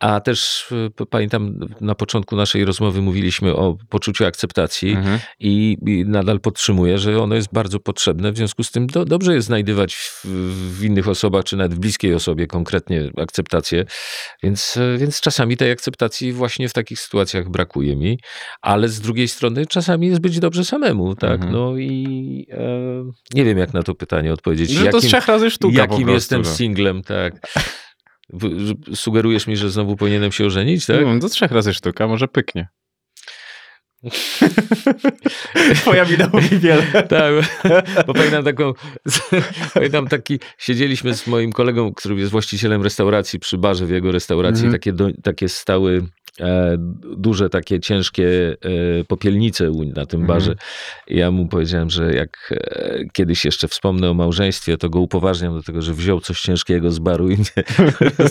a 0.00 0.20
też 0.20 0.66
p- 0.96 1.06
pamiętam 1.06 1.58
na 1.80 1.94
początku 1.94 2.36
naszej 2.36 2.64
rozmowy 2.64 3.02
mówiliśmy 3.02 3.54
o 3.56 3.76
poczuciu 3.88 4.24
akceptacji 4.24 4.90
Mhm. 4.90 5.18
i, 5.40 5.76
i 5.86 6.04
nadal 6.06 6.40
podtrzymuję, 6.40 6.98
że 6.98 7.22
ono 7.22 7.34
jest 7.34 7.48
bardzo 7.52 7.80
potrzebne. 7.80 8.32
W 8.32 8.36
związku 8.36 8.62
z 8.62 8.70
tym 8.70 8.86
do, 8.86 9.04
dobrze 9.04 9.34
jest 9.34 9.46
znajdywać 9.46 9.94
w, 9.94 10.24
w 10.78 10.84
innych 10.84 11.08
osobach, 11.08 11.44
czy 11.44 11.56
nawet 11.56 11.74
w 11.74 11.78
bliskiej 11.78 12.14
osobie 12.14 12.46
konkretnie 12.46 13.10
akceptację. 13.16 13.84
Więc, 14.42 14.76
y, 14.76 14.96
więc 14.98 15.20
czasami 15.20 15.56
tej 15.56 15.70
akceptacji 15.70 16.32
właśnie 16.32 16.68
w 16.68 16.72
takich 16.72 16.98
sytuacjach 17.00 17.48
brakuje 17.50 17.96
mi, 17.96 18.18
ale 18.62 18.88
z 18.88 19.00
drugiej 19.00 19.28
strony 19.28 19.55
czasami 19.66 20.06
jest 20.06 20.20
być 20.20 20.40
dobrze 20.40 20.64
samemu, 20.64 21.14
tak? 21.14 21.32
Mhm. 21.34 21.52
No 21.52 21.76
i 21.78 22.46
e, 22.50 23.04
nie 23.34 23.44
wiem, 23.44 23.58
jak 23.58 23.74
na 23.74 23.82
to 23.82 23.94
pytanie 23.94 24.32
odpowiedzieć. 24.32 24.70
Że 24.70 24.86
to 24.86 25.00
z 25.00 25.04
trzech 25.04 25.26
razy 25.26 25.50
sztuka 25.50 25.76
Jakim 25.78 25.96
prostu, 25.96 26.12
jestem 26.14 26.42
no. 26.42 26.48
singlem, 26.50 27.02
tak. 27.02 27.34
Że- 28.40 28.96
Sugerujesz 28.96 29.46
mi, 29.46 29.56
że 29.56 29.70
znowu 29.70 29.96
powinienem 29.96 30.32
się 30.32 30.46
ożenić, 30.46 30.86
tak? 30.86 30.96
No, 31.04 31.18
to 31.20 31.28
trzech 31.28 31.50
razy 31.50 31.74
sztuka, 31.74 32.06
może 32.08 32.28
pyknie. 32.28 32.68
Twoja 35.74 36.06
mówi 36.32 36.58
wiele. 36.58 36.82
Tak, 37.08 37.34
bo 38.06 38.14
pamiętam 38.14 38.44
taką, 38.44 38.72
pamiętam 39.74 40.08
taki, 40.08 40.38
siedzieliśmy 40.58 41.14
z 41.14 41.26
moim 41.26 41.52
kolegą, 41.52 41.94
który 41.94 42.16
jest 42.16 42.30
właścicielem 42.30 42.82
restauracji 42.82 43.38
przy 43.38 43.58
barze 43.58 43.86
w 43.86 43.90
jego 43.90 44.12
restauracji, 44.12 44.64
Mhm. 44.64 44.72
takie, 44.72 44.92
do, 44.92 45.08
takie 45.22 45.48
stały 45.48 46.06
duże 47.16 47.48
takie 47.48 47.80
ciężkie 47.80 48.56
e, 49.00 49.04
popielnice 49.04 49.70
na 49.96 50.06
tym 50.06 50.26
barze. 50.26 50.54
I 51.08 51.16
ja 51.16 51.30
mu 51.30 51.48
powiedziałem, 51.48 51.90
że 51.90 52.12
jak 52.14 52.52
e, 52.52 53.04
kiedyś 53.12 53.44
jeszcze 53.44 53.68
wspomnę 53.68 54.10
o 54.10 54.14
małżeństwie, 54.14 54.76
to 54.76 54.90
go 54.90 55.00
upoważniam 55.00 55.54
do 55.54 55.62
tego, 55.62 55.82
że 55.82 55.94
wziął 55.94 56.20
coś 56.20 56.40
ciężkiego 56.40 56.90
z 56.90 56.98
baru 56.98 57.30
i 57.30 57.36
mnie 57.36 57.64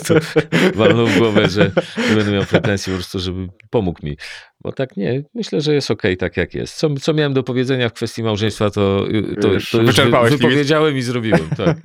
walnął 0.74 1.06
w 1.06 1.18
głowę, 1.18 1.48
że 1.48 1.70
nie 2.10 2.16
będę 2.16 2.32
miał 2.32 2.44
pretensji 2.44 2.92
po 2.92 2.96
prostu, 2.96 3.18
żeby 3.18 3.48
pomógł 3.70 4.06
mi. 4.06 4.16
Bo 4.60 4.72
tak 4.72 4.96
nie, 4.96 5.22
myślę, 5.34 5.60
że 5.60 5.74
jest 5.74 5.90
okej 5.90 6.16
tak 6.16 6.36
jak 6.36 6.54
jest. 6.54 6.74
Co, 6.74 6.94
co 6.94 7.14
miałem 7.14 7.34
do 7.34 7.42
powiedzenia 7.42 7.88
w 7.88 7.92
kwestii 7.92 8.22
małżeństwa, 8.22 8.70
to, 8.70 9.06
to, 9.40 9.48
Już 9.52 9.70
to 9.70 9.82
już 9.82 9.98
limit. 9.98 10.30
wypowiedziałem 10.30 10.96
i 10.96 11.02
zrobiłem. 11.02 11.48
Tak. 11.56 11.76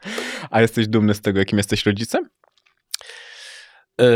A 0.50 0.60
jesteś 0.60 0.88
dumny 0.88 1.14
z 1.14 1.20
tego, 1.20 1.38
jakim 1.38 1.58
jesteś 1.58 1.86
rodzicem? 1.86 2.28
E, 4.00 4.06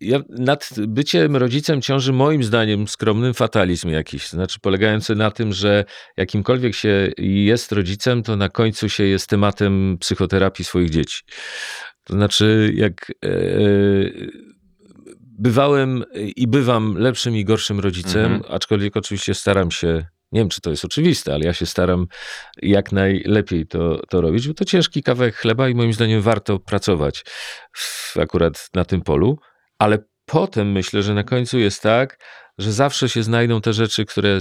Ja, 0.00 0.18
nad 0.28 0.70
byciem 0.78 1.36
rodzicem 1.36 1.82
ciąży 1.82 2.12
moim 2.12 2.44
zdaniem 2.44 2.88
skromnym 2.88 3.34
fatalizm 3.34 3.88
jakiś. 3.88 4.28
Znaczy 4.28 4.60
polegający 4.60 5.14
na 5.14 5.30
tym, 5.30 5.52
że 5.52 5.84
jakimkolwiek 6.16 6.74
się 6.74 7.10
jest 7.18 7.72
rodzicem, 7.72 8.22
to 8.22 8.36
na 8.36 8.48
końcu 8.48 8.88
się 8.88 9.04
jest 9.04 9.26
tematem 9.26 9.98
psychoterapii 10.00 10.64
swoich 10.64 10.90
dzieci. 10.90 11.22
To 12.04 12.14
znaczy 12.14 12.72
jak 12.74 13.12
e, 13.24 13.28
bywałem 15.20 16.04
i 16.14 16.46
bywam 16.46 16.94
lepszym 16.98 17.36
i 17.36 17.44
gorszym 17.44 17.80
rodzicem, 17.80 18.32
Mhm. 18.32 18.54
aczkolwiek 18.54 18.96
oczywiście 18.96 19.34
staram 19.34 19.70
się 19.70 20.04
nie 20.32 20.40
wiem, 20.40 20.48
czy 20.48 20.60
to 20.60 20.70
jest 20.70 20.84
oczywiste, 20.84 21.34
ale 21.34 21.44
ja 21.44 21.52
się 21.52 21.66
staram 21.66 22.06
jak 22.62 22.92
najlepiej 22.92 23.66
to, 23.66 24.00
to 24.08 24.20
robić, 24.20 24.48
bo 24.48 24.54
to 24.54 24.64
ciężki 24.64 25.02
kawałek 25.02 25.36
chleba 25.36 25.68
i 25.68 25.74
moim 25.74 25.92
zdaniem 25.92 26.22
warto 26.22 26.58
pracować 26.58 27.24
w, 27.72 28.16
akurat 28.16 28.68
na 28.74 28.84
tym 28.84 29.00
polu. 29.02 29.38
Ale 29.78 29.98
potem 30.26 30.72
myślę, 30.72 31.02
że 31.02 31.14
na 31.14 31.24
końcu 31.24 31.58
jest 31.58 31.82
tak, 31.82 32.18
że 32.58 32.72
zawsze 32.72 33.08
się 33.08 33.22
znajdą 33.22 33.60
te 33.60 33.72
rzeczy, 33.72 34.04
które 34.04 34.38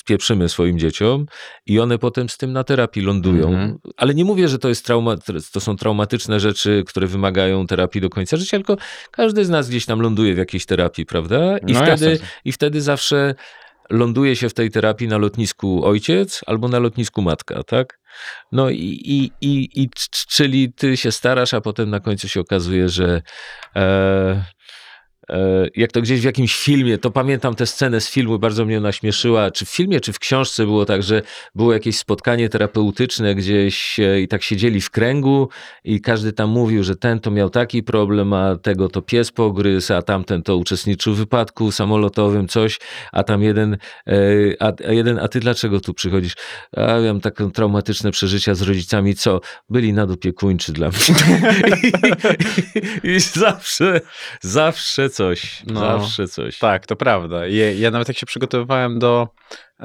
spieprzymy 0.00 0.48
swoim 0.48 0.78
dzieciom 0.78 1.26
i 1.66 1.80
one 1.80 1.98
potem 1.98 2.28
z 2.28 2.36
tym 2.36 2.52
na 2.52 2.64
terapii 2.64 3.02
lądują. 3.02 3.48
Mhm. 3.48 3.78
Ale 3.96 4.14
nie 4.14 4.24
mówię, 4.24 4.48
że 4.48 4.58
to, 4.58 4.68
jest 4.68 4.86
trauma, 4.86 5.16
to 5.52 5.60
są 5.60 5.76
traumatyczne 5.76 6.40
rzeczy, 6.40 6.84
które 6.86 7.06
wymagają 7.06 7.66
terapii 7.66 8.00
do 8.00 8.10
końca 8.10 8.36
życia, 8.36 8.56
tylko 8.56 8.76
każdy 9.10 9.44
z 9.44 9.48
nas 9.48 9.68
gdzieś 9.68 9.86
tam 9.86 10.00
ląduje 10.00 10.34
w 10.34 10.38
jakiejś 10.38 10.66
terapii, 10.66 11.06
prawda? 11.06 11.58
I, 11.58 11.72
No 11.72 11.82
wtedy, 11.82 12.10
jasne. 12.10 12.26
I 12.44 12.52
wtedy 12.52 12.82
zawsze 12.82 13.34
ląduje 13.90 14.36
się 14.36 14.48
w 14.48 14.54
tej 14.54 14.70
terapii 14.70 15.08
na 15.08 15.18
lotnisku 15.18 15.84
ojciec 15.84 16.40
albo 16.46 16.68
na 16.68 16.78
lotnisku 16.78 17.22
matka, 17.22 17.62
tak? 17.62 18.00
No 18.52 18.70
i, 18.70 19.00
i, 19.04 19.32
i, 19.40 19.82
i 19.82 19.90
czyli 20.28 20.72
ty 20.72 20.96
się 20.96 21.12
starasz, 21.12 21.54
a 21.54 21.60
potem 21.60 21.90
na 21.90 22.00
końcu 22.00 22.28
się 22.28 22.40
okazuje, 22.40 22.88
że 22.88 23.22
e, 23.76 24.44
jak 25.76 25.92
to 25.92 26.02
gdzieś 26.02 26.20
w 26.20 26.24
jakimś 26.24 26.56
filmie, 26.56 26.98
to 26.98 27.10
pamiętam 27.10 27.54
tę 27.54 27.66
scenę 27.66 28.00
z 28.00 28.10
filmu, 28.10 28.38
bardzo 28.38 28.64
mnie 28.64 28.80
naśmieszyła, 28.80 29.50
czy 29.50 29.64
w 29.64 29.68
filmie, 29.68 30.00
czy 30.00 30.12
w 30.12 30.18
książce 30.18 30.64
było 30.64 30.86
tak, 30.86 31.02
że 31.02 31.22
było 31.54 31.72
jakieś 31.72 31.98
spotkanie 31.98 32.48
terapeutyczne 32.48 33.34
gdzieś 33.34 34.00
e, 34.00 34.20
i 34.20 34.28
tak 34.28 34.42
siedzieli 34.42 34.80
w 34.80 34.90
kręgu 34.90 35.48
i 35.84 36.00
każdy 36.00 36.32
tam 36.32 36.50
mówił, 36.50 36.84
że 36.84 36.96
ten 36.96 37.20
to 37.20 37.30
miał 37.30 37.50
taki 37.50 37.82
problem, 37.82 38.32
a 38.32 38.56
tego 38.56 38.88
to 38.88 39.02
pies 39.02 39.32
pogryzł, 39.32 39.94
a 39.94 40.02
tamten 40.02 40.42
to 40.42 40.56
uczestniczył 40.56 41.14
w 41.14 41.18
wypadku 41.18 41.72
samolotowym, 41.72 42.48
coś, 42.48 42.78
a 43.12 43.22
tam 43.22 43.42
jeden, 43.42 43.76
e, 44.06 44.16
a, 44.60 44.72
a 44.88 44.92
jeden, 44.92 45.18
a 45.18 45.28
ty 45.28 45.40
dlaczego 45.40 45.80
tu 45.80 45.94
przychodzisz? 45.94 46.34
A 46.76 46.80
ja 46.80 47.12
mam 47.12 47.20
takie 47.20 47.50
traumatyczne 47.50 48.10
przeżycia 48.10 48.54
z 48.54 48.62
rodzicami, 48.62 49.14
co? 49.14 49.40
Byli 49.68 49.92
nadopiekuńczy 49.92 50.72
dla 50.72 50.88
mnie. 50.88 50.98
I, 53.04 53.08
i 53.08 53.20
zawsze, 53.20 54.00
zawsze 54.40 55.08
coś, 55.20 55.62
No, 55.66 55.80
zawsze 55.80 56.28
coś. 56.28 56.58
Tak, 56.58 56.86
to 56.86 56.96
prawda. 56.96 57.46
Ja, 57.46 57.72
ja 57.72 57.90
nawet 57.90 58.08
jak 58.08 58.16
się 58.16 58.26
przygotowywałem 58.26 58.98
do, 58.98 59.28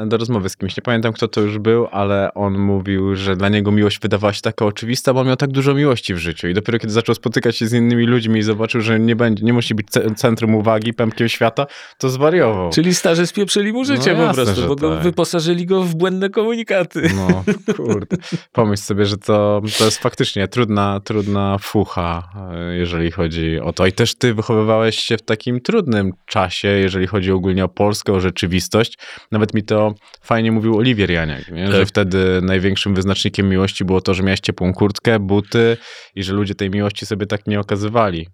do 0.05 0.17
rozmowy 0.17 0.49
z 0.49 0.57
kimś, 0.57 0.77
nie 0.77 0.81
pamiętam 0.83 1.13
kto 1.13 1.27
to 1.27 1.41
już 1.41 1.57
był, 1.59 1.87
ale 1.91 2.33
on 2.33 2.57
mówił, 2.57 3.15
że 3.15 3.35
dla 3.35 3.49
niego 3.49 3.71
miłość 3.71 3.99
wydawała 3.99 4.33
się 4.33 4.41
taka 4.41 4.65
oczywista, 4.65 5.13
bo 5.13 5.23
miał 5.23 5.35
tak 5.35 5.49
dużo 5.51 5.73
miłości 5.73 6.13
w 6.13 6.17
życiu. 6.17 6.47
I 6.47 6.53
dopiero 6.53 6.79
kiedy 6.79 6.93
zaczął 6.93 7.15
spotykać 7.15 7.57
się 7.57 7.67
z 7.67 7.73
innymi 7.73 8.05
ludźmi 8.05 8.39
i 8.39 8.43
zobaczył, 8.43 8.81
że 8.81 8.99
nie, 8.99 9.15
będzie, 9.15 9.45
nie 9.45 9.53
musi 9.53 9.75
być 9.75 9.87
ce- 9.87 10.15
centrum 10.15 10.55
uwagi, 10.55 10.93
pępkiem 10.93 11.29
świata, 11.29 11.67
to 11.97 12.09
zwariował. 12.09 12.69
Czyli 12.69 12.95
starzy 12.95 13.27
spieprzyli 13.27 13.73
mu 13.73 13.85
życie 13.85 14.11
No 14.11 14.17
po 14.17 14.23
jasne, 14.23 14.43
prostu, 14.43 14.67
bo 14.67 14.75
go 14.75 14.95
tak. 14.95 15.03
wyposażyli 15.03 15.65
go 15.65 15.83
w 15.83 15.95
błędne 15.95 16.29
komunikaty. 16.29 17.09
No, 17.15 17.43
kurde. 17.75 18.17
Pomyśl 18.51 18.83
sobie, 18.83 19.05
że 19.05 19.17
to, 19.17 19.61
to 19.77 19.85
jest 19.85 19.97
faktycznie 19.99 20.47
trudna, 20.47 20.99
trudna 21.03 21.57
fucha, 21.57 22.29
e, 22.53 22.75
jeżeli 22.75 23.11
chodzi 23.11 23.59
o 23.59 23.73
to. 23.73 23.85
I 23.85 23.91
też 23.91 24.15
ty 24.15 24.33
wychowywałeś 24.33 24.99
się 24.99 25.17
w 25.17 25.21
takim 25.21 25.61
trudnym 25.61 26.11
czasie, 26.25 26.67
jeżeli 26.67 27.07
chodzi 27.07 27.31
ogólnie 27.31 27.65
o 27.65 27.67
Polskę, 27.69 28.13
o 28.13 28.19
rzeczywistość. 28.19 28.97
Nawet 29.31 29.53
mi 29.53 29.63
to 29.63 29.84
fajnie 30.21 30.51
mówił 30.51 30.77
Oliwier 30.77 31.11
Janiak, 31.11 31.51
nie? 31.51 31.71
że 31.71 31.79
Tak. 31.79 31.87
wtedy 31.87 32.39
największym 32.41 32.95
wyznacznikiem 32.95 33.49
miłości 33.49 33.85
było 33.85 34.01
to, 34.01 34.13
że 34.13 34.23
miałeś 34.23 34.39
ciepłą 34.39 34.73
kurtkę, 34.73 35.19
buty 35.19 35.77
i 36.15 36.23
że 36.23 36.33
ludzie 36.33 36.55
tej 36.55 36.69
miłości 36.69 37.05
sobie 37.05 37.25
tak 37.25 37.47
nie 37.47 37.59
okazywali. 37.59 38.27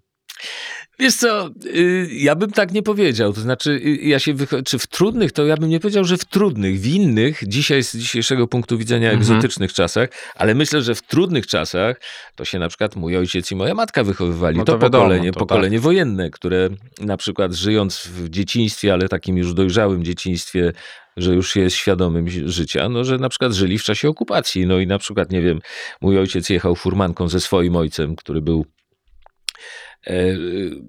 Wiesz 1.02 1.14
co, 1.14 1.50
y, 1.66 2.08
ja 2.12 2.36
bym 2.36 2.50
tak 2.50 2.72
nie 2.72 2.82
powiedział. 2.82 3.32
To 3.32 3.40
znaczy, 3.40 3.70
y, 3.70 3.96
ja 4.02 4.18
się 4.18 4.34
czy 4.64 4.78
w 4.78 4.86
trudnych, 4.86 5.32
to 5.32 5.46
ja 5.46 5.56
bym 5.56 5.68
nie 5.68 5.80
powiedział, 5.80 6.04
że 6.04 6.16
w 6.16 6.24
trudnych, 6.24 6.80
w 6.80 6.86
innych, 6.86 7.40
dzisiaj 7.46 7.82
z 7.82 7.96
dzisiejszego 7.96 8.46
punktu 8.46 8.78
widzenia 8.78 9.10
Mhm. 9.10 9.20
egzotycznych 9.20 9.72
czasach, 9.72 10.08
ale 10.34 10.54
myślę, 10.54 10.82
że 10.82 10.94
w 10.94 11.02
trudnych 11.02 11.46
czasach 11.46 12.00
to 12.34 12.44
się 12.44 12.58
na 12.58 12.68
przykład 12.68 12.96
mój 12.96 13.16
ojciec 13.16 13.50
i 13.50 13.56
moja 13.56 13.74
matka 13.74 14.04
wychowywali. 14.04 14.58
No 14.58 14.64
to, 14.64 14.72
to 14.72 14.78
wiadomo, 14.78 15.04
pokolenie, 15.04 15.32
to 15.32 15.38
pokolenie 15.40 15.80
wojenne, 15.80 16.30
które 16.30 16.68
na 17.00 17.16
przykład 17.16 17.52
żyjąc 17.52 18.06
w 18.06 18.28
dzieciństwie, 18.28 18.92
ale 18.92 19.08
takim 19.08 19.36
już 19.36 19.54
dojrzałym 19.54 20.04
dzieciństwie, 20.04 20.72
że 21.16 21.34
już 21.34 21.56
jest 21.56 21.76
świadomym 21.76 22.28
życia, 22.48 22.88
no 22.88 23.04
że 23.04 23.18
na 23.18 23.28
przykład 23.28 23.52
żyli 23.52 23.78
w 23.78 23.82
czasie 23.82 24.08
okupacji. 24.08 24.66
No 24.66 24.78
i 24.78 24.86
na 24.86 24.98
przykład, 24.98 25.30
nie 25.30 25.42
wiem, 25.42 25.60
mój 26.00 26.18
ojciec 26.18 26.50
jechał 26.50 26.76
furmanką 26.76 27.28
ze 27.28 27.40
swoim 27.40 27.76
ojcem, 27.76 28.16
który 28.16 28.40
był 28.40 28.66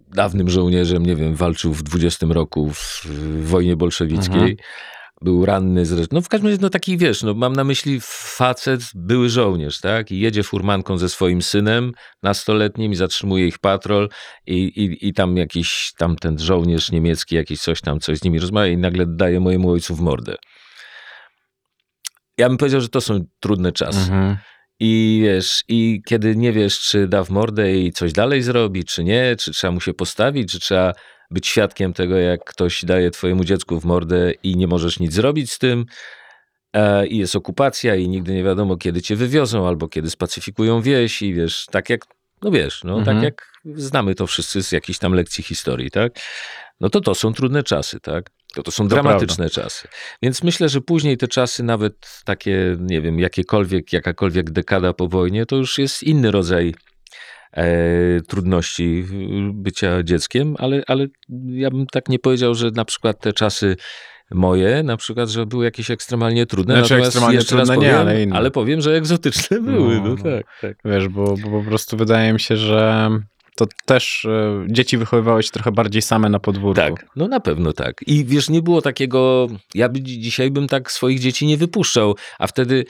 dawnym 0.08 0.50
żołnierzem, 0.50 1.06
nie 1.06 1.16
wiem, 1.16 1.36
walczył 1.36 1.74
w 1.74 1.84
20 1.84 2.26
roku 2.30 2.70
w, 2.74 3.08
wojnie 3.44 3.76
bolszewickiej. 3.76 4.42
Mhm. 4.42 4.56
Był 5.22 5.46
ranny 5.46 5.86
zresztą. 5.86 6.16
No 6.16 6.22
w 6.22 6.30
każdym 6.30 6.50
razie, 6.50 6.62
no 6.62 6.70
taki 6.70 6.98
wiesz, 6.98 7.24
no 7.24 7.34
mam 7.34 7.54
na 7.54 7.64
myśli 7.64 8.00
facet, 8.02 8.82
były 8.96 9.30
żołnierz, 9.30 9.80
tak? 9.80 10.12
I 10.12 10.20
jedzie 10.20 10.44
furmanką 10.44 10.98
ze 10.98 11.10
swoim 11.10 11.42
synem 11.42 11.92
nastoletnim 12.24 12.92
i 12.92 12.96
zatrzymuje 12.96 13.48
ich 13.48 13.60
patrol 13.60 14.10
i, 14.48 14.56
i, 14.56 15.08
i 15.08 15.14
tam 15.14 15.38
jakiś, 15.38 15.94
tam 15.98 16.16
ten 16.16 16.40
żołnierz 16.40 16.92
niemiecki, 16.92 17.36
jakiś 17.36 17.62
coś 17.62 17.82
tam, 17.82 18.00
coś 18.00 18.18
z 18.18 18.24
nimi 18.24 18.40
rozmawia 18.40 18.68
i 18.68 18.78
nagle 18.78 19.06
daje 19.08 19.40
mojemu 19.40 19.72
ojcu 19.72 19.96
w 19.96 20.02
mordę. 20.02 20.36
Ja 22.38 22.50
bym 22.50 22.58
powiedział, 22.58 22.82
że 22.82 22.90
to 22.90 23.02
są 23.02 23.26
trudne 23.40 23.72
czasy. 23.72 24.00
Mhm. 24.00 24.38
I 24.80 25.22
wiesz, 25.24 25.64
i 25.68 26.02
kiedy 26.06 26.36
nie 26.36 26.52
wiesz, 26.52 26.80
czy 26.80 27.08
da 27.08 27.24
w 27.24 27.30
mordę 27.30 27.72
i 27.78 27.92
coś 27.92 28.14
dalej 28.14 28.42
zrobi, 28.42 28.84
czy 28.84 29.04
nie, 29.04 29.36
czy 29.40 29.52
trzeba 29.52 29.72
mu 29.72 29.82
się 29.82 29.94
postawić, 29.94 30.52
czy 30.52 30.60
trzeba 30.60 30.94
być 31.32 31.48
świadkiem 31.48 31.94
tego, 31.94 32.18
jak 32.18 32.44
ktoś 32.46 32.86
daje 32.86 33.12
twojemu 33.12 33.44
dziecku 33.44 33.80
w 33.80 33.86
mordę 33.86 34.32
i 34.44 34.56
nie 34.58 34.68
możesz 34.68 35.00
nic 35.00 35.14
zrobić 35.14 35.52
z 35.52 35.60
tym, 35.60 35.86
e, 36.74 37.08
i 37.08 37.18
jest 37.18 37.36
okupacja 37.36 37.96
i 37.96 38.08
nigdy 38.10 38.34
nie 38.34 38.44
wiadomo, 38.44 38.78
kiedy 38.78 39.02
cię 39.02 39.16
wywiozą, 39.16 39.68
albo 39.68 39.88
kiedy 39.88 40.10
spacyfikują 40.10 40.82
wieś 40.82 41.22
i 41.22 41.34
wiesz, 41.34 41.66
tak 41.72 41.90
jak, 41.90 42.06
no 42.42 42.52
wiesz, 42.52 42.84
no 42.84 42.98
Mhm. 43.00 43.16
tak 43.18 43.24
jak 43.24 43.54
znamy 43.76 44.16
to 44.16 44.28
wszyscy 44.28 44.64
z 44.64 44.72
jakichś 44.72 45.00
tam 45.00 45.14
lekcji 45.14 45.44
historii, 45.44 45.92
tak? 45.92 46.14
No 46.80 46.90
to 46.90 47.02
to 47.02 47.16
są 47.16 47.34
trudne 47.34 47.64
czasy, 47.64 48.00
tak? 48.00 48.30
To, 48.54 48.64
to 48.64 48.72
są 48.72 48.84
To 48.84 48.90
dramatyczne 48.90 49.50
czasy. 49.50 49.88
Więc 50.22 50.44
myślę, 50.44 50.70
że 50.70 50.82
później 50.82 51.18
te 51.18 51.28
czasy, 51.28 51.64
nawet 51.64 51.94
takie, 52.26 52.78
nie 52.80 53.02
wiem, 53.02 53.20
jakiekolwiek, 53.20 53.94
jakakolwiek 53.94 54.52
dekada 54.52 54.94
po 54.94 55.08
wojnie, 55.08 55.46
to 55.46 55.56
już 55.56 55.78
jest 55.78 56.04
inny 56.04 56.32
rodzaj 56.32 56.74
e, 57.54 57.66
trudności 58.22 59.06
bycia 59.54 60.04
dzieckiem, 60.04 60.56
ale, 60.60 60.84
ale 60.88 61.08
ja 61.46 61.70
bym 61.72 61.86
tak 61.88 62.10
nie 62.10 62.20
powiedział, 62.20 62.56
że 62.56 62.72
na 62.72 62.86
przykład 62.86 63.20
te 63.20 63.34
czasy 63.34 63.76
moje, 64.32 64.84
na 64.84 64.98
przykład, 64.98 65.30
że 65.30 65.46
były 65.46 65.66
jakieś 65.66 65.92
ekstremalnie 65.92 66.46
trudne. 66.46 66.74
Znaczy 66.74 66.90
Natomiast 66.94 67.08
ekstremalnie 67.08 67.36
jeszcze 67.36 67.56
raz 67.58 67.68
trudne 67.68 67.86
nie, 67.88 67.92
powiem, 67.94 68.08
ale 68.08 68.24
inne. 68.24 68.36
ale 68.36 68.52
powiem, 68.52 68.82
że 68.82 68.96
egzotyczne 68.96 69.62
były. 69.62 69.96
No, 69.96 70.04
No, 70.04 70.16
no. 70.16 70.24
tak, 70.24 70.46
tak. 70.62 70.78
Wiesz, 70.86 71.08
bo, 71.08 71.36
bo 71.38 71.62
po 71.62 71.64
prostu 71.70 71.98
wydaje 71.98 72.34
mi 72.34 72.40
się, 72.40 72.58
że 72.58 73.10
to 73.56 73.66
też 73.86 74.26
e, 74.26 74.66
dzieci 74.68 74.98
wychowywały 74.98 75.44
się 75.44 75.50
trochę 75.50 75.72
bardziej 75.72 76.02
same 76.02 76.30
na 76.30 76.40
podwórku. 76.40 76.82
Tak, 76.82 77.06
no 77.16 77.28
na 77.28 77.40
pewno 77.40 77.74
tak. 77.74 77.96
I 78.08 78.26
wiesz, 78.26 78.50
nie 78.50 78.62
było 78.62 78.82
takiego, 78.82 79.48
ja 79.76 79.90
by, 79.90 80.00
dzi- 80.00 80.20
dzisiaj 80.20 80.52
bym 80.52 80.68
tak 80.68 80.92
swoich 80.92 81.20
dzieci 81.20 81.46
nie 81.46 81.58
wypuszczał, 81.58 82.16
a 82.40 82.48
wtedy 82.48 82.86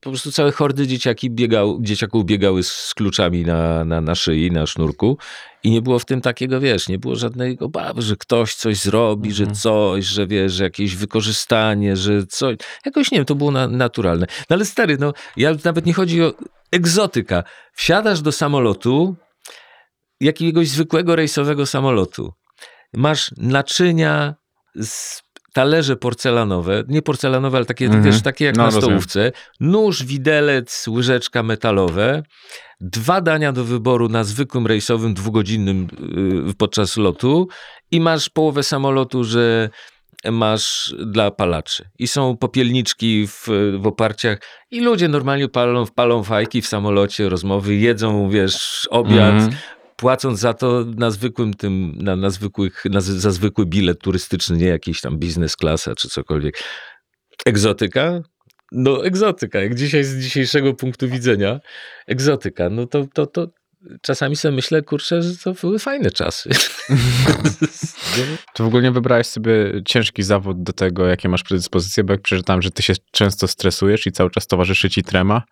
po 0.00 0.10
prostu 0.10 0.32
całe 0.32 0.52
hordy 0.52 0.86
dzieciaki 0.86 1.30
biegał, 1.30 1.78
dzieciaków 1.82 2.24
biegały 2.24 2.62
z, 2.62 2.94
kluczami 2.94 3.44
na, 3.44 3.84
na, 3.84 4.00
na 4.00 4.14
szyi, 4.14 4.50
na 4.50 4.66
sznurku 4.66 5.18
i 5.62 5.70
nie 5.70 5.82
było 5.82 5.98
w 5.98 6.04
tym 6.04 6.20
takiego, 6.20 6.60
wiesz, 6.60 6.88
nie 6.88 6.98
było 6.98 7.16
żadnej 7.16 7.58
obawy, 7.58 8.02
że 8.02 8.16
ktoś 8.16 8.54
coś 8.54 8.78
zrobi, 8.78 9.32
że 9.32 9.42
Mhm. 9.42 9.56
coś, 9.56 10.04
że 10.04 10.26
wiesz, 10.26 10.52
że 10.52 10.64
jakieś 10.64 10.96
wykorzystanie, 10.96 11.96
że 11.96 12.26
coś, 12.26 12.56
jakoś 12.86 13.10
nie 13.10 13.18
wiem, 13.18 13.24
to 13.24 13.34
było 13.34 13.50
na, 13.50 13.68
naturalne. 13.68 14.26
No 14.50 14.56
ale 14.56 14.64
stary, 14.64 14.96
no, 15.00 15.12
ja 15.36 15.54
nawet 15.64 15.86
nie 15.86 15.92
chodzi 15.92 16.22
o 16.22 16.32
egzotyka. 16.72 17.44
Wsiadasz 17.74 18.20
do 18.20 18.32
samolotu, 18.32 19.16
jakiegoś 20.20 20.68
zwykłego 20.68 21.16
rejsowego 21.16 21.66
samolotu. 21.66 22.32
masz 22.94 23.30
naczynia 23.36 24.34
z 24.80 25.22
talerze 25.52 25.96
porcelanowe, 25.96 26.84
nie 26.88 27.02
porcelanowe, 27.02 27.56
ale 27.56 27.66
takie, 27.66 27.84
Mhm. 27.84 28.02
wiesz, 28.04 28.22
takie 28.22 28.44
jak 28.44 28.56
No, 28.56 28.62
na 28.62 28.70
rozumiem. 28.70 28.84
stołówce, 28.88 29.32
nóż, 29.60 30.04
widelec, 30.04 30.88
łyżeczka 30.88 31.42
metalowe, 31.42 32.22
dwa 32.80 33.20
dania 33.20 33.52
do 33.52 33.64
wyboru 33.64 34.08
na 34.08 34.24
zwykłym 34.24 34.66
rejsowym, 34.66 35.14
dwugodzinnym 35.14 35.88
yy, 36.46 36.54
podczas 36.54 36.96
lotu 36.96 37.48
i 37.90 38.00
masz 38.00 38.28
połowę 38.28 38.62
samolotu, 38.62 39.24
że 39.24 39.70
masz 40.30 40.94
dla 41.06 41.30
palaczy. 41.30 41.90
I 41.98 42.08
są 42.08 42.36
popielniczki 42.36 43.26
w, 43.26 43.46
w 43.78 43.86
oparciach 43.86 44.38
i 44.70 44.80
ludzie 44.80 45.08
normalnie 45.08 45.48
palą, 45.48 45.84
palą 45.94 46.22
fajki 46.22 46.62
w 46.62 46.66
samolocie, 46.66 47.28
rozmowy, 47.28 47.74
jedzą, 47.76 48.30
wiesz, 48.30 48.88
obiad, 48.90 49.34
Mhm. 49.34 49.52
Płacąc 50.00 50.38
za 50.38 50.54
to 50.54 50.84
na 50.96 51.10
zwykłym 51.10 51.54
tym, 51.54 51.94
na, 51.96 52.16
na 52.16 52.30
zwykłych, 52.30 52.84
na, 52.90 53.00
za 53.00 53.30
zwykły 53.30 53.66
bilet 53.66 54.00
turystyczny, 54.00 54.56
nie 54.56 54.66
jakiś 54.66 55.00
tam 55.00 55.18
biznes 55.18 55.56
klasa 55.56 55.94
czy 55.94 56.08
cokolwiek. 56.08 56.64
Egzotyka? 57.46 58.20
No 58.72 59.04
egzotyka, 59.04 59.60
jak 59.60 59.74
dzisiaj 59.74 60.04
z 60.04 60.18
dzisiejszego 60.18 60.74
punktu 60.74 61.08
widzenia, 61.08 61.60
egzotyka, 62.06 62.70
no 62.70 62.86
to, 62.86 63.06
to, 63.14 63.26
to 63.26 63.46
czasami 64.02 64.36
sobie 64.36 64.56
myślę, 64.56 64.82
kurczę, 64.82 65.22
że 65.22 65.36
to 65.36 65.52
były 65.52 65.78
fajne 65.78 66.10
czasy. 66.10 66.50
To 68.54 68.64
w 68.64 68.66
ogóle 68.66 68.82
nie 68.82 68.90
wybrałeś 68.90 69.26
sobie 69.26 69.82
ciężki 69.86 70.22
zawód 70.22 70.62
do 70.62 70.72
tego, 70.72 71.06
jakie 71.06 71.28
masz 71.28 71.42
predyspozycje, 71.42 72.04
bo 72.04 72.12
jak 72.12 72.22
przeczytałem, 72.22 72.62
że 72.62 72.70
ty 72.70 72.82
się 72.82 72.94
często 73.10 73.48
stresujesz 73.48 74.06
i 74.06 74.12
cały 74.12 74.30
czas 74.30 74.46
towarzyszy 74.46 74.90
ci 74.90 75.02
trema. 75.02 75.42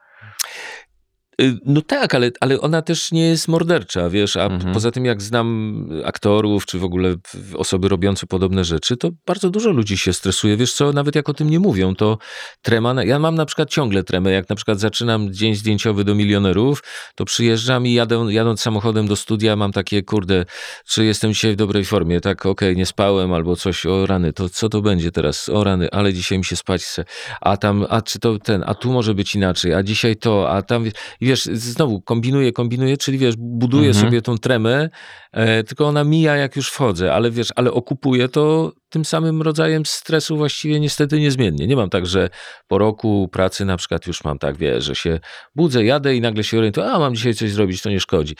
Y, 1.40 1.58
No 1.66 1.82
tak, 1.82 2.14
ale, 2.14 2.30
ale 2.40 2.60
ona 2.60 2.82
też 2.82 3.12
nie 3.12 3.28
jest 3.28 3.48
mordercza, 3.48 4.10
wiesz, 4.10 4.36
a 4.36 4.44
Mhm. 4.44 4.74
poza 4.74 4.90
tym 4.90 5.04
jak 5.04 5.22
znam 5.22 5.88
aktorów, 6.04 6.66
czy 6.66 6.78
w 6.78 6.84
ogóle 6.84 7.14
osoby 7.56 7.88
robiące 7.88 8.26
podobne 8.26 8.64
rzeczy, 8.64 8.96
to 8.96 9.10
bardzo 9.26 9.50
dużo 9.50 9.70
ludzi 9.70 9.98
się 9.98 10.12
stresuje, 10.12 10.56
wiesz 10.56 10.72
co, 10.72 10.92
nawet 10.92 11.14
jak 11.14 11.28
o 11.28 11.34
tym 11.34 11.50
nie 11.50 11.60
mówią, 11.60 11.94
to 11.94 12.18
trema, 12.62 13.04
ja 13.04 13.18
mam 13.18 13.34
na 13.34 13.46
przykład 13.46 13.70
ciągle 13.70 14.04
tremę, 14.04 14.30
jak 14.32 14.48
na 14.48 14.56
przykład 14.56 14.80
zaczynam 14.80 15.32
dzień 15.32 15.54
zdjęciowy 15.54 16.04
do 16.04 16.14
milionerów, 16.14 16.82
to 17.14 17.24
przyjeżdżam 17.24 17.86
i 17.86 17.92
jadę, 17.92 18.26
jadąc 18.28 18.60
samochodem 18.60 19.06
do 19.08 19.16
studia 19.16 19.56
mam 19.56 19.72
takie, 19.72 20.02
kurde, 20.02 20.44
czy 20.86 21.04
jestem 21.04 21.32
dzisiaj 21.32 21.52
w 21.52 21.56
dobrej 21.56 21.84
formie, 21.84 22.20
tak, 22.20 22.46
okej, 22.46 22.76
nie 22.76 22.86
spałem 22.86 23.32
albo 23.32 23.56
coś, 23.56 23.86
o 23.86 24.06
rany, 24.06 24.32
to 24.32 24.48
co 24.48 24.68
to 24.68 24.82
będzie 24.82 25.12
teraz, 25.12 25.48
o 25.48 25.64
rany, 25.64 25.88
ale 25.90 26.12
dzisiaj 26.12 26.38
mi 26.38 26.44
się 26.44 26.56
spać 26.56 26.82
chce, 26.84 27.04
a 27.40 27.56
tam, 27.56 27.86
a 27.88 28.02
czy 28.02 28.18
to 28.18 28.38
ten, 28.38 28.64
a 28.66 28.74
tu 28.74 28.92
może 28.92 29.14
być 29.14 29.34
inaczej, 29.34 29.74
a 29.74 29.82
dzisiaj 29.82 30.16
to, 30.16 30.50
a 30.50 30.62
tam, 30.62 30.86
i 31.20 31.27
wiesz, 31.28 31.44
znowu 31.44 32.00
kombinuję, 32.00 32.52
kombinuję, 32.52 32.96
czyli 32.96 33.18
wiesz, 33.18 33.34
buduję 33.38 33.88
Mhm. 33.88 34.06
sobie 34.06 34.22
tą 34.22 34.38
tremę, 34.38 34.88
e, 35.32 35.64
tylko 35.64 35.86
ona 35.86 36.04
mija 36.04 36.36
jak 36.36 36.56
już 36.56 36.70
wchodzę, 36.70 37.14
ale 37.14 37.30
wiesz, 37.30 37.48
ale 37.56 37.72
okupuję 37.72 38.28
to 38.28 38.72
tym 38.88 39.04
samym 39.04 39.42
rodzajem 39.42 39.86
stresu 39.86 40.36
właściwie 40.36 40.80
niestety 40.80 41.20
niezmiennie. 41.20 41.66
Nie 41.66 41.76
mam 41.76 41.90
tak, 41.90 42.06
że 42.06 42.28
po 42.68 42.78
roku 42.78 43.28
pracy 43.32 43.64
na 43.64 43.76
przykład 43.76 44.06
już 44.06 44.24
mam 44.24 44.38
tak, 44.38 44.56
wiesz, 44.56 44.84
że 44.84 44.94
się 44.94 45.20
budzę, 45.54 45.84
jadę 45.84 46.16
i 46.16 46.20
nagle 46.20 46.44
się 46.44 46.58
orientuję, 46.58 46.86
a 46.86 46.98
mam 46.98 47.14
dzisiaj 47.14 47.34
coś 47.34 47.50
zrobić, 47.50 47.82
to 47.82 47.90
nie 47.90 48.00
szkodzi. 48.00 48.34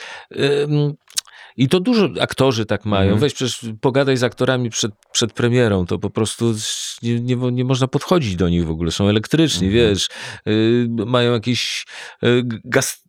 Ym, 0.64 0.94
I 1.58 1.68
to 1.68 1.80
dużo 1.80 2.08
aktorzy 2.20 2.66
tak 2.66 2.84
mają. 2.84 3.02
Mhm. 3.02 3.20
Weź 3.20 3.34
przecież 3.34 3.66
pogadaj 3.80 4.16
z 4.16 4.22
aktorami 4.22 4.70
przed, 4.70 4.92
przed 5.12 5.32
premierą, 5.32 5.86
to 5.86 5.98
po 5.98 6.10
prostu 6.10 6.54
nie, 7.02 7.20
nie, 7.20 7.36
nie 7.36 7.64
można 7.64 7.88
podchodzić 7.88 8.36
do 8.36 8.48
nich 8.48 8.66
w 8.66 8.70
ogóle. 8.70 8.90
Są 8.90 9.08
elektryczni, 9.08 9.66
Mhm. 9.68 9.88
wiesz, 9.88 10.08
y, 10.48 10.86
mają 11.06 11.32
jakieś 11.32 11.86
y, 12.24 12.44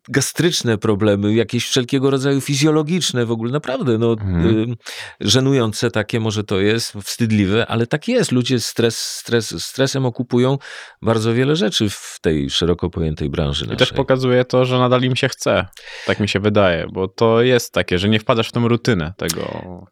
gastryczne 0.08 0.78
problemy, 0.78 1.34
jakieś 1.34 1.66
wszelkiego 1.68 2.10
rodzaju 2.10 2.40
fizjologiczne 2.40 3.26
w 3.26 3.30
ogóle. 3.30 3.52
Naprawdę, 3.52 3.98
no, 3.98 4.10
Mhm. 4.12 4.76
żenujące 5.20 5.90
takie 5.90 6.20
może 6.20 6.44
to 6.44 6.60
jest, 6.60 6.92
wstydliwe, 7.02 7.66
ale 7.66 7.86
tak 7.86 8.08
jest. 8.08 8.32
Ludzie 8.32 8.60
stres, 8.60 8.98
stres, 8.98 9.64
stresem 9.64 10.06
okupują 10.06 10.58
bardzo 11.02 11.34
wiele 11.34 11.56
rzeczy 11.56 11.88
w 11.90 12.18
tej 12.20 12.50
szeroko 12.50 12.90
pojętej 12.90 13.30
branży 13.30 13.64
I 13.64 13.68
naszej. 13.68 13.78
też 13.78 13.92
pokazuje 13.92 14.44
to, 14.44 14.64
że 14.64 14.78
nadal 14.78 15.02
im 15.02 15.16
się 15.16 15.28
chce. 15.28 15.66
Tak 16.06 16.20
mi 16.20 16.28
się 16.28 16.40
wydaje, 16.40 16.86
bo 16.92 17.08
to 17.08 17.42
jest 17.42 17.72
takie, 17.72 17.98
że 17.98 18.08
nie 18.08 18.20
wpadasz 18.20 18.48
w 18.48 18.52
tą 18.52 18.68
rutynę 18.68 19.12
tego, 19.16 19.40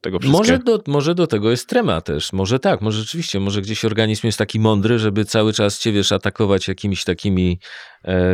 tego 0.01 0.19
wszystkiego. 0.19 0.39
Może 0.39 0.59
do, 0.59 0.83
może 0.87 1.15
do 1.15 1.27
tego 1.27 1.51
jest 1.51 1.69
trema 1.69 2.01
też. 2.01 2.33
Może 2.33 2.59
tak, 2.59 2.81
może 2.81 2.99
rzeczywiście, 3.01 3.41
może 3.41 3.63
gdzieś 3.63 3.85
organizm 3.85 4.27
jest 4.27 4.39
taki 4.39 4.61
mądry, 4.61 4.99
żeby 4.99 5.25
cały 5.25 5.53
czas 5.53 5.79
cię, 5.79 5.93
wiesz, 5.93 6.13
atakować 6.13 6.69
jakimiś 6.69 7.05
takimi, 7.05 7.59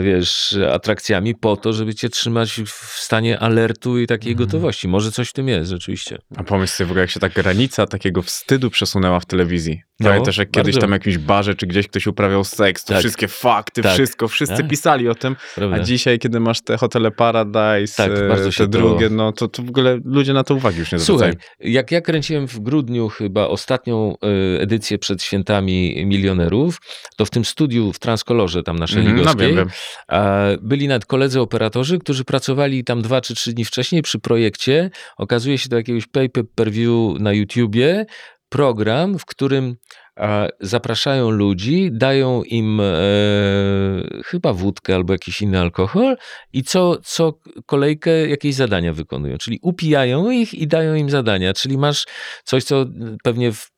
wiesz, 0.02 0.56
atrakcjami 0.72 1.34
po 1.34 1.56
to, 1.56 1.72
żeby 1.72 1.94
cię 1.94 2.08
trzymać 2.08 2.60
w 2.66 2.70
stanie 3.00 3.38
alertu 3.38 3.98
i 3.98 4.06
takiej 4.06 4.32
Mhm. 4.32 4.48
gotowości. 4.48 4.88
Może 4.88 5.12
coś 5.12 5.28
w 5.28 5.32
tym 5.32 5.48
jest, 5.48 5.70
rzeczywiście. 5.70 6.18
A 6.36 6.42
pomyśl 6.44 6.72
sobie 6.72 6.86
w 6.88 6.90
ogóle, 6.90 7.00
jak 7.00 7.10
się 7.10 7.20
ta 7.20 7.28
granica 7.28 7.86
takiego 7.86 8.22
wstydu 8.22 8.70
przesunęła 8.70 9.20
w 9.20 9.26
telewizji. 9.26 9.80
No, 10.00 10.08
Pamiętasz, 10.08 10.36
jak 10.38 10.50
kiedyś 10.50 10.74
bardzo. 10.74 10.80
tam 10.80 10.90
w 10.90 10.92
jakimś 10.92 11.18
barze, 11.18 11.54
czy 11.54 11.66
gdzieś 11.66 11.88
ktoś 11.88 12.06
uprawiał 12.06 12.44
seks, 12.44 12.84
to 12.84 12.92
Tak. 12.92 13.00
wszystkie 13.00 13.28
fakty, 13.28 13.82
Tak. 13.82 13.92
wszystko, 13.92 14.28
wszyscy 14.28 14.56
Tak. 14.56 14.68
pisali 14.68 15.08
o 15.08 15.14
tym, 15.14 15.36
Prawda? 15.54 15.76
a 15.76 15.80
dzisiaj, 15.80 16.18
kiedy 16.18 16.40
masz 16.40 16.60
te 16.62 16.76
hotele 16.76 17.10
Paradise, 17.10 17.96
Tak, 17.96 18.12
e, 18.18 18.28
bardzo 18.28 18.44
te 18.44 18.52
się 18.52 18.64
to- 18.64 18.68
drugie, 18.70 19.08
no 19.10 19.32
to, 19.32 19.48
to 19.48 19.62
w 19.62 19.68
ogóle 19.68 19.98
ludzie 20.04 20.32
na 20.32 20.44
to 20.44 20.54
uwagi 20.54 20.78
już 20.78 20.92
nie 20.92 20.98
zwracają. 20.98 21.32
Słuchaj, 21.32 21.72
jak 21.72 21.90
ja 21.90 22.00
kręciłem 22.00 22.48
w 22.48 22.58
grudniu 22.60 23.08
chyba 23.08 23.46
ostatnią 23.48 24.14
e, 24.56 24.60
edycję 24.60 24.98
przed 24.98 25.22
świętami 25.22 26.06
milionerów, 26.06 26.78
to 27.16 27.24
w 27.26 27.30
tym 27.30 27.44
studiu 27.44 27.92
w 27.92 27.98
Transkolorze, 27.98 28.62
tam 28.62 28.76
na 28.78 28.84
Mhm, 28.84 29.04
no 29.06 29.10
Szeligowskiej, 29.12 29.48
byli 30.62 30.88
nawet 30.88 31.06
koledzy 31.06 31.40
operatorzy, 31.40 31.98
którzy 31.98 32.24
pracowali 32.24 32.84
tam 32.84 33.02
dwa 33.02 33.20
czy 33.20 33.34
trzy 33.34 33.52
dni 33.52 33.64
wcześniej 33.64 34.02
przy 34.02 34.18
projekcie. 34.18 34.90
Okazuje 35.16 35.58
się 35.58 35.68
do 35.68 35.76
jakiegoś 35.76 36.06
pay-per-view 36.06 37.20
na 37.20 37.32
YouTubie, 37.32 38.06
program, 38.48 39.18
w 39.18 39.24
którym 39.24 39.76
zapraszają 40.60 41.30
ludzi, 41.30 41.90
dają 41.92 42.42
im 42.42 42.80
e, 42.80 42.84
chyba 44.24 44.52
wódkę 44.52 44.94
albo 44.94 45.12
jakiś 45.12 45.42
inny 45.42 45.60
alkohol 45.60 46.16
i 46.52 46.62
co, 46.62 46.96
co 47.04 47.38
kolejkę 47.66 48.28
jakieś 48.28 48.54
zadania 48.54 48.92
wykonują. 48.92 49.38
Czyli 49.38 49.58
upijają 49.62 50.30
ich 50.30 50.54
i 50.54 50.66
dają 50.66 50.94
im 50.94 51.10
zadania. 51.10 51.52
Czyli 51.52 51.78
masz 51.78 52.06
coś, 52.44 52.64
co 52.64 52.86
pewnie 53.22 53.52
w 53.52 53.73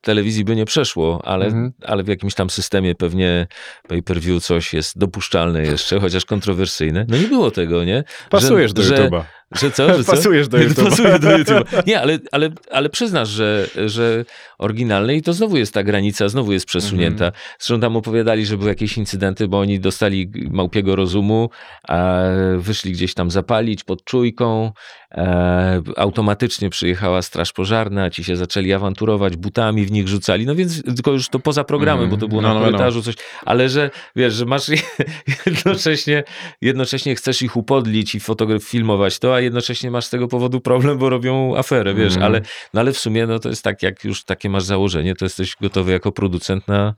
telewizji 0.00 0.44
by 0.44 0.56
nie 0.56 0.64
przeszło, 0.64 1.20
ale, 1.24 1.46
Mhm. 1.46 1.72
ale 1.82 2.02
w 2.02 2.08
jakimś 2.08 2.34
tam 2.34 2.50
systemie 2.50 2.94
pewnie 2.94 3.46
pay-per-view 3.88 4.44
coś 4.44 4.74
jest 4.74 4.98
dopuszczalne 4.98 5.62
jeszcze, 5.62 6.00
chociaż 6.00 6.24
kontrowersyjne. 6.24 7.06
No 7.08 7.16
nie 7.16 7.28
było 7.28 7.50
tego, 7.50 7.84
nie? 7.84 8.04
Pasujesz 8.30 8.72
do 8.72 8.82
że, 8.82 8.94
YouTube'a. 8.96 9.22
Że 9.58 9.70
co? 9.70 9.96
Że 9.96 10.04
co? 10.04 10.12
Pasujesz 10.12 10.48
do 10.48 10.58
YouTube'a. 10.58 10.84
Pasuję 10.90 11.18
do 11.18 11.28
YouTube'a. 11.28 11.86
Nie, 11.86 12.00
ale, 12.00 12.18
ale, 12.32 12.50
ale 12.70 12.88
przyznasz, 12.88 13.28
że, 13.28 13.66
że 13.86 14.24
oryginalne 14.58 15.16
i 15.16 15.22
to 15.22 15.32
znowu 15.32 15.56
jest 15.56 15.74
ta 15.74 15.82
granica, 15.82 16.28
znowu 16.28 16.52
jest 16.52 16.66
przesunięta. 16.66 17.24
Mhm. 17.26 17.42
Zresztą 17.58 17.80
tam 17.80 17.96
opowiadali, 17.96 18.46
że 18.46 18.56
były 18.56 18.68
jakieś 18.70 18.98
incydenty, 18.98 19.48
bo 19.48 19.58
oni 19.60 19.80
dostali 19.80 20.30
małpiego 20.50 20.96
rozumu, 20.96 21.50
a 21.88 22.18
wyszli 22.58 22.92
gdzieś 22.92 23.14
tam 23.14 23.30
zapalić 23.30 23.84
pod 23.84 24.04
czujką, 24.04 24.72
e, 25.12 25.82
automatycznie 25.96 26.70
przyjechała 26.70 27.22
straż 27.22 27.52
pożarna, 27.52 28.10
ci 28.10 28.24
się 28.24 28.36
zaczęli 28.36 28.72
awanturować, 28.72 29.36
butami 29.36 29.86
w 29.86 29.92
nich 29.92 30.08
rzucali, 30.08 30.46
no 30.46 30.54
więc 30.54 30.82
tylko 30.82 31.12
już 31.12 31.28
to 31.28 31.38
poza 31.38 31.64
programem, 31.64 32.04
Mhm. 32.04 32.10
bo 32.20 32.26
to 32.26 32.28
było 32.28 32.42
No, 32.42 32.48
na 32.48 32.54
no 32.54 32.60
korytarzu 32.66 33.02
coś, 33.02 33.14
ale 33.44 33.68
że 33.68 33.90
wiesz, 34.16 34.34
że 34.34 34.44
masz 34.46 34.66
jednocześnie, 35.46 36.24
jednocześnie 36.60 37.14
chcesz 37.14 37.42
ich 37.42 37.56
upodlić 37.56 38.14
i 38.14 38.20
fotograf 38.20 38.62
filmować 38.62 39.18
to, 39.18 39.39
a 39.40 39.42
jednocześnie 39.42 39.90
masz 39.90 40.04
z 40.04 40.10
tego 40.10 40.28
powodu 40.28 40.60
problem, 40.60 40.98
bo 40.98 41.10
robią 41.10 41.56
aferę, 41.56 41.94
wiesz, 41.94 42.12
Mhm. 42.14 42.24
ale, 42.32 42.40
no 42.74 42.80
ale 42.80 42.92
w 42.92 42.98
sumie 42.98 43.26
no 43.26 43.38
to 43.38 43.48
jest 43.48 43.62
tak, 43.64 43.82
jak 43.82 44.04
już 44.04 44.24
takie 44.24 44.50
masz 44.50 44.64
założenie, 44.64 45.14
to 45.14 45.24
jesteś 45.24 45.56
gotowy 45.60 45.92
jako 45.92 46.12
producent 46.12 46.68
na 46.68 46.94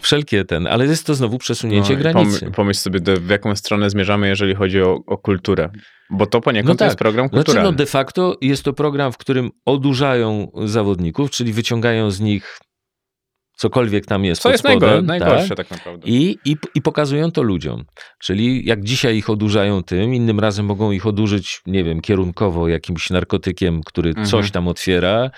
wszelkie 0.00 0.44
ten, 0.44 0.66
ale 0.66 0.86
jest 0.86 1.06
to 1.06 1.14
znowu 1.14 1.38
przesunięcie 1.38 1.92
No 1.94 1.98
granicy. 2.00 2.46
Pom- 2.46 2.50
pomyśl 2.52 2.80
sobie, 2.80 3.00
do, 3.00 3.16
w 3.16 3.28
jaką 3.28 3.56
stronę 3.56 3.90
zmierzamy, 3.90 4.28
jeżeli 4.28 4.54
chodzi 4.54 4.82
o, 4.82 4.98
o 5.06 5.18
kulturę. 5.18 5.70
Bo 6.10 6.26
to 6.26 6.40
poniekąd 6.40 6.68
No 6.68 6.74
tak. 6.74 6.86
jest 6.86 6.98
program 6.98 7.28
Znaczy, 7.28 7.44
kulturalny. 7.44 7.70
no 7.70 7.76
de 7.76 7.86
facto 7.86 8.36
jest 8.40 8.62
to 8.64 8.72
program, 8.72 9.12
w 9.12 9.16
którym 9.18 9.50
odurzają 9.66 10.50
zawodników, 10.64 11.30
czyli 11.30 11.52
wyciągają 11.52 12.10
z 12.10 12.20
nich 12.20 12.58
cokolwiek 13.60 14.06
tam 14.06 14.24
jest 14.24 14.42
Co 14.42 14.50
jest 14.50 14.64
spodem, 14.64 14.80
najgor- 14.80 14.96
tak? 14.96 15.06
najgorsze 15.06 15.54
tak 15.54 15.70
naprawdę. 15.70 16.08
I, 16.08 16.38
i, 16.44 16.56
I 16.74 16.82
pokazują 16.82 17.30
to 17.30 17.42
ludziom. 17.42 17.84
Czyli 18.18 18.66
jak 18.66 18.84
dzisiaj 18.84 19.16
ich 19.16 19.30
odurzają 19.30 19.82
tym, 19.82 20.14
innym 20.14 20.40
razem 20.40 20.66
mogą 20.66 20.90
ich 20.90 21.06
odurzyć, 21.06 21.60
nie 21.66 21.84
wiem, 21.84 22.00
kierunkowo 22.00 22.68
jakimś 22.68 23.10
narkotykiem, 23.10 23.80
który 23.84 24.08
Mhm. 24.10 24.26
coś 24.26 24.50
tam 24.50 24.68
otwiera, 24.68 25.30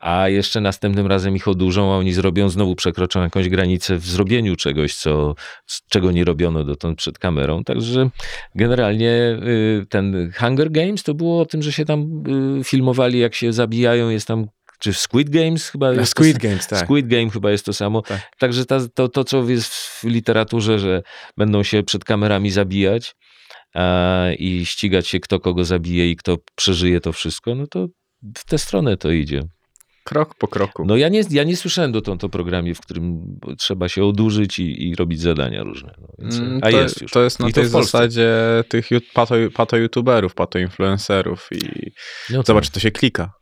a 0.00 0.28
jeszcze 0.28 0.60
następnym 0.60 1.06
razem 1.06 1.36
ich 1.36 1.48
odurzą, 1.48 1.92
a 1.94 1.96
oni 1.96 2.12
zrobią, 2.12 2.48
znowu 2.48 2.74
przekroczą 2.76 3.22
jakąś 3.22 3.48
granicę 3.48 3.96
w 3.96 4.04
zrobieniu 4.06 4.56
czegoś, 4.56 4.94
co, 4.94 5.34
czego 5.88 6.12
nie 6.12 6.24
robiono 6.24 6.64
dotąd 6.64 6.98
przed 6.98 7.18
kamerą. 7.18 7.64
Także 7.64 8.10
generalnie 8.54 9.10
y, 9.10 9.86
ten 9.88 10.32
Hunger 10.38 10.70
Games 10.70 11.02
to 11.02 11.14
było 11.14 11.40
o 11.40 11.46
tym, 11.46 11.62
że 11.62 11.72
się 11.72 11.84
tam 11.84 12.22
y, 12.60 12.64
filmowali, 12.64 13.18
jak 13.18 13.34
się 13.34 13.52
zabijają, 13.52 14.08
jest 14.10 14.26
tam 14.26 14.46
czy 14.82 14.92
w 14.92 14.98
Squid 14.98 15.30
Games 15.30 15.68
chyba 15.68 15.92
jest 15.92 16.14
to 16.14 16.22
Squid 16.22 16.38
Games, 16.38 16.66
tak. 16.66 16.84
Squid 16.84 17.06
Game 17.06 17.30
chyba 17.30 17.50
jest 17.50 17.64
to 17.64 17.72
samo. 17.72 18.02
Tak. 18.02 18.20
Także 18.38 18.66
ta, 18.66 18.80
to, 18.94 19.08
to, 19.08 19.24
co 19.24 19.48
jest 19.48 19.74
w 19.74 20.04
literaturze, 20.04 20.78
że 20.78 21.02
będą 21.36 21.62
się 21.62 21.82
przed 21.82 22.04
kamerami 22.04 22.50
zabijać 22.50 23.14
a, 23.74 24.26
i 24.38 24.66
ścigać 24.66 25.08
się, 25.08 25.20
kto 25.20 25.40
kogo 25.40 25.64
zabije 25.64 26.10
i 26.10 26.16
kto 26.16 26.36
przeżyje 26.54 27.00
to 27.00 27.12
wszystko, 27.12 27.54
no 27.54 27.66
to 27.66 27.86
w 28.38 28.44
tę 28.44 28.58
stronę 28.58 28.96
to 28.96 29.10
idzie. 29.10 29.42
Krok 30.04 30.34
po 30.34 30.48
kroku. 30.48 30.84
No 30.84 30.96
ja 30.96 31.08
nie, 31.08 31.22
ja 31.30 31.44
nie 31.44 31.56
słyszałem 31.56 31.92
dotąd 31.92 32.24
o 32.24 32.28
programie, 32.28 32.74
w 32.74 32.80
którym 32.80 33.22
trzeba 33.58 33.88
się 33.88 34.04
odurzyć 34.04 34.58
i, 34.58 34.88
i 34.88 34.94
robić 34.94 35.20
zadania 35.20 35.62
różne. 35.62 35.94
No, 36.00 36.08
więc, 36.18 36.38
Mm, 36.38 36.60
a 36.62 36.70
to, 36.70 36.80
jest 36.80 37.02
już. 37.02 37.12
To 37.12 37.22
jest 37.22 37.40
na 37.40 37.48
I 37.48 37.52
to 37.52 37.60
tej 37.60 37.70
zasadzie 37.70 38.30
tych 38.68 38.88
pato, 39.14 39.34
pato 39.54 39.76
youtuberów, 39.76 40.34
pato 40.34 40.58
influencerów 40.58 41.48
i 41.52 41.92
No, 42.30 42.42
to, 42.42 42.46
zobacz, 42.46 42.70
to 42.70 42.80
się 42.80 42.90
klika. 42.90 43.32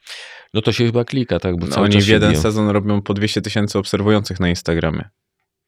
No 0.55 0.63
to 0.63 0.73
się 0.73 0.87
chyba 0.87 1.05
klika, 1.05 1.39
tak? 1.41 1.57
Bo 1.59 1.67
No, 1.67 1.73
cały 1.73 1.85
oni 1.87 2.03
w 2.03 2.07
jeden 2.09 2.31
biją. 2.31 2.43
sezon 2.43 2.69
robią 2.69 3.03
po 3.03 3.15
200 3.15 3.43
tysięcy 3.43 3.79
obserwujących 3.79 4.41
na 4.41 4.49
Instagramie. 4.49 5.09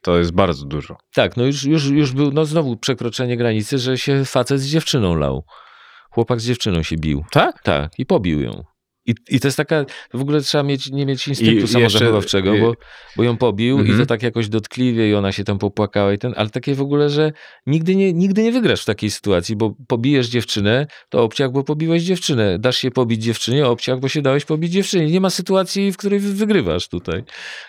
To 0.03 0.19
jest 0.19 0.33
bardzo 0.33 0.67
dużo. 0.67 0.97
Tak, 1.15 1.37
no 1.37 1.45
już, 1.47 1.65
już, 1.65 1.87
już 1.87 2.13
był, 2.13 2.33
no 2.33 2.45
znowu 2.45 2.77
przekroczenie 2.77 3.37
granicy, 3.37 3.79
że 3.79 3.99
się 3.99 4.25
facet 4.25 4.61
z 4.61 4.67
dziewczyną 4.67 5.15
lał. 5.15 5.45
Chłopak 6.11 6.41
z 6.41 6.47
dziewczyną 6.47 6.83
się 6.83 6.97
bił. 6.97 7.25
Tak? 7.31 7.63
Tak, 7.63 7.99
i 7.99 8.07
pobił 8.07 8.41
ją. 8.41 8.65
I, 9.07 9.15
I 9.31 9.41
to 9.41 9.49
jest 9.49 9.57
taka, 9.57 9.85
w 10.15 10.21
ogóle 10.21 10.41
trzeba 10.41 10.65
mieć, 10.65 10.91
nie 10.91 11.07
mieć 11.07 11.29
instynktu 11.29 11.65
I 11.65 11.69
samozachowawczego, 11.69 12.55
i- 12.55 12.61
bo, 12.61 12.75
bo 13.17 13.23
ją 13.23 13.37
pobił 13.37 13.77
i 13.79 13.81
Mhm. 13.81 13.99
to 13.99 14.07
tak 14.07 14.23
jakoś 14.23 14.49
dotkliwie 14.49 15.11
i 15.11 15.15
ona 15.15 15.33
się 15.33 15.45
tam 15.45 15.59
popłakała 15.59 16.13
i 16.13 16.19
ten, 16.19 16.35
ale 16.37 16.51
takie 16.51 16.75
w 16.75 16.81
ogóle, 16.81 17.11
że 17.11 17.33
nigdy 17.67 17.97
nie, 17.97 18.13
nigdy 18.13 18.43
nie 18.43 18.53
wygrasz 18.53 18.83
w 18.83 18.85
takiej 18.85 19.11
sytuacji, 19.11 19.57
bo 19.57 19.75
pobijesz 19.89 20.29
dziewczynę, 20.29 20.87
to 21.09 21.23
obciach, 21.23 21.53
bo 21.53 21.65
pobiłeś 21.65 22.03
dziewczynę. 22.03 22.59
Dasz 22.59 22.77
się 22.77 22.91
pobić 22.91 23.23
dziewczynie, 23.23 23.67
obciach, 23.67 24.01
bo 24.01 24.09
się 24.09 24.23
dałeś 24.23 24.45
pobić 24.45 24.73
dziewczynie. 24.73 25.07
Nie 25.07 25.21
ma 25.21 25.31
sytuacji, 25.31 25.93
w 25.93 25.97
której 25.97 26.21
wy- 26.21 26.33
wygrywasz 26.33 26.89
tutaj. 26.89 27.25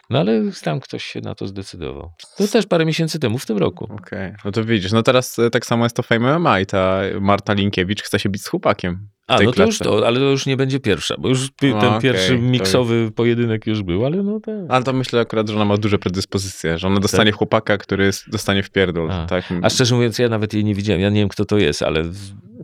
No 0.09 0.19
ale 0.19 0.41
tam 0.63 0.79
ktoś 0.79 1.03
się 1.05 1.21
na 1.21 1.35
to 1.35 1.47
zdecydował. 1.47 2.11
To 2.37 2.47
też 2.47 2.65
parę 2.65 2.85
miesięcy 2.85 3.19
temu, 3.19 3.37
w 3.37 3.45
tym 3.45 3.57
roku. 3.57 3.85
Okej, 3.93 4.33
no 4.45 4.51
to 4.51 4.63
widzisz. 4.63 4.91
No 4.91 5.03
teraz 5.03 5.39
e, 5.39 5.49
tak 5.49 5.65
samo 5.65 5.85
jest 5.85 5.95
to 5.95 6.03
Fame 6.03 6.39
MMA 6.39 6.59
i 6.59 6.65
ta 6.65 7.01
Marta 7.21 7.53
Linkiewicz 7.53 8.01
chce 8.03 8.19
się 8.19 8.29
bić 8.29 8.41
z 8.43 8.47
chłopakiem. 8.47 9.07
A, 9.27 9.39
no 9.41 9.51
to 9.51 9.65
już 9.65 9.77
to, 9.77 10.07
ale 10.07 10.19
to 10.19 10.25
już 10.25 10.45
nie 10.45 10.57
będzie 10.57 10.79
pierwsza, 10.79 11.15
bo 11.19 11.29
już 11.29 11.49
ten 11.55 11.73
okej, 11.73 12.01
pierwszy 12.01 12.37
miksowy 12.37 13.11
pojedynek 13.15 13.67
już 13.67 13.83
był, 13.83 14.05
ale 14.05 14.23
no 14.23 14.39
tak. 14.39 14.55
Ale 14.69 14.83
to 14.83 14.93
myślę 14.93 15.19
akurat, 15.19 15.49
że 15.49 15.55
ona 15.55 15.65
ma 15.65 15.77
duże 15.77 15.99
predyspozycje, 15.99 16.77
że 16.77 16.87
ona 16.87 16.99
dostanie 16.99 17.31
chłopaka, 17.31 17.77
który 17.77 18.11
dostanie 18.27 18.63
w 18.63 18.69
pierdol. 18.69 19.11
A. 19.11 19.25
Tak? 19.25 19.43
A 19.61 19.69
szczerze 19.69 19.95
mówiąc, 19.95 20.19
ja 20.19 20.29
nawet 20.29 20.53
jej 20.53 20.63
nie 20.63 20.75
widziałem. 20.75 21.01
Ja 21.01 21.09
nie 21.09 21.19
wiem, 21.19 21.29
kto 21.29 21.45
to 21.45 21.57
jest, 21.57 21.81
ale 21.81 22.03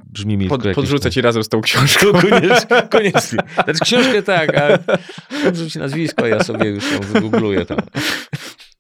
brzmi 0.06 0.38
mi 0.38 0.48
Pod, 0.48 0.66
jakiś- 0.66 0.76
podrzucę 0.76 1.12
ci 1.12 1.22
razem 1.22 1.44
z 1.44 1.50
tą 1.50 1.62
książką. 1.62 2.08
Koniecznie, 2.30 2.88
koniecznie. 2.90 3.40
Znaczy 3.64 3.80
książkę 3.84 4.24
tak, 4.24 4.58
a 4.58 4.80
podrzuć 5.44 5.76
nazwisko, 5.76 6.28
ja 6.28 6.44
sobie 6.44 6.70
już 6.70 6.92
ją 6.92 7.00
wygoogluję 7.00 7.66
tam. 7.66 7.78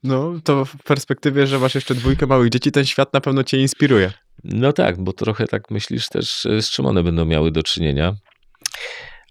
No, 0.03 0.33
to 0.43 0.65
w 0.65 0.83
perspektywie, 0.83 1.47
że 1.47 1.59
masz 1.59 1.75
jeszcze 1.75 1.95
dwójkę 1.95 2.27
małych 2.27 2.49
dzieci, 2.49 2.71
ten 2.71 2.85
świat 2.85 3.13
na 3.13 3.21
pewno 3.21 3.43
cię 3.43 3.57
inspiruje. 3.57 4.11
No 4.43 4.73
tak, 4.73 5.03
bo 5.03 5.13
trochę 5.13 5.47
tak 5.47 5.71
myślisz 5.71 6.09
też, 6.09 6.45
e, 6.45 6.61
z 6.61 6.69
czym 6.69 6.85
one 6.85 7.03
będą 7.03 7.25
miały 7.25 7.51
do 7.51 7.63
czynienia. 7.63 8.15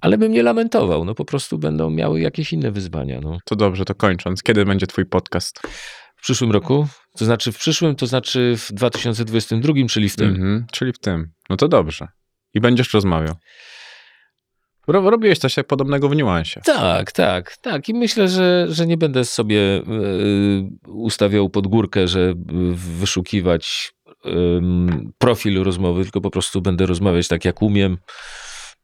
Ale 0.00 0.18
bym 0.18 0.32
nie 0.32 0.42
lamentował, 0.42 1.04
no 1.04 1.14
po 1.14 1.24
prostu 1.24 1.58
będą 1.58 1.90
miały 1.90 2.20
jakieś 2.20 2.52
inne 2.52 2.70
wyzwania. 2.70 3.20
No. 3.20 3.38
To 3.44 3.56
dobrze, 3.56 3.84
to 3.84 3.94
kończąc. 3.94 4.42
Kiedy 4.42 4.64
będzie 4.64 4.86
twój 4.86 5.06
podcast? 5.06 5.60
W 6.16 6.22
przyszłym 6.22 6.50
roku, 6.50 6.86
to 7.18 7.24
znaczy 7.24 7.52
w 7.52 7.58
przyszłym, 7.58 7.94
to 7.94 8.06
znaczy 8.06 8.54
w 8.56 8.72
2022, 8.72 9.74
czyli 9.88 10.08
w 10.08 10.16
tym. 10.16 10.28
Mhm, 10.28 10.66
czyli 10.72 10.92
w 10.92 10.98
tym. 10.98 11.30
No 11.50 11.56
to 11.56 11.68
dobrze. 11.68 12.08
I 12.54 12.60
będziesz 12.60 12.94
rozmawiał. 12.94 13.34
Ro, 14.88 15.10
robiłeś 15.10 15.38
coś 15.38 15.56
podobnego 15.68 16.08
w 16.08 16.16
niuansie. 16.16 16.60
Tak, 16.64 17.12
tak, 17.12 17.56
tak. 17.56 17.88
I 17.88 17.94
myślę, 17.94 18.28
że, 18.28 18.66
że 18.68 18.86
nie 18.86 18.96
będę 18.96 19.24
sobie 19.24 19.60
y, 19.60 19.82
ustawiał 20.86 21.50
pod 21.50 21.66
górkę, 21.66 22.08
że 22.08 22.34
wyszukiwać 22.74 23.92
ym, 24.26 25.12
profil 25.18 25.62
rozmowy, 25.62 26.02
tylko 26.02 26.20
po 26.20 26.30
prostu 26.30 26.62
będę 26.62 26.86
rozmawiać 26.86 27.28
tak, 27.28 27.44
jak 27.44 27.62
umiem 27.62 27.98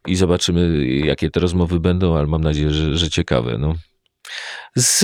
i 0.06 0.16
zobaczymy, 0.16 0.86
jakie 0.86 1.30
te 1.30 1.40
rozmowy 1.40 1.80
będą, 1.80 2.16
ale 2.16 2.26
mam 2.26 2.40
nadzieję, 2.40 2.70
że, 2.70 2.96
że 2.96 3.10
ciekawe. 3.10 3.58
No. 3.58 3.74
Z, 4.76 4.98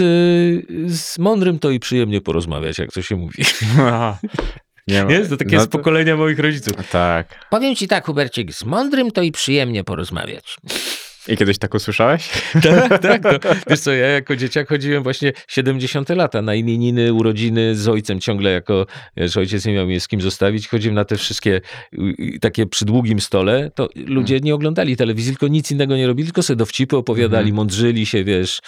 z 0.87 1.19
mądrym 1.19 1.59
to 1.59 1.71
i 1.71 1.81
przyjemnie 1.81 2.21
porozmawiać, 2.21 2.79
jak 2.79 2.93
to 2.93 3.03
się 3.03 3.17
mówi. 3.17 3.45
Nie 4.89 5.05
ma- 5.05 5.11
Nie? 5.11 5.21
To 5.21 5.37
takie 5.37 5.57
no 5.57 5.63
z 5.63 5.67
pokolenia 5.69 6.17
moich 6.17 6.39
rodziców. 6.39 6.91
Tak. 6.91 7.47
Powiem 7.51 7.75
ci 7.77 7.89
tak, 7.89 8.07
Hubercik, 8.07 8.53
z 8.53 8.65
mądrym 8.65 9.11
to 9.11 9.23
i 9.23 9.33
przyjemnie 9.33 9.85
porozmawiać. 9.85 10.57
I 11.29 11.37
kiedyś 11.37 11.59
tak 11.59 11.75
usłyszałeś? 11.75 12.29
Tak, 12.63 13.03
tak. 13.03 13.23
No. 13.25 13.31
Wiesz 13.71 13.81
co, 13.81 13.93
ja 13.93 14.07
jako 14.07 14.37
dzieciak 14.37 14.69
chodziłem 14.69 15.03
właśnie 15.03 15.33
70 15.49 16.09
lata 16.09 16.43
na 16.43 16.55
imieniny, 16.55 17.13
urodziny 17.13 17.75
z 17.77 17.89
ojcem 17.89 18.21
ciągle 18.21 18.51
jako, 18.51 18.87
wiesz, 19.17 19.37
ojciec 19.37 19.65
nie 19.65 19.73
miał 19.75 19.87
mnie 19.87 20.01
z 20.01 20.09
kim 20.09 20.21
zostawić. 20.21 20.69
Chodziłem 20.69 20.95
na 20.95 21.05
te 21.05 21.17
wszystkie 21.17 21.61
y, 21.93 21.99
y, 22.35 22.39
takie 22.41 22.67
przy 22.67 22.85
długim 22.85 23.21
stole, 23.21 23.71
to 23.75 23.89
ludzie 24.07 24.41
nie 24.41 24.55
oglądali 24.55 24.97
telewizji, 24.97 25.33
tylko 25.33 25.49
nic 25.49 25.71
innego 25.71 25.97
nie 25.97 26.07
robili, 26.07 26.27
tylko 26.29 26.43
sobie 26.43 26.57
dowcipy 26.57 26.97
opowiadali, 26.97 27.41
Mhm. 27.51 27.57
mądrzyli 27.57 28.07
się, 28.07 28.25
wiesz. 28.25 28.61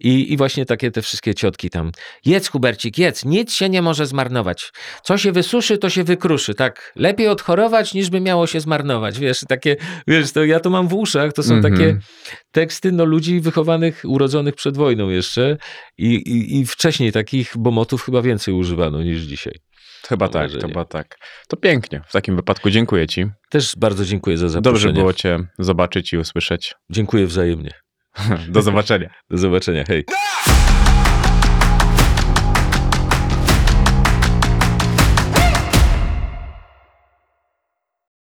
I, 0.00 0.32
I 0.32 0.36
właśnie 0.36 0.66
takie 0.66 0.90
te 0.90 1.02
wszystkie 1.02 1.34
ciotki 1.34 1.70
tam. 1.70 1.92
Jedz, 2.24 2.48
Hubercik, 2.48 2.98
jedz, 2.98 3.24
nic 3.24 3.52
się 3.52 3.68
nie 3.68 3.82
może 3.82 4.06
zmarnować. 4.06 4.72
Co 5.02 5.18
się 5.18 5.32
wysuszy, 5.32 5.78
to 5.78 5.90
się 5.90 6.04
wykruszy, 6.04 6.54
tak. 6.54 6.92
Lepiej 6.96 7.28
odchorować, 7.28 7.94
niż 7.94 8.10
by 8.10 8.20
miało 8.20 8.46
się 8.46 8.60
zmarnować, 8.60 9.18
wiesz, 9.18 9.40
takie, 9.48 9.76
wiesz, 10.06 10.32
to 10.32 10.44
ja 10.44 10.60
to 10.60 10.70
mam 10.70 10.88
w 10.88 10.94
uszach, 10.94 11.32
to 11.32 11.42
są 11.42 11.54
Mhm. 11.54 11.74
takie 11.74 11.98
teksty 12.52 12.92
no, 12.92 13.04
ludzi 13.04 13.40
wychowanych, 13.40 14.02
urodzonych 14.04 14.54
przed 14.54 14.76
wojną 14.76 15.08
jeszcze 15.08 15.56
i, 15.98 16.14
i, 16.14 16.60
i 16.60 16.66
wcześniej 16.66 17.12
takich 17.12 17.52
bomotów 17.58 18.02
chyba 18.04 18.22
więcej 18.22 18.54
używano 18.54 19.02
niż 19.02 19.20
dzisiaj. 19.20 19.54
Chyba 20.08 20.28
tak, 20.28 20.50
wrażenie. 20.50 20.72
chyba 20.72 20.84
tak. 20.84 21.16
To 21.48 21.56
pięknie. 21.56 22.00
W 22.08 22.12
takim 22.12 22.36
wypadku 22.36 22.70
dziękuję 22.70 23.06
ci. 23.06 23.26
Też 23.50 23.74
bardzo 23.76 24.04
dziękuję 24.04 24.38
za 24.38 24.46
Dobrze 24.46 24.60
zaproszenie. 24.60 24.94
było 24.94 25.12
cię 25.12 25.38
zobaczyć 25.58 26.12
i 26.12 26.18
usłyszeć. 26.18 26.74
Dziękuję 26.90 27.26
wzajemnie. 27.26 27.70
Do 28.48 28.62
zobaczenia. 28.62 29.10
Do 29.30 29.38
zobaczenia, 29.38 29.84
hej. 29.84 30.04